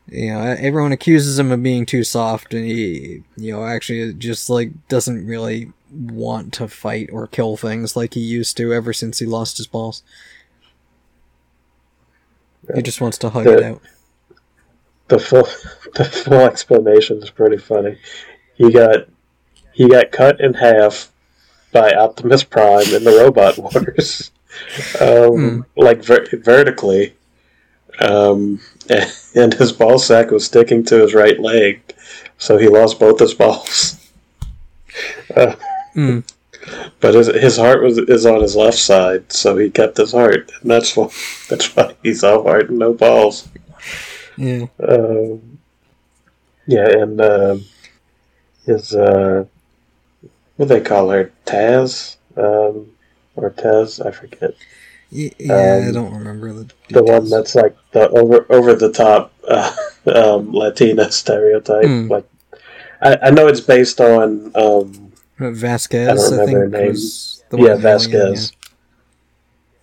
you 0.08 0.34
know 0.34 0.40
everyone 0.60 0.92
accuses 0.92 1.40
him 1.40 1.52
of 1.52 1.64
being 1.64 1.86
too 1.86 2.04
soft 2.04 2.54
and 2.54 2.66
he 2.66 3.24
you 3.38 3.54
know 3.54 3.66
actually 3.66 4.14
just 4.14 4.50
like 4.50 4.72
doesn't 4.90 5.26
really 5.26 5.72
want 5.94 6.54
to 6.54 6.68
fight 6.68 7.10
or 7.12 7.28
kill 7.28 7.56
things 7.56 7.96
like 7.96 8.14
he 8.14 8.20
used 8.20 8.58
to 8.58 8.74
ever 8.74 8.94
since 8.94 9.20
he 9.20 9.26
lost 9.26 9.58
his 9.58 9.68
balls. 9.68 10.04
He 12.74 12.82
just 12.82 13.02
wants 13.02 13.18
to 13.20 13.30
hug 13.30 13.48
it 13.48 13.64
out. 13.64 13.82
The 15.08 15.20
full 15.20 15.44
the 15.96 16.06
full 16.06 16.42
explanation 16.42 17.22
is 17.22 17.30
pretty 17.30 17.58
funny. 17.58 17.98
He 18.56 18.72
got 18.72 19.08
he 19.74 19.90
got 19.90 20.12
cut 20.12 20.40
in 20.40 20.54
half 20.54 21.12
by 21.72 21.94
Optimus 21.94 22.44
Prime 22.44 22.94
in 22.94 23.04
the 23.04 23.12
Robot 23.12 23.58
Wars, 23.58 24.32
um, 25.02 25.66
like 25.76 26.04
ver- 26.04 26.28
vertically, 26.34 27.16
um, 28.00 28.62
and 29.36 29.54
his 29.54 29.72
ball 29.72 30.00
sack 30.00 30.32
was 30.32 30.46
sticking 30.46 30.84
to 30.86 31.02
his 31.02 31.14
right 31.14 31.40
leg, 31.40 31.82
so 32.38 32.58
he 32.58 32.68
lost 32.68 33.00
both 33.00 33.20
his 33.20 33.34
balls. 33.34 34.00
Uh, 35.36 35.56
Mm. 35.96 36.24
But 37.00 37.14
his, 37.14 37.28
his 37.28 37.58
heart 37.58 37.84
was 37.84 37.98
is 37.98 38.26
on 38.26 38.42
his 38.42 38.56
left 38.56 38.78
side, 38.78 39.32
so 39.32 39.58
he 39.58 39.70
kept 39.70 39.98
his 39.98 40.12
heart, 40.12 40.52
and 40.62 40.72
that's 40.72 40.96
why 40.96 41.10
that's 41.50 41.76
why 41.76 41.94
he's 42.04 42.24
all 42.24 42.44
heart 42.44 42.70
and 42.70 42.80
no 42.80 42.94
balls. 42.94 43.48
yeah 44.38 44.66
Um, 44.80 45.60
yeah, 46.68 46.88
and 46.90 47.20
um 47.22 47.66
his 48.66 48.96
uh, 48.96 49.46
what 50.56 50.68
do 50.68 50.74
they 50.74 50.82
call 50.82 51.10
her, 51.10 51.32
Taz, 51.46 52.16
um, 52.38 52.92
or 53.36 53.50
Tez, 53.50 54.00
I 54.00 54.12
forget. 54.12 54.54
Yeah, 55.14 55.30
I 55.56 55.88
Um, 55.88 55.94
don't 55.94 56.14
remember 56.14 56.52
the 56.54 56.70
the 56.90 57.04
one 57.04 57.30
that's 57.30 57.54
like 57.56 57.76
the 57.92 58.10
over 58.10 58.46
over 58.50 58.74
the 58.74 58.92
top 58.92 59.32
uh, 59.48 59.72
um, 60.14 60.52
Latina 60.52 61.12
stereotype. 61.12 61.86
Hmm. 61.86 62.08
Like, 62.08 62.26
I, 63.02 63.18
I 63.24 63.30
know 63.32 63.48
it's 63.48 63.62
based 63.62 64.02
on 64.02 64.52
um, 64.56 65.12
Uh, 65.40 65.52
Vasquez, 65.52 66.10
I 66.10 66.16
don't 66.16 66.40
I, 66.40 66.46
think, 66.46 66.90
was 66.90 67.44
the 67.50 67.58
Yeah, 67.58 67.62
one 67.64 67.70
alien, 67.72 67.82
Vasquez. 67.82 68.52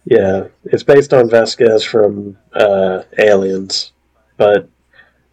yeah, 0.05 0.44
it's 0.65 0.82
based 0.82 1.12
on 1.15 1.28
Vasquez 1.31 1.85
from 1.85 2.36
uh, 2.55 3.02
Aliens, 3.19 3.93
but 4.36 4.69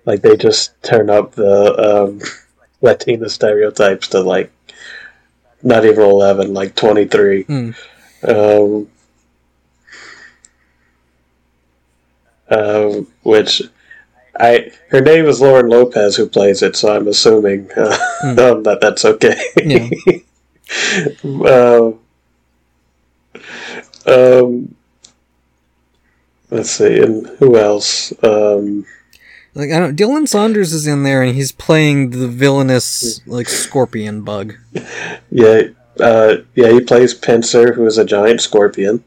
like 0.06 0.22
they 0.22 0.38
just 0.38 0.82
turn 0.84 1.10
up 1.10 1.34
the 1.34 2.04
um, 2.06 2.22
Latina 2.82 3.30
stereotypes 3.30 4.10
to 4.10 4.20
like 4.22 4.52
not 5.64 5.86
even 5.86 6.04
eleven, 6.04 6.54
like 6.54 6.76
twenty 6.76 7.06
three. 7.06 7.44
Hmm. 7.44 7.72
um, 8.24 8.88
uh, 12.50 13.02
which 13.24 13.62
I 14.40 14.72
her 14.90 15.02
name 15.02 15.26
is 15.26 15.42
Lauren 15.42 15.70
Lopez 15.70 16.16
who 16.16 16.28
plays 16.28 16.62
it, 16.62 16.76
so 16.76 16.96
I'm 16.96 17.08
assuming 17.08 17.70
uh, 17.76 17.98
Hmm. 18.22 18.40
um, 18.40 18.64
that 18.64 18.80
that's 18.82 19.06
okay. 19.06 19.38
um, 21.24 22.00
um, 24.06 24.76
let's 26.50 26.72
see, 26.72 27.00
and 27.00 27.28
who 27.40 27.58
else? 27.58 28.12
Um, 28.24 28.86
Like 29.54 29.72
I 29.72 29.80
don't. 29.80 29.96
Dylan 29.98 30.28
Saunders 30.28 30.74
is 30.74 30.88
in 30.88 31.04
there, 31.04 31.22
and 31.22 31.36
he's 31.36 31.52
playing 31.52 32.12
the 32.12 32.28
villainous 32.28 33.22
like 33.28 33.50
scorpion 33.50 34.22
bug. 34.24 34.56
yeah, 35.32 35.62
uh, 36.00 36.38
yeah, 36.56 36.72
he 36.72 36.82
plays 36.82 37.14
Pincer, 37.14 37.74
who 37.74 37.86
is 37.86 37.98
a 37.98 38.06
giant 38.06 38.42
scorpion. 38.42 39.04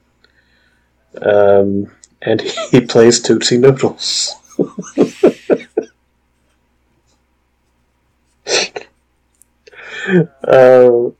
Um, 1.22 1.90
and 2.22 2.40
he 2.40 2.80
plays 2.80 3.20
Tootsie 3.20 3.58
Noodles. 3.58 4.34
uh, 10.44 10.44
do 10.44 11.14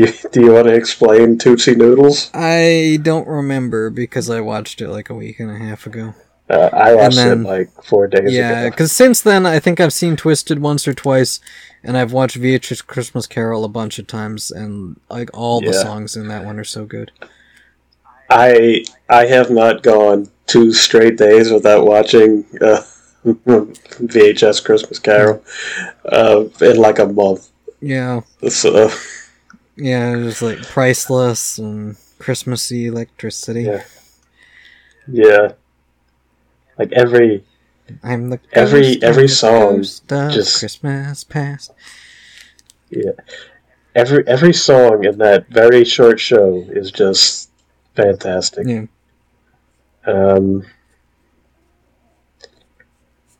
you, 0.00 0.12
do 0.32 0.40
you 0.40 0.52
want 0.52 0.66
to 0.66 0.74
explain 0.74 1.38
Tootsie 1.38 1.74
Noodles? 1.74 2.30
I 2.34 2.98
don't 3.02 3.26
remember 3.28 3.90
because 3.90 4.28
I 4.30 4.40
watched 4.40 4.80
it 4.80 4.88
like 4.88 5.10
a 5.10 5.14
week 5.14 5.40
and 5.40 5.50
a 5.50 5.58
half 5.58 5.86
ago. 5.86 6.14
Uh, 6.50 6.68
I 6.72 6.94
watched 6.94 7.16
then- 7.16 7.40
it 7.40 7.44
like 7.48 7.70
four 7.82 8.06
days 8.06 8.32
Yeah, 8.32 8.60
ago. 8.60 8.70
because 8.70 8.92
since 8.92 9.20
then 9.22 9.46
I 9.46 9.58
think 9.58 9.80
I've 9.80 9.92
seen 9.94 10.14
Twisted 10.16 10.58
once 10.58 10.86
or 10.86 10.92
twice, 10.92 11.40
and 11.82 11.96
I've 11.96 12.12
watched 12.12 12.38
VHS 12.38 12.86
Christmas 12.86 13.26
Carol 13.26 13.64
a 13.64 13.68
bunch 13.68 13.98
of 13.98 14.06
times, 14.06 14.50
and 14.50 15.00
like 15.08 15.30
all 15.32 15.60
the 15.60 15.68
Yeah. 15.72 15.82
songs 15.82 16.16
in 16.16 16.28
that 16.28 16.44
one 16.44 16.58
are 16.58 16.64
so 16.64 16.84
good. 16.84 17.12
I 18.30 18.84
I 19.08 19.26
have 19.26 19.50
not 19.50 19.82
gone 19.82 20.30
two 20.46 20.72
straight 20.72 21.16
days 21.16 21.50
without 21.50 21.86
watching 21.86 22.44
uh, 22.60 22.82
VHS 23.24 24.64
Christmas 24.64 24.98
Carol 24.98 25.42
uh, 26.04 26.44
in 26.60 26.76
like 26.76 26.98
a 26.98 27.06
month. 27.06 27.50
Yeah, 27.80 28.22
So 28.48 28.90
yeah, 29.76 30.14
it 30.16 30.22
was 30.22 30.40
like 30.42 30.62
priceless 30.62 31.58
and 31.58 31.96
Christmassy 32.18 32.86
electricity. 32.86 33.62
Yeah. 33.64 33.84
yeah, 35.06 35.52
like 36.78 36.92
every 36.92 37.44
I'm 38.02 38.30
the 38.30 38.40
Every- 38.52 39.02
every 39.02 39.28
song 39.28 39.82
just- 39.82 40.08
Christmas 40.08 41.24
past. 41.24 41.72
yeah 42.90 43.12
every 43.94 44.26
every 44.26 44.52
song 44.54 45.04
in 45.04 45.18
that 45.18 45.46
very 45.48 45.84
short 45.84 46.18
show 46.20 46.64
is 46.70 46.90
just 46.90 47.43
fantastic. 47.94 48.66
Yeah, 48.66 48.86
Um, 50.06 50.64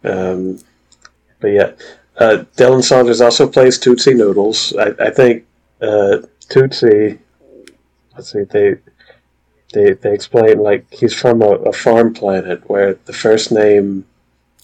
um, 0.03 0.59
but 1.41 1.49
yeah, 1.49 1.73
uh, 2.19 2.45
Dylan 2.57 2.83
Saunders 2.83 3.21
also 3.21 3.49
plays 3.49 3.79
Tootsie 3.79 4.15
Noodles. 4.15 4.75
I, 4.77 4.93
I 5.01 5.11
think 5.11 5.45
uh, 5.81 6.19
Tootsie. 6.49 7.19
Let's 8.15 8.33
see. 8.33 8.43
They 8.45 8.77
they 9.73 9.93
they 9.95 10.15
explain 10.15 10.59
like 10.61 10.87
he's 10.93 11.15
from 11.15 11.43
a, 11.43 11.51
a 11.51 11.73
farm 11.73 12.15
planet 12.15 12.69
where 12.69 12.95
the 13.07 13.13
first 13.13 13.51
name 13.51 14.07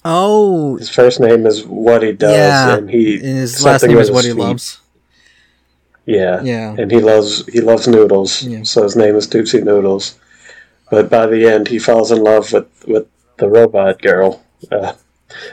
Oh, 0.03 0.77
his 0.77 0.89
first 0.89 1.21
name 1.21 1.47
is 1.47 1.67
what 1.67 2.03
he 2.03 2.13
does, 2.13 2.33
Yeah, 2.33 2.77
and 2.77 2.89
he 2.89 3.17
and 3.17 3.23
his 3.23 3.63
last 3.63 3.83
something 3.83 3.95
name 3.97 4.03
is 4.03 4.11
what 4.11 4.25
he 4.25 4.33
loves. 4.33 4.81
Yeah, 6.11 6.43
Yeah, 6.43 6.75
and 6.77 6.91
he 6.91 7.01
loves 7.01 7.47
he 7.47 7.61
loves 7.61 7.87
noodles, 7.87 8.43
Yeah. 8.43 8.65
so 8.65 8.83
his 8.83 8.97
name 8.97 9.15
is 9.17 9.27
Tootsie 9.27 9.63
Noodles. 9.63 10.19
But 10.91 11.09
by 11.09 11.27
the 11.27 11.47
end, 11.47 11.69
he 11.69 11.79
falls 11.79 12.11
in 12.11 12.23
love 12.25 12.53
with, 12.53 12.67
with 12.89 13.07
the 13.37 13.49
robot 13.49 14.03
girl. 14.03 14.43
Uh, 14.71 14.95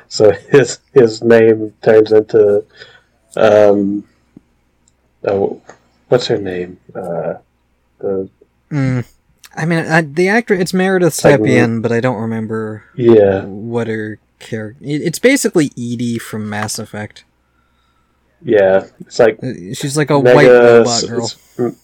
so 0.07 0.31
his 0.31 0.79
his 0.93 1.21
name 1.23 1.73
turns 1.83 2.11
into 2.11 2.63
um 3.35 4.03
oh 5.23 5.61
what's 6.09 6.27
her 6.27 6.37
name 6.37 6.79
uh 6.95 7.35
the 7.99 8.29
mm. 8.71 9.05
I 9.55 9.65
mean, 9.65 9.79
I, 9.79 10.01
the 10.01 10.29
actor 10.29 10.53
it's 10.53 10.73
Meredith 10.73 11.13
Stepien, 11.13 11.81
but 11.81 11.91
I 11.91 11.99
don't 11.99 12.21
remember 12.21 12.83
yeah 12.95 13.45
what 13.45 13.87
her 13.87 14.19
character. 14.39 14.79
It's 14.81 15.19
basically 15.19 15.71
EDI 15.75 16.19
from 16.19 16.49
Mass 16.49 16.79
Effect. 16.79 17.23
Yeah 18.43 18.85
it's 19.01 19.19
like 19.19 19.37
Uh, 19.43 19.53
She's 19.73 19.97
like 19.97 20.09
a 20.09 20.21
mega 20.21 20.83
white 20.83 21.03
robot 21.09 21.37
girl. 21.57 21.75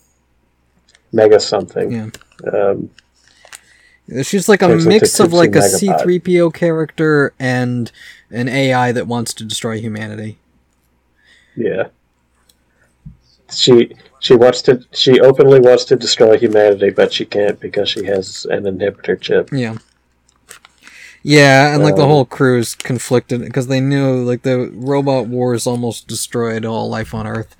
mega 1.12 1.40
something 1.40 1.92
Yeah. 1.92 2.10
um 2.54 2.90
She's 4.24 4.50
like 4.50 4.62
a 4.62 4.68
mix 4.68 5.20
of 5.22 5.32
like 5.32 5.56
a 5.56 5.60
Megabot. 5.60 6.04
C3PO 6.04 6.54
character 6.54 7.34
and 7.40 7.90
an 8.32 8.50
AI 8.50 8.92
that 8.92 9.08
wants 9.08 9.34
to 9.36 9.46
destroy 9.46 9.80
humanity. 9.80 10.40
Yeah. 11.56 11.88
She 13.50 13.96
she 14.20 14.36
wants 14.36 14.62
to 14.64 14.84
she 14.92 15.22
openly 15.22 15.62
wants 15.62 15.86
to 15.86 15.96
destroy 15.96 16.38
humanity, 16.38 16.90
but 16.90 17.14
she 17.14 17.24
can't 17.26 17.58
because 17.62 17.88
she 17.90 18.04
has 18.06 18.46
an 18.50 18.64
inhibitor 18.66 19.20
chip. 19.20 19.50
Yeah. 19.54 19.78
Yeah, 21.24 21.74
and 21.74 21.84
like 21.84 21.95
the 21.95 22.04
Um, 22.04 22.08
whole 22.08 22.26
crew's 22.26 22.76
conflicted 22.76 23.41
because 23.41 23.68
they 23.68 23.80
knew 23.80 24.24
like 24.24 24.44
the 24.44 24.70
robot 24.74 25.28
wars 25.28 25.66
almost 25.66 26.08
destroyed 26.08 26.66
all 26.66 26.90
life 26.90 27.14
on 27.14 27.28
Earth, 27.28 27.56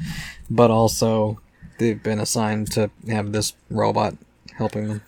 but 0.50 0.70
also 0.72 1.40
they've 1.80 2.02
been 2.02 2.20
assigned 2.20 2.72
to 2.74 2.92
have 3.08 3.32
this 3.32 3.54
robot 3.70 4.16
helping 4.58 4.88
them. 4.88 5.02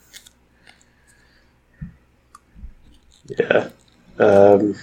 Yeah. 3.27 3.69
Um 4.19 4.75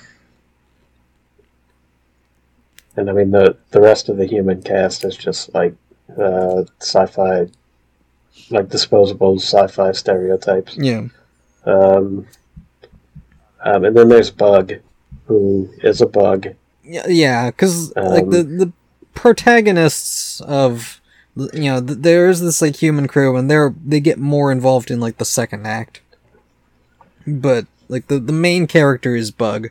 and 2.97 3.09
I 3.09 3.12
mean 3.12 3.31
the 3.31 3.57
the 3.70 3.81
rest 3.81 4.09
of 4.09 4.16
the 4.16 4.27
human 4.27 4.62
cast 4.62 5.05
is 5.05 5.16
just 5.16 5.53
like 5.55 5.74
uh 6.19 6.65
sci-fi 6.81 7.47
like 8.51 8.69
disposable 8.69 9.39
sci-fi 9.39 9.93
stereotypes. 9.93 10.77
Yeah. 10.77 11.09
Um 11.65 12.27
um, 13.64 13.84
and 13.84 13.97
then 13.97 14.09
there's 14.09 14.30
Bug, 14.30 14.72
who 15.26 15.68
is 15.82 16.01
a 16.01 16.06
bug. 16.06 16.48
Yeah, 16.84 17.06
yeah, 17.09 17.51
because 17.51 17.93
like 17.97 18.24
Um, 18.24 18.30
the 18.30 18.43
the 18.43 18.72
protagonists 19.14 20.40
of 20.43 21.01
you 21.36 21.70
know 21.70 21.80
th- 21.80 21.98
there 22.01 22.28
is 22.28 22.40
this 22.40 22.60
like 22.60 22.76
human 22.76 23.06
crew 23.09 23.36
and 23.36 23.51
they're 23.51 23.74
they 23.84 24.01
get 24.01 24.18
more 24.18 24.51
involved 24.52 24.90
in 24.90 25.01
like 25.01 25.18
the 25.18 25.24
second 25.24 25.66
act, 25.66 26.01
but 27.26 27.66
like 27.89 28.09
the 28.09 28.18
the 28.18 28.32
main 28.32 28.66
character 28.66 29.14
is 29.14 29.30
Bug, 29.30 29.68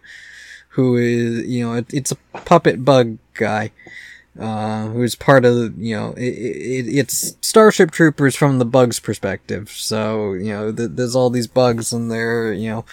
who 0.69 0.95
is 0.97 1.45
you 1.47 1.65
know 1.65 1.73
it, 1.75 1.93
it's 1.93 2.11
a 2.11 2.17
puppet 2.45 2.83
bug 2.85 3.17
guy. 3.33 3.71
Uh, 4.39 4.87
who's 4.87 5.13
part 5.13 5.43
of 5.43 5.77
you 5.77 5.93
know 5.93 6.13
it, 6.13 6.21
it, 6.21 6.85
it's 6.87 7.35
Starship 7.41 7.91
Troopers 7.91 8.33
from 8.33 8.59
the 8.59 8.65
bugs 8.65 8.97
perspective. 8.99 9.69
So 9.69 10.33
you 10.33 10.53
know 10.53 10.71
th- 10.71 10.91
there's 10.93 11.15
all 11.15 11.29
these 11.29 11.47
bugs 11.47 11.91
and 11.91 12.09
they're 12.09 12.53
you 12.53 12.69
know 12.69 12.85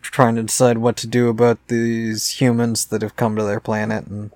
trying 0.00 0.34
to 0.36 0.42
decide 0.42 0.78
what 0.78 0.96
to 0.96 1.06
do 1.06 1.28
about 1.28 1.58
these 1.68 2.40
humans 2.40 2.86
that 2.86 3.02
have 3.02 3.16
come 3.16 3.36
to 3.36 3.44
their 3.44 3.60
planet 3.60 4.06
and 4.06 4.30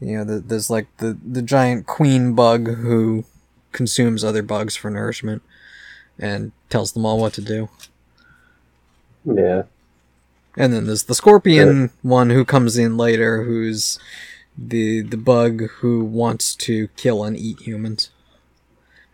you 0.00 0.16
know 0.16 0.24
th- 0.24 0.44
there's 0.46 0.70
like 0.70 0.86
the 0.98 1.16
the 1.26 1.42
giant 1.42 1.86
queen 1.86 2.34
bug 2.34 2.76
who 2.76 3.24
consumes 3.72 4.24
other 4.24 4.42
bugs 4.42 4.76
for 4.76 4.90
nourishment 4.90 5.42
and 6.18 6.52
tells 6.68 6.92
them 6.92 7.06
all 7.06 7.18
what 7.18 7.32
to 7.34 7.40
do. 7.40 7.68
Yeah. 9.24 9.64
and 10.56 10.72
then 10.72 10.86
there's 10.86 11.04
the 11.04 11.14
scorpion 11.14 11.90
one 12.02 12.30
who 12.30 12.44
comes 12.44 12.78
in 12.78 12.96
later 12.96 13.44
who's 13.44 13.98
the 14.56 15.02
the 15.02 15.16
bug 15.18 15.68
who 15.80 16.02
wants 16.04 16.54
to 16.56 16.88
kill 16.96 17.22
and 17.24 17.36
eat 17.36 17.60
humans 17.60 18.10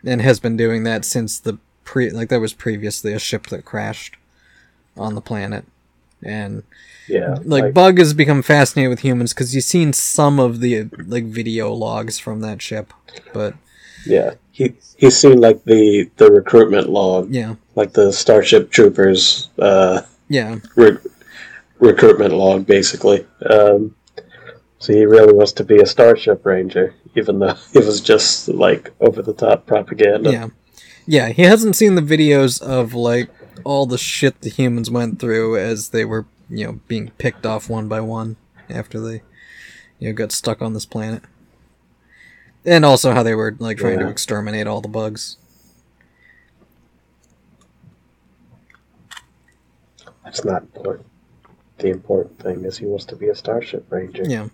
and 0.05 0.21
has 0.21 0.39
been 0.39 0.55
doing 0.55 0.83
that 0.83 1.03
since 1.03 1.39
the 1.39 1.57
pre 1.83 2.09
like 2.11 2.29
there 2.29 2.39
was 2.39 2.53
previously 2.53 3.11
a 3.11 3.19
ship 3.19 3.47
that 3.47 3.65
crashed 3.65 4.15
on 4.97 5.15
the 5.15 5.21
planet 5.21 5.65
and 6.23 6.63
Yeah. 7.07 7.37
like, 7.43 7.73
bug 7.73 7.97
has 7.99 8.13
become 8.13 8.41
fascinated 8.41 8.89
with 8.89 8.99
humans 9.01 9.33
because 9.33 9.53
you've 9.53 9.63
seen 9.65 9.93
some 9.93 10.39
of 10.39 10.59
the 10.61 10.89
like 11.07 11.25
video 11.25 11.71
logs 11.73 12.17
from 12.19 12.39
that 12.41 12.61
ship 12.61 12.93
but 13.33 13.53
yeah. 14.05 14.35
He 14.51 14.73
he's 14.97 15.17
seen 15.17 15.41
like 15.41 15.63
the 15.65 16.09
the 16.17 16.31
recruitment 16.31 16.89
log 16.89 17.29
yeah 17.29 17.55
like 17.75 17.91
the 17.93 18.13
Starship 18.13 18.71
Troopers 18.71 19.49
uh, 19.59 20.01
Yeah. 20.29 20.59
re- 20.77 20.97
recruitment 21.79 22.33
log, 22.33 22.65
basically. 22.65 23.25
Um, 23.49 23.93
so 24.79 24.93
he 24.93 25.05
really 25.05 25.33
wants 25.33 25.51
to 25.53 25.63
be 25.65 25.77
a 25.81 25.85
Starship 25.85 26.45
Ranger, 26.45 26.93
even 27.15 27.39
though 27.39 27.55
it 27.73 27.85
was 27.85 27.99
just 28.01 28.47
like 28.47 28.91
over 29.01 29.21
the 29.21 29.33
top 29.33 29.65
propaganda. 29.65 30.31
Yeah. 30.31 30.47
Yeah, 31.07 31.29
he 31.29 31.43
hasn't 31.43 31.75
seen 31.75 31.95
the 31.95 32.01
videos 32.01 32.61
of 32.61 32.93
like 32.93 33.29
all 33.63 33.85
the 33.85 33.97
shit 33.97 34.41
the 34.41 34.49
humans 34.49 34.89
went 34.89 35.19
through 35.19 35.57
as 35.57 35.89
they 35.89 36.05
were, 36.05 36.25
you 36.49 36.65
know, 36.65 36.79
being 36.87 37.11
picked 37.17 37.45
off 37.45 37.69
one 37.69 37.87
by 37.87 38.01
one 38.01 38.35
after 38.69 38.99
they 38.99 39.21
you 39.99 40.09
know 40.09 40.13
got 40.13 40.31
stuck 40.31 40.61
on 40.61 40.73
this 40.73 40.85
planet. 40.85 41.23
And 42.65 42.83
also 42.83 43.11
how 43.11 43.21
they 43.23 43.35
were 43.35 43.55
like 43.59 43.77
trying 43.77 43.99
to 43.99 44.07
exterminate 44.07 44.65
all 44.65 44.81
the 44.81 44.87
bugs. 44.87 45.37
That's 50.23 50.43
not 50.43 50.63
important. 50.63 51.05
The 51.77 51.89
important 51.89 52.39
thing 52.39 52.65
is 52.65 52.77
he 52.77 52.85
wants 52.85 53.05
to 53.05 53.15
be 53.15 53.27
a 53.27 53.35
Starship 53.35 53.85
Ranger. 53.91 54.23
Yeah. 54.25 54.47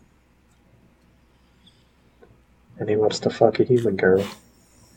And 2.78 2.90
he 2.90 2.98
wants 2.98 3.20
to 3.22 3.30
fuck 3.30 3.60
a 3.60 3.64
human 3.64 3.96
girl. 3.96 4.26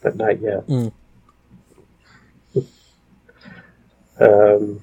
But 0.02 0.16
not 0.16 0.40
yet. 0.40 0.66
Mm. 0.66 0.93
Um, 4.20 4.82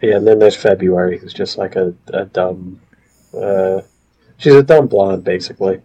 yeah, 0.00 0.16
and 0.16 0.26
then 0.26 0.38
there's 0.38 0.56
February, 0.56 1.18
who's 1.18 1.32
just 1.32 1.58
like 1.58 1.76
a, 1.76 1.94
a 2.12 2.26
dumb. 2.26 2.80
Uh, 3.36 3.80
she's 4.38 4.54
a 4.54 4.62
dumb 4.62 4.86
blonde, 4.86 5.24
basically. 5.24 5.80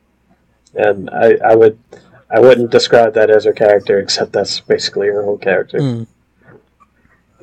And 0.73 1.09
I, 1.09 1.37
I 1.43 1.55
would. 1.55 1.79
I 2.29 2.39
wouldn't 2.39 2.71
describe 2.71 3.13
that 3.15 3.29
as 3.29 3.43
her 3.43 3.51
character, 3.51 3.99
except 3.99 4.31
that's 4.31 4.61
basically 4.61 5.07
her 5.07 5.23
whole 5.23 5.37
character. 5.37 5.79
Mm. 5.79 6.07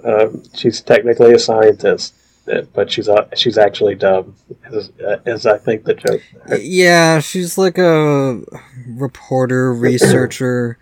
Um, 0.03 0.43
she's 0.55 0.81
technically 0.81 1.35
a 1.35 1.39
scientist, 1.39 2.15
uh, 2.51 2.63
but 2.73 2.91
she's 2.91 3.07
uh, 3.07 3.29
she's 3.35 3.59
actually 3.59 3.97
dumb, 3.97 4.35
as, 4.65 4.91
as 5.27 5.45
I 5.45 5.59
think 5.59 5.85
the 5.85 5.93
joke. 5.93 6.23
Yeah, 6.59 7.21
she's 7.21 7.59
like 7.59 7.77
a 7.77 8.41
reporter, 8.87 9.75
researcher 9.75 10.79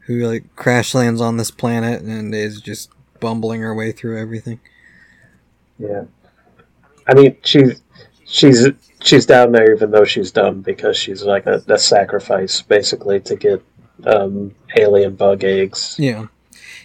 who 0.00 0.26
like 0.26 0.54
crash 0.54 0.94
lands 0.94 1.20
on 1.20 1.36
this 1.36 1.50
planet 1.50 2.02
and 2.02 2.34
is 2.34 2.60
just 2.60 2.90
bumbling 3.20 3.60
her 3.62 3.74
way 3.74 3.92
through 3.92 4.18
everything. 4.20 4.60
Yeah, 5.78 6.04
I 7.06 7.14
mean 7.14 7.36
she's 7.44 7.82
she's 8.24 8.68
she's 9.02 9.26
down 9.26 9.52
there 9.52 9.72
even 9.74 9.90
though 9.90 10.04
she's 10.04 10.30
dumb 10.32 10.62
because 10.62 10.96
she's 10.96 11.22
like 11.22 11.46
a, 11.46 11.62
a 11.68 11.78
sacrifice 11.78 12.62
basically 12.62 13.20
to 13.20 13.36
get 13.36 13.62
um, 14.04 14.54
alien 14.76 15.14
bug 15.16 15.44
eggs. 15.44 15.96
Yeah, 15.98 16.26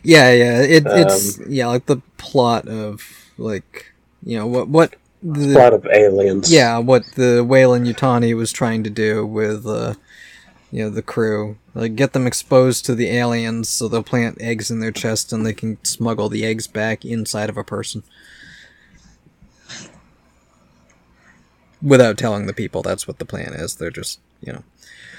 yeah, 0.04 0.32
yeah. 0.32 0.62
It, 0.62 0.84
it's 0.88 1.40
Um, 1.40 1.46
yeah, 1.50 1.68
like 1.68 1.86
the 1.86 2.02
plot 2.18 2.68
of 2.68 3.02
like 3.38 3.94
you 4.24 4.38
know 4.38 4.48
what 4.48 4.68
what 4.68 4.96
the 5.24 5.58
lot 5.58 5.74
of 5.74 5.86
aliens. 5.88 6.52
yeah 6.52 6.78
what 6.80 7.04
the 7.16 7.44
Weyland-Yutani 7.44 8.36
was 8.36 8.52
trying 8.52 8.84
to 8.84 8.90
do 8.90 9.26
with 9.26 9.66
uh 9.66 9.94
you 10.72 10.84
know 10.84 10.90
the 10.90 11.02
crew 11.02 11.58
like 11.74 11.96
get 11.96 12.14
them 12.14 12.26
exposed 12.26 12.86
to 12.86 12.96
the 12.96 13.10
aliens 13.10 13.70
so 13.70 13.88
they'll 13.88 14.04
plant 14.04 14.42
eggs 14.42 14.72
in 14.72 14.80
their 14.80 14.92
chest 14.92 15.32
and 15.34 15.46
they 15.46 15.54
can 15.54 15.78
smuggle 15.84 16.30
the 16.30 16.46
eggs 16.46 16.68
back 16.68 17.04
inside 17.06 17.50
of 17.50 17.58
a 17.58 17.64
person 17.64 18.04
without 21.82 22.18
telling 22.18 22.46
the 22.46 22.54
people 22.54 22.82
that's 22.82 23.08
what 23.08 23.20
the 23.20 23.26
plan 23.26 23.54
is 23.54 23.76
they're 23.76 23.92
just 23.92 24.20
you 24.42 24.54
know 24.54 24.64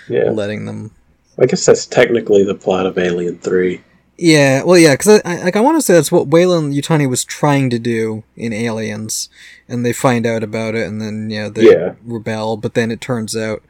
yeah. 0.09 0.31
letting 0.31 0.65
them 0.65 0.91
I 1.39 1.47
guess 1.47 1.65
that's 1.65 1.87
technically 1.87 2.45
the 2.45 2.55
plot 2.55 2.87
of 2.87 2.99
Alien 2.99 3.39
Three. 3.39 3.83
Yeah, 4.19 4.63
well, 4.63 4.79
yeah, 4.79 4.93
because 4.93 5.21
I, 5.25 5.39
I, 5.39 5.43
like 5.43 5.57
I 5.57 5.61
want 5.61 5.79
to 5.79 5.83
say 5.83 5.95
that's 5.95 6.13
what 6.13 6.29
Weyland-Yutani 6.29 7.09
was 7.09 7.25
trying 7.25 7.71
to 7.71 7.79
do 7.79 8.23
in 8.37 8.53
Aliens, 8.53 9.29
and 9.69 9.85
they 9.85 9.93
find 9.93 10.27
out 10.27 10.43
about 10.43 10.75
it, 10.75 10.87
and 10.87 11.01
then 11.01 11.31
yeah, 11.31 11.49
they 11.49 11.73
Yeah. 11.73 11.95
rebel. 12.05 12.57
But 12.57 12.75
then 12.75 12.91
it 12.91 13.01
turns 13.01 13.35
out 13.35 13.63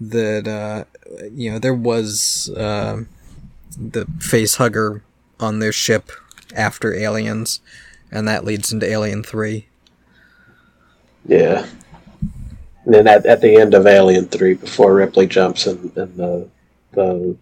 that 0.00 0.48
uh, 0.48 0.84
you 1.32 1.50
know 1.52 1.58
there 1.58 1.74
was 1.74 2.50
uh, 2.56 3.02
the 3.78 4.06
face 4.20 4.56
hugger 4.56 5.02
on 5.38 5.58
their 5.58 5.72
ship 5.72 6.10
after 6.54 6.94
Aliens, 6.94 7.60
and 8.10 8.26
that 8.28 8.44
leads 8.44 8.72
into 8.72 8.86
Alien 8.88 9.22
Three. 9.22 9.66
Yeah. 11.26 11.66
And 12.84 12.94
then 12.94 13.06
at, 13.08 13.26
at 13.26 13.40
the 13.40 13.56
end 13.56 13.74
of 13.74 13.86
Alien 13.86 14.26
Three, 14.26 14.54
before 14.54 14.94
Ripley 14.94 15.26
jumps 15.26 15.66
in, 15.66 15.92
in 15.96 16.16
the 16.16 16.48
the 16.92 17.36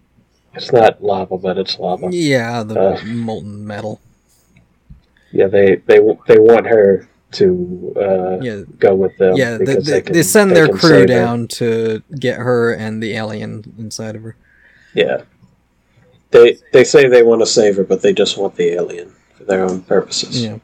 it's 0.54 0.72
not 0.72 1.02
lava, 1.02 1.38
but 1.38 1.58
it's 1.58 1.78
lava. 1.78 2.08
Yeah, 2.10 2.62
the 2.64 2.80
Uh. 2.80 3.04
molten 3.04 3.66
metal. 3.66 4.00
Yeah, 5.32 5.46
they 5.46 5.76
they 5.76 5.98
they 6.26 6.38
want 6.38 6.66
her 6.66 7.08
to 7.32 7.92
uh, 7.96 8.38
Yeah, 8.40 8.62
go 8.78 8.94
with 8.94 9.16
them. 9.18 9.36
yeah. 9.36 9.58
They, 9.58 9.76
they, 9.76 10.00
can- 10.02 10.12
they 10.12 10.22
send 10.22 10.50
they 10.50 10.54
their 10.54 10.68
crew 10.68 11.06
down 11.06 11.46
to 11.48 12.02
get 12.18 12.38
her 12.38 12.72
and 12.72 13.02
the 13.02 13.12
alien 13.14 13.74
inside 13.78 14.16
of 14.16 14.22
her. 14.22 14.36
Yeah. 14.94 15.22
They 16.30 16.58
they 16.72 16.84
say 16.84 17.08
they 17.08 17.22
want 17.22 17.40
to 17.42 17.46
save 17.46 17.76
her, 17.76 17.84
but 17.84 18.02
they 18.02 18.12
just 18.12 18.36
want 18.36 18.54
the 18.56 18.68
alien 18.70 19.12
for 19.34 19.44
their 19.44 19.64
own 19.64 19.82
purposes. 19.82 20.42
Yeah. 20.42 20.58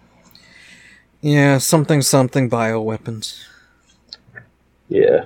Yeah, 1.23 1.57
something 1.59 2.03
something 2.03 2.51
bioweapons. 2.51 3.43
Yeah. 4.89 5.25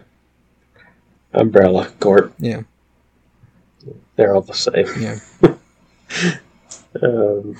Umbrella 1.35 1.90
Corp. 1.98 2.35
Yeah. 2.39 2.62
They're 4.16 4.35
all 4.35 4.43
the 4.43 4.55
same. 4.55 4.86
Yeah. 5.01 5.19
Um, 7.02 7.55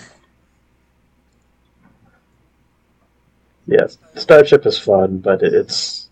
yes, 3.68 3.98
Starship 4.16 4.66
is 4.66 4.76
fun, 4.78 5.18
but 5.18 5.42
it's 5.42 6.08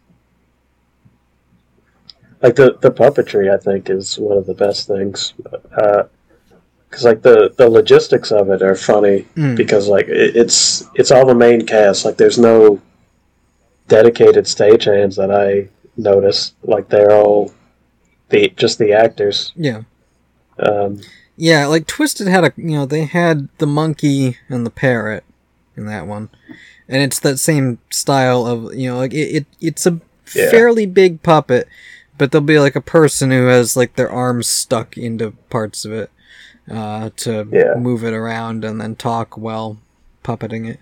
like 2.42 2.54
the 2.56 2.76
the 2.80 2.90
puppetry. 2.90 3.52
I 3.52 3.56
think 3.56 3.90
is 3.90 4.18
one 4.18 4.36
of 4.38 4.46
the 4.46 4.54
best 4.54 4.86
things 4.86 5.32
because 5.70 7.04
like 7.04 7.22
the 7.22 7.52
the 7.56 7.68
logistics 7.68 8.30
of 8.30 8.50
it 8.50 8.62
are 8.62 8.74
funny 8.74 9.26
Mm. 9.36 9.56
because 9.56 9.88
like 9.88 10.06
it, 10.08 10.36
it's 10.36 10.84
it's 10.94 11.10
all 11.10 11.26
the 11.26 11.34
main 11.34 11.66
cast. 11.66 12.04
Like 12.04 12.16
there's 12.16 12.38
no 12.38 12.80
dedicated 13.88 14.44
stagehands 14.44 15.16
that 15.16 15.30
I 15.30 15.68
notice 15.96 16.52
Like 16.62 16.88
they're 16.88 17.12
all 17.12 17.52
the 18.28 18.52
just 18.56 18.78
the 18.78 18.92
actors. 18.92 19.52
Yeah. 19.56 19.82
Um, 20.58 21.00
Yeah, 21.36 21.66
like 21.66 21.86
Twisted 21.86 22.28
had 22.28 22.44
a 22.44 22.52
you 22.56 22.76
know, 22.76 22.86
they 22.86 23.04
had 23.04 23.48
the 23.58 23.66
monkey 23.66 24.38
and 24.48 24.64
the 24.66 24.70
parrot 24.70 25.24
in 25.76 25.86
that 25.86 26.06
one. 26.06 26.30
And 26.88 27.02
it's 27.02 27.18
that 27.20 27.38
same 27.38 27.78
style 27.90 28.46
of 28.46 28.74
you 28.74 28.88
know, 28.90 28.96
like 28.98 29.12
it, 29.14 29.34
it 29.36 29.46
it's 29.60 29.86
a 29.86 30.00
Yeah. 30.34 30.50
fairly 30.50 30.86
big 30.86 31.22
puppet, 31.22 31.68
but 32.18 32.30
there'll 32.32 32.44
be 32.44 32.58
like 32.58 32.76
a 32.76 32.80
person 32.80 33.30
who 33.30 33.46
has 33.46 33.76
like 33.76 33.96
their 33.96 34.10
arms 34.10 34.46
stuck 34.48 34.96
into 34.96 35.32
parts 35.50 35.84
of 35.84 35.92
it 35.92 36.10
uh, 36.70 37.10
to 37.16 37.46
Yeah. 37.52 37.74
move 37.78 38.04
it 38.04 38.12
around 38.12 38.64
and 38.64 38.80
then 38.80 38.94
talk 38.96 39.36
while 39.36 39.78
puppeting 40.24 40.68
it. 40.68 40.80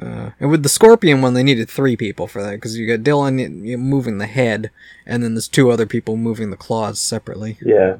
Uh, 0.00 0.30
and 0.40 0.50
with 0.50 0.62
the 0.64 0.68
scorpion 0.68 1.22
one, 1.22 1.34
they 1.34 1.42
needed 1.44 1.68
three 1.68 1.96
people 1.96 2.26
for 2.26 2.42
that 2.42 2.52
because 2.52 2.76
you 2.76 2.86
got 2.88 3.04
Dylan 3.04 3.78
moving 3.78 4.18
the 4.18 4.26
head, 4.26 4.70
and 5.06 5.22
then 5.22 5.34
there's 5.34 5.46
two 5.48 5.70
other 5.70 5.86
people 5.86 6.16
moving 6.16 6.50
the 6.50 6.56
claws 6.56 6.98
separately. 6.98 7.58
Yeah. 7.64 7.96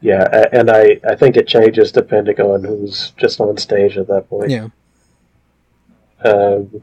Yeah, 0.00 0.44
and 0.52 0.70
I, 0.70 1.00
I 1.08 1.14
think 1.16 1.36
it 1.36 1.46
changes 1.48 1.90
depending 1.90 2.38
on 2.40 2.62
who's 2.64 3.12
just 3.16 3.40
on 3.40 3.56
stage 3.56 3.96
at 3.96 4.06
that 4.08 4.28
point. 4.28 4.50
Yeah, 4.50 4.68
Um, 6.24 6.82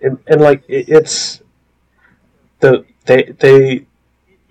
and, 0.00 0.18
and 0.26 0.40
like 0.40 0.62
it, 0.68 0.88
it's 0.88 1.42
the 2.60 2.84
they 3.06 3.22
they 3.38 3.86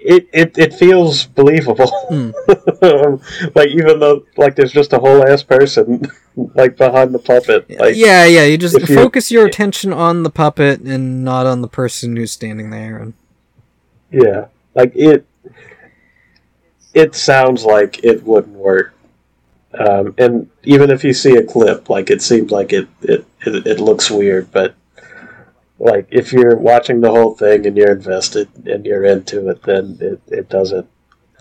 it, 0.04 0.28
it, 0.34 0.58
it 0.58 0.74
feels 0.74 1.26
believable. 1.26 1.92
Mm. 2.10 3.52
like 3.56 3.70
even 3.70 4.00
though 4.00 4.26
like 4.38 4.56
there's 4.56 4.72
just 4.72 4.94
a 4.94 4.98
whole 4.98 5.28
ass 5.28 5.44
person 5.44 6.02
like 6.56 6.76
behind 6.78 7.14
the 7.14 7.20
puppet. 7.20 7.70
Like 7.80 7.96
yeah, 7.96 8.26
yeah. 8.26 8.46
You 8.46 8.58
just 8.58 8.76
if 8.76 8.90
you- 8.90 8.96
focus 8.96 9.30
your 9.32 9.46
attention 9.46 9.94
on 9.94 10.24
the 10.24 10.32
puppet 10.32 10.82
and 10.82 11.24
not 11.24 11.46
on 11.46 11.62
the 11.62 11.68
person 11.68 12.16
who's 12.16 12.32
standing 12.32 12.72
there. 12.72 12.98
And 12.98 13.14
Yeah, 14.12 14.48
like 14.76 14.96
it. 14.96 15.26
It 16.94 17.16
sounds 17.16 17.64
like 17.64 18.04
it 18.04 18.24
wouldn't 18.24 18.58
work, 18.58 18.94
um, 19.74 20.14
and 20.18 20.50
even 20.64 20.90
if 20.90 21.04
you 21.06 21.14
see 21.14 21.36
a 21.38 21.44
clip, 21.44 21.90
like 21.90 22.10
it 22.10 22.22
seems 22.22 22.52
like 22.52 22.74
it, 22.74 22.88
it 23.02 23.26
it 23.46 23.66
it 23.66 23.80
looks 23.80 24.12
weird. 24.12 24.52
But 24.52 24.76
like 25.80 26.08
if 26.12 26.34
you're 26.34 26.58
watching 26.58 27.02
the 27.02 27.10
whole 27.10 27.34
thing 27.34 27.66
and 27.66 27.78
you're 27.78 27.94
invested 27.94 28.50
and 28.68 28.86
you're 28.86 29.06
into 29.06 29.50
it, 29.50 29.64
then 29.64 29.98
it, 30.02 30.22
it 30.28 30.50
doesn't 30.50 30.88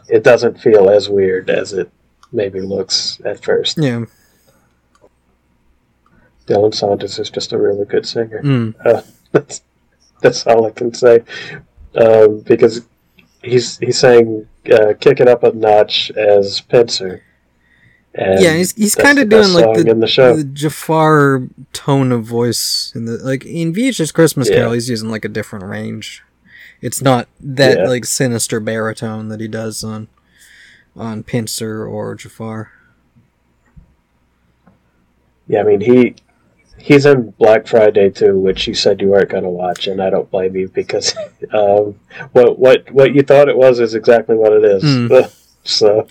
it 0.08 0.22
doesn't 0.22 0.60
feel 0.60 0.88
as 0.88 1.08
weird 1.08 1.50
as 1.50 1.72
it 1.72 1.90
maybe 2.32 2.60
looks 2.60 3.20
at 3.24 3.42
first. 3.44 3.78
yeah, 3.78 4.04
Dylan 6.46 6.74
Saunders 6.74 7.18
is 7.18 7.30
just 7.30 7.52
a 7.52 7.58
really 7.58 7.84
good 7.84 8.06
singer. 8.06 8.42
mm. 8.42 8.74
Uh, 8.84 9.02
that's 9.32 9.62
that's 10.20 10.46
all 10.46 10.66
I 10.66 10.70
can 10.70 10.92
say. 10.94 11.22
Um, 11.94 12.40
because 12.40 12.86
he's 13.42 13.78
he's 13.78 13.98
saying 13.98 14.46
uh, 14.72 14.94
"Kick 15.00 15.20
It 15.20 15.28
Up 15.28 15.42
a 15.42 15.52
Notch" 15.52 16.10
as 16.12 16.60
Pincer. 16.60 17.22
And 18.14 18.40
yeah, 18.42 18.54
he's 18.56 18.72
he's 18.72 18.94
kind 18.96 19.18
of 19.18 19.28
doing 19.28 19.52
like 19.52 19.76
the, 19.76 19.84
the 19.84 20.34
the 20.36 20.44
Jafar 20.52 21.48
tone 21.72 22.10
of 22.12 22.24
voice 22.24 22.92
in 22.94 23.04
the 23.04 23.18
like 23.18 23.44
in 23.44 23.72
VHS 23.72 24.12
Christmas 24.12 24.48
Yeah. 24.48 24.56
Carol. 24.56 24.72
He's 24.72 24.90
using 24.90 25.10
like 25.10 25.24
a 25.24 25.28
different 25.28 25.64
range. 25.64 26.22
It's 26.80 27.00
not 27.02 27.28
that 27.40 27.78
Yeah. 27.78 27.84
like 27.86 28.04
sinister 28.04 28.58
baritone 28.58 29.28
that 29.28 29.40
he 29.40 29.46
does 29.48 29.84
on 29.84 30.08
on 30.96 31.22
Pincer 31.22 31.84
or 31.86 32.14
Jafar. 32.16 32.72
Yeah, 35.46 35.60
I 35.60 35.62
mean 35.64 35.80
he 35.80 36.14
he's 36.80 37.06
in 37.06 37.30
Black 37.32 37.66
Friday 37.66 38.10
too, 38.10 38.38
which 38.38 38.66
you 38.66 38.74
said 38.74 39.00
you 39.00 39.08
weren't 39.08 39.28
going 39.28 39.44
to 39.44 39.50
watch, 39.50 39.86
and 39.86 40.02
I 40.02 40.10
don't 40.10 40.30
blame 40.30 40.56
you 40.56 40.68
because 40.68 41.14
um, 41.52 41.98
what 42.32 42.58
what 42.58 42.90
what 42.90 43.14
you 43.14 43.22
thought 43.22 43.48
it 43.48 43.56
was 43.56 43.80
is 43.80 43.94
exactly 43.94 44.36
what 44.36 44.52
it 44.52 44.64
is. 44.64 44.82
Mm. 44.82 45.32
so 45.64 46.06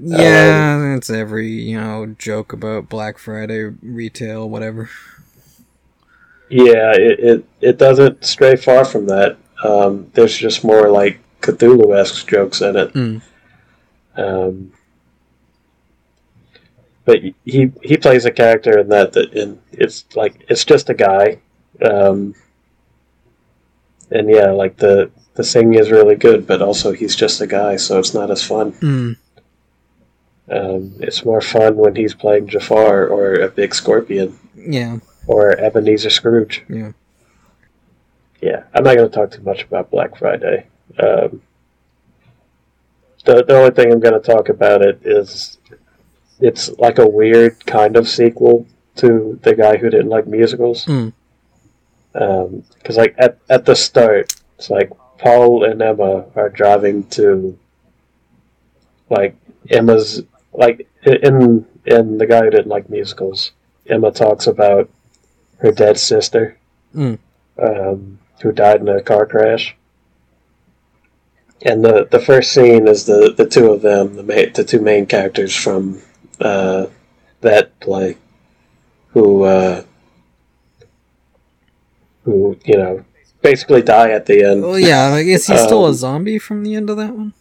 Yeah, 0.00 0.96
it's 0.96 1.10
every 1.10 1.48
you 1.48 1.80
know 1.80 2.14
joke 2.18 2.52
about 2.52 2.88
Black 2.88 3.18
Friday 3.18 3.64
retail, 3.82 4.48
whatever. 4.48 4.90
yeah, 6.48 6.92
it, 6.94 7.20
it 7.20 7.44
it 7.60 7.78
doesn't 7.78 8.24
stray 8.24 8.56
far 8.56 8.84
from 8.84 9.06
that. 9.06 9.36
Um, 9.62 10.10
there's 10.14 10.36
just 10.36 10.64
more 10.64 10.90
like 10.90 11.20
Cthulhu 11.42 11.96
esque 11.98 12.26
jokes 12.28 12.60
in 12.62 12.76
it. 12.76 12.92
Mm. 12.94 13.22
Um, 14.16 14.72
but 17.10 17.20
he 17.44 17.72
he 17.82 17.96
plays 17.96 18.24
a 18.24 18.30
character 18.30 18.78
in 18.78 18.88
that 18.90 19.12
that 19.14 19.32
in 19.32 19.58
it's 19.72 20.04
like 20.14 20.44
it's 20.48 20.64
just 20.64 20.88
a 20.90 20.94
guy, 20.94 21.40
um, 21.82 22.36
and 24.12 24.28
yeah, 24.30 24.50
like 24.52 24.76
the 24.76 25.10
the 25.34 25.42
singing 25.42 25.74
is 25.80 25.90
really 25.90 26.14
good, 26.14 26.46
but 26.46 26.62
also 26.62 26.92
he's 26.92 27.16
just 27.16 27.40
a 27.40 27.48
guy, 27.48 27.74
so 27.76 27.98
it's 27.98 28.14
not 28.14 28.30
as 28.30 28.44
fun. 28.44 28.72
Mm. 28.74 29.16
Um, 30.48 30.94
it's 31.00 31.24
more 31.24 31.40
fun 31.40 31.76
when 31.76 31.96
he's 31.96 32.14
playing 32.14 32.46
Jafar 32.48 33.06
or 33.08 33.34
a 33.34 33.48
big 33.48 33.74
scorpion 33.74 34.38
Yeah, 34.56 34.98
or 35.26 35.58
Ebenezer 35.58 36.10
Scrooge. 36.10 36.62
yeah. 36.68 36.92
Yeah, 38.40 38.62
I'm 38.74 38.84
not 38.84 38.96
going 38.96 39.10
to 39.10 39.14
talk 39.14 39.30
too 39.32 39.42
much 39.42 39.64
about 39.64 39.90
Black 39.90 40.16
Friday. 40.16 40.66
Um, 40.98 41.42
the, 43.24 43.44
the 43.46 43.54
only 43.58 43.70
thing 43.70 43.92
I'm 43.92 44.00
going 44.00 44.20
to 44.20 44.32
talk 44.34 44.48
about 44.48 44.80
it 44.82 45.00
is 45.04 45.58
it's 46.40 46.70
like 46.78 46.98
a 46.98 47.08
weird 47.08 47.64
kind 47.66 47.96
of 47.96 48.08
sequel 48.08 48.66
to 48.96 49.38
the 49.42 49.54
guy 49.54 49.76
who 49.76 49.90
didn't 49.90 50.08
like 50.08 50.26
musicals. 50.26 50.84
Mm. 50.86 51.12
Because 52.12 52.96
like 52.96 53.14
at 53.18 53.38
at 53.48 53.64
the 53.64 53.74
start, 53.76 54.34
it's 54.58 54.70
like 54.70 54.90
Paul 55.18 55.64
and 55.64 55.80
Emma 55.80 56.26
are 56.34 56.48
driving 56.48 57.04
to 57.10 57.58
like 59.08 59.36
Emma's 59.68 60.22
like 60.52 60.88
in 61.04 61.66
in 61.86 62.18
the 62.18 62.26
guy 62.26 62.44
who 62.44 62.50
didn't 62.50 62.68
like 62.68 62.90
musicals. 62.90 63.52
Emma 63.86 64.10
talks 64.10 64.46
about 64.46 64.88
her 65.58 65.72
dead 65.72 65.98
sister, 65.98 66.56
Mm. 66.94 67.18
um, 67.58 68.18
who 68.42 68.52
died 68.52 68.80
in 68.80 68.88
a 68.88 69.02
car 69.02 69.26
crash. 69.26 69.76
And 71.62 71.84
the, 71.84 72.08
the 72.10 72.18
first 72.18 72.52
scene 72.52 72.88
is 72.88 73.04
the, 73.04 73.34
the 73.36 73.46
two 73.46 73.70
of 73.70 73.82
them, 73.82 74.16
the 74.16 74.22
ma- 74.22 74.50
the 74.54 74.64
two 74.64 74.80
main 74.80 75.04
characters 75.06 75.54
from 75.54 76.00
uh, 76.40 76.86
that 77.40 77.78
play, 77.80 78.16
who 79.08 79.42
uh, 79.44 79.84
who 82.24 82.58
you 82.64 82.76
know 82.76 83.04
basically 83.42 83.82
die 83.82 84.10
at 84.10 84.26
the 84.26 84.42
end. 84.44 84.62
Well, 84.62 84.78
yeah. 84.78 85.12
I 85.14 85.22
guess 85.22 85.46
he's 85.46 85.60
still 85.62 85.84
a 85.86 85.88
Um, 85.88 85.94
zombie 85.94 86.38
from 86.38 86.62
the 86.64 86.74
end 86.74 86.90
of 86.90 86.96
that 86.96 87.14
one. 87.16 87.32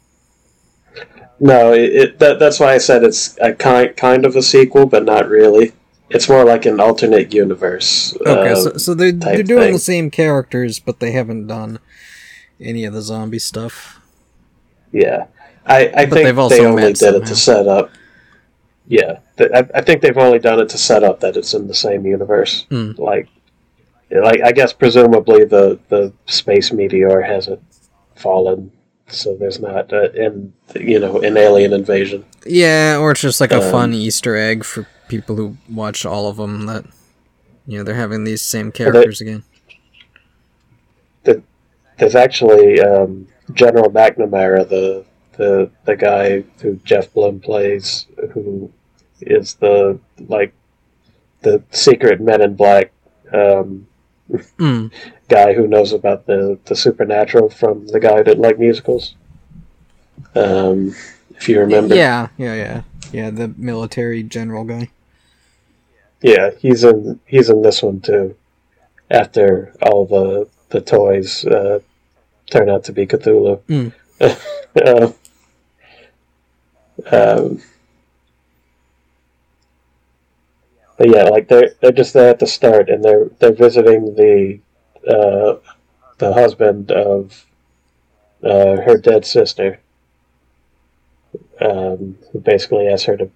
No, 1.40 1.74
it, 1.74 1.96
it 1.96 2.20
that, 2.20 2.40
that's 2.40 2.60
why 2.60 2.74
I 2.74 2.78
said 2.80 3.04
it's 3.04 3.38
a 3.40 3.54
kind 3.54 3.96
kind 3.96 4.26
of 4.26 4.36
a 4.36 4.42
sequel, 4.42 4.86
but 4.86 5.06
not 5.06 5.30
really. 5.30 5.74
It's 6.10 6.28
more 6.28 6.44
like 6.44 6.66
an 6.66 6.80
alternate 6.80 7.34
universe. 7.34 8.18
Okay, 8.26 8.52
uh, 8.52 8.56
so, 8.56 8.78
so 8.78 8.94
they're 8.94 9.12
they're 9.12 9.44
doing 9.44 9.66
thing. 9.66 9.74
the 9.74 9.80
same 9.80 10.10
characters, 10.12 10.80
but 10.80 11.00
they 11.00 11.12
haven't 11.12 11.48
done 11.48 11.80
any 12.60 12.84
of 12.84 12.94
the 12.94 13.02
zombie 13.02 13.40
stuff. 13.40 14.02
yeah, 14.92 15.28
I, 15.66 15.88
I 15.96 16.06
But 16.08 16.14
think 16.16 16.26
they've 16.26 16.40
also 16.40 16.56
they 16.58 16.66
only 16.66 16.94
did 16.94 17.16
it 17.16 17.26
to 17.28 17.36
set 17.36 17.68
up. 17.68 17.92
Yeah, 18.90 19.20
th- 19.38 19.52
I, 19.54 19.68
I 19.76 19.82
think 19.82 20.02
they've 20.02 20.18
only 20.18 20.40
done 20.40 20.60
it 20.60 20.68
to 20.70 20.78
set 20.78 21.04
up 21.04 21.20
that 21.22 21.38
it's 21.38 21.54
in 21.54 21.68
the 21.68 21.76
same 21.76 22.06
universe. 22.06 22.66
Hmm. 22.70 22.92
Like, 22.98 23.30
like 24.12 24.42
I 24.42 24.52
guess 24.52 24.74
presumably 24.74 25.46
the 25.46 25.80
the 25.90 26.12
space 26.26 26.74
meteor 26.74 27.22
hasn't 27.22 27.62
fallen, 28.16 28.72
so 29.08 29.36
there's 29.36 29.60
not 29.60 29.94
uh, 29.94 30.10
in 30.12 30.52
you 30.76 31.00
know 31.00 31.20
an 31.22 31.38
alien 31.38 31.72
invasion. 31.72 32.26
Yeah, 32.46 32.98
or 33.00 33.12
it's 33.12 33.22
just 33.22 33.40
like 33.40 33.52
a 33.52 33.62
Um, 33.64 33.72
fun 33.72 33.94
Easter 33.94 34.36
egg 34.36 34.64
for 34.64 34.88
people 35.08 35.36
who 35.36 35.58
watch 35.70 36.04
all 36.06 36.28
of 36.28 36.38
them 36.38 36.66
that 36.66 36.84
you 37.68 37.78
know 37.78 37.84
they're 37.84 37.94
having 37.94 38.24
these 38.24 38.42
same 38.42 38.72
characters 38.72 39.22
again. 39.22 39.44
There's 41.98 42.16
actually 42.16 42.80
um, 42.80 43.28
General 43.54 43.92
McNamara, 43.92 44.68
the 44.68 45.06
the 45.38 45.70
the 45.86 45.96
guy 45.96 46.44
who 46.62 46.76
Jeff 46.86 47.14
Blim 47.14 47.44
plays, 47.44 48.06
who 48.32 48.72
is 49.22 49.56
the 49.56 50.00
like 50.28 50.54
the 51.42 51.64
secret 51.72 52.20
Men 52.22 52.42
in 52.42 52.56
Black 52.56 52.92
um, 53.34 53.86
Mm. 54.60 54.92
guy 55.28 55.54
who 55.54 55.66
knows 55.68 55.92
about 55.92 56.28
the 56.28 56.60
the 56.66 56.76
supernatural 56.76 57.50
from 57.50 57.88
the 57.88 58.00
guy 58.00 58.18
who 58.18 58.24
didn't 58.24 58.44
like 58.44 58.60
musicals. 58.60 59.16
Um, 60.36 60.94
if 61.36 61.50
you 61.50 61.60
remember, 61.60 61.96
Yeah, 61.96 62.28
yeah, 62.38 62.54
yeah, 62.54 62.82
yeah. 63.12 63.30
The 63.32 63.52
military 63.58 64.22
general 64.22 64.66
guy. 64.66 64.90
yeah, 66.22 66.52
he's 66.60 66.84
in 66.84 67.20
he's 67.26 67.50
in 67.50 67.64
this 67.64 67.82
one 67.82 68.02
too. 68.02 68.36
After 69.10 69.74
all 69.82 70.06
the 70.06 70.48
the 70.70 70.82
toys 70.82 71.44
uh, 71.46 71.80
turn 72.52 72.70
out 72.70 72.84
to 72.84 72.92
be 72.94 73.08
Cthulhu. 73.08 73.62
Mm. 73.68 73.92
Uh, 74.86 75.12
um, 77.12 77.62
but 81.00 81.10
yeah, 81.10 81.24
like 81.24 81.48
they're 81.48 81.74
they're 81.80 81.94
just 81.94 82.14
there 82.14 82.30
at 82.30 82.40
the 82.40 82.46
start, 82.46 82.90
and 82.90 83.04
they're 83.04 83.30
they're 83.40 83.54
visiting 83.54 84.16
the 84.16 84.60
uh, 85.10 85.56
the 86.18 86.34
husband 86.34 86.92
of 86.92 87.46
uh, 88.44 88.82
her 88.82 88.98
dead 88.98 89.26
sister, 89.26 89.80
um, 91.62 92.18
who 92.32 92.40
basically 92.42 92.86
asked 92.90 93.06
her 93.06 93.16
to 93.16 93.30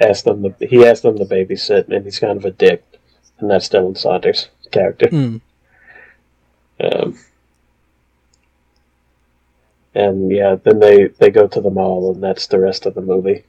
ask 0.00 0.24
them 0.24 0.44
to, 0.44 0.54
he 0.64 0.86
asked 0.86 1.02
them 1.02 1.18
to 1.18 1.24
babysit, 1.24 1.88
and 1.88 2.04
he's 2.04 2.20
kind 2.20 2.38
of 2.38 2.44
a 2.44 2.52
dick, 2.52 2.84
and 3.40 3.50
that's 3.50 3.68
Dylan 3.68 3.98
Saunders' 3.98 4.46
character. 4.70 5.08
Mm. 5.08 5.40
Um, 6.80 7.18
and 9.92 10.30
yeah, 10.30 10.54
then 10.54 10.78
they, 10.78 11.08
they 11.08 11.30
go 11.30 11.48
to 11.48 11.60
the 11.60 11.70
mall, 11.70 12.12
and 12.12 12.22
that's 12.22 12.46
the 12.46 12.60
rest 12.60 12.86
of 12.86 12.94
the 12.94 13.00
movie. 13.00 13.42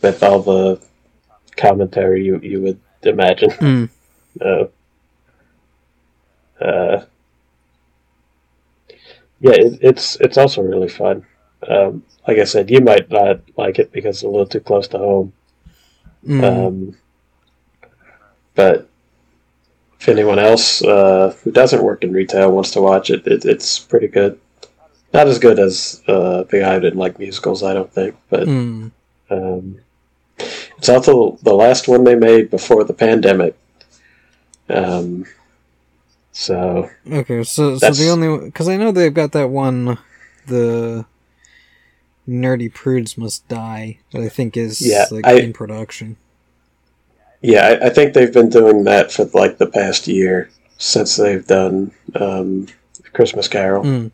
With 0.00 0.22
all 0.22 0.40
the 0.40 0.80
commentary 1.56 2.24
you, 2.24 2.38
you 2.40 2.60
would 2.62 2.80
imagine. 3.02 3.50
Mm. 3.50 3.90
Uh, 4.40 4.64
uh, 6.60 7.04
yeah, 9.40 9.52
it, 9.52 9.78
it's 9.80 10.16
it's 10.16 10.36
also 10.36 10.60
really 10.60 10.88
fun. 10.88 11.24
Um, 11.68 12.02
like 12.26 12.38
I 12.38 12.44
said, 12.44 12.68
you 12.68 12.80
might 12.80 13.08
not 13.10 13.40
like 13.56 13.78
it 13.78 13.92
because 13.92 14.16
it's 14.16 14.22
a 14.24 14.28
little 14.28 14.46
too 14.46 14.58
close 14.58 14.88
to 14.88 14.98
home. 14.98 15.32
Mm. 16.26 16.42
Um, 16.42 16.96
but 18.56 18.88
if 20.00 20.08
anyone 20.08 20.40
else 20.40 20.82
uh, 20.82 21.34
who 21.44 21.52
doesn't 21.52 21.82
work 21.82 22.02
in 22.02 22.12
retail 22.12 22.50
wants 22.50 22.72
to 22.72 22.82
watch 22.82 23.10
it, 23.10 23.26
it 23.26 23.44
it's 23.44 23.78
pretty 23.78 24.08
good. 24.08 24.40
Not 25.12 25.28
as 25.28 25.38
good 25.38 25.58
as 25.60 26.02
uh, 26.08 26.42
the 26.42 26.60
guy 26.60 26.74
who 26.74 26.80
didn't 26.80 26.98
like 26.98 27.20
musicals, 27.20 27.62
I 27.62 27.72
don't 27.72 27.92
think, 27.92 28.16
but 28.30 28.48
Mm. 28.48 28.90
um, 29.30 29.78
it's 30.78 30.88
also 30.88 31.38
the 31.42 31.54
last 31.54 31.88
one 31.88 32.04
they 32.04 32.14
made 32.16 32.50
before 32.50 32.84
the 32.84 32.92
pandemic. 32.94 33.56
Um, 34.68 35.26
so 36.32 36.90
Okay, 37.10 37.42
so 37.44 37.76
so 37.78 37.90
the 37.90 38.08
only 38.10 38.46
because 38.46 38.68
I 38.68 38.76
know 38.76 38.92
they've 38.92 39.12
got 39.12 39.32
that 39.32 39.50
one, 39.50 39.98
the 40.46 41.04
nerdy 42.28 42.72
prudes 42.72 43.18
must 43.18 43.46
die 43.48 43.98
that 44.12 44.22
I 44.22 44.28
think 44.28 44.56
is 44.56 44.80
Yeah, 44.86 45.04
like 45.10 45.26
I- 45.26 45.40
in 45.40 45.52
production. 45.52 46.16
yeah, 47.42 47.66
I, 47.82 47.86
I 47.86 47.90
think 47.90 48.14
they've 48.14 48.32
been 48.32 48.48
doing 48.48 48.84
that 48.84 49.12
for 49.12 49.24
like 49.34 49.58
the 49.58 49.66
past 49.66 50.08
year 50.08 50.48
since 50.78 51.16
they've 51.16 51.46
done 51.46 51.92
um, 52.14 52.66
Christmas 53.12 53.46
Carol. 53.48 53.84
Mm. 53.84 54.10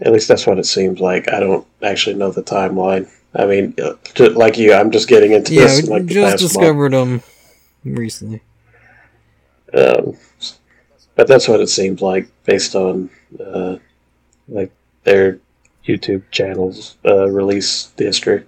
At 0.00 0.12
least 0.12 0.28
that's 0.28 0.46
what 0.46 0.58
it 0.58 0.66
seems 0.66 1.00
like. 1.00 1.32
I 1.32 1.40
don't 1.40 1.66
actually 1.82 2.16
know 2.16 2.30
the 2.30 2.42
timeline. 2.42 3.08
I 3.36 3.44
mean, 3.46 3.74
like 4.18 4.56
you, 4.58 4.72
I'm 4.72 4.90
just 4.90 5.08
getting 5.08 5.32
into 5.32 5.54
Yeah, 5.54 5.66
this 5.66 5.82
we 5.82 5.88
like 5.88 6.06
just 6.06 6.38
discovered 6.38 6.92
them 6.92 7.22
recently. 7.84 8.42
Um, 9.74 10.16
but 11.14 11.26
that's 11.26 11.48
what 11.48 11.60
it 11.60 11.68
seems 11.68 12.00
like 12.00 12.28
based 12.44 12.74
on 12.74 13.10
uh, 13.38 13.76
like 14.48 14.70
their 15.04 15.38
YouTube 15.86 16.22
channels 16.30 16.96
uh, 17.04 17.28
release 17.28 17.92
history. 17.96 18.44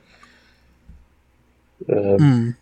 Um, 1.91 2.19
Mm. 2.19 2.57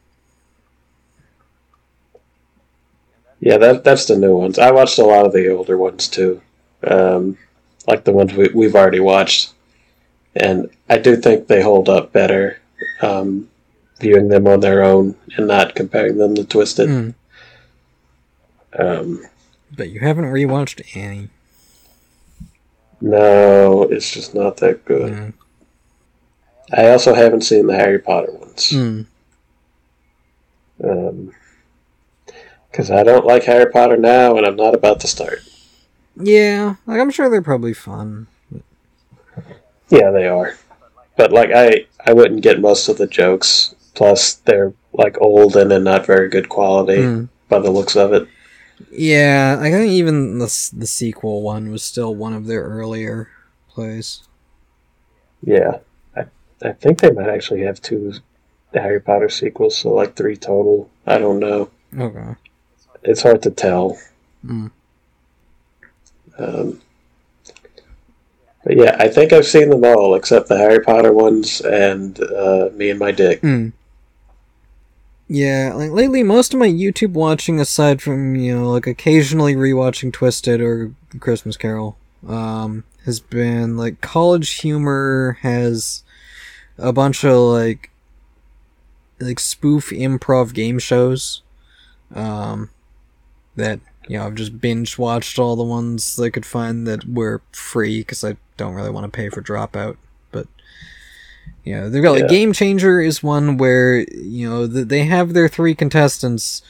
Yeah, 3.41 3.59
that 3.59 3.85
that's 3.85 4.07
the 4.07 4.17
new 4.17 4.35
ones. 4.35 4.59
I 4.59 4.71
watched 4.71 4.99
a 4.99 5.05
lot 5.05 5.27
of 5.27 5.33
the 5.33 5.49
older 5.51 5.77
ones 5.77 6.09
too, 6.09 6.41
um, 6.87 7.37
like 7.87 8.05
the 8.05 8.13
ones 8.13 8.33
we, 8.33 8.49
we've 8.55 8.75
already 8.75 9.01
watched, 9.01 9.53
and 10.41 10.71
I 10.89 10.99
do 10.99 11.17
think 11.17 11.47
they 11.47 11.63
hold 11.63 11.89
up 11.89 12.13
better 12.13 12.59
um, 13.03 13.49
viewing 14.01 14.29
them 14.29 14.47
on 14.47 14.61
their 14.61 14.83
own 14.85 15.15
and 15.37 15.47
not 15.49 15.75
comparing 15.75 16.19
them 16.19 16.35
to 16.35 16.45
Twisted. 16.45 16.89
Mm. 16.89 17.15
Um, 18.79 19.23
But 19.77 19.89
you 19.91 20.01
haven't 20.01 20.25
rewatched 20.27 20.97
Annie. 20.97 21.31
no, 23.01 23.83
it's 23.85 24.11
just 24.11 24.35
not 24.35 24.59
that 24.59 24.85
good. 24.85 25.13
Mm. 25.13 25.33
I 26.73 26.89
also 26.91 27.15
haven't 27.15 27.43
seen 27.43 27.67
the 27.69 27.77
Harry 27.77 27.99
Potter 27.99 28.33
ones 28.33 28.73
Mm. 28.73 29.07
because 32.71 32.91
I 32.91 33.03
don't 33.03 33.25
like 33.27 33.45
Harry 33.45 33.71
Potter 33.71 33.97
now, 33.97 34.37
and 34.37 34.45
I'm 34.47 34.57
not 34.57 34.75
about 34.75 35.01
to 35.01 35.07
start. 35.07 35.39
Yeah, 36.19 36.77
like 36.87 37.01
I'm 37.01 37.11
sure 37.11 37.31
they're 37.31 37.41
probably 37.43 37.73
fun. 37.75 38.27
Yeah, 39.89 40.11
they 40.11 40.27
are. 40.27 40.55
But 41.17 41.33
like 41.33 41.51
I 41.55 41.87
I 42.05 42.13
wouldn't 42.13 42.43
get 42.43 42.61
most 42.61 42.89
of 42.89 42.99
the 42.99 43.07
jokes. 43.07 43.75
Plus 43.95 44.35
they're 44.35 44.73
like 44.93 45.17
old 45.21 45.57
and 45.57 45.73
in 45.73 45.85
not 45.85 46.07
very 46.07 46.29
good 46.29 46.49
quality 46.49 46.99
Mm. 46.99 47.29
by 47.49 47.59
the 47.61 47.71
looks 47.71 47.97
of 47.97 48.13
it. 48.13 48.29
Yeah, 48.91 49.59
I 49.61 49.71
think 49.71 49.91
even 49.93 50.39
the 50.39 50.71
the 50.77 50.87
sequel 50.87 51.43
one 51.43 51.71
was 51.71 51.83
still 51.83 52.15
one 52.15 52.35
of 52.35 52.47
their 52.47 52.63
earlier 52.65 53.29
plays. 53.71 54.23
Yeah. 55.43 55.79
I 56.17 56.25
I 56.63 56.73
think 56.73 57.01
they 57.01 57.11
might 57.11 57.29
actually 57.29 57.63
have 57.63 57.81
two 57.81 58.13
Harry 58.75 59.01
Potter 59.01 59.31
sequels, 59.31 59.79
so 59.79 59.95
like 59.95 60.15
three 60.17 60.37
total. 60.37 60.91
I 61.07 61.17
don't 61.19 61.39
know. 61.39 61.71
Okay. 61.99 62.35
It's 63.03 63.23
hard 63.23 63.43
to 63.45 63.51
tell. 63.51 63.97
Mm. 64.45 64.71
Um, 66.39 66.81
but 68.67 68.77
yeah, 68.77 68.97
I 68.99 69.07
think 69.07 69.33
I've 69.33 69.47
seen 69.47 69.71
them 69.71 69.85
all 69.85 70.17
except 70.17 70.49
the 70.49 70.59
Harry 70.59 70.81
Potter 70.81 71.13
ones 71.13 71.61
and 71.61 72.21
uh, 72.21 72.69
Me 72.75 72.91
and 72.91 72.99
My 72.99 73.13
Dick. 73.13 73.41
Mm. 73.43 73.73
Yeah, 75.29 75.73
like 75.77 75.93
lately, 75.93 76.25
most 76.25 76.53
of 76.53 76.59
my 76.59 76.67
YouTube 76.67 77.13
watching, 77.13 77.61
aside 77.61 78.03
from 78.03 78.35
you 78.35 78.57
know, 78.57 78.73
like 78.73 78.89
occasionally 78.89 79.55
rewatching 79.55 80.13
Twisted 80.13 80.61
or 80.61 80.93
Christmas 81.21 81.57
Carol, 81.57 81.97
um, 82.27 82.83
has 83.05 83.21
been 83.21 83.77
like 83.77 84.01
College 84.01 84.55
Humor 84.55 85.39
has 85.43 86.03
a 86.77 86.93
bunch 86.93 87.23
of 87.23 87.37
like 87.37 87.93
like 89.21 89.39
spoof 89.39 89.91
improv 89.91 90.53
game 90.53 90.81
shows, 90.81 91.43
um, 92.13 92.71
that 93.55 93.79
you 94.07 94.19
know 94.19 94.27
I've 94.27 94.35
just 94.35 94.61
binge 94.61 94.99
watched 94.99 95.39
all 95.39 95.57
the 95.57 95.63
ones 95.65 96.19
I 96.19 96.31
could 96.31 96.47
find 96.47 96.87
that 96.87 97.05
were 97.09 97.43
free 97.53 98.01
because 98.01 98.25
I 98.25 98.37
don't 98.57 98.75
really 98.75 98.91
want 98.91 99.05
to 99.05 99.17
pay 99.17 99.29
for 99.29 99.43
Dropout, 99.43 99.97
but. 100.33 100.47
You 101.65 101.75
know, 101.75 101.91
they've 101.91 102.03
got 102.03 102.13
like 102.13 102.23
Yeah. 102.23 102.29
Game 102.29 102.53
Changer 102.53 103.01
is 103.01 103.23
one 103.25 103.57
where 103.57 103.99
you 104.13 104.49
know 104.49 104.69
th- 104.69 104.87
they 104.87 105.05
have 105.05 105.33
their 105.33 105.49
three 105.49 105.75
contestants, 105.75 106.63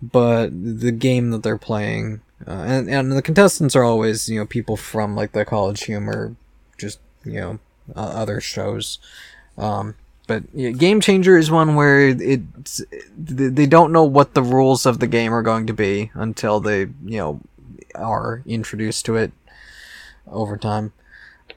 but 0.00 0.50
the 0.52 0.92
game 0.92 1.30
that 1.30 1.42
they're 1.42 1.58
playing, 1.58 2.20
uh, 2.46 2.50
and 2.66 2.88
and 2.88 3.10
the 3.12 3.22
contestants 3.22 3.74
are 3.74 3.82
always 3.82 4.28
you 4.28 4.38
know 4.38 4.46
people 4.46 4.76
from 4.76 5.16
like 5.16 5.32
the 5.32 5.44
College 5.44 5.82
Humor, 5.84 6.36
just 6.78 7.00
you 7.24 7.40
know 7.40 7.58
uh, 7.96 8.00
other 8.00 8.40
shows. 8.40 8.98
Um, 9.58 9.96
but 10.26 10.44
yeah, 10.52 10.70
Game 10.70 11.00
Changer 11.00 11.36
is 11.36 11.50
one 11.50 11.74
where 11.74 12.08
it's 12.08 12.82
they 13.16 13.66
don't 13.66 13.92
know 13.92 14.04
what 14.04 14.34
the 14.34 14.42
rules 14.42 14.86
of 14.86 14.98
the 14.98 15.06
game 15.06 15.32
are 15.32 15.42
going 15.42 15.66
to 15.66 15.72
be 15.72 16.10
until 16.14 16.60
they 16.60 16.80
you 17.04 17.18
know 17.18 17.40
are 17.94 18.42
introduced 18.46 19.04
to 19.06 19.16
it 19.16 19.32
over 20.26 20.56
time. 20.56 20.92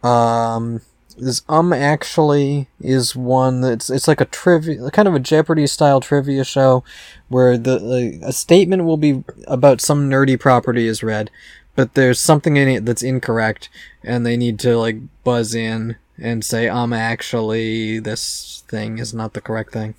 Um, 0.04 0.82
this 1.18 1.42
um 1.50 1.74
actually 1.74 2.68
is 2.80 3.16
one 3.16 3.62
that's 3.62 3.90
it's 3.90 4.08
like 4.08 4.22
a 4.22 4.26
trivia 4.26 4.90
kind 4.92 5.08
of 5.08 5.16
a 5.16 5.20
jeopardy 5.20 5.66
style 5.66 6.00
trivia 6.00 6.44
show 6.44 6.84
where 7.28 7.58
the 7.58 8.20
a 8.24 8.32
statement 8.32 8.86
will 8.86 8.98
be 8.98 9.24
about 9.48 9.82
some 9.82 10.10
nerdy 10.10 10.40
property 10.40 10.88
is 10.88 11.02
read 11.02 11.32
but 11.76 11.96
there's 11.96 12.20
something 12.20 12.56
in 12.56 12.68
it 12.68 12.86
that's 12.86 13.02
incorrect 13.02 13.70
and 14.04 14.26
they 14.26 14.38
need 14.38 14.60
to 14.60 14.78
like 14.78 14.98
buzz 15.24 15.56
in 15.56 15.96
and 16.20 16.44
say 16.44 16.68
um 16.68 16.94
actually 16.94 18.00
this 18.00 18.64
thing 18.68 18.98
is 18.98 19.14
not 19.14 19.34
the 19.34 19.42
correct 19.42 19.74
thing. 19.74 19.96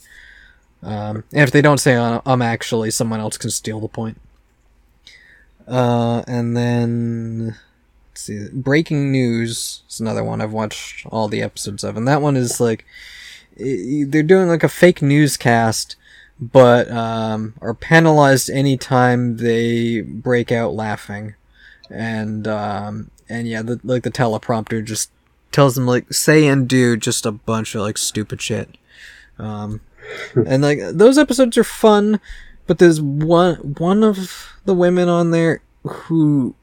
Um, 0.82 1.24
and 1.32 1.42
if 1.42 1.50
they 1.50 1.62
don't 1.62 1.78
say 1.78 1.94
uh, 1.94 2.20
um 2.26 2.42
actually 2.42 2.90
someone 2.90 3.20
else 3.20 3.36
can 3.36 3.50
steal 3.50 3.80
the 3.80 3.88
point. 3.88 4.20
Uh, 5.66 6.22
and 6.26 6.56
then 6.56 7.56
Let's 8.18 8.24
see, 8.24 8.48
Breaking 8.52 9.12
News 9.12 9.82
is 9.88 10.00
another 10.00 10.24
one 10.24 10.40
I've 10.40 10.52
watched 10.52 11.06
all 11.06 11.28
the 11.28 11.40
episodes 11.40 11.84
of, 11.84 11.96
and 11.96 12.08
that 12.08 12.20
one 12.20 12.36
is 12.36 12.60
like 12.60 12.84
they're 13.56 14.24
doing 14.24 14.48
like 14.48 14.64
a 14.64 14.68
fake 14.68 15.00
newscast, 15.00 15.94
but 16.40 16.90
um, 16.90 17.54
are 17.60 17.74
penalized 17.74 18.50
anytime 18.50 19.36
they 19.36 20.00
break 20.00 20.50
out 20.50 20.74
laughing, 20.74 21.36
and 21.90 22.48
um, 22.48 23.12
and 23.28 23.46
yeah, 23.46 23.62
the, 23.62 23.78
like 23.84 24.02
the 24.02 24.10
teleprompter 24.10 24.84
just 24.84 25.12
tells 25.52 25.74
them 25.74 25.86
like 25.86 26.12
say 26.12 26.46
and 26.46 26.68
do 26.68 26.96
just 26.96 27.26
a 27.26 27.32
bunch 27.32 27.74
of 27.74 27.82
like 27.82 27.98
stupid 27.98 28.40
shit, 28.40 28.76
um, 29.38 29.80
and 30.34 30.62
like 30.62 30.80
those 30.92 31.18
episodes 31.18 31.56
are 31.58 31.64
fun, 31.64 32.20
but 32.66 32.78
there's 32.78 33.00
one 33.00 33.56
one 33.78 34.02
of 34.02 34.52
the 34.64 34.74
women 34.74 35.08
on 35.08 35.30
there 35.30 35.62
who 35.84 36.54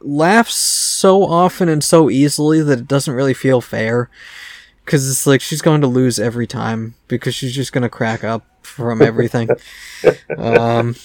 laughs 0.00 0.54
so 0.54 1.24
often 1.24 1.68
and 1.68 1.82
so 1.84 2.10
easily 2.10 2.62
that 2.62 2.80
it 2.80 2.88
doesn't 2.88 3.14
really 3.14 3.34
feel 3.34 3.60
fair. 3.60 4.10
Because 4.84 5.08
it's 5.08 5.28
like 5.28 5.40
she's 5.40 5.62
going 5.62 5.80
to 5.82 5.86
lose 5.86 6.18
every 6.18 6.46
time 6.46 6.96
because 7.06 7.36
she's 7.36 7.54
just 7.54 7.72
going 7.72 7.82
to 7.82 7.88
crack 7.88 8.24
up 8.24 8.44
from 8.62 9.00
everything. 9.00 9.48
um, 10.38 10.96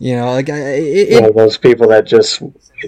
you 0.00 0.16
know, 0.16 0.32
like 0.32 0.48
I, 0.50 0.56
it, 0.58 1.10
You 1.10 1.18
it, 1.18 1.22
know, 1.22 1.30
those 1.32 1.56
people 1.58 1.86
that 1.88 2.06
just 2.06 2.42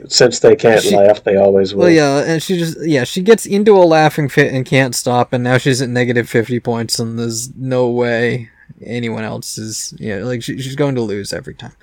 since 0.08 0.40
they 0.40 0.56
can't 0.56 0.82
She- 0.82 0.96
laugh, 0.96 1.22
they 1.22 1.36
always 1.36 1.74
will. 1.74 1.82
well, 1.82 1.90
yeah, 1.90 2.24
and 2.24 2.42
she 2.42 2.58
just 2.58 2.78
yeah 2.84 3.04
she 3.04 3.22
gets 3.22 3.46
into 3.46 3.76
a 3.76 3.84
laughing 3.84 4.28
fit 4.28 4.52
and 4.52 4.66
can't 4.66 4.94
stop, 4.94 5.32
and 5.32 5.44
now 5.44 5.58
she's 5.58 5.80
at 5.82 5.88
negative 5.90 6.28
fifty 6.28 6.58
points, 6.58 6.98
and 6.98 7.18
there's 7.18 7.54
no 7.54 7.88
way 7.90 8.48
anyone 8.84 9.22
else 9.22 9.58
is 9.58 9.94
yeah 9.98 10.16
like 10.24 10.42
she, 10.42 10.58
she's 10.60 10.74
going 10.74 10.94
to 10.96 11.02
lose 11.02 11.32
every 11.32 11.54
time. 11.54 11.76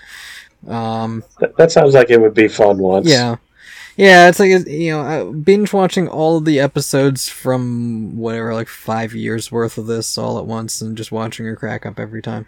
Um, 0.67 1.23
That, 1.39 1.55
that 1.57 1.71
sounds 1.71 1.93
like 1.93 2.09
it 2.09 2.19
would 2.19 2.33
be 2.33 2.47
fun 2.49 2.79
once. 2.79 3.07
Yeah, 3.07 3.35
yeah. 3.95 4.27
It's 4.29 4.39
like 4.39 4.67
you 4.67 4.91
know, 4.91 5.31
binge 5.31 5.71
watching 5.71 6.07
all 6.07 6.37
of 6.37 6.45
the 6.45 6.59
episodes 6.59 7.29
from 7.29 8.17
whatever, 8.17 8.53
like 8.55 8.67
five 8.67 9.13
years 9.13 9.51
worth 9.51 9.77
of 9.77 9.85
this 9.85 10.17
all 10.17 10.39
at 10.39 10.45
once, 10.47 10.81
and 10.81 10.97
just 10.97 11.11
watching 11.11 11.45
her 11.45 11.55
crack 11.55 11.85
up 11.85 11.99
every 11.99 12.21
time. 12.23 12.45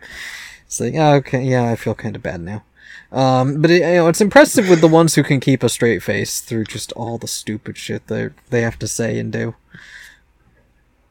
It's 0.65 0.79
like, 0.79 0.95
oh, 0.95 1.15
okay, 1.15 1.43
yeah, 1.43 1.69
I 1.69 1.75
feel 1.75 1.93
kind 1.93 2.15
of 2.15 2.23
bad 2.23 2.41
now. 2.41 2.63
Um, 3.11 3.61
but 3.61 3.69
it, 3.69 3.81
you 3.81 3.95
know, 3.95 4.07
it's 4.07 4.21
impressive 4.21 4.69
with 4.69 4.79
the 4.79 4.87
ones 4.87 5.15
who 5.15 5.23
can 5.23 5.39
keep 5.41 5.63
a 5.63 5.69
straight 5.69 6.01
face 6.01 6.39
through 6.39 6.63
just 6.65 6.91
all 6.93 7.17
the 7.17 7.27
stupid 7.27 7.77
shit 7.77 8.07
they 8.07 8.29
they 8.49 8.61
have 8.61 8.79
to 8.79 8.87
say 8.87 9.19
and 9.19 9.31
do. 9.33 9.55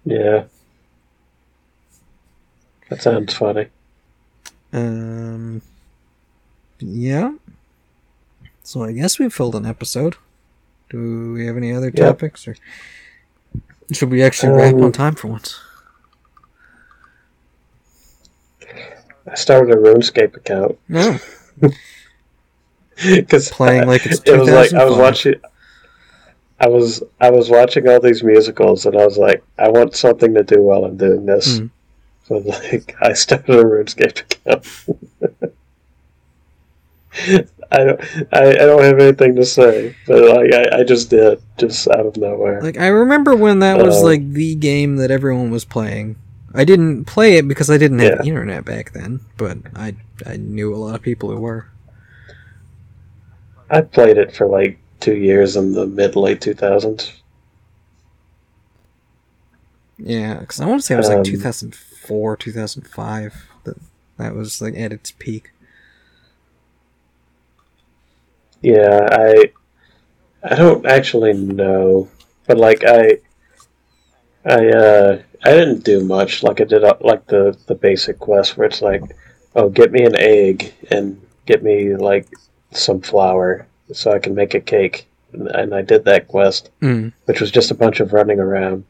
Yeah. 0.04 0.44
That 2.88 3.02
sounds 3.02 3.34
funny. 3.34 3.66
Um, 4.72 5.60
yeah. 6.78 7.32
So 8.62 8.82
I 8.82 8.92
guess 8.92 9.18
we've 9.18 9.32
filled 9.34 9.54
an 9.54 9.66
episode. 9.66 10.16
Do 10.88 11.32
we 11.34 11.46
have 11.46 11.56
any 11.56 11.72
other 11.72 11.86
Yep. 11.94 11.94
topics, 11.96 12.48
or 12.48 12.56
should 13.92 14.10
we 14.10 14.22
actually 14.22 14.52
wrap 14.52 14.74
Um, 14.74 14.84
on 14.84 14.92
time 14.92 15.14
for 15.16 15.28
once? 15.28 15.58
I 19.30 19.34
started 19.34 19.72
a 19.74 19.76
RuneScape 19.78 20.36
account 20.36 20.78
No. 20.88 21.18
Because 23.04 23.50
Playing 23.50 23.86
like 23.86 24.06
it's 24.06 24.20
it 24.26 24.38
was 24.38 24.48
like 24.48 24.72
I 24.72 24.84
was 24.84 24.98
watching. 24.98 25.34
I 26.58 26.68
was 26.68 27.02
I 27.20 27.30
was 27.30 27.48
watching 27.48 27.88
all 27.88 28.00
these 28.00 28.22
musicals 28.22 28.84
and 28.86 28.96
I 28.96 29.04
was 29.04 29.16
like, 29.16 29.42
I 29.58 29.68
want 29.68 29.94
something 29.94 30.34
to 30.34 30.42
do 30.42 30.60
while 30.60 30.84
I'm 30.84 30.96
doing 30.96 31.24
this. 31.26 31.60
Mm. 31.60 31.70
So 32.26 32.36
like 32.36 32.94
I 33.00 33.12
started 33.14 33.56
a 33.56 33.64
RuneScape 33.64 34.20
account. 34.20 34.66
I 37.72 37.78
don't 37.84 38.00
I, 38.32 38.48
I 38.50 38.52
don't 38.66 38.82
have 38.82 38.98
anything 38.98 39.36
to 39.36 39.44
say, 39.44 39.94
but 40.06 40.22
like 40.22 40.52
I, 40.52 40.80
I 40.80 40.84
just 40.84 41.10
did 41.10 41.40
just 41.58 41.88
out 41.88 42.06
of 42.06 42.16
nowhere. 42.16 42.60
Like 42.60 42.78
I 42.78 42.88
remember 42.88 43.34
when 43.34 43.60
that 43.60 43.78
was 43.78 44.02
Uh, 44.02 44.06
like 44.06 44.32
the 44.32 44.54
game 44.54 44.96
that 44.96 45.10
everyone 45.10 45.50
was 45.50 45.64
playing. 45.64 46.16
I 46.54 46.64
didn't 46.64 47.04
play 47.04 47.36
it 47.36 47.46
because 47.46 47.70
I 47.70 47.78
didn't 47.78 48.00
have 48.00 48.20
Yeah. 48.20 48.28
internet 48.28 48.64
back 48.64 48.92
then, 48.92 49.20
but 49.36 49.58
I 49.74 49.94
I 50.26 50.36
knew 50.36 50.74
a 50.74 50.76
lot 50.76 50.94
of 50.94 51.02
people 51.02 51.30
who 51.30 51.40
were. 51.40 51.68
I 53.70 53.80
played 53.82 54.18
it 54.18 54.34
for 54.34 54.46
like 54.46 54.78
two 55.00 55.16
years 55.16 55.56
in 55.56 55.72
the 55.72 55.86
mid 55.86 56.16
late 56.16 56.40
two 56.40 56.54
thousands. 56.54 57.12
Yeah, 59.98 60.38
because 60.40 60.60
I 60.60 60.66
want 60.66 60.80
to 60.80 60.86
say 60.86 60.94
it 60.94 60.98
was 60.98 61.08
like 61.08 61.18
Um, 61.18 61.24
2004, 61.24 62.36
2005. 62.36 63.34
That 63.64 63.76
that 64.16 64.34
was 64.34 64.60
like 64.62 64.74
at 64.76 64.92
its 64.92 65.10
peak. 65.12 65.50
Yeah, 68.62 69.08
I 69.10 69.52
I 70.42 70.54
don't 70.54 70.86
actually 70.86 71.32
know, 71.34 72.08
but 72.46 72.58
like 72.58 72.84
I 72.84 73.18
I 74.44 74.68
uh 74.68 75.22
I 75.44 75.50
didn't 75.52 75.84
do 75.84 76.04
much. 76.04 76.42
Like 76.42 76.60
I 76.60 76.64
did 76.64 76.84
uh, 76.84 76.96
like 77.00 77.26
the 77.26 77.56
the 77.66 77.74
basic 77.74 78.18
quest 78.18 78.56
where 78.56 78.66
it's 78.66 78.82
like, 78.82 79.02
oh, 79.56 79.68
get 79.68 79.92
me 79.92 80.04
an 80.04 80.16
egg 80.16 80.72
and 80.90 81.20
get 81.46 81.62
me 81.62 81.94
like 81.96 82.26
some 82.72 83.00
flour 83.00 83.66
so 83.92 84.12
I 84.12 84.18
can 84.20 84.34
make 84.34 84.54
a 84.54 84.60
cake, 84.60 85.08
and, 85.32 85.48
and 85.48 85.74
I 85.74 85.82
did 85.82 86.04
that 86.04 86.28
quest, 86.28 86.70
Mm. 86.80 87.12
which 87.24 87.40
was 87.40 87.50
just 87.50 87.70
a 87.70 87.74
bunch 87.74 88.00
of 88.00 88.12
running 88.12 88.38
around. 88.38 88.84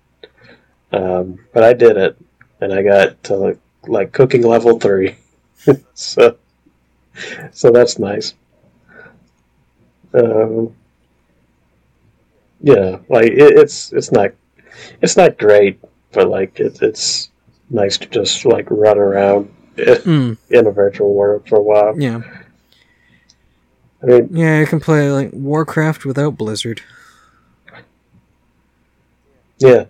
Um, 0.93 1.39
but 1.55 1.63
I 1.65 1.73
did 1.73 1.97
it, 1.97 2.17
and 2.61 2.73
I 2.73 2.83
got 2.83 3.23
to 3.25 3.35
like, 3.37 3.59
like 3.87 4.13
cooking 4.13 4.43
level 4.43 4.79
three, 4.79 5.17
so 5.95 6.37
so 7.53 7.71
that's 7.71 7.99
nice. 7.99 8.35
Um, 10.13 10.75
yeah, 12.61 12.99
like 13.09 13.31
it, 13.31 13.59
it's 13.59 13.93
it's 13.93 14.13
not 14.13 14.33
it's 15.01 15.17
not 15.17 15.39
great, 15.39 15.81
but 16.13 16.29
like 16.29 16.59
it, 16.61 16.83
it's 16.83 17.31
nice 17.71 17.97
to 17.99 18.07
just 18.07 18.45
like 18.45 18.67
run 18.71 18.99
around 18.99 19.51
Mm. 19.77 20.37
in 20.51 20.67
a 20.67 20.71
virtual 20.71 21.15
world 21.15 21.49
for 21.49 21.57
a 21.57 21.63
while. 21.63 21.99
Yeah, 22.01 22.21
I 24.03 24.07
mean, 24.07 24.29
yeah, 24.33 24.61
you 24.61 24.67
can 24.67 24.81
play 24.81 25.11
like 25.11 25.31
Warcraft 25.33 26.05
without 26.05 26.37
Blizzard. 26.37 26.83
yeah, 29.59 29.85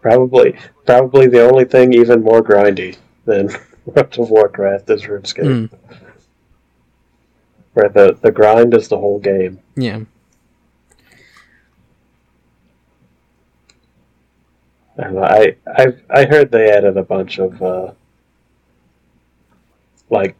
probably 0.00 0.56
probably 0.84 1.26
the 1.26 1.40
only 1.48 1.64
thing 1.64 1.92
even 1.92 2.22
more 2.22 2.42
grindy 2.42 2.96
than 3.24 3.48
World 3.86 4.18
of 4.18 4.30
Warcraft 4.30 4.90
is 4.90 5.02
RuneScape, 5.02 5.68
Mm. 5.70 5.70
where 7.74 7.88
the 7.88 8.16
the 8.20 8.30
grind 8.30 8.74
is 8.74 8.88
the 8.88 8.98
whole 8.98 9.18
game. 9.18 9.60
Yeah, 9.76 10.00
I 14.98 15.04
I 15.06 15.56
I 15.66 15.86
I 16.10 16.24
heard 16.26 16.50
they 16.50 16.70
added 16.70 16.96
a 16.96 17.02
bunch 17.02 17.38
of 17.38 17.60
uh, 17.62 17.92
like 20.10 20.36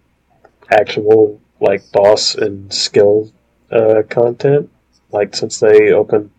actual 0.71 1.41
like 1.61 1.83
boss 1.93 2.35
and 2.35 2.73
skill 2.73 3.31
uh, 3.71 4.03
content, 4.09 4.71
like 5.11 5.35
since 5.35 5.61
they 5.61 5.93
opened 5.93 6.31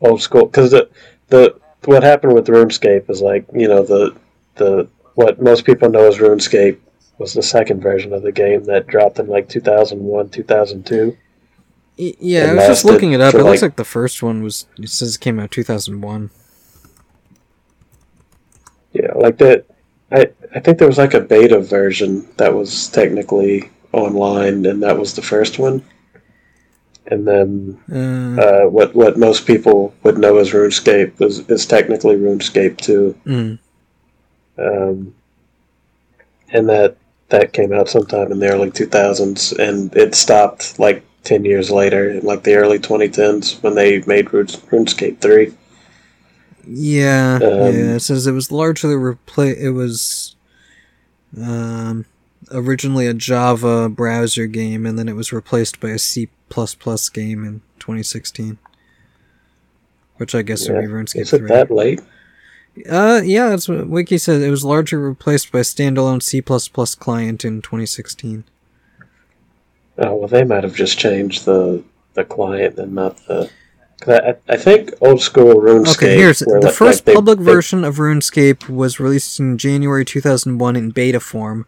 old 0.00 0.22
school. 0.22 0.46
Because 0.46 0.70
the 0.70 0.88
the 1.28 1.58
what 1.84 2.02
happened 2.02 2.34
with 2.34 2.46
RuneScape 2.46 3.08
is 3.10 3.20
like 3.22 3.46
you 3.52 3.68
know 3.68 3.82
the 3.82 4.16
the 4.56 4.88
what 5.14 5.40
most 5.42 5.64
people 5.64 5.90
know 5.90 6.06
as 6.06 6.18
RuneScape 6.18 6.78
was 7.18 7.34
the 7.34 7.42
second 7.42 7.80
version 7.80 8.12
of 8.12 8.22
the 8.22 8.32
game 8.32 8.64
that 8.64 8.86
dropped 8.86 9.18
in 9.18 9.26
like 9.26 9.48
2001 9.48 10.28
2002 10.28 11.16
yeah. 11.98 12.52
I 12.52 12.54
was 12.54 12.66
just 12.66 12.84
looking 12.84 13.12
it 13.12 13.20
up. 13.20 13.34
It 13.34 13.38
looks 13.38 13.60
like- 13.60 13.62
like 13.62 13.76
the 13.76 13.84
first 13.84 14.22
one 14.22 14.42
was. 14.42 14.66
It 14.78 14.88
says 14.88 15.16
it 15.16 15.20
came 15.20 15.38
out 15.40 15.50
2001. 15.50 16.30
Yeah, 18.92 19.12
like 19.14 19.38
that. 19.38 19.66
I 20.10 20.30
I 20.54 20.60
think 20.60 20.78
there 20.78 20.88
was 20.88 20.98
like 20.98 21.14
a 21.14 21.20
beta 21.20 21.60
version 21.60 22.26
that 22.36 22.54
was 22.54 22.88
technically 22.88 23.70
online, 23.92 24.66
and 24.66 24.82
that 24.82 24.98
was 24.98 25.14
the 25.14 25.22
first 25.22 25.58
one. 25.58 25.82
And 27.06 27.26
then 27.26 27.78
Uh, 27.90 28.40
uh, 28.40 28.64
what 28.68 28.94
what 28.94 29.18
most 29.18 29.46
people 29.46 29.94
would 30.02 30.18
know 30.18 30.36
as 30.38 30.52
RuneScape 30.52 31.18
was 31.18 31.40
is 31.48 31.66
technically 31.66 32.16
RuneScape 32.16 32.76
two, 32.78 33.14
mm. 33.26 33.58
um, 34.58 35.14
and 36.52 36.68
that 36.68 36.96
that 37.28 37.52
came 37.52 37.72
out 37.72 37.88
sometime 37.88 38.32
in 38.32 38.38
the 38.40 38.48
early 38.48 38.70
two 38.70 38.86
thousands, 38.86 39.52
and 39.52 39.94
it 39.96 40.14
stopped 40.14 40.78
like 40.78 41.02
ten 41.24 41.44
years 41.44 41.70
later, 41.70 42.10
in 42.10 42.24
like 42.24 42.42
the 42.42 42.56
early 42.56 42.78
twenty 42.78 43.08
tens, 43.08 43.62
when 43.62 43.74
they 43.74 44.02
made 44.06 44.32
Rune, 44.32 44.46
RuneScape 44.46 45.20
three. 45.20 45.54
Yeah, 46.70 47.36
Um, 47.42 47.50
yeah. 47.50 47.94
It 47.94 48.00
says 48.00 48.26
it 48.26 48.32
was 48.32 48.52
largely 48.52 48.94
repla 48.94 49.56
It 49.56 49.70
was 49.70 50.36
um, 51.40 52.04
originally 52.50 53.06
a 53.06 53.14
Java 53.14 53.88
browser 53.88 54.46
game, 54.46 54.84
and 54.86 54.98
then 54.98 55.08
it 55.08 55.16
was 55.16 55.32
replaced 55.32 55.80
by 55.80 55.90
a 55.90 55.98
C 55.98 56.28
game 57.12 57.44
in 57.44 57.60
2016. 57.78 58.58
Which 60.16 60.34
I 60.34 60.42
guess 60.42 60.68
would 60.68 60.78
be 60.80 60.86
Yeah. 60.86 60.88
RuneScape 60.94 61.20
Is 61.20 61.32
it 61.32 61.38
3. 61.38 61.48
that 61.48 61.70
late? 61.70 62.00
Uh, 62.88 63.20
yeah, 63.24 63.48
that's 63.48 63.68
what 63.68 63.88
Wiki 63.88 64.18
says. 64.18 64.42
It 64.42 64.50
was 64.50 64.64
largely 64.64 64.98
replaced 64.98 65.50
by 65.50 65.60
a 65.60 65.62
standalone 65.62 66.22
C 66.22 66.40
client 66.42 67.44
in 67.44 67.62
2016. 67.62 68.44
Oh 70.00 70.14
well, 70.14 70.28
they 70.28 70.44
might 70.44 70.62
have 70.64 70.74
just 70.74 70.98
changed 70.98 71.44
the 71.44 71.82
the 72.14 72.24
client 72.24 72.78
and 72.78 72.94
not 72.94 73.16
the. 73.26 73.50
I, 74.06 74.36
I 74.48 74.56
think 74.56 74.92
old 75.00 75.20
school 75.20 75.56
RuneScape. 75.56 75.96
Okay, 75.96 76.16
here's 76.16 76.38
the 76.38 76.60
like, 76.62 76.74
first 76.74 77.04
they- 77.04 77.14
public 77.14 77.38
they- 77.38 77.44
version 77.44 77.84
of 77.84 77.96
RuneScape 77.96 78.68
was 78.68 79.00
released 79.00 79.40
in 79.40 79.58
January 79.58 80.04
2001 80.04 80.76
in 80.76 80.90
beta 80.90 81.20
form, 81.20 81.66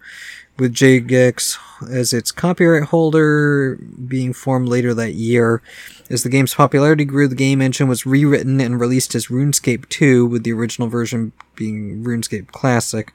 with 0.59 0.75
Jagex 0.75 1.59
as 1.91 2.13
its 2.13 2.31
copyright 2.31 2.85
holder 2.91 3.77
being 4.07 4.33
formed 4.33 4.69
later 4.69 4.95
that 4.95 5.15
year. 5.15 5.63
As 6.09 6.23
the 6.23 6.29
game's 6.29 6.55
popularity 6.55 7.05
grew, 7.05 7.27
the 7.27 7.35
game 7.35 7.61
engine 7.63 7.89
was 7.89 8.05
rewritten 8.07 8.61
and 8.61 8.79
released 8.81 9.15
as 9.15 9.27
RuneScape 9.29 9.89
2, 9.89 10.27
with 10.27 10.45
the 10.45 10.53
original 10.53 10.89
version 10.89 11.33
being 11.57 12.05
RuneScape 12.05 12.49
Classic. 12.53 13.13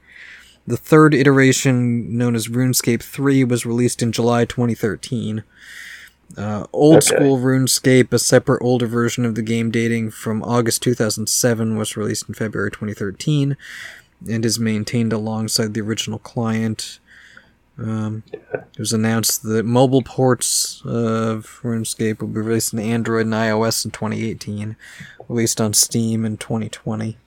The 0.66 0.76
third 0.76 1.14
iteration, 1.14 2.18
known 2.18 2.34
as 2.34 2.48
RuneScape 2.48 3.02
3, 3.02 3.44
was 3.44 3.64
released 3.64 4.02
in 4.02 4.10
July 4.12 4.44
2013. 4.44 5.44
Uh, 6.36 6.66
old 6.72 6.96
Okay. 6.98 7.14
school 7.16 7.38
RuneScape, 7.38 8.12
a 8.12 8.18
separate 8.18 8.62
older 8.62 8.86
version 8.86 9.24
of 9.24 9.34
the 9.34 9.42
game 9.42 9.70
dating 9.70 10.10
from 10.10 10.42
August 10.42 10.82
2007, 10.82 11.76
was 11.76 11.96
released 11.96 12.28
in 12.28 12.34
February 12.34 12.70
2013 12.70 13.56
and 14.28 14.44
is 14.44 14.58
maintained 14.58 15.12
alongside 15.12 15.72
the 15.74 15.80
original 15.80 16.18
client. 16.18 16.98
Um, 17.78 18.22
it 18.32 18.78
was 18.78 18.92
announced 18.92 19.42
that 19.42 19.64
mobile 19.64 20.02
ports 20.02 20.80
of 20.84 21.60
RuneScape 21.62 22.20
will 22.20 22.28
be 22.28 22.40
released 22.40 22.72
in 22.72 22.78
Android 22.78 23.26
and 23.26 23.34
iOS 23.34 23.84
in 23.84 23.90
2018, 23.90 24.76
released 25.28 25.60
on 25.60 25.74
Steam 25.74 26.24
in 26.24 26.38
2020. 26.38 27.18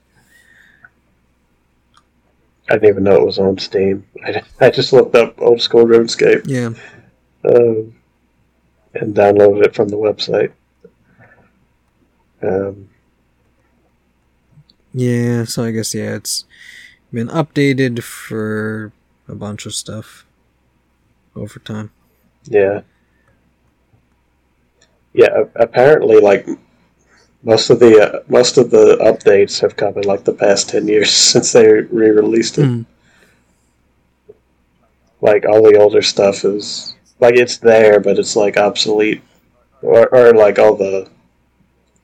I 2.68 2.74
didn't 2.74 2.88
even 2.88 3.04
know 3.04 3.14
it 3.16 3.26
was 3.26 3.38
on 3.38 3.58
Steam. 3.58 4.04
I, 4.24 4.42
I 4.60 4.70
just 4.70 4.92
looked 4.92 5.14
up 5.16 5.40
old 5.40 5.60
school 5.60 5.86
RuneScape 5.86 6.42
Yeah, 6.46 6.70
um, 7.44 7.94
and 8.94 9.14
downloaded 9.14 9.64
it 9.66 9.74
from 9.74 9.88
the 9.88 9.96
website. 9.96 10.52
Um, 12.42 12.88
yeah. 14.92 15.44
So 15.44 15.64
I 15.64 15.70
guess 15.70 15.94
yeah, 15.94 16.14
it's 16.16 16.44
been 17.12 17.28
updated 17.28 18.02
for 18.02 18.92
a 19.28 19.34
bunch 19.34 19.66
of 19.66 19.74
stuff 19.74 20.26
over 21.36 21.58
time. 21.60 21.90
yeah, 22.44 22.82
yeah. 25.12 25.44
Apparently, 25.54 26.20
like 26.20 26.46
most 27.42 27.70
of 27.70 27.78
the 27.78 28.00
uh, 28.00 28.22
most 28.28 28.58
of 28.58 28.70
the 28.70 28.96
updates 29.00 29.60
have 29.60 29.76
come 29.76 29.96
in 29.96 30.04
like 30.04 30.24
the 30.24 30.32
past 30.32 30.68
ten 30.70 30.88
years 30.88 31.10
since 31.32 31.52
they 31.52 31.66
re-released 31.68 32.58
it. 32.58 32.66
Mm. 32.66 32.86
like 35.20 35.44
all 35.46 35.62
the 35.62 35.78
older 35.78 36.02
stuff 36.02 36.44
is 36.44 36.94
like 37.20 37.34
it's 37.36 37.58
there 37.58 38.00
but 38.00 38.18
it's 38.18 38.34
like 38.36 38.56
obsolete 38.56 39.22
or, 39.82 40.08
or 40.14 40.32
like 40.34 40.58
all 40.58 40.74
the 40.74 41.08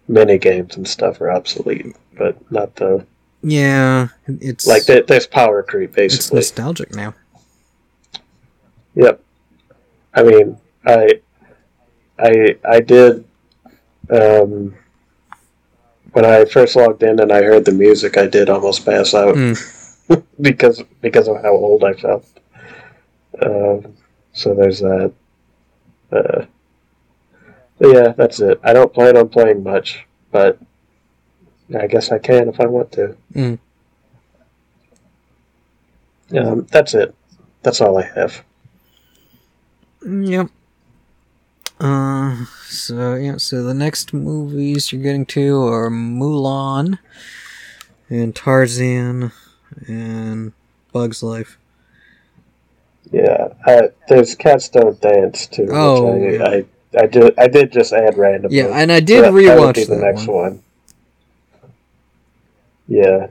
mini 0.09 0.39
games 0.39 0.77
and 0.77 0.87
stuff 0.87 1.21
are 1.21 1.31
obsolete 1.31 1.95
but 2.17 2.37
not 2.51 2.75
the 2.77 3.05
Yeah, 3.43 4.09
it's 4.27 4.67
like 4.67 4.85
there, 4.87 5.03
there's 5.03 5.27
power 5.27 5.63
creep 5.63 5.93
basically. 5.95 6.39
it's 6.39 6.53
nostalgic 6.55 6.95
now. 6.95 7.15
yep 8.95 9.21
i 10.15 10.23
mean 10.23 10.57
i 10.87 11.21
i 12.19 12.57
i 12.65 12.81
did 12.81 13.25
um 14.11 14.75
when 16.13 16.25
i 16.25 16.45
first 16.45 16.77
logged 16.77 17.03
in 17.03 17.21
and 17.21 17.31
i 17.33 17.43
heard 17.43 17.65
the 17.65 17.73
music 17.73 18.17
i 18.17 18.27
did 18.27 18.49
almost 18.49 18.85
pass 18.85 19.13
out 19.15 19.35
Mm. 19.35 19.57
because 20.41 20.83
because 21.01 21.27
of 21.27 21.43
how 21.43 21.51
old 21.51 21.83
i 21.85 21.93
felt 21.95 22.25
um 23.43 23.93
so 24.37 24.55
there's 24.55 24.81
that 24.81 25.13
uh 26.13 26.45
yeah 27.81 28.13
that's 28.17 28.39
it 28.41 28.61
i 28.63 28.73
don't 28.73 28.93
plan 28.93 29.17
on 29.17 29.29
playing 29.29 29.63
much 29.63 30.05
but 30.31 30.59
i 31.79 31.87
guess 31.87 32.13
i 32.13 32.19
can 32.19 32.49
if 32.49 32.61
i 32.61 32.67
want 32.67 32.93
to 32.93 33.17
Mm. 33.35 33.59
um 36.37 36.67
that's 36.71 36.95
it 36.95 37.15
that's 37.63 37.81
all 37.81 37.99
i 37.99 38.03
have 38.15 38.43
Yep. 40.09 40.49
Uh, 41.81 42.45
so 42.69 43.15
yeah, 43.17 43.37
so 43.39 43.65
the 43.65 43.75
next 43.75 44.15
movies 44.15 44.93
you're 44.93 45.03
getting 45.03 45.27
to 45.27 45.65
are 45.65 45.91
Mulan 45.91 46.99
and 48.09 48.35
Tarzan 48.35 49.33
and 49.89 50.53
Bugs 50.93 51.23
Life. 51.25 51.59
Yeah, 53.13 53.49
I, 53.67 53.91
there's 54.09 54.35
Cats 54.35 54.69
Don't 54.69 55.01
Dance 55.01 55.47
too. 55.47 55.69
Oh, 55.71 56.17
which 56.17 56.41
yeah. 56.41 56.45
I, 56.47 56.55
I, 56.99 57.03
I 57.03 57.07
did 57.07 57.35
I 57.39 57.47
did 57.49 57.73
just 57.73 57.93
add 57.93 58.19
randomly. 58.19 58.57
Yeah, 58.57 58.67
and 58.69 58.91
I 58.91 59.01
did 59.01 59.25
that- 59.25 59.33
that 59.33 59.39
rewatch 59.39 59.75
be 59.75 59.85
the 59.85 59.97
next 59.97 60.27
one. 60.27 60.37
one. 60.37 60.63
Yeah. 62.89 63.29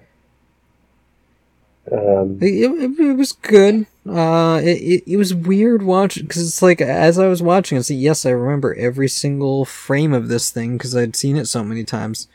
Um, 1.91 2.39
It, 2.41 2.45
it, 2.71 2.99
it 2.99 3.13
was 3.17 3.31
good. 3.33 3.85
Uh, 4.09 4.59
it, 4.63 4.77
it, 4.81 5.03
it 5.13 5.17
was 5.17 5.33
weird 5.35 5.83
watching 5.83 6.23
because 6.25 6.47
it's 6.47 6.61
like 6.61 6.81
as 6.81 7.19
I 7.19 7.27
was 7.27 7.41
watching, 7.43 7.77
it's 7.77 7.89
like, 7.89 7.99
yes, 7.99 8.25
I 8.25 8.31
remember 8.31 8.73
every 8.75 9.07
single 9.07 9.65
frame 9.65 10.13
of 10.13 10.27
this 10.27 10.49
thing 10.51 10.77
because 10.77 10.95
I'd 10.95 11.15
seen 11.15 11.37
it 11.37 11.45
so 11.47 11.63
many 11.63 11.83
times, 11.83 12.27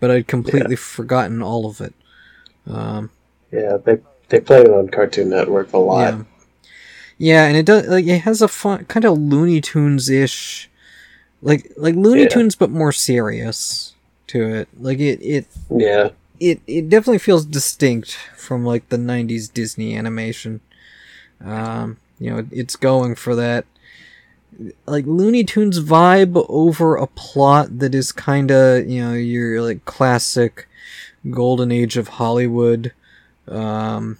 but 0.00 0.10
I'd 0.10 0.26
completely 0.28 0.76
forgotten 0.76 1.42
all 1.42 1.66
of 1.66 1.80
it. 1.80 1.94
Um, 2.66 3.10
yeah, 3.50 3.78
they 3.78 3.98
they 4.28 4.40
played 4.40 4.66
it 4.66 4.72
on 4.72 4.88
Cartoon 4.88 5.30
Network 5.30 5.72
a 5.72 5.78
lot. 5.78 6.00
yeah, 6.14 6.22
yeah, 7.20 7.46
and 7.46 7.56
it 7.56 7.66
does 7.66 7.86
like 7.88 8.06
it 8.06 8.20
has 8.22 8.42
a 8.42 8.48
fun 8.48 8.86
kind 8.86 9.04
of 9.04 9.18
Looney 9.18 9.60
Tunes 9.60 10.10
ish, 10.10 10.70
like 11.42 11.72
like 11.76 11.94
Looney 11.96 12.24
Yeah. 12.24 12.28
Tunes 12.28 12.56
but 12.56 12.70
more 12.70 12.92
serious 12.92 13.94
to 14.28 14.46
it. 14.48 14.68
Like 14.78 14.98
it 15.00 15.20
it 15.22 15.46
Yeah, 15.70 16.10
it 16.40 16.60
it 16.66 16.88
definitely 16.88 17.18
feels 17.18 17.46
distinct 17.46 18.12
from 18.36 18.64
like 18.64 18.88
the 18.90 18.98
90s 18.98 19.48
Disney 19.48 19.96
animation. 19.96 20.60
Um, 21.44 21.98
you 22.20 22.30
know, 22.30 22.46
it's 22.52 22.76
going 22.76 23.16
for 23.16 23.36
that 23.36 23.66
like 24.86 25.06
Looney 25.06 25.44
Tunes 25.44 25.80
vibe 25.80 26.44
over 26.48 26.96
a 26.96 27.06
plot 27.06 27.78
that 27.78 27.94
is 27.94 28.12
kind 28.12 28.50
of, 28.50 28.88
you 28.88 29.02
know, 29.02 29.14
your 29.14 29.62
like 29.62 29.84
classic 29.84 30.68
golden 31.30 31.72
age 31.72 31.96
of 31.96 32.08
Hollywood 32.08 32.92
um 33.48 34.18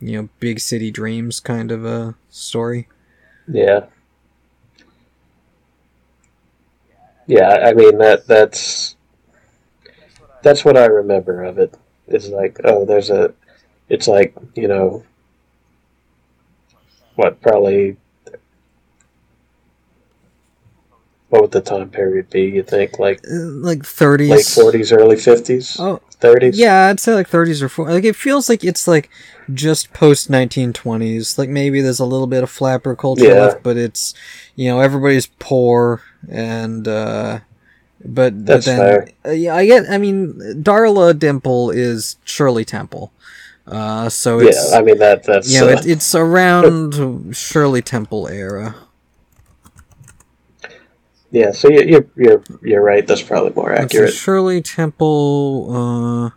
you 0.00 0.22
know, 0.22 0.28
big 0.40 0.60
city 0.60 0.90
dreams 0.90 1.40
kind 1.40 1.70
of 1.72 1.84
a 1.84 2.14
story. 2.30 2.88
yeah, 3.46 3.86
yeah. 7.26 7.64
I 7.66 7.72
mean 7.74 7.98
that 7.98 8.26
that's 8.26 8.96
that's 10.42 10.64
what 10.64 10.76
I 10.76 10.86
remember 10.86 11.42
of 11.44 11.58
it. 11.58 11.74
It's 12.06 12.28
like 12.28 12.58
oh, 12.64 12.84
there's 12.84 13.10
a. 13.10 13.34
It's 13.88 14.08
like 14.08 14.34
you 14.54 14.68
know. 14.68 15.04
What 17.16 17.40
probably. 17.40 17.96
What 21.30 21.42
would 21.42 21.50
the 21.50 21.60
time 21.60 21.90
period 21.90 22.30
be? 22.30 22.42
You 22.44 22.62
think 22.62 22.98
like 22.98 23.20
Uh, 23.30 23.34
like 23.60 23.80
30s. 23.80 24.30
late 24.30 24.46
forties, 24.46 24.92
early 24.92 25.16
fifties, 25.16 25.76
Oh, 25.78 26.00
thirties? 26.20 26.58
Yeah, 26.58 26.86
I'd 26.88 27.00
say 27.00 27.14
like 27.14 27.28
30s 27.28 27.62
or 27.62 27.68
40s. 27.68 27.90
Like 27.90 28.04
it 28.04 28.16
feels 28.16 28.48
like 28.48 28.64
it's 28.64 28.86
like 28.88 29.08
just 29.54 29.92
post 29.92 30.30
1920s. 30.30 31.38
Like 31.38 31.48
maybe 31.48 31.80
there's 31.80 32.00
a 32.00 32.04
little 32.06 32.26
bit 32.26 32.42
of 32.42 32.50
flapper 32.50 32.94
culture 32.96 33.24
Yeah. 33.24 33.40
left, 33.40 33.62
but 33.62 33.76
it's 33.76 34.14
you 34.56 34.68
know 34.68 34.80
everybody's 34.80 35.26
poor 35.38 36.02
and 36.30 36.86
uh 36.88 37.40
but, 38.04 38.34
but 38.34 38.46
That's 38.46 38.66
then 38.66 38.78
fair. 38.78 39.08
uh, 39.26 39.30
yeah, 39.30 39.54
I 39.56 39.66
get 39.66 39.88
I 39.90 39.98
mean 39.98 40.34
Darla 40.62 41.18
Dimple 41.18 41.70
is 41.70 42.16
Shirley 42.24 42.64
Temple. 42.64 43.12
Uh 43.66 44.08
so 44.08 44.38
it's 44.40 44.70
yeah. 44.72 44.78
I 44.78 44.82
mean 44.82 44.98
that 44.98 45.24
that's 45.24 45.52
you 45.52 45.60
know, 45.60 45.68
uh, 45.68 45.72
it, 45.72 45.86
it's 45.86 46.14
around 46.14 47.34
Shirley 47.36 47.82
Temple 47.82 48.28
era. 48.28 48.74
Yeah. 51.30 51.52
So 51.52 51.68
you, 51.68 51.82
you're 51.82 52.06
you're 52.16 52.42
you're 52.62 52.82
right. 52.82 53.06
That's 53.06 53.22
probably 53.22 53.52
more 53.54 53.72
accurate. 53.72 54.12
Shirley 54.14 54.60
Temple 54.62 55.68
uh, 55.70 56.30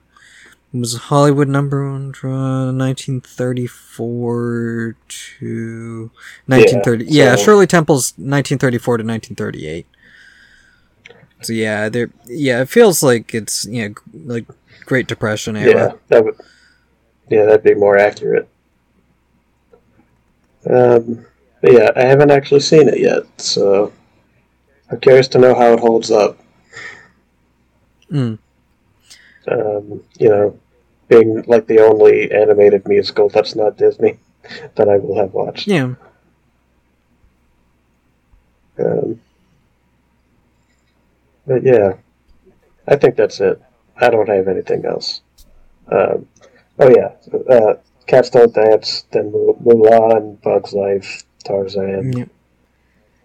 was 0.78 0.96
Hollywood 0.96 1.48
number 1.48 1.90
one 1.92 2.12
draw 2.12 2.72
1934 2.72 4.96
to 5.08 6.12
1930. 6.46 7.06
Yeah, 7.06 7.24
Yeah, 7.26 7.36
so- 7.36 7.44
Shirley 7.44 7.68
Temple's 7.68 8.12
1934 8.18 8.98
to 8.98 9.04
1938. 9.04 9.88
So 11.44 11.54
yeah, 11.54 11.90
there. 11.90 12.12
Yeah, 12.28 12.62
it 12.62 12.70
feels 12.70 13.02
like 13.02 13.34
it's 13.34 13.66
you 13.66 13.90
know 13.90 13.96
like 14.26 14.46
Great 14.86 15.08
Depression 15.08 15.56
era. 15.58 15.74
Yeah, 15.74 15.92
that 16.10 16.24
would. 16.24 16.36
Yeah, 17.30 17.46
that'd 17.46 17.64
be 17.64 17.74
more 17.74 17.98
accurate. 17.98 18.48
Um, 20.70 21.26
but 21.62 21.74
yeah, 21.74 21.92
I 21.96 22.06
haven't 22.06 22.32
actually 22.32 22.60
seen 22.60 22.88
it 22.88 23.00
yet, 23.00 23.24
so 23.38 23.92
I'm 24.92 25.00
curious 25.00 25.30
to 25.30 25.40
know 25.40 25.56
how 25.56 25.74
it 25.74 25.80
holds 25.80 26.12
up. 26.12 26.38
Mm. 28.12 28.38
Um, 29.48 30.04
you 30.20 30.30
know, 30.30 30.60
being 31.08 31.44
like 31.48 31.68
the 31.68 31.80
only 31.80 32.32
animated 32.32 32.88
musical 32.88 33.30
that's 33.30 33.56
not 33.56 33.78
Disney 33.78 34.20
that 34.76 34.90
I 34.90 34.98
will 34.98 35.18
have 35.18 35.34
watched. 35.34 35.68
Yeah. 35.68 35.96
Um, 38.78 39.22
but 41.48 41.64
yeah, 41.64 41.94
I 42.88 42.96
think 42.98 43.16
that's 43.16 43.40
it. 43.40 43.62
I 43.98 44.10
don't 44.10 44.30
have 44.30 44.48
anything 44.48 44.86
else. 44.86 45.22
Um, 45.90 46.28
oh 46.80 46.90
yeah, 46.90 47.12
uh, 47.50 47.76
Cats 48.08 48.30
Don't 48.30 48.54
Dance, 48.54 49.06
then 49.12 49.32
Mu- 49.32 49.56
Mulan, 49.56 50.42
Bugs 50.42 50.74
Life, 50.74 51.24
Tarzan, 51.44 52.18
Yep. 52.18 52.30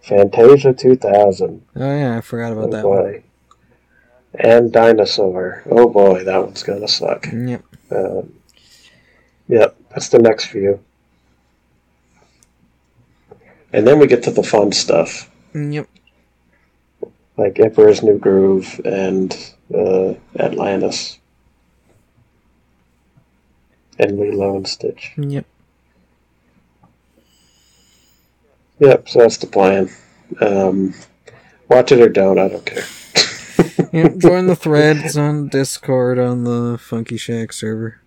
Fantasia 0.07 0.73
2000. 0.73 1.65
Oh 1.75 1.79
yeah, 1.79 2.17
I 2.17 2.21
forgot 2.21 2.53
Oh 2.53 2.59
about 2.59 2.71
that 2.71 2.87
one. 2.87 3.23
And 4.35 4.71
Dinosaur. 4.71 5.63
Oh 5.69 5.89
boy, 5.89 6.23
that 6.23 6.41
one's 6.41 6.63
gonna 6.63 6.87
suck. 6.87 7.27
Yep. 7.31 7.63
Um, 7.91 8.33
yep, 9.49 9.75
that's 9.89 10.09
the 10.09 10.19
next 10.19 10.45
few. 10.45 10.79
And 13.73 13.85
then 13.85 13.99
we 13.99 14.07
get 14.07 14.23
to 14.23 14.31
the 14.31 14.43
fun 14.43 14.71
stuff. 14.71 15.29
Yep. 15.53 15.87
like 17.35 17.59
Emperor's 17.59 18.01
New 18.01 18.17
Groove 18.17 18.79
and 18.85 19.35
uh, 19.73 20.13
Atlantis 20.39 21.19
and 23.99 24.17
Lilo 24.17 24.55
and 24.55 24.67
Stitch. 24.67 25.11
Yep. 25.17 25.45
Yep, 28.79 29.09
so 29.09 29.19
that's 29.19 29.37
the 29.37 29.47
plan. 29.47 29.89
Um, 30.39 30.93
watch 31.69 31.91
it 31.91 31.99
or 31.99 32.09
don't, 32.09 32.39
I 32.39 32.47
don't 32.47 32.65
care. 32.65 32.83
Yep. 33.93 34.17
Join 34.17 34.47
the 34.47 34.55
threads 34.55 35.17
on 35.17 35.47
Discord 35.47 36.19
on 36.19 36.43
the 36.43 36.77
Funky 36.79 37.17
Shack 37.17 37.53
server. 37.53 38.01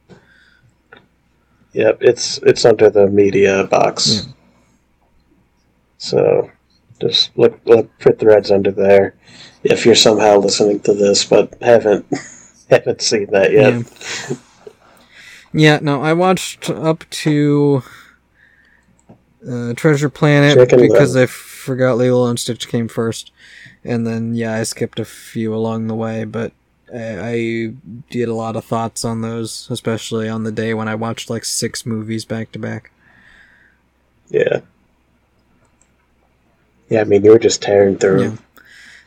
Yep, 1.72 1.98
it's 2.00 2.38
it's 2.38 2.64
under 2.64 2.90
the 2.90 3.08
media 3.08 3.64
box. 3.64 4.26
Yeah. 4.26 4.32
So 5.98 6.50
just 7.00 7.36
look 7.36 7.60
look 7.64 7.90
for 8.00 8.12
threads 8.12 8.50
under 8.50 8.70
there. 8.70 9.14
If 9.64 9.86
you're 9.86 9.94
somehow 9.94 10.38
listening 10.38 10.80
to 10.80 10.94
this 10.94 11.24
but 11.24 11.56
haven't 11.60 12.06
haven't 12.70 13.00
seen 13.00 13.26
that 13.30 13.52
yet. 13.52 13.74
Yeah. 13.74 14.36
Yeah, 15.52 15.78
no, 15.82 16.02
I 16.02 16.12
watched 16.12 16.70
up 16.70 17.08
to 17.10 17.82
uh, 19.48 19.74
Treasure 19.74 20.08
Planet 20.08 20.56
Chicken 20.56 20.80
because. 20.80 21.16
I 21.16 21.26
forgot 21.26 21.98
Lilo 21.98 22.26
and 22.28 22.40
Stitch 22.40 22.68
came 22.68 22.88
first, 22.88 23.32
and 23.84 24.06
then 24.06 24.34
yeah, 24.34 24.54
I 24.54 24.62
skipped 24.62 24.98
a 24.98 25.04
few 25.04 25.54
along 25.54 25.86
the 25.86 25.94
way, 25.94 26.24
but 26.24 26.52
I, 26.92 27.18
I 27.20 27.72
did 28.10 28.28
a 28.28 28.34
lot 28.34 28.56
of 28.56 28.64
thoughts 28.64 29.04
on 29.04 29.20
those, 29.20 29.68
especially 29.70 30.28
on 30.28 30.44
the 30.44 30.52
day 30.52 30.74
when 30.74 30.88
I 30.88 30.94
watched 30.94 31.30
like 31.30 31.44
six 31.44 31.86
movies 31.86 32.24
back 32.24 32.52
to 32.52 32.58
back. 32.58 32.90
Yeah. 34.28 34.60
Yeah, 36.88 37.02
I 37.02 37.04
mean 37.04 37.24
you 37.24 37.30
were 37.30 37.38
just 37.38 37.62
tearing 37.62 37.98
through. 37.98 38.22
Yeah. 38.22 38.36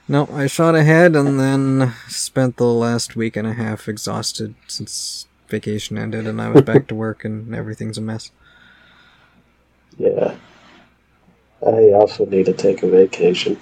No, 0.07 0.27
I 0.31 0.47
shot 0.47 0.75
ahead 0.75 1.15
and 1.15 1.39
then 1.39 1.93
spent 2.07 2.57
the 2.57 2.65
last 2.65 3.15
week 3.15 3.35
and 3.37 3.47
a 3.47 3.53
half 3.53 3.87
exhausted 3.87 4.53
since 4.67 5.27
vacation 5.47 5.97
ended 5.97 6.27
and 6.27 6.41
I 6.41 6.49
was 6.49 6.61
back 6.61 6.87
to 6.89 6.95
work 6.95 7.23
and 7.23 7.53
everything's 7.55 7.97
a 7.97 8.01
mess. 8.01 8.31
Yeah. 9.97 10.35
I 11.65 11.91
also 11.93 12.25
need 12.25 12.45
to 12.47 12.53
take 12.53 12.83
a 12.83 12.89
vacation. 12.89 13.57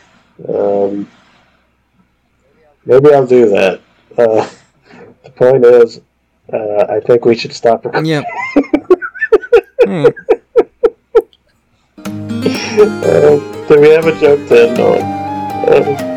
Um, 0.48 1.10
maybe 2.86 3.14
I'll 3.14 3.28
do 3.28 3.50
that. 3.50 3.82
Uh, 4.18 4.50
the 5.24 5.30
point 5.30 5.66
is, 5.66 6.02
uh, 6.52 6.86
I 6.90 7.00
think 7.00 7.26
we 7.26 7.36
should 7.36 7.54
stop 7.54 7.86
recording. 7.86 8.10
Yep. 8.10 8.26
Alright. 9.88 10.16
Uh, 12.82 13.68
do 13.68 13.80
we 13.80 13.90
have 13.90 14.08
a 14.08 14.20
joke 14.20 14.48
to 14.48 14.70
end 14.70 14.80
on? 14.80 15.02
Uh, 15.70 16.12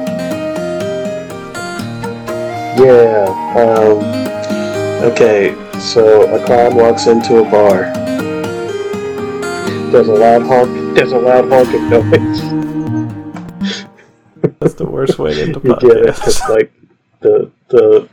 yeah. 2.78 3.24
Um, 3.56 5.12
okay, 5.12 5.54
so 5.78 6.34
a 6.34 6.44
clown 6.46 6.76
walks 6.76 7.06
into 7.06 7.38
a 7.38 7.50
bar. 7.50 8.03
There's 9.94 10.08
a 10.08 10.12
loud 10.12 10.42
honk. 10.42 10.96
There's 10.96 11.12
a 11.12 11.18
loud 11.18 11.48
honking 11.48 11.88
noise. 11.88 12.40
That's 14.58 14.74
the 14.74 14.86
worst 14.90 15.20
way 15.20 15.34
to 15.34 15.42
end 15.42 15.54
the 15.54 15.60
You 15.62 15.76
get 15.76 15.96
it? 15.98 16.06
podcast. 16.06 16.20
'cause, 16.20 16.40
like 16.50 16.72
the 17.20 17.48
the 17.68 18.08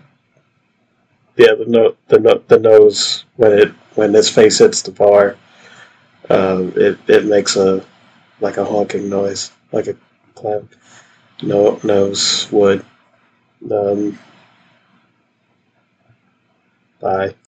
yeah 1.38 1.56
the 1.56 1.66
no 1.66 1.96
the 2.10 2.20
no, 2.20 2.42
the 2.50 2.60
nose 2.60 3.26
when 3.38 3.54
it 3.54 3.70
when 3.96 4.14
his 4.14 4.30
face 4.30 4.60
hits 4.60 4.84
the 4.84 4.92
bar, 4.92 5.36
um, 6.30 6.72
it 6.76 7.00
it 7.08 7.26
makes 7.26 7.56
a 7.56 7.84
like 8.42 8.58
a 8.58 8.64
honking 8.64 9.10
noise 9.10 9.52
like 9.72 9.88
a 9.88 9.96
clown 10.36 10.70
no 11.42 11.80
nose 11.84 12.48
would. 12.52 12.86
Um, 13.72 14.20
bye. 17.00 17.34